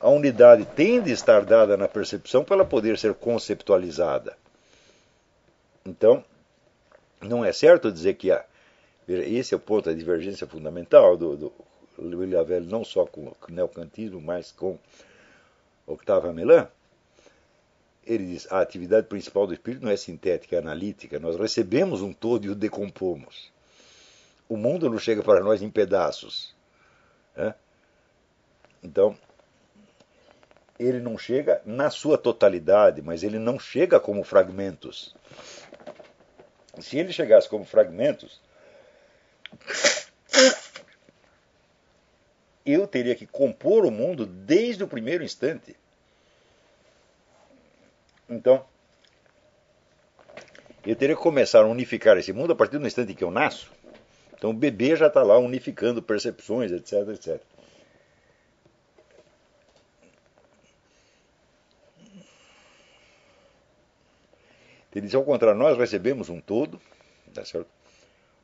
a 0.00 0.08
unidade 0.08 0.64
tem 0.64 1.02
de 1.02 1.10
estar 1.10 1.44
dada 1.44 1.76
na 1.76 1.88
percepção 1.88 2.44
para 2.44 2.56
ela 2.56 2.64
poder 2.64 2.98
ser 2.98 3.14
conceptualizada. 3.14 4.36
Então, 5.84 6.24
não 7.20 7.44
é 7.44 7.52
certo 7.52 7.90
dizer 7.90 8.14
que 8.14 8.30
a. 8.30 8.44
Esse 9.08 9.54
é 9.54 9.56
o 9.56 9.60
ponto 9.60 9.84
da 9.84 9.92
divergência 9.92 10.46
fundamental 10.46 11.16
do, 11.16 11.36
do 11.36 11.52
Velho, 11.98 12.66
não 12.66 12.84
só 12.84 13.06
com 13.06 13.28
o 13.28 13.36
neocantismo, 13.48 14.20
mas 14.20 14.52
com 14.52 14.78
Octavio 15.86 16.32
Melan. 16.32 16.68
Ele 18.06 18.24
diz: 18.26 18.50
a 18.52 18.60
atividade 18.60 19.06
principal 19.06 19.46
do 19.46 19.52
espírito 19.52 19.84
não 19.84 19.90
é 19.90 19.96
sintética, 19.96 20.56
é 20.56 20.58
analítica. 20.58 21.18
Nós 21.18 21.36
recebemos 21.36 22.02
um 22.02 22.12
todo 22.12 22.44
e 22.44 22.50
o 22.50 22.54
decompomos 22.54 23.50
o 24.48 24.56
mundo 24.56 24.88
não 24.88 24.98
chega 24.98 25.22
para 25.22 25.40
nós 25.40 25.62
em 25.62 25.70
pedaços. 25.70 26.54
Né? 27.34 27.54
Então, 28.82 29.16
ele 30.78 31.00
não 31.00 31.18
chega 31.18 31.60
na 31.64 31.90
sua 31.90 32.16
totalidade, 32.16 33.02
mas 33.02 33.22
ele 33.22 33.38
não 33.38 33.58
chega 33.58 33.98
como 33.98 34.22
fragmentos. 34.22 35.14
Se 36.80 36.98
ele 36.98 37.12
chegasse 37.12 37.48
como 37.48 37.64
fragmentos, 37.64 38.40
eu 42.66 42.86
teria 42.86 43.14
que 43.14 43.26
compor 43.26 43.86
o 43.86 43.90
mundo 43.90 44.26
desde 44.26 44.82
o 44.82 44.88
primeiro 44.88 45.22
instante. 45.22 45.76
Então, 48.28 48.66
eu 50.84 50.96
teria 50.96 51.14
que 51.14 51.22
começar 51.22 51.60
a 51.60 51.66
unificar 51.66 52.18
esse 52.18 52.32
mundo 52.32 52.52
a 52.52 52.56
partir 52.56 52.78
do 52.78 52.86
instante 52.86 53.12
em 53.12 53.14
que 53.14 53.24
eu 53.24 53.30
nasço. 53.30 53.72
Então, 54.34 54.50
o 54.50 54.54
bebê 54.54 54.96
já 54.96 55.06
está 55.06 55.22
lá 55.22 55.38
unificando 55.38 56.02
percepções, 56.02 56.72
etc, 56.72 57.08
etc. 57.08 57.40
Ele 64.94 65.06
diz, 65.06 65.14
ao 65.14 65.24
contrário, 65.24 65.58
nós 65.58 65.76
recebemos 65.76 66.30
um 66.30 66.40
todo, 66.40 66.80
tá 67.32 67.44
certo? 67.44 67.68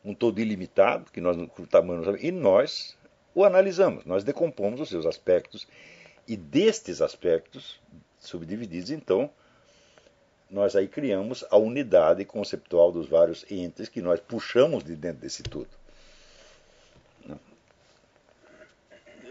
um 0.05 0.15
todo 0.15 0.40
ilimitado, 0.40 1.11
que 1.11 1.20
nós, 1.20 1.36
o 1.36 1.66
tamanho 1.66 2.03
não 2.03 2.16
e 2.16 2.31
nós 2.31 2.97
o 3.35 3.45
analisamos, 3.45 4.05
nós 4.05 4.25
decompomos 4.25 4.81
os 4.81 4.89
seus 4.89 5.07
aspectos, 5.07 5.67
e 6.27 6.37
destes 6.37 7.01
aspectos 7.01 7.81
subdivididos, 8.19 8.91
então, 8.91 9.31
nós 10.51 10.77
aí 10.77 10.87
criamos 10.87 11.45
a 11.51 11.57
unidade 11.57 12.25
conceptual 12.25 12.93
dos 12.93 13.09
vários 13.09 13.45
entes 13.51 13.89
que 13.89 14.03
nós 14.03 14.21
puxamos 14.21 14.85
de 14.85 14.95
dentro 14.95 15.23
desse 15.23 15.43
todo. 15.43 15.69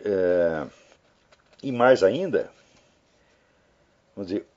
É, 0.03 0.67
e 1.61 1.71
mais 1.71 2.01
ainda, 2.01 2.51
vamos 4.15 4.31
dizer, 4.31 4.47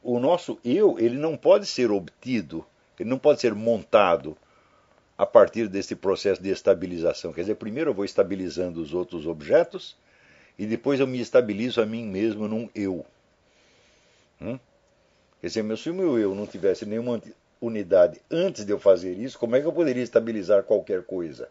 o 0.00 0.20
nosso 0.20 0.60
eu 0.64 0.96
ele 0.98 1.16
não 1.16 1.36
pode 1.36 1.66
ser 1.66 1.90
obtido, 1.90 2.64
ele 2.98 3.10
não 3.10 3.18
pode 3.18 3.40
ser 3.40 3.52
montado 3.52 4.36
a 5.16 5.26
partir 5.26 5.68
desse 5.68 5.94
processo 5.94 6.42
de 6.42 6.50
estabilização. 6.50 7.32
Quer 7.32 7.42
dizer, 7.42 7.54
primeiro 7.56 7.90
eu 7.90 7.94
vou 7.94 8.04
estabilizando 8.04 8.80
os 8.80 8.94
outros 8.94 9.26
objetos 9.26 9.96
e 10.58 10.66
depois 10.66 11.00
eu 11.00 11.06
me 11.06 11.20
estabilizo 11.20 11.80
a 11.80 11.86
mim 11.86 12.04
mesmo 12.04 12.48
num 12.48 12.68
eu. 12.74 13.04
Hum? 14.40 14.58
Quer 15.40 15.46
dizer, 15.48 15.76
se 15.76 15.90
o 15.90 15.94
meu 15.94 16.18
eu 16.18 16.34
não 16.34 16.46
tivesse 16.46 16.86
nenhuma 16.86 17.20
unidade 17.60 18.20
antes 18.30 18.64
de 18.64 18.72
eu 18.72 18.78
fazer 18.78 19.12
isso, 19.14 19.38
como 19.38 19.56
é 19.56 19.60
que 19.60 19.66
eu 19.66 19.72
poderia 19.72 20.02
estabilizar 20.02 20.62
qualquer 20.64 21.02
coisa? 21.02 21.48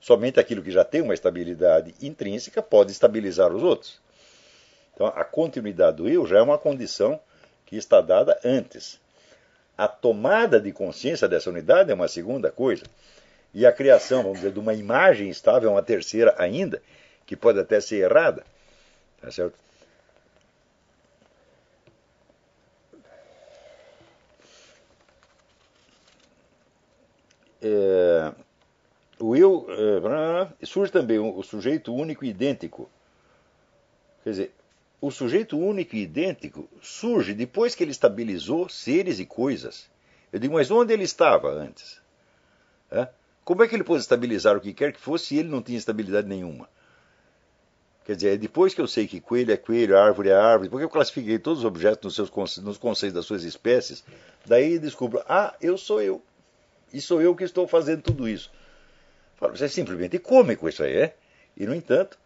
Somente 0.00 0.40
aquilo 0.40 0.62
que 0.62 0.70
já 0.70 0.84
tem 0.84 1.00
uma 1.00 1.14
estabilidade 1.14 1.94
intrínseca 2.02 2.60
pode 2.60 2.90
estabilizar 2.90 3.54
os 3.54 3.62
outros. 3.62 4.00
Então, 4.94 5.06
a 5.06 5.24
continuidade 5.24 5.98
do 5.98 6.08
eu 6.08 6.26
já 6.26 6.38
é 6.38 6.42
uma 6.42 6.58
condição 6.58 7.20
que 7.64 7.76
está 7.76 8.00
dada 8.00 8.38
antes. 8.44 9.00
A 9.76 9.88
tomada 9.88 10.60
de 10.60 10.72
consciência 10.72 11.28
dessa 11.28 11.50
unidade 11.50 11.90
é 11.90 11.94
uma 11.94 12.08
segunda 12.08 12.50
coisa. 12.50 12.84
E 13.54 13.66
a 13.66 13.72
criação, 13.72 14.22
vamos 14.22 14.38
dizer, 14.38 14.52
de 14.52 14.58
uma 14.58 14.74
imagem 14.74 15.28
estável 15.28 15.68
é 15.70 15.72
uma 15.72 15.82
terceira 15.82 16.34
ainda, 16.38 16.82
que 17.26 17.36
pode 17.36 17.58
até 17.58 17.80
ser 17.80 18.10
errada. 18.10 18.44
Tá 19.20 19.30
certo? 19.30 19.54
É, 27.64 28.32
o 29.20 29.36
eu 29.36 29.66
é, 30.60 30.66
surge 30.66 30.90
também 30.90 31.18
o 31.18 31.42
sujeito 31.42 31.94
único 31.94 32.24
e 32.24 32.30
idêntico. 32.30 32.90
Quer 34.24 34.30
dizer, 34.30 34.54
o 35.02 35.10
sujeito 35.10 35.58
único 35.58 35.96
e 35.96 36.02
idêntico 36.02 36.68
surge 36.80 37.34
depois 37.34 37.74
que 37.74 37.82
ele 37.82 37.90
estabilizou 37.90 38.68
seres 38.68 39.18
e 39.18 39.26
coisas. 39.26 39.90
Eu 40.32 40.38
digo, 40.38 40.54
mas 40.54 40.70
onde 40.70 40.92
ele 40.92 41.02
estava 41.02 41.50
antes? 41.50 42.00
Como 43.44 43.64
é 43.64 43.68
que 43.68 43.74
ele 43.74 43.82
pôde 43.82 44.00
estabilizar 44.00 44.56
o 44.56 44.60
que 44.60 44.72
quer 44.72 44.92
que 44.92 45.00
fosse 45.00 45.26
se 45.26 45.38
ele 45.38 45.48
não 45.48 45.60
tinha 45.60 45.76
estabilidade 45.76 46.28
nenhuma? 46.28 46.68
Quer 48.04 48.14
dizer, 48.14 48.34
é 48.34 48.36
depois 48.36 48.74
que 48.74 48.80
eu 48.80 48.86
sei 48.86 49.08
que 49.08 49.20
coelho 49.20 49.52
é 49.52 49.56
coelho, 49.56 49.98
árvore 49.98 50.28
é 50.28 50.34
árvore, 50.34 50.68
porque 50.68 50.84
eu 50.84 50.88
classifiquei 50.88 51.36
todos 51.36 51.60
os 51.60 51.64
objetos 51.64 52.04
nos, 52.04 52.14
seus, 52.14 52.58
nos 52.58 52.78
conceitos 52.78 53.14
das 53.14 53.26
suas 53.26 53.42
espécies, 53.42 54.04
daí 54.46 54.78
descubro, 54.78 55.20
ah, 55.28 55.52
eu 55.60 55.76
sou 55.76 56.00
eu. 56.00 56.22
E 56.92 57.00
sou 57.00 57.20
eu 57.20 57.34
que 57.34 57.42
estou 57.42 57.66
fazendo 57.66 58.02
tudo 58.02 58.28
isso. 58.28 58.52
Falo, 59.36 59.56
você 59.56 59.64
é 59.64 59.68
simplesmente 59.68 60.16
cômico 60.20 60.68
isso 60.68 60.84
aí, 60.84 60.94
é? 60.94 61.16
E, 61.56 61.66
no 61.66 61.74
entanto, 61.74 62.18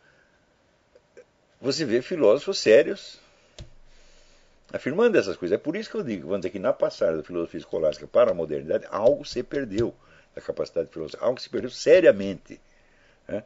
você 1.66 1.84
vê 1.84 2.00
filósofos 2.00 2.58
sérios 2.58 3.18
afirmando 4.72 5.18
essas 5.18 5.36
coisas. 5.36 5.58
É 5.58 5.58
por 5.58 5.74
isso 5.74 5.90
que 5.90 5.96
eu 5.96 6.02
digo, 6.02 6.28
vamos 6.28 6.40
dizer 6.40 6.50
que 6.50 6.58
na 6.60 6.72
passagem 6.72 7.16
da 7.16 7.24
filosofia 7.24 7.58
escolástica 7.58 8.06
para 8.06 8.30
a 8.30 8.34
modernidade, 8.34 8.86
algo 8.88 9.24
se 9.24 9.42
perdeu 9.42 9.92
da 10.34 10.40
capacidade 10.40 10.86
de 10.86 10.92
filosofia, 10.92 11.26
algo 11.26 11.40
se 11.40 11.50
perdeu 11.50 11.70
seriamente. 11.70 12.60
Né? 13.26 13.42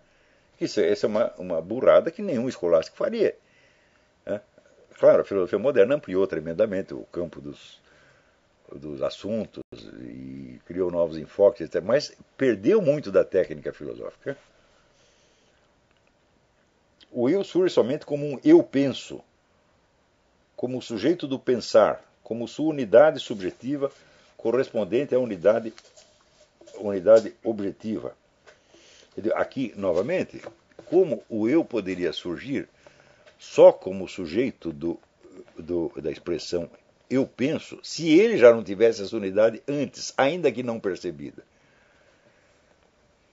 Isso, 0.60 0.80
essa 0.80 1.06
é 1.06 1.09
uma, 1.09 1.32
uma 1.38 1.62
burrada 1.62 2.10
que 2.10 2.20
nenhum 2.20 2.47
escolástico 2.47 2.97
faria. 2.97 3.34
Né? 4.26 4.40
Claro, 4.98 5.22
a 5.22 5.24
filosofia 5.24 5.59
moderna 5.59 5.94
ampliou 5.94 6.26
tremendamente 6.26 6.92
o 6.92 7.05
campo 7.05 7.40
dos, 7.40 7.80
dos 8.70 9.02
assuntos 9.02 9.62
e 10.02 10.60
criou 10.66 10.90
novos 10.90 11.16
enfoques, 11.16 11.70
mas 11.82 12.14
perdeu 12.36 12.82
muito 12.82 13.10
da 13.10 13.24
técnica 13.24 13.72
filosófica 13.72 14.36
o 17.10 17.28
eu 17.28 17.42
surge 17.44 17.74
somente 17.74 18.06
como 18.06 18.26
um 18.26 18.40
eu 18.44 18.62
penso, 18.62 19.20
como 20.56 20.78
o 20.78 20.82
sujeito 20.82 21.26
do 21.26 21.38
pensar, 21.38 22.04
como 22.22 22.46
sua 22.46 22.70
unidade 22.70 23.18
subjetiva 23.20 23.90
correspondente 24.36 25.14
à 25.14 25.18
unidade, 25.18 25.72
unidade 26.78 27.34
objetiva. 27.44 28.16
Aqui, 29.34 29.72
novamente, 29.76 30.40
como 30.86 31.22
o 31.28 31.48
eu 31.48 31.64
poderia 31.64 32.12
surgir 32.12 32.68
só 33.38 33.72
como 33.72 34.08
sujeito 34.08 34.72
do, 34.72 34.98
do, 35.58 35.92
da 35.96 36.10
expressão 36.10 36.70
eu 37.10 37.26
penso, 37.26 37.80
se 37.82 38.08
ele 38.08 38.38
já 38.38 38.54
não 38.54 38.62
tivesse 38.62 39.02
essa 39.02 39.16
unidade 39.16 39.60
antes, 39.66 40.14
ainda 40.16 40.52
que 40.52 40.62
não 40.62 40.78
percebida? 40.78 41.42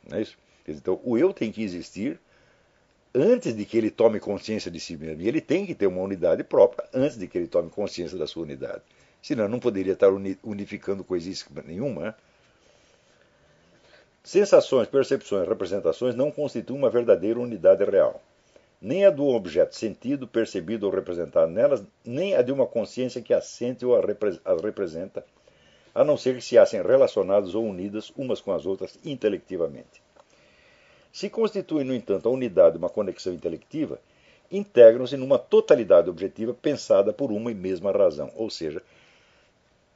Não 0.10 0.18
é 0.18 0.24
isso? 0.24 0.36
Então, 0.68 1.00
o 1.04 1.16
eu 1.16 1.32
tem 1.32 1.52
que 1.52 1.62
existir 1.62 2.20
antes 3.18 3.56
de 3.56 3.66
que 3.66 3.78
ele 3.78 3.90
tome 3.90 4.20
consciência 4.20 4.70
de 4.70 4.80
si 4.80 4.96
mesmo. 4.96 5.22
E 5.22 5.28
ele 5.28 5.42
tem 5.42 5.66
que 5.66 5.74
ter 5.74 5.88
uma 5.88 6.02
unidade 6.02 6.44
própria 6.44 6.88
antes 6.94 7.18
de 7.18 7.28
que 7.28 7.38
ele 7.38 7.48
tome 7.48 7.70
consciência 7.70 8.18
da 8.18 8.28
sua 8.28 8.44
unidade. 8.44 8.82
Senão 9.22 9.48
não 9.48 9.60
poderia 9.60 9.94
estar 9.94 10.10
unificando 10.44 11.04
coisíssima 11.04 11.64
nenhuma. 11.66 12.02
Né? 12.02 12.14
Sensações, 14.24 14.88
percepções, 14.88 15.48
representações 15.48 16.16
não 16.16 16.30
constituem 16.30 16.80
uma 16.80 16.90
verdadeira 16.90 17.40
unidade 17.40 17.84
real. 17.84 18.22
Nem 18.80 19.06
a 19.06 19.10
do 19.10 19.26
objeto 19.26 19.76
sentido, 19.76 20.28
percebido 20.28 20.86
ou 20.86 20.92
representado 20.92 21.52
nelas, 21.52 21.84
nem 22.06 22.36
a 22.36 22.44
de 22.44 22.52
uma 22.52 22.68
consciência 22.68 23.22
que 23.22 23.34
assente 23.34 23.84
ou 23.84 23.96
as 23.96 24.62
representa, 24.62 25.26
a 25.96 26.04
não 26.04 26.16
ser 26.16 26.36
que 26.36 26.42
se 26.42 26.60
achem 26.60 26.84
relacionadas 26.84 27.56
ou 27.56 27.66
unidas 27.66 28.12
umas 28.16 28.40
com 28.40 28.52
as 28.52 28.68
outras 28.68 29.00
intelectivamente. 29.04 30.07
Se 31.18 31.32
constituem, 31.32 31.84
no 31.84 31.96
entanto, 31.96 32.30
a 32.30 32.32
unidade 32.32 32.74
de 32.74 32.78
uma 32.78 32.92
conexão 32.92 33.34
intelectiva, 33.34 34.00
integram-se 34.52 35.18
numa 35.18 35.40
totalidade 35.40 36.12
objetiva 36.12 36.54
pensada 36.54 37.12
por 37.12 37.32
uma 37.32 37.50
e 37.50 37.56
mesma 37.56 37.92
razão, 37.92 38.32
ou 38.36 38.52
seja, 38.52 38.84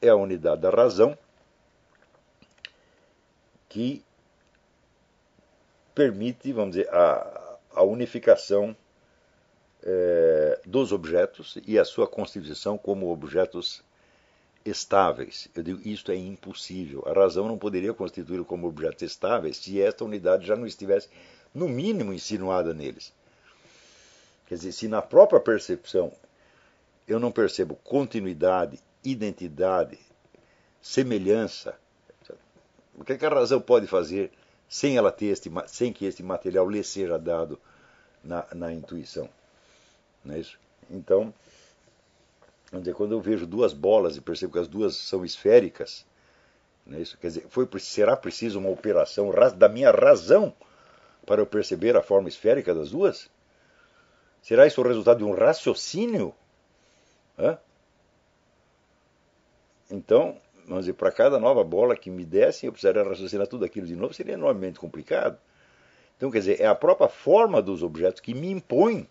é 0.02 0.10
a 0.10 0.15
unidade 0.15 0.61
da 0.61 0.72
razão 0.72 1.15
que 3.69 4.03
permite, 5.93 6.52
vamos 6.52 6.76
dizer, 6.76 6.89
a, 6.89 7.57
a 7.76 7.84
unificação 7.84 8.76
é, 9.84 10.60
dos 10.65 10.91
objetos 10.91 11.60
e 11.68 11.77
a 11.77 11.85
sua 11.85 12.07
constituição 12.07 12.80
como 12.80 13.11
objetos 13.11 13.84
estáveis. 14.65 15.47
Eu 15.55 15.63
digo, 15.63 15.88
isto 15.88 16.11
é 16.11 16.15
impossível. 16.15 17.03
A 17.05 17.13
razão 17.13 17.47
não 17.47 17.57
poderia 17.57 17.93
constituí-lo 17.93 18.45
como 18.45 18.67
objetos 18.67 19.03
estáveis 19.03 19.57
se 19.57 19.81
esta 19.81 20.05
unidade 20.05 20.45
já 20.45 20.55
não 20.55 20.65
estivesse, 20.65 21.09
no 21.53 21.67
mínimo, 21.67 22.13
insinuada 22.13 22.73
neles. 22.73 23.13
Quer 24.47 24.55
dizer, 24.55 24.71
se 24.71 24.88
na 24.88 25.01
própria 25.01 25.39
percepção 25.39 26.11
eu 27.07 27.19
não 27.19 27.31
percebo 27.31 27.75
continuidade, 27.83 28.79
identidade, 29.03 29.97
semelhança, 30.81 31.75
o 32.95 33.03
que, 33.03 33.13
é 33.13 33.17
que 33.17 33.25
a 33.25 33.29
razão 33.29 33.59
pode 33.59 33.88
fazer 33.88 34.31
sem 34.69 34.95
ela 34.95 35.11
ter 35.11 35.27
este, 35.27 35.49
sem 35.67 35.91
que 35.91 36.05
este 36.05 36.21
material 36.21 36.69
lhe 36.69 36.83
seja 36.83 37.17
dado 37.17 37.59
na, 38.23 38.45
na 38.53 38.71
intuição? 38.71 39.27
Não 40.23 40.35
é 40.35 40.39
isso? 40.39 40.59
Então, 40.89 41.33
dizer, 42.80 42.93
quando 42.93 43.11
eu 43.11 43.19
vejo 43.19 43.45
duas 43.45 43.73
bolas 43.73 44.15
e 44.15 44.22
percebo 44.22 44.53
que 44.53 44.60
as 44.60 44.68
duas 44.68 44.95
são 44.95 45.26
esféricas, 45.26 46.06
né, 46.85 47.02
isso 47.02 47.18
quer 47.18 47.27
dizer, 47.27 47.45
foi, 47.49 47.68
será 47.80 48.15
preciso 48.15 48.60
uma 48.60 48.69
operação 48.69 49.31
da 49.57 49.68
minha 49.68 49.91
razão 49.91 50.53
para 51.26 51.41
eu 51.41 51.45
perceber 51.45 51.95
a 51.98 52.02
forma 52.02 52.30
esférica 52.30 52.73
das 52.73 52.91
duas? 52.91 53.30
Será 54.41 54.65
isso 54.65 54.81
o 54.81 54.88
resultado 54.88 55.19
de 55.19 55.23
um 55.23 55.34
raciocínio? 55.34 56.34
Hã? 57.38 57.57
Então, 59.89 60.38
vamos 60.65 60.85
dizer, 60.85 60.93
para 60.93 61.11
cada 61.11 61.39
nova 61.39 61.64
bola 61.64 61.95
que 61.95 62.10
me 62.10 62.26
dessem, 62.26 62.68
eu 62.68 62.72
precisaria 62.72 63.03
raciocinar 63.03 63.48
tudo 63.48 63.65
aquilo 63.65 63.85
de 63.85 63.95
novo, 63.95 64.14
seria 64.14 64.34
enormemente 64.34 64.80
complicado. 64.80 65.38
Então, 66.18 66.31
quer 66.31 66.39
dizer, 66.39 66.61
é 66.61 66.65
a 66.65 66.76
própria 66.76 67.10
forma 67.10 67.61
dos 67.61 67.84
objetos 67.84 68.22
que 68.22 68.34
me 68.34 68.49
impõe, 68.49 69.07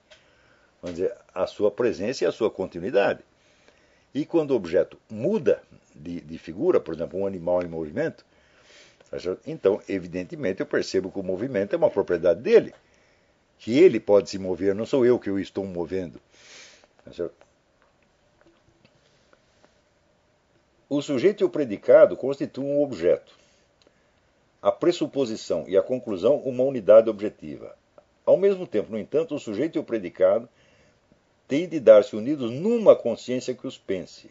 vamos 0.81 0.97
dizer, 0.99 1.15
a 1.35 1.47
sua 1.47 1.71
presença 1.71 2.25
e 2.25 2.27
a 2.27 2.33
sua 2.33 2.51
continuidade. 2.51 3.23
E 4.15 4.25
quando 4.25 4.51
o 4.51 4.57
objeto 4.57 4.99
muda 5.09 5.63
de, 5.95 6.21
de 6.21 6.39
figura, 6.39 6.81
por 6.81 6.95
exemplo, 6.95 7.19
um 7.19 7.27
animal 7.27 7.63
em 7.63 7.69
movimento, 7.69 8.25
então, 9.47 9.81
evidentemente, 9.89 10.61
eu 10.61 10.67
percebo 10.67 11.11
que 11.11 11.19
o 11.19 11.23
movimento 11.23 11.75
é 11.75 11.77
uma 11.77 11.91
propriedade 11.91 12.41
dele, 12.41 12.73
que 13.59 13.79
ele 13.79 13.99
pode 13.99 14.31
se 14.31 14.39
mover, 14.39 14.75
não 14.75 14.87
sou 14.87 15.05
eu 15.05 15.19
que 15.19 15.31
o 15.31 15.39
estou 15.39 15.65
movendo. 15.65 16.21
O 20.89 21.03
sujeito 21.03 21.43
e 21.43 21.45
o 21.45 21.51
predicado 21.51 22.17
constituem 22.17 22.69
um 22.69 22.83
objeto. 22.83 23.39
A 24.63 24.71
pressuposição 24.71 25.65
e 25.67 25.77
a 25.77 25.83
conclusão, 25.83 26.37
uma 26.37 26.65
unidade 26.65 27.09
objetiva. 27.09 27.77
Ao 28.25 28.37
mesmo 28.37 28.67
tempo, 28.67 28.93
no 28.93 28.99
entanto, 28.99 29.35
o 29.35 29.39
sujeito 29.39 29.77
e 29.77 29.79
o 29.79 29.85
predicado 29.85 30.49
têm 31.51 31.67
de 31.67 31.81
dar-se 31.81 32.15
unidos 32.15 32.49
numa 32.49 32.95
consciência 32.95 33.53
que 33.53 33.67
os 33.67 33.77
pense, 33.77 34.31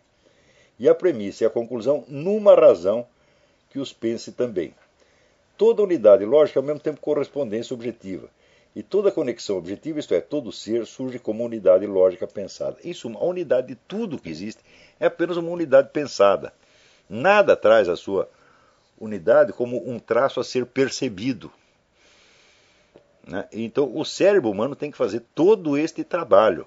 e 0.80 0.88
a 0.88 0.96
premissa 0.96 1.44
e 1.44 1.48
a 1.48 1.50
conclusão 1.50 2.06
numa 2.08 2.56
razão 2.56 3.06
que 3.70 3.78
os 3.78 3.92
pense 3.92 4.32
também. 4.32 4.74
Toda 5.58 5.84
unidade 5.84 6.24
lógica 6.24 6.60
é 6.60 6.62
ao 6.62 6.66
mesmo 6.66 6.80
tempo 6.80 7.02
correspondência 7.02 7.74
objetiva, 7.74 8.30
e 8.74 8.82
toda 8.82 9.12
conexão 9.12 9.58
objetiva, 9.58 10.00
isto 10.00 10.14
é, 10.14 10.22
todo 10.22 10.50
ser, 10.50 10.86
surge 10.86 11.20
como 11.20 11.44
unidade 11.44 11.86
lógica 11.86 12.26
pensada. 12.26 12.78
Isso, 12.86 13.10
a 13.10 13.26
unidade 13.26 13.68
de 13.68 13.76
tudo 13.76 14.18
que 14.18 14.30
existe 14.30 14.64
é 14.98 15.08
apenas 15.08 15.36
uma 15.36 15.50
unidade 15.50 15.90
pensada. 15.92 16.54
Nada 17.10 17.54
traz 17.54 17.90
a 17.90 17.98
sua 17.98 18.30
unidade 18.98 19.52
como 19.52 19.92
um 19.92 20.00
traço 20.00 20.40
a 20.40 20.44
ser 20.46 20.66
percebido. 20.66 21.52
Né? 23.28 23.46
Então, 23.52 23.92
o 23.94 24.06
cérebro 24.06 24.50
humano 24.50 24.74
tem 24.74 24.90
que 24.90 24.98
fazer 24.98 25.22
todo 25.36 25.78
este 25.78 26.06
trabalho. 26.06 26.66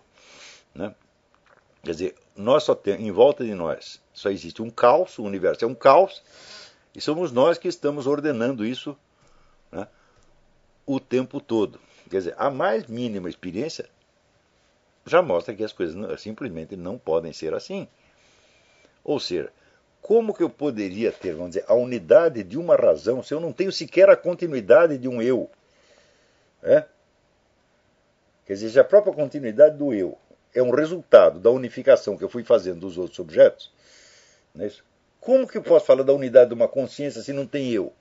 Né? 0.75 0.95
Quer 1.83 1.91
dizer, 1.91 2.15
nós 2.37 2.63
só 2.63 2.75
tem, 2.75 3.07
em 3.07 3.11
volta 3.11 3.45
de 3.45 3.55
nós 3.55 4.01
só 4.13 4.31
existe 4.31 4.63
um 4.63 4.71
caos, 4.71 5.19
o 5.19 5.25
universo 5.25 5.65
é 5.65 5.69
um 5.69 5.75
caos, 5.75 6.23
e 6.95 7.01
somos 7.01 7.33
nós 7.33 7.59
que 7.59 7.69
estamos 7.69 8.07
ordenando 8.07 8.65
isso 8.65 8.97
né, 9.71 9.87
o 10.87 11.01
tempo 11.01 11.41
todo. 11.41 11.81
Quer 12.11 12.19
dizer, 12.19 12.35
a 12.37 12.51
mais 12.51 12.87
mínima 12.87 13.29
experiência 13.29 13.89
já 15.07 15.23
mostra 15.23 15.55
que 15.55 15.65
as 15.65 15.73
coisas 15.73 16.21
simplesmente 16.21 16.77
não 16.77 16.99
podem 16.99 17.33
ser 17.33 17.55
assim. 17.55 17.89
Ou 19.03 19.19
seja, 19.19 19.51
como 20.01 20.35
que 20.35 20.43
eu 20.43 20.51
poderia 20.51 21.11
ter, 21.11 21.35
vamos 21.35 21.51
dizer, 21.51 21.65
a 21.67 21.75
unidade 21.75 22.45
de 22.45 22.59
uma 22.59 22.77
razão 22.77 23.23
se 23.23 23.35
eu 23.35 23.41
não 23.41 23.53
tenho 23.53 23.73
sequer 23.73 24.09
a 24.11 24.17
continuidade 24.17 24.99
de 24.99 25.09
um 25.09 25.21
eu? 25.21 25.51
É? 26.63 26.85
Quer 28.47 28.55
dizer, 28.55 28.79
a 28.79 28.85
própria 28.85 29.13
continuidade 29.13 29.77
do 29.77 29.93
eu 29.93 30.19
é 30.55 30.63
um 30.63 30.71
resultado 30.71 31.39
da 31.39 31.51
unificação 31.51 32.17
que 32.17 32.25
eu 32.25 32.29
fui 32.29 32.45
fazendo 32.45 32.81
dos 32.81 32.99
outros 32.99 33.19
objetos, 33.19 33.73
não 34.55 34.65
é 34.65 34.69
isso? 34.69 34.85
como 35.23 35.47
que 35.47 35.57
eu 35.57 35.63
posso 35.63 35.87
falar 35.87 36.03
da 36.03 36.13
unidade 36.13 36.49
de 36.49 36.55
uma 36.55 36.67
consciência 36.67 37.23
se 37.23 37.33
não 37.33 37.47
tem 37.47 37.71
eu? 37.71 37.93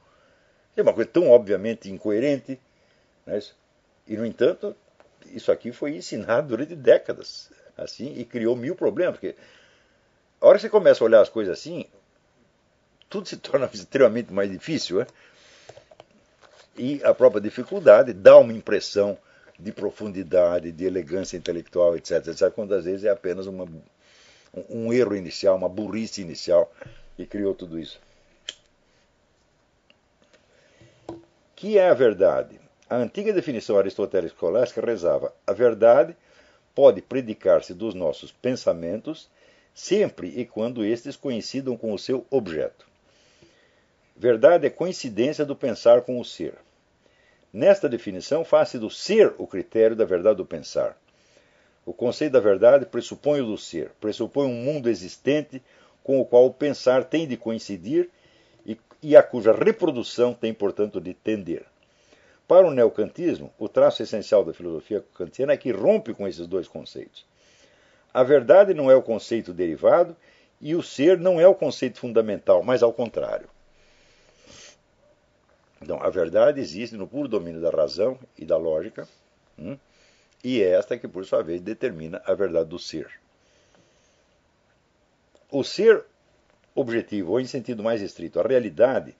É 0.76 0.82
uma 0.82 0.91
coisa 0.91 1.07
tão 1.07 1.30
obviamente 1.30 1.90
incoerente. 1.90 2.60
Não 3.26 3.36
é 3.36 3.38
isso? 3.38 3.56
E, 4.07 4.18
no 4.18 4.26
entanto, 4.26 4.76
isso 5.28 5.52
aqui 5.52 5.72
foi 5.72 5.95
ensinado 5.95 6.48
durante 6.48 6.76
décadas 6.76 7.52
assim 7.78 8.15
e 8.18 8.26
criou 8.26 8.56
mil 8.56 8.76
problemas. 8.76 9.19
Porque 9.19 9.36
a 10.41 10.48
hora 10.48 10.57
que 10.57 10.64
você 10.64 10.69
começa 10.69 11.03
a 11.03 11.06
olhar 11.06 11.22
as 11.22 11.30
coisas 11.30 11.60
assim, 11.60 11.86
tudo 13.07 13.30
se 13.30 13.38
torna 13.40 13.69
extremamente 13.72 14.34
mais 14.34 14.49
difícil. 14.49 14.98
Né? 14.98 15.07
E 16.76 17.03
a 17.03 17.14
própria 17.14 17.40
dificuldade 17.40 18.14
dá 18.14 18.36
uma 18.36 18.52
impressão 18.52 19.15
de 19.62 19.72
profundidade, 19.72 20.72
de 20.72 20.86
elegância 20.86 21.38
intelectual, 21.38 21.96
etc, 21.96 22.28
etc, 22.28 22.50
quando 22.52 22.74
às 22.74 22.86
vezes 22.86 23.06
é 23.06 23.10
apenas 23.10 23.46
uma, 23.46 23.68
um 24.70 24.92
erro 24.92 25.16
inicial, 25.16 25.56
uma 25.56 25.70
burrice 25.70 26.22
inicial 26.22 26.72
que 27.16 27.26
criou 27.26 27.54
tudo 27.54 27.80
isso. 27.80 28.00
Que 31.56 31.78
é 31.78 31.90
a 31.90 31.94
verdade? 31.94 32.60
A 32.90 32.96
antiga 32.96 33.32
definição 33.32 33.78
aristotélica 33.78 34.34
escolástica 34.34 34.84
rezava: 34.84 35.32
a 35.46 35.54
verdade 35.54 36.16
pode 36.74 37.02
predicar-se 37.02 37.74
dos 37.74 37.94
nossos 37.94 38.32
pensamentos 38.32 39.30
sempre 39.74 40.28
e 40.30 40.46
quando 40.46 40.84
estes 40.84 41.16
coincidam 41.16 41.78
com 41.78 41.94
o 41.94 42.00
seu 42.00 42.26
objeto. 42.32 42.88
Verdade 44.18 44.66
é 44.66 44.70
coincidência 44.70 45.46
do 45.46 45.56
pensar 45.56 46.02
com 46.02 46.20
o 46.20 46.26
ser. 46.26 46.56
Nesta 47.53 47.90
definição, 47.90 48.45
faz-se 48.45 48.80
do 48.80 48.90
ser 48.90 49.34
o 49.38 49.45
critério 49.45 49.95
da 49.95 50.06
verdade 50.06 50.38
do 50.38 50.45
pensar. 50.45 50.98
O 51.86 51.94
conceito 51.94 52.32
da 52.34 52.40
verdade 52.40 52.86
pressupõe 52.86 53.41
o 53.41 53.45
do 53.48 53.57
ser, 53.57 53.91
pressupõe 53.99 54.48
um 54.48 54.53
mundo 54.53 54.90
existente 54.90 55.61
com 56.03 56.22
o 56.22 56.26
qual 56.26 56.45
o 56.45 56.53
pensar 56.53 57.03
tem 57.03 57.28
de 57.28 57.36
coincidir 57.36 58.10
e, 58.65 58.78
e 59.02 59.15
a 59.18 59.23
cuja 59.23 59.52
reprodução 59.52 60.34
tem, 60.34 60.53
portanto, 60.53 61.02
de 61.02 61.14
tender. 61.14 61.65
Para 62.48 62.68
o 62.68 62.72
neocantismo, 62.72 63.52
o 63.57 63.68
traço 63.68 64.03
essencial 64.03 64.45
da 64.45 64.53
filosofia 64.53 65.03
kantiana 65.15 65.53
é 65.53 65.57
que 65.57 65.72
rompe 65.72 66.14
com 66.14 66.28
esses 66.28 66.48
dois 66.48 66.68
conceitos. 66.68 67.26
A 68.14 68.23
verdade 68.23 68.73
não 68.73 68.91
é 68.91 68.95
o 68.95 69.02
conceito 69.02 69.53
derivado 69.53 70.15
e 70.60 70.76
o 70.76 70.84
ser 70.84 71.18
não 71.18 71.40
é 71.40 71.48
o 71.48 71.56
conceito 71.56 71.99
fundamental, 71.99 72.61
mas 72.61 72.84
ao 72.84 72.94
contrário. 72.94 73.49
Então, 75.82 76.02
a 76.02 76.10
verdade 76.10 76.62
existe 76.62 76.95
no 76.95 77.08
puro 77.08 77.28
domínio 77.28 77.60
da 77.60 77.70
razão 77.70 78.20
e 78.38 78.45
da 78.45 78.56
lógica, 78.56 79.08
hum, 79.58 79.78
e 80.44 80.62
é 80.62 80.72
esta 80.72 80.98
que, 80.98 81.08
por 81.08 81.26
sua 81.26 81.41
vez, 81.41 81.62
determina 81.62 82.22
a 82.26 82.34
verdade 82.34 82.70
do 82.70 82.80
ser. 82.80 83.10
O 85.49 85.64
ser 85.64 86.06
objetivo, 86.76 87.32
ou 87.32 87.40
em 87.40 87.45
sentido 87.45 87.84
mais 87.84 88.02
estrito, 88.02 88.40
a 88.40 88.44
realidade, 88.44 89.16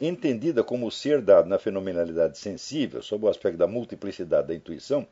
entendida 0.00 0.62
como 0.62 0.86
o 0.86 0.92
ser 0.92 1.20
dado 1.20 1.48
na 1.48 1.58
fenomenalidade 1.58 2.38
sensível, 2.38 3.02
sob 3.02 3.24
o 3.24 3.28
aspecto 3.28 3.58
da 3.58 3.66
multiplicidade 3.66 4.48
da 4.48 4.54
intuição, 4.54 5.06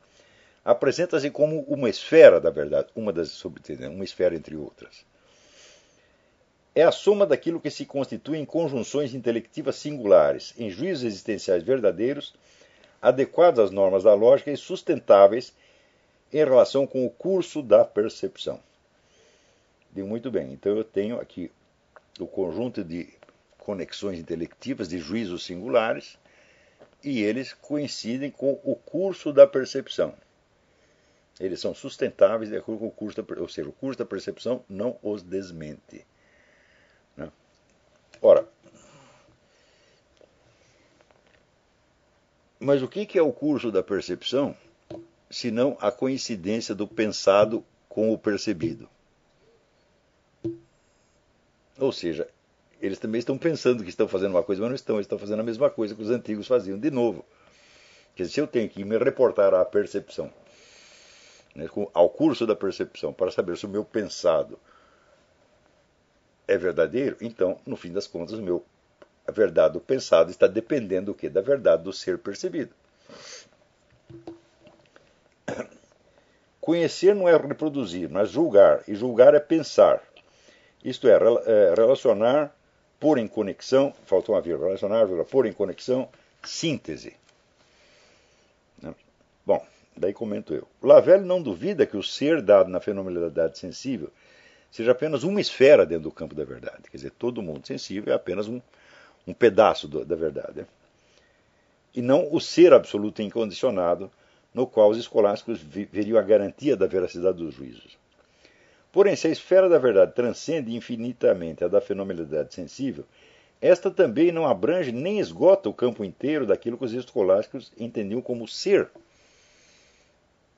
apresenta-se 0.65 1.31
como 1.31 1.61
uma 1.63 1.89
esfera 1.89 2.41
da 2.41 2.51
verdade, 2.51 2.89
uma 2.95 3.13
das 3.13 3.45
uma 3.45 4.05
esfera 4.05 4.35
entre 4.35 4.57
outras. 4.57 5.05
É 6.77 6.83
a 6.83 6.93
soma 6.93 7.25
daquilo 7.25 7.59
que 7.59 7.71
se 7.71 7.87
constitui 7.87 8.37
em 8.37 8.45
conjunções 8.45 9.15
intelectivas 9.15 9.77
singulares, 9.77 10.53
em 10.59 10.69
juízos 10.69 11.05
existenciais 11.05 11.63
verdadeiros, 11.63 12.35
adequados 13.01 13.59
às 13.59 13.71
normas 13.71 14.03
da 14.03 14.13
lógica 14.13 14.51
e 14.51 14.59
sustentáveis 14.59 15.55
em 16.31 16.37
relação 16.37 16.87
com 16.87 17.07
o 17.07 17.11
curso 17.11 17.63
da 17.63 17.83
percepção. 17.83 18.61
Digo 19.91 20.07
muito 20.07 20.31
bem, 20.31 20.53
então 20.53 20.77
eu 20.77 20.85
tenho 20.85 21.19
aqui 21.19 21.51
o 22.21 22.27
conjunto 22.27 22.85
de 22.85 23.09
conexões 23.57 24.19
intelectivas, 24.19 24.87
de 24.87 24.99
juízos 24.99 25.47
singulares, 25.47 26.19
e 27.03 27.23
eles 27.23 27.55
coincidem 27.55 28.31
com 28.31 28.61
o 28.63 28.77
curso 28.77 29.33
da 29.33 29.47
percepção. 29.47 30.13
Eles 31.41 31.59
são 31.59 31.75
sustentáveis 31.75 32.51
de 32.51 32.57
acordo 32.59 32.81
com 32.81 32.89
o 32.89 32.91
curso 32.91 33.23
da, 33.23 33.41
ou 33.41 33.49
seja, 33.49 33.67
o 33.67 33.73
curso 33.73 33.99
da 33.99 34.05
percepção 34.05 34.63
não 34.69 34.99
os 35.03 35.23
desmente. 35.23 36.05
Ora, 38.27 38.45
mas 42.59 42.83
o 42.83 42.89
que 42.89 43.17
é 43.17 43.23
o 43.23 43.33
curso 43.33 43.71
da 43.71 43.85
percepção, 43.85 44.53
senão 45.31 45.79
a 45.81 45.93
coincidência 45.93 46.75
do 46.75 46.89
pensado 46.89 47.65
com 47.89 48.13
o 48.13 48.19
percebido? 48.19 48.89
Ou 51.79 51.93
seja, 51.93 52.29
eles 52.83 52.99
também 52.99 53.21
estão 53.21 53.39
pensando 53.39 53.85
que 53.85 53.91
estão 53.91 54.09
fazendo 54.09 54.33
uma 54.33 54.43
coisa, 54.43 54.61
mas 54.61 54.71
não 54.71 54.75
estão, 54.75 54.97
eles 54.97 55.05
estão 55.05 55.21
fazendo 55.21 55.39
a 55.39 55.45
mesma 55.45 55.71
coisa 55.71 55.95
que 55.95 56.03
os 56.03 56.11
antigos 56.11 56.49
faziam 56.49 56.77
de 56.77 56.91
novo. 56.91 57.25
Quer 58.17 58.25
dizer, 58.25 58.35
se 58.35 58.41
eu 58.41 58.49
tenho 58.49 58.69
que 58.69 58.85
me 58.85 58.99
reportar 58.99 59.55
à 59.55 59.65
percepção 59.65 60.33
né, 61.55 61.69
ao 61.95 62.11
curso 62.11 62.45
da 62.45 62.57
percepção 62.57 63.13
para 63.13 63.31
saber 63.31 63.57
se 63.57 63.67
o 63.67 63.69
meu 63.69 63.85
pensado 63.85 64.59
é 66.47 66.57
verdadeiro, 66.57 67.17
então, 67.21 67.59
no 67.67 67.77
fim 67.77 67.93
das 67.93 68.07
contas, 68.07 68.39
o 68.39 68.43
meu, 68.43 68.65
a 69.27 69.33
verdade 69.33 69.75
do 69.75 69.81
pensado 69.81 70.31
está 70.31 70.47
dependendo 70.47 71.07
do 71.07 71.15
que? 71.15 71.29
Da 71.29 71.41
verdade 71.41 71.83
do 71.83 71.93
ser 71.93 72.19
percebido. 72.19 72.73
Conhecer 76.61 77.15
não 77.15 77.29
é 77.29 77.37
reproduzir, 77.37 78.09
mas 78.09 78.31
julgar, 78.31 78.83
e 78.89 78.95
julgar 78.95 79.35
é 79.35 79.41
pensar. 79.41 80.03
Isto 80.85 81.09
é, 81.09 81.13
é 81.15 81.75
relacionar, 81.75 82.55
pôr 82.99 83.19
em 83.19 83.29
conexão, 83.29 83.93
faltou 84.05 84.35
uma 84.35 84.41
vírgula, 84.41 84.69
relacionar, 84.69 85.07
pôr 85.25 85.47
em 85.47 85.53
conexão, 85.53 86.09
síntese. 86.43 87.17
Bom, 89.45 89.65
Daí 89.97 90.13
comento 90.13 90.53
eu. 90.53 90.69
Lavelle 90.83 91.25
não 91.25 91.41
duvida 91.41 91.87
que 91.87 91.97
o 91.97 92.03
ser 92.03 92.43
dado 92.43 92.69
na 92.69 92.81
fenomenalidade 92.81 93.59
sensível 93.59 94.11
seja 94.77 94.93
apenas 94.93 95.25
uma 95.25 95.41
esfera 95.41 95.87
dentro 95.87 96.05
do 96.05 96.11
campo 96.11 96.35
da 96.35 96.45
verdade. 96.45 96.83
Quer 96.91 96.99
dizer, 96.99 97.11
todo 97.13 97.41
mundo 97.41 97.67
sensível 97.67 98.13
é 98.13 98.17
apenas 98.17 98.47
um, 98.47 98.61
um 99.27 99.33
pedaço 99.33 99.89
do, 99.89 100.05
da 100.05 100.15
verdade. 100.15 100.61
Né? 100.61 100.67
E 101.95 102.03
não 102.03 102.29
o 102.31 102.39
ser 102.39 102.75
absoluto 102.75 103.23
e 103.23 103.25
incondicionado, 103.25 104.11
no 104.53 104.67
qual 104.67 104.91
os 104.91 104.99
escolásticos 104.99 105.61
veriam 105.63 106.19
a 106.19 106.23
garantia 106.23 106.77
da 106.77 106.87
veracidade 106.87 107.39
dos 107.39 107.55
juízos. 107.55 107.97
Porém, 108.93 109.17
se 109.17 109.27
a 109.27 109.31
esfera 109.31 109.67
da 109.67 109.79
verdade 109.79 110.15
transcende 110.15 110.75
infinitamente 110.77 111.65
a 111.65 111.69
da 111.69 111.81
fenomenalidade 111.81 112.55
sensível, 112.55 113.07
esta 113.63 113.91
também 113.91 114.31
não 114.31 114.47
abrange 114.47 114.93
nem 114.93 115.19
esgota 115.19 115.71
o 115.71 115.75
campo 115.75 116.05
inteiro 116.05 116.47
daquilo 116.47 116.77
que 116.77 116.85
os 116.85 116.93
escolásticos 116.93 117.73
entendiam 117.79 118.21
como 118.21 118.47
ser. 118.47 118.91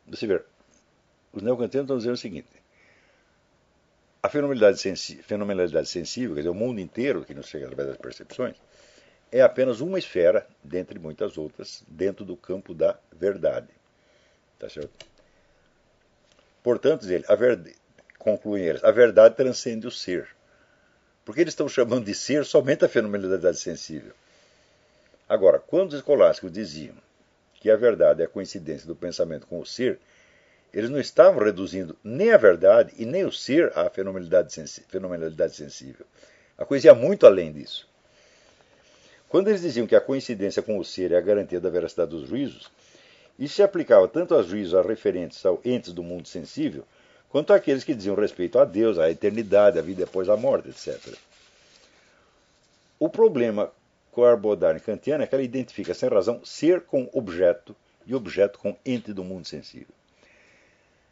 Você 0.08 0.26
vê, 0.26 0.42
os 1.32 1.40
neocantianos 1.40 1.84
estão 1.84 1.98
dizendo 1.98 2.14
o 2.14 2.18
seguinte: 2.18 2.57
a 4.22 4.28
fenomenalidade, 4.28 4.80
sensi 4.80 5.16
fenomenalidade 5.22 5.88
sensível, 5.88 6.34
quer 6.34 6.40
dizer, 6.40 6.50
o 6.50 6.54
mundo 6.54 6.80
inteiro 6.80 7.24
que 7.24 7.34
nos 7.34 7.46
chega 7.46 7.66
através 7.66 7.88
das 7.88 7.98
percepções, 7.98 8.56
é 9.30 9.40
apenas 9.42 9.80
uma 9.80 9.98
esfera, 9.98 10.46
dentre 10.62 10.98
muitas 10.98 11.36
outras, 11.36 11.84
dentro 11.86 12.24
do 12.24 12.36
campo 12.36 12.74
da 12.74 12.98
verdade. 13.12 13.68
Tá 14.58 14.68
certo? 14.68 15.06
Portanto, 16.62 17.08
ele, 17.10 17.24
a 17.28 17.36
concluem 18.18 18.64
eles, 18.64 18.82
a 18.82 18.90
verdade 18.90 19.36
transcende 19.36 19.86
o 19.86 19.90
ser. 19.90 20.28
Porque 21.24 21.42
eles 21.42 21.52
estão 21.52 21.68
chamando 21.68 22.06
de 22.06 22.14
ser 22.14 22.44
somente 22.44 22.84
a 22.84 22.88
fenomenalidade 22.88 23.58
sensível. 23.58 24.12
Agora, 25.28 25.58
quando 25.58 25.88
os 25.88 25.94
escolásticos 25.94 26.50
diziam 26.50 26.96
que 27.54 27.70
a 27.70 27.76
verdade 27.76 28.22
é 28.22 28.24
a 28.24 28.28
coincidência 28.28 28.86
do 28.86 28.96
pensamento 28.96 29.46
com 29.46 29.60
o 29.60 29.66
ser, 29.66 30.00
eles 30.72 30.90
não 30.90 31.00
estavam 31.00 31.42
reduzindo 31.42 31.96
nem 32.04 32.30
a 32.30 32.36
verdade 32.36 32.92
e 32.98 33.06
nem 33.06 33.24
o 33.24 33.32
ser 33.32 33.72
à 33.76 33.88
fenomenalidade, 33.88 34.54
fenomenalidade 34.88 35.56
sensível. 35.56 36.04
A 36.56 36.64
coisa 36.64 36.88
ia 36.88 36.94
muito 36.94 37.26
além 37.26 37.52
disso. 37.52 37.88
Quando 39.28 39.48
eles 39.48 39.62
diziam 39.62 39.86
que 39.86 39.96
a 39.96 40.00
coincidência 40.00 40.62
com 40.62 40.78
o 40.78 40.84
ser 40.84 41.12
é 41.12 41.16
a 41.16 41.20
garantia 41.20 41.60
da 41.60 41.68
veracidade 41.68 42.10
dos 42.10 42.28
juízos, 42.28 42.70
isso 43.38 43.56
se 43.56 43.62
aplicava 43.62 44.08
tanto 44.08 44.34
aos 44.34 44.46
juízos 44.46 44.84
referentes 44.84 45.44
ao 45.44 45.60
entes 45.64 45.92
do 45.92 46.02
mundo 46.02 46.26
sensível, 46.26 46.84
quanto 47.28 47.52
àqueles 47.52 47.84
que 47.84 47.94
diziam 47.94 48.16
respeito 48.16 48.58
a 48.58 48.64
Deus, 48.64 48.98
à 48.98 49.10
eternidade, 49.10 49.78
à 49.78 49.82
vida 49.82 50.04
depois 50.04 50.26
da 50.26 50.36
morte, 50.36 50.70
etc. 50.70 51.14
O 52.98 53.08
problema 53.08 53.70
com 54.10 54.24
a 54.24 54.32
abordagem 54.32 54.80
kantiana 54.80 55.24
é 55.24 55.26
que 55.26 55.34
ela 55.34 55.44
identifica, 55.44 55.94
sem 55.94 56.08
razão, 56.08 56.44
ser 56.44 56.80
com 56.80 57.08
objeto 57.12 57.76
e 58.06 58.14
objeto 58.14 58.58
com 58.58 58.76
ente 58.84 59.12
do 59.12 59.22
mundo 59.22 59.46
sensível. 59.46 59.97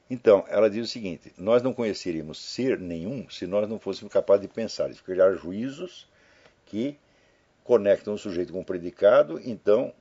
Então, 0.08 0.44
ela 0.48 0.70
diz 0.70 0.88
o 0.88 0.90
seguinte: 0.90 1.32
nós 1.36 1.62
não 1.62 1.72
conheceríamos 1.72 2.38
ser 2.38 2.78
nenhum 2.78 3.28
se 3.28 3.46
nós 3.46 3.68
não 3.68 3.78
fôssemos 3.78 4.12
capazes 4.12 4.42
de 4.42 4.52
pensar, 4.52 4.88
de 4.90 5.02
criar 5.02 5.32
juízos 5.34 6.06
que 6.66 6.96
conectam 7.64 8.14
o 8.14 8.18
sujeito 8.18 8.52
com 8.52 8.60
o 8.60 8.64
predicado, 8.64 9.40
então 9.44 9.92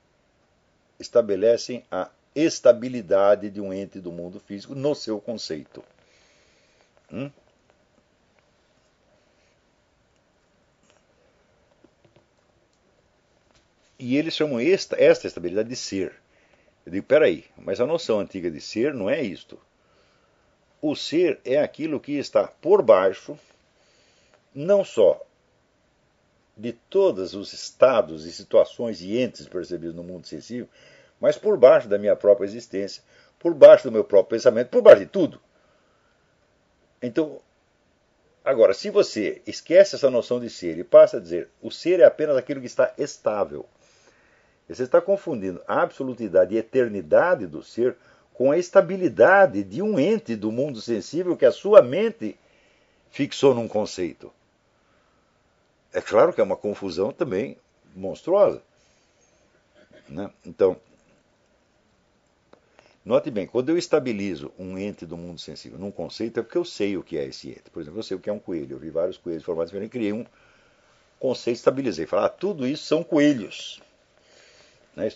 estabelecem 0.99 1.83
a 1.89 2.09
estabilidade 2.35 3.49
de 3.49 3.59
um 3.59 3.73
ente 3.73 3.99
do 3.99 4.11
mundo 4.11 4.39
físico 4.39 4.75
no 4.75 4.93
seu 4.93 5.19
conceito. 5.19 5.83
Hum? 7.11 7.31
E 13.97 14.17
eles 14.17 14.35
chamam 14.35 14.59
esta, 14.59 15.01
esta 15.01 15.25
estabilidade 15.25 15.69
de 15.69 15.75
ser. 15.75 16.13
Eu 16.85 16.91
digo, 16.91 17.05
peraí, 17.07 17.45
mas 17.57 17.79
a 17.79 17.87
noção 17.87 18.19
antiga 18.19 18.51
de 18.51 18.61
ser 18.61 18.93
não 18.93 19.09
é 19.09 19.21
isto. 19.23 19.57
O 20.87 20.95
ser 20.95 21.39
é 21.43 21.57
aquilo 21.57 21.99
que 21.99 22.11
está 22.11 22.47
por 22.47 22.83
baixo, 22.83 23.35
não 24.53 24.85
só 24.85 25.19
de 26.55 26.73
todos 26.73 27.33
os 27.33 27.53
estados 27.53 28.23
e 28.23 28.31
situações 28.31 29.01
e 29.01 29.17
entes 29.17 29.47
percebidos 29.47 29.95
no 29.95 30.03
mundo 30.03 30.27
sensível, 30.27 30.69
mas 31.19 31.39
por 31.39 31.57
baixo 31.57 31.87
da 31.87 31.97
minha 31.97 32.15
própria 32.15 32.45
existência, 32.45 33.01
por 33.39 33.55
baixo 33.55 33.85
do 33.85 33.91
meu 33.91 34.03
próprio 34.03 34.37
pensamento, 34.37 34.69
por 34.69 34.83
baixo 34.83 34.99
de 34.99 35.07
tudo. 35.07 35.41
Então, 37.01 37.41
agora, 38.43 38.71
se 38.71 38.91
você 38.91 39.41
esquece 39.47 39.95
essa 39.95 40.11
noção 40.11 40.39
de 40.39 40.51
ser 40.51 40.77
e 40.77 40.83
passa 40.83 41.17
a 41.17 41.19
dizer 41.19 41.49
o 41.63 41.71
ser 41.71 41.99
é 41.99 42.03
apenas 42.03 42.37
aquilo 42.37 42.61
que 42.61 42.67
está 42.67 42.93
estável, 42.95 43.65
você 44.69 44.83
está 44.83 45.01
confundindo 45.01 45.63
a 45.67 45.81
absolutidade 45.81 46.53
e 46.53 46.59
eternidade 46.59 47.47
do 47.47 47.63
ser 47.63 47.97
com 48.35 48.51
a 48.51 48.57
estabilidade 48.57 49.63
de 49.63 49.81
um 49.81 49.97
ente 49.97 50.35
do 50.35 50.51
mundo 50.51 50.81
sensível 50.81 51.37
que 51.37 51.45
a 51.45 51.51
sua 51.51 51.81
mente 51.81 52.37
fixou 53.09 53.55
num 53.55 53.67
conceito. 53.67 54.31
É 55.93 56.01
claro 56.01 56.33
que 56.33 56.41
é 56.41 56.43
uma 56.43 56.57
confusão 56.57 57.13
também 57.13 57.57
monstruosa. 57.95 58.61
Né? 60.09 60.29
Então, 60.45 60.75
note 63.05 63.31
bem, 63.31 63.47
quando 63.47 63.69
eu 63.69 63.77
estabilizo 63.77 64.51
um 64.59 64.77
ente 64.77 65.05
do 65.05 65.15
mundo 65.15 65.39
sensível 65.39 65.79
num 65.79 65.91
conceito, 65.91 66.41
é 66.41 66.43
porque 66.43 66.57
eu 66.57 66.65
sei 66.65 66.97
o 66.97 67.03
que 67.03 67.17
é 67.17 67.23
esse 67.23 67.49
ente. 67.49 67.71
Por 67.71 67.81
exemplo, 67.81 67.99
eu 67.99 68.03
sei 68.03 68.17
o 68.17 68.19
que 68.19 68.29
é 68.29 68.33
um 68.33 68.39
coelho. 68.39 68.75
Eu 68.75 68.79
vi 68.79 68.89
vários 68.89 69.17
coelhos 69.17 69.45
formados 69.45 69.71
diferentes 69.71 69.93
criei 69.93 70.11
um 70.11 70.25
conceito, 71.17 71.55
estabilizei. 71.55 72.05
Falei, 72.05 72.25
ah, 72.25 72.29
tudo 72.29 72.67
isso 72.67 72.83
são 72.83 73.01
coelhos. 73.01 73.81
Né? 74.93 75.09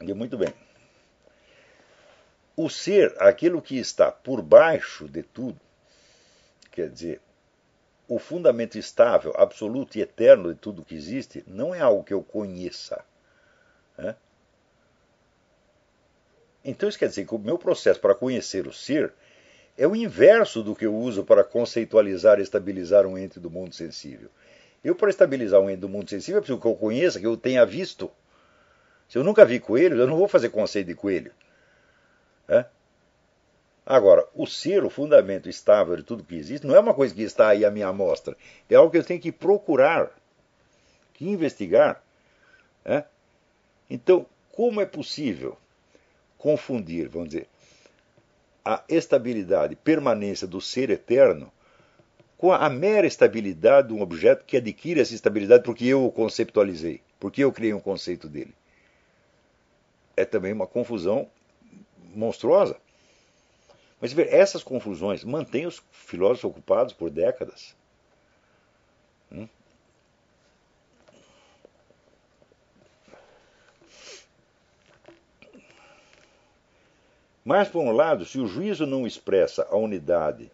E 0.00 0.14
muito 0.14 0.38
bem. 0.38 0.54
O 2.56 2.68
ser, 2.68 3.14
aquilo 3.18 3.60
que 3.60 3.76
está 3.76 4.12
por 4.12 4.40
baixo 4.40 5.08
de 5.08 5.22
tudo, 5.22 5.60
quer 6.70 6.88
dizer, 6.88 7.20
o 8.06 8.18
fundamento 8.18 8.78
estável, 8.78 9.32
absoluto 9.36 9.96
e 9.96 10.02
eterno 10.02 10.52
de 10.52 10.60
tudo 10.60 10.84
que 10.84 10.94
existe, 10.94 11.42
não 11.46 11.74
é 11.74 11.80
algo 11.80 12.04
que 12.04 12.14
eu 12.14 12.22
conheça. 12.22 13.04
Né? 13.96 14.14
Então 16.64 16.88
isso 16.88 16.98
quer 16.98 17.08
dizer 17.08 17.26
que 17.26 17.34
o 17.34 17.38
meu 17.38 17.58
processo 17.58 18.00
para 18.00 18.14
conhecer 18.14 18.66
o 18.66 18.72
ser 18.72 19.12
é 19.76 19.86
o 19.86 19.96
inverso 19.96 20.62
do 20.62 20.74
que 20.74 20.86
eu 20.86 20.94
uso 20.94 21.24
para 21.24 21.42
conceitualizar 21.42 22.38
e 22.38 22.42
estabilizar 22.42 23.06
um 23.06 23.18
ente 23.18 23.40
do 23.40 23.50
mundo 23.50 23.74
sensível. 23.74 24.30
Eu, 24.82 24.94
para 24.94 25.10
estabilizar 25.10 25.60
um 25.60 25.68
ente 25.68 25.80
do 25.80 25.88
mundo 25.88 26.08
sensível, 26.08 26.38
é 26.38 26.40
preciso 26.40 26.60
que 26.60 26.66
eu 26.66 26.74
conheça, 26.74 27.18
que 27.18 27.26
eu 27.26 27.36
tenha 27.36 27.64
visto. 27.64 28.10
Se 29.08 29.18
eu 29.18 29.24
nunca 29.24 29.44
vi 29.44 29.58
coelho, 29.58 29.96
eu 29.96 30.06
não 30.06 30.16
vou 30.16 30.28
fazer 30.28 30.50
conceito 30.50 30.86
de 30.88 30.94
coelho. 30.94 31.32
É? 32.48 32.66
Agora, 33.86 34.26
o 34.34 34.46
ser, 34.46 34.84
o 34.84 34.90
fundamento 34.90 35.48
estável 35.48 35.96
de 35.96 36.02
tudo 36.02 36.24
que 36.24 36.34
existe, 36.34 36.66
não 36.66 36.74
é 36.74 36.80
uma 36.80 36.94
coisa 36.94 37.14
que 37.14 37.22
está 37.22 37.48
aí 37.48 37.64
à 37.64 37.70
minha 37.70 37.88
amostra. 37.88 38.36
É 38.68 38.74
algo 38.74 38.90
que 38.90 38.96
eu 38.96 39.04
tenho 39.04 39.20
que 39.20 39.30
procurar, 39.30 40.10
que 41.12 41.28
investigar. 41.28 42.02
É? 42.84 43.04
Então, 43.90 44.26
como 44.52 44.80
é 44.80 44.86
possível 44.86 45.58
confundir, 46.38 47.08
vamos 47.08 47.30
dizer, 47.30 47.48
a 48.64 48.82
estabilidade, 48.88 49.76
permanência 49.76 50.46
do 50.46 50.60
ser 50.60 50.88
eterno 50.88 51.52
com 52.38 52.52
a 52.52 52.68
mera 52.68 53.06
estabilidade 53.06 53.88
de 53.88 53.94
um 53.94 54.02
objeto 54.02 54.44
que 54.44 54.56
adquire 54.56 55.00
essa 55.00 55.14
estabilidade 55.14 55.62
porque 55.62 55.86
eu 55.86 56.04
o 56.04 56.12
conceptualizei, 56.12 57.00
porque 57.20 57.44
eu 57.44 57.52
criei 57.52 57.74
um 57.74 57.80
conceito 57.80 58.28
dele? 58.28 58.54
É 60.16 60.24
também 60.24 60.52
uma 60.52 60.66
confusão 60.66 61.28
monstruosa. 62.14 62.76
Mas 64.00 64.12
ver, 64.12 64.32
essas 64.32 64.62
confusões 64.62 65.24
mantêm 65.24 65.66
os 65.66 65.82
filósofos 65.90 66.44
ocupados 66.44 66.92
por 66.92 67.10
décadas. 67.10 67.74
Hum? 69.32 69.48
Mas, 77.44 77.68
por 77.68 77.80
um 77.80 77.92
lado, 77.92 78.24
se 78.24 78.38
o 78.38 78.46
juízo 78.46 78.86
não 78.86 79.06
expressa 79.06 79.66
a 79.70 79.76
unidade 79.76 80.50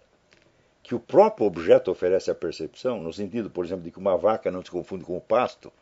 que 0.82 0.95
o 0.95 0.99
próprio 0.99 1.47
objeto 1.47 1.89
oferece 1.89 2.32
à 2.32 2.35
percepção, 2.35 3.01
no 3.01 3.12
sentido, 3.12 3.49
por 3.49 3.65
exemplo, 3.65 3.85
de 3.85 3.93
que 3.93 3.99
uma 3.99 4.16
vaca 4.16 4.51
não 4.51 4.61
se 4.61 4.70
confunde 4.70 5.05
com 5.05 5.16
o 5.16 5.20
pasto, 5.20 5.73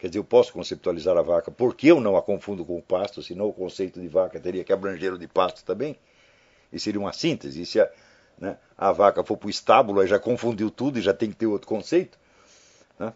quer 0.00 0.08
dizer, 0.08 0.18
eu 0.18 0.24
posso 0.24 0.52
conceptualizar 0.52 1.16
a 1.16 1.22
vaca 1.22 1.50
porque 1.50 1.88
eu 1.88 2.00
não 2.00 2.16
a 2.16 2.22
confundo 2.22 2.64
com 2.64 2.78
o 2.78 2.82
pasto, 2.82 3.22
senão 3.22 3.46
o 3.46 3.52
conceito 3.52 4.00
de 4.00 4.08
vaca 4.08 4.40
teria 4.40 4.64
que 4.64 4.72
abranger 4.72 5.12
o 5.12 5.18
de 5.18 5.28
pasto 5.28 5.62
também. 5.62 5.96
E 6.72 6.80
seria 6.80 6.98
uma 6.98 7.12
síntese. 7.12 7.60
E 7.60 7.66
se 7.66 7.80
a, 7.80 7.90
né, 8.38 8.56
a 8.78 8.90
vaca 8.92 9.22
for 9.22 9.36
para 9.36 9.48
o 9.48 9.50
estábulo, 9.50 10.00
aí 10.00 10.06
já 10.06 10.18
confundiu 10.18 10.70
tudo 10.70 10.98
e 10.98 11.02
já 11.02 11.12
tem 11.12 11.28
que 11.28 11.36
ter 11.36 11.46
outro 11.46 11.68
conceito. 11.68 12.18
Né? 12.98 13.12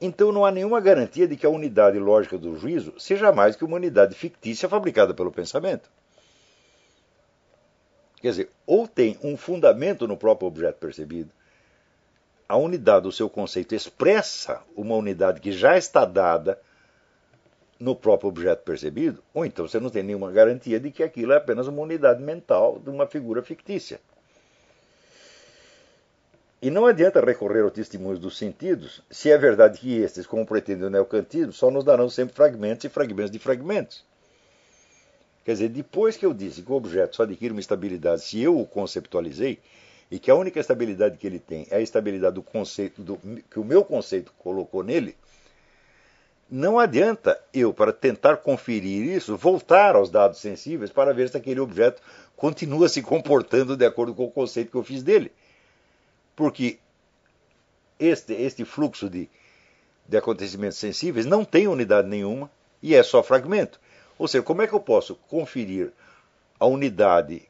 Então 0.00 0.32
não 0.32 0.46
há 0.46 0.50
nenhuma 0.50 0.80
garantia 0.80 1.28
de 1.28 1.36
que 1.36 1.44
a 1.44 1.50
unidade 1.50 1.98
lógica 1.98 2.38
do 2.38 2.56
juízo 2.56 2.94
seja 2.98 3.30
mais 3.30 3.54
que 3.54 3.64
uma 3.64 3.76
unidade 3.76 4.14
fictícia 4.14 4.68
fabricada 4.68 5.12
pelo 5.12 5.30
pensamento. 5.30 5.90
Quer 8.20 8.30
dizer, 8.30 8.50
ou 8.66 8.88
tem 8.88 9.18
um 9.22 9.36
fundamento 9.36 10.08
no 10.08 10.16
próprio 10.16 10.48
objeto 10.48 10.78
percebido, 10.78 11.30
a 12.48 12.56
unidade 12.56 13.02
do 13.02 13.12
seu 13.12 13.28
conceito 13.28 13.74
expressa 13.74 14.62
uma 14.74 14.94
unidade 14.94 15.40
que 15.40 15.52
já 15.52 15.76
está 15.76 16.04
dada 16.04 16.58
no 17.78 17.94
próprio 17.94 18.28
objeto 18.28 18.64
percebido, 18.64 19.22
ou 19.34 19.44
então 19.44 19.68
você 19.68 19.78
não 19.78 19.90
tem 19.90 20.02
nenhuma 20.02 20.32
garantia 20.32 20.80
de 20.80 20.90
que 20.90 21.02
aquilo 21.02 21.32
é 21.32 21.36
apenas 21.36 21.68
uma 21.68 21.82
unidade 21.82 22.22
mental 22.22 22.80
de 22.80 22.90
uma 22.90 23.06
figura 23.06 23.42
fictícia. 23.42 24.00
E 26.60 26.70
não 26.70 26.86
adianta 26.86 27.24
recorrer 27.24 27.62
ao 27.62 27.70
testemunho 27.70 28.18
dos 28.18 28.36
sentidos, 28.36 29.00
se 29.08 29.30
é 29.30 29.38
verdade 29.38 29.78
que 29.78 29.96
estes, 29.98 30.26
como 30.26 30.44
pretende 30.44 30.82
o 30.82 30.90
neocantismo, 30.90 31.52
só 31.52 31.70
nos 31.70 31.84
darão 31.84 32.08
sempre 32.08 32.34
fragmentos 32.34 32.84
e 32.84 32.88
fragmentos 32.88 33.30
de 33.30 33.38
fragmentos. 33.38 34.04
Quer 35.44 35.52
dizer, 35.52 35.68
depois 35.68 36.16
que 36.16 36.26
eu 36.26 36.34
disse 36.34 36.62
que 36.62 36.72
o 36.72 36.74
objeto 36.74 37.14
só 37.14 37.22
adquire 37.22 37.52
uma 37.52 37.60
estabilidade 37.60 38.22
se 38.22 38.40
eu 38.40 38.58
o 38.58 38.66
conceptualizei, 38.66 39.60
e 40.10 40.18
que 40.18 40.30
a 40.30 40.34
única 40.34 40.58
estabilidade 40.58 41.18
que 41.18 41.26
ele 41.26 41.38
tem 41.38 41.66
é 41.70 41.76
a 41.76 41.80
estabilidade 41.80 42.34
do 42.34 42.42
conceito 42.42 43.02
do, 43.02 43.16
que 43.50 43.58
o 43.58 43.64
meu 43.64 43.84
conceito 43.84 44.32
colocou 44.38 44.82
nele, 44.82 45.16
não 46.50 46.78
adianta 46.78 47.38
eu, 47.52 47.74
para 47.74 47.92
tentar 47.92 48.38
conferir 48.38 49.06
isso, 49.06 49.36
voltar 49.36 49.94
aos 49.94 50.08
dados 50.08 50.38
sensíveis 50.38 50.90
para 50.90 51.12
ver 51.12 51.28
se 51.28 51.36
aquele 51.36 51.60
objeto 51.60 52.00
continua 52.34 52.88
se 52.88 53.02
comportando 53.02 53.76
de 53.76 53.84
acordo 53.84 54.14
com 54.14 54.24
o 54.24 54.30
conceito 54.30 54.70
que 54.70 54.76
eu 54.76 54.82
fiz 54.82 55.02
dele. 55.02 55.30
Porque 56.34 56.78
este, 57.98 58.32
este 58.32 58.64
fluxo 58.64 59.10
de, 59.10 59.28
de 60.08 60.16
acontecimentos 60.16 60.78
sensíveis 60.78 61.26
não 61.26 61.44
tem 61.44 61.68
unidade 61.68 62.08
nenhuma 62.08 62.50
e 62.82 62.94
é 62.94 63.02
só 63.02 63.22
fragmento. 63.22 63.78
Ou 64.18 64.26
seja, 64.26 64.42
como 64.42 64.62
é 64.62 64.66
que 64.66 64.72
eu 64.72 64.80
posso 64.80 65.16
conferir 65.28 65.92
a 66.58 66.64
unidade 66.64 67.42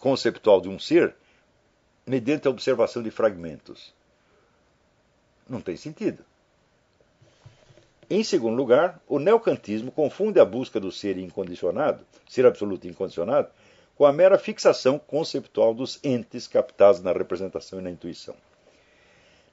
conceptual 0.00 0.60
de 0.60 0.68
um 0.68 0.78
ser 0.78 1.14
mediante 2.06 2.46
a 2.46 2.50
observação 2.50 3.02
de 3.02 3.10
fragmentos? 3.10 3.92
Não 5.48 5.60
tem 5.60 5.76
sentido. 5.76 6.24
Em 8.08 8.22
segundo 8.22 8.56
lugar, 8.56 9.00
o 9.08 9.18
neocantismo 9.18 9.90
confunde 9.90 10.38
a 10.38 10.44
busca 10.44 10.78
do 10.78 10.92
ser 10.92 11.16
incondicionado, 11.16 12.04
ser 12.28 12.44
absoluto 12.44 12.86
e 12.86 12.90
incondicionado, 12.90 13.48
com 13.96 14.04
a 14.04 14.12
mera 14.12 14.38
fixação 14.38 14.98
conceptual 14.98 15.72
dos 15.72 15.98
entes 16.02 16.46
captados 16.46 17.00
na 17.00 17.12
representação 17.12 17.78
e 17.78 17.82
na 17.82 17.90
intuição. 17.90 18.34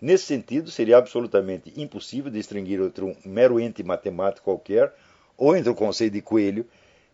Nesse 0.01 0.25
sentido, 0.25 0.71
seria 0.71 0.97
absolutamente 0.97 1.73
impossível 1.75 2.31
distinguir 2.31 2.81
entre 2.81 3.03
um 3.03 3.15
mero 3.25 3.59
ente 3.59 3.83
matemático 3.83 4.45
qualquer 4.45 4.93
ou 5.37 5.55
entre 5.55 5.69
o 5.69 5.75
conceito 5.75 6.13
de 6.13 6.21
coelho 6.21 6.65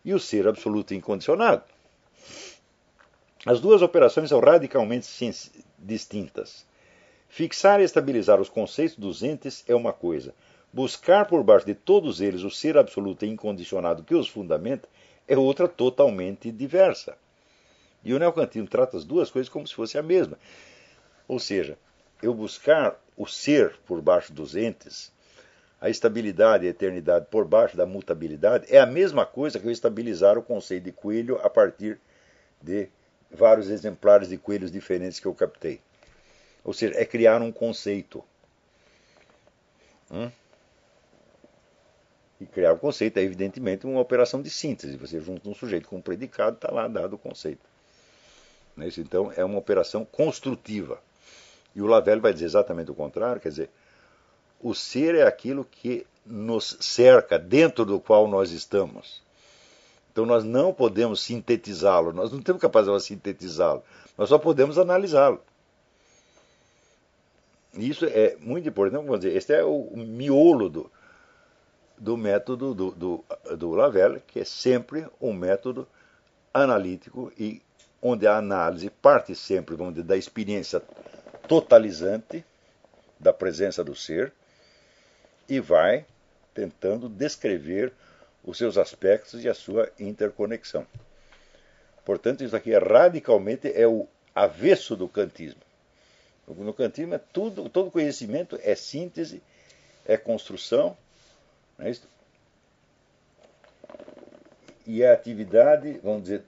e 0.04 0.14
o 0.14 0.20
ser 0.20 0.46
absoluto 0.46 0.94
e 0.94 0.96
incondicionado. 0.96 1.62
As 3.46 3.60
duas 3.60 3.80
operações 3.80 4.30
são 4.30 4.40
radicalmente 4.40 5.06
distintas. 5.78 6.66
Fixar 7.28 7.80
e 7.80 7.84
estabilizar 7.84 8.40
os 8.40 8.48
conceitos 8.48 8.96
dos 8.96 9.22
entes 9.22 9.62
é 9.68 9.74
uma 9.74 9.92
coisa. 9.92 10.34
Buscar 10.72 11.26
por 11.26 11.44
baixo 11.44 11.64
de 11.64 11.74
todos 11.74 12.20
eles 12.20 12.42
o 12.42 12.50
ser 12.50 12.76
absoluto 12.76 13.24
e 13.24 13.28
incondicionado 13.28 14.02
que 14.02 14.16
os 14.16 14.26
fundamenta 14.26 14.88
é 15.28 15.38
outra 15.38 15.68
totalmente 15.68 16.50
diversa. 16.50 17.16
E 18.04 18.12
o 18.12 18.18
neocantismo 18.18 18.66
trata 18.66 18.96
as 18.96 19.04
duas 19.04 19.30
coisas 19.30 19.48
como 19.48 19.64
se 19.64 19.74
fosse 19.74 19.96
a 19.96 20.02
mesma. 20.02 20.36
Ou 21.28 21.38
seja, 21.38 21.78
eu 22.20 22.34
buscar 22.34 23.00
o 23.16 23.28
ser 23.28 23.76
por 23.86 24.02
baixo 24.02 24.32
dos 24.32 24.56
entes, 24.56 25.12
a 25.80 25.88
estabilidade 25.88 26.64
e 26.64 26.66
a 26.66 26.70
eternidade 26.70 27.26
por 27.30 27.44
baixo 27.44 27.76
da 27.76 27.86
mutabilidade, 27.86 28.66
é 28.74 28.80
a 28.80 28.86
mesma 28.86 29.24
coisa 29.24 29.60
que 29.60 29.68
eu 29.68 29.70
estabilizar 29.70 30.36
o 30.36 30.42
conceito 30.42 30.82
de 30.82 30.92
coelho 30.92 31.38
a 31.44 31.48
partir 31.48 32.00
de 32.60 32.88
vários 33.36 33.70
exemplares 33.70 34.28
de 34.28 34.38
coelhos 34.38 34.72
diferentes 34.72 35.20
que 35.20 35.26
eu 35.26 35.34
captei. 35.34 35.80
Ou 36.64 36.72
seja, 36.72 36.98
é 36.98 37.04
criar 37.04 37.40
um 37.42 37.52
conceito. 37.52 38.24
Hum? 40.10 40.30
E 42.40 42.46
criar 42.46 42.72
um 42.72 42.78
conceito 42.78 43.18
é, 43.18 43.22
evidentemente, 43.22 43.86
uma 43.86 44.00
operação 44.00 44.42
de 44.42 44.50
síntese. 44.50 44.96
Você 44.96 45.20
junta 45.20 45.48
um 45.48 45.54
sujeito 45.54 45.88
com 45.88 45.96
um 45.96 46.02
predicado, 46.02 46.56
está 46.56 46.70
lá 46.70 46.88
dado 46.88 47.14
o 47.14 47.18
conceito. 47.18 47.64
Né? 48.76 48.88
Então, 48.98 49.32
é 49.36 49.44
uma 49.44 49.58
operação 49.58 50.04
construtiva. 50.04 51.00
E 51.74 51.80
o 51.80 51.86
Lavelle 51.86 52.20
vai 52.20 52.32
dizer 52.32 52.46
exatamente 52.46 52.90
o 52.90 52.94
contrário, 52.94 53.40
quer 53.40 53.50
dizer, 53.50 53.70
o 54.60 54.74
ser 54.74 55.14
é 55.14 55.22
aquilo 55.22 55.64
que 55.64 56.06
nos 56.24 56.76
cerca, 56.80 57.38
dentro 57.38 57.84
do 57.84 58.00
qual 58.00 58.26
nós 58.26 58.50
estamos. 58.50 59.22
Então 60.16 60.24
nós 60.24 60.44
não 60.44 60.72
podemos 60.72 61.20
sintetizá-lo, 61.20 62.10
nós 62.10 62.32
não 62.32 62.40
temos 62.40 62.62
capacidade 62.62 63.02
de 63.02 63.04
sintetizá-lo, 63.04 63.84
nós 64.16 64.30
só 64.30 64.38
podemos 64.38 64.78
analisá-lo. 64.78 65.42
Isso 67.74 68.06
é 68.06 68.34
muito 68.40 68.66
importante, 68.66 69.04
vamos 69.04 69.20
dizer, 69.20 69.36
este 69.36 69.52
é 69.52 69.62
o 69.62 69.94
miolo 69.94 70.70
do, 70.70 70.90
do 71.98 72.16
método 72.16 72.72
do, 72.72 72.90
do, 72.92 73.24
do 73.58 73.70
Lavelle, 73.72 74.22
que 74.26 74.40
é 74.40 74.44
sempre 74.46 75.06
um 75.20 75.34
método 75.34 75.86
analítico 76.54 77.30
e 77.38 77.60
onde 78.00 78.26
a 78.26 78.38
análise 78.38 78.88
parte 78.88 79.34
sempre 79.34 79.76
vamos 79.76 79.92
dizer, 79.92 80.06
da 80.06 80.16
experiência 80.16 80.80
totalizante 81.46 82.42
da 83.20 83.34
presença 83.34 83.84
do 83.84 83.94
ser 83.94 84.32
e 85.46 85.60
vai 85.60 86.06
tentando 86.54 87.06
descrever 87.06 87.92
os 88.46 88.56
seus 88.56 88.78
aspectos 88.78 89.44
e 89.44 89.48
a 89.48 89.54
sua 89.54 89.90
interconexão. 89.98 90.86
Portanto, 92.04 92.44
isso 92.44 92.54
aqui 92.54 92.72
é 92.72 92.78
radicalmente 92.78 93.70
é 93.74 93.86
o 93.86 94.06
avesso 94.32 94.94
do 94.94 95.08
kantismo. 95.08 95.60
No 96.46 96.72
kantismo 96.72 97.14
é 97.14 97.18
tudo, 97.18 97.68
todo 97.68 97.90
conhecimento 97.90 98.56
é 98.62 98.76
síntese, 98.76 99.42
é 100.06 100.16
construção, 100.16 100.96
é 101.80 101.92
e 104.86 105.02
é 105.02 105.10
atividade, 105.10 105.98
vamos 106.00 106.22
dizer, 106.22 106.44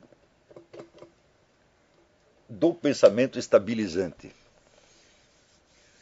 do 2.49 2.73
pensamento 2.73 3.37
estabilizante. 3.37 4.33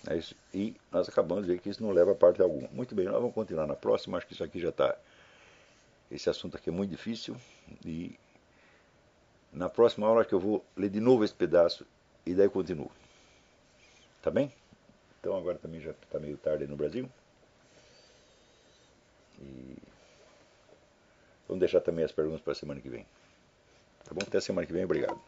É 0.07 0.17
isso. 0.17 0.37
E 0.53 0.77
nós 0.93 1.09
acabamos 1.09 1.47
de 1.47 1.53
ver 1.53 1.61
que 1.61 1.71
isso 1.71 1.83
não 1.83 1.91
leva 1.91 2.13
a 2.13 2.15
parte 2.15 2.43
alguma. 2.43 2.69
Muito 2.69 2.95
bem, 2.95 3.07
nós 3.07 3.15
vamos 3.15 3.35
continuar 3.35 3.67
na 3.67 3.75
próxima. 3.75 4.19
Acho 4.19 4.27
que 4.27 4.35
isso 4.35 4.45
aqui 4.45 4.61
já 4.61 4.69
está 4.69 4.95
esse 6.11 6.31
assunto 6.31 6.57
aqui 6.57 6.71
é 6.71 6.73
muito 6.73 6.91
difícil 6.91 7.37
e 7.85 8.19
na 9.53 9.69
próxima 9.69 10.07
aula 10.07 10.25
que 10.25 10.35
eu 10.35 10.41
vou 10.41 10.65
ler 10.77 10.91
de 10.91 11.01
novo 11.01 11.25
esse 11.25 11.35
pedaço 11.35 11.87
e 12.25 12.35
daí 12.35 12.49
continuo. 12.49 12.91
Tá 14.23 14.31
bem? 14.31 14.53
Então 15.21 15.37
agora 15.37 15.59
também 15.59 15.81
já 15.81 15.93
está 15.93 16.19
meio 16.19 16.37
tarde 16.37 16.67
no 16.67 16.77
Brasil. 16.77 17.09
E 19.41 19.77
vamos 21.49 21.61
deixar 21.61 21.81
também 21.81 22.05
as 22.05 22.13
perguntas 22.13 22.41
para 22.41 22.53
a 22.53 22.57
semana 22.57 22.81
que 22.81 22.89
vem. 22.89 23.07
Tá 24.05 24.15
bom? 24.15 24.23
Até 24.27 24.41
semana 24.41 24.67
que 24.67 24.73
vem. 24.73 24.85
Obrigado. 24.85 25.21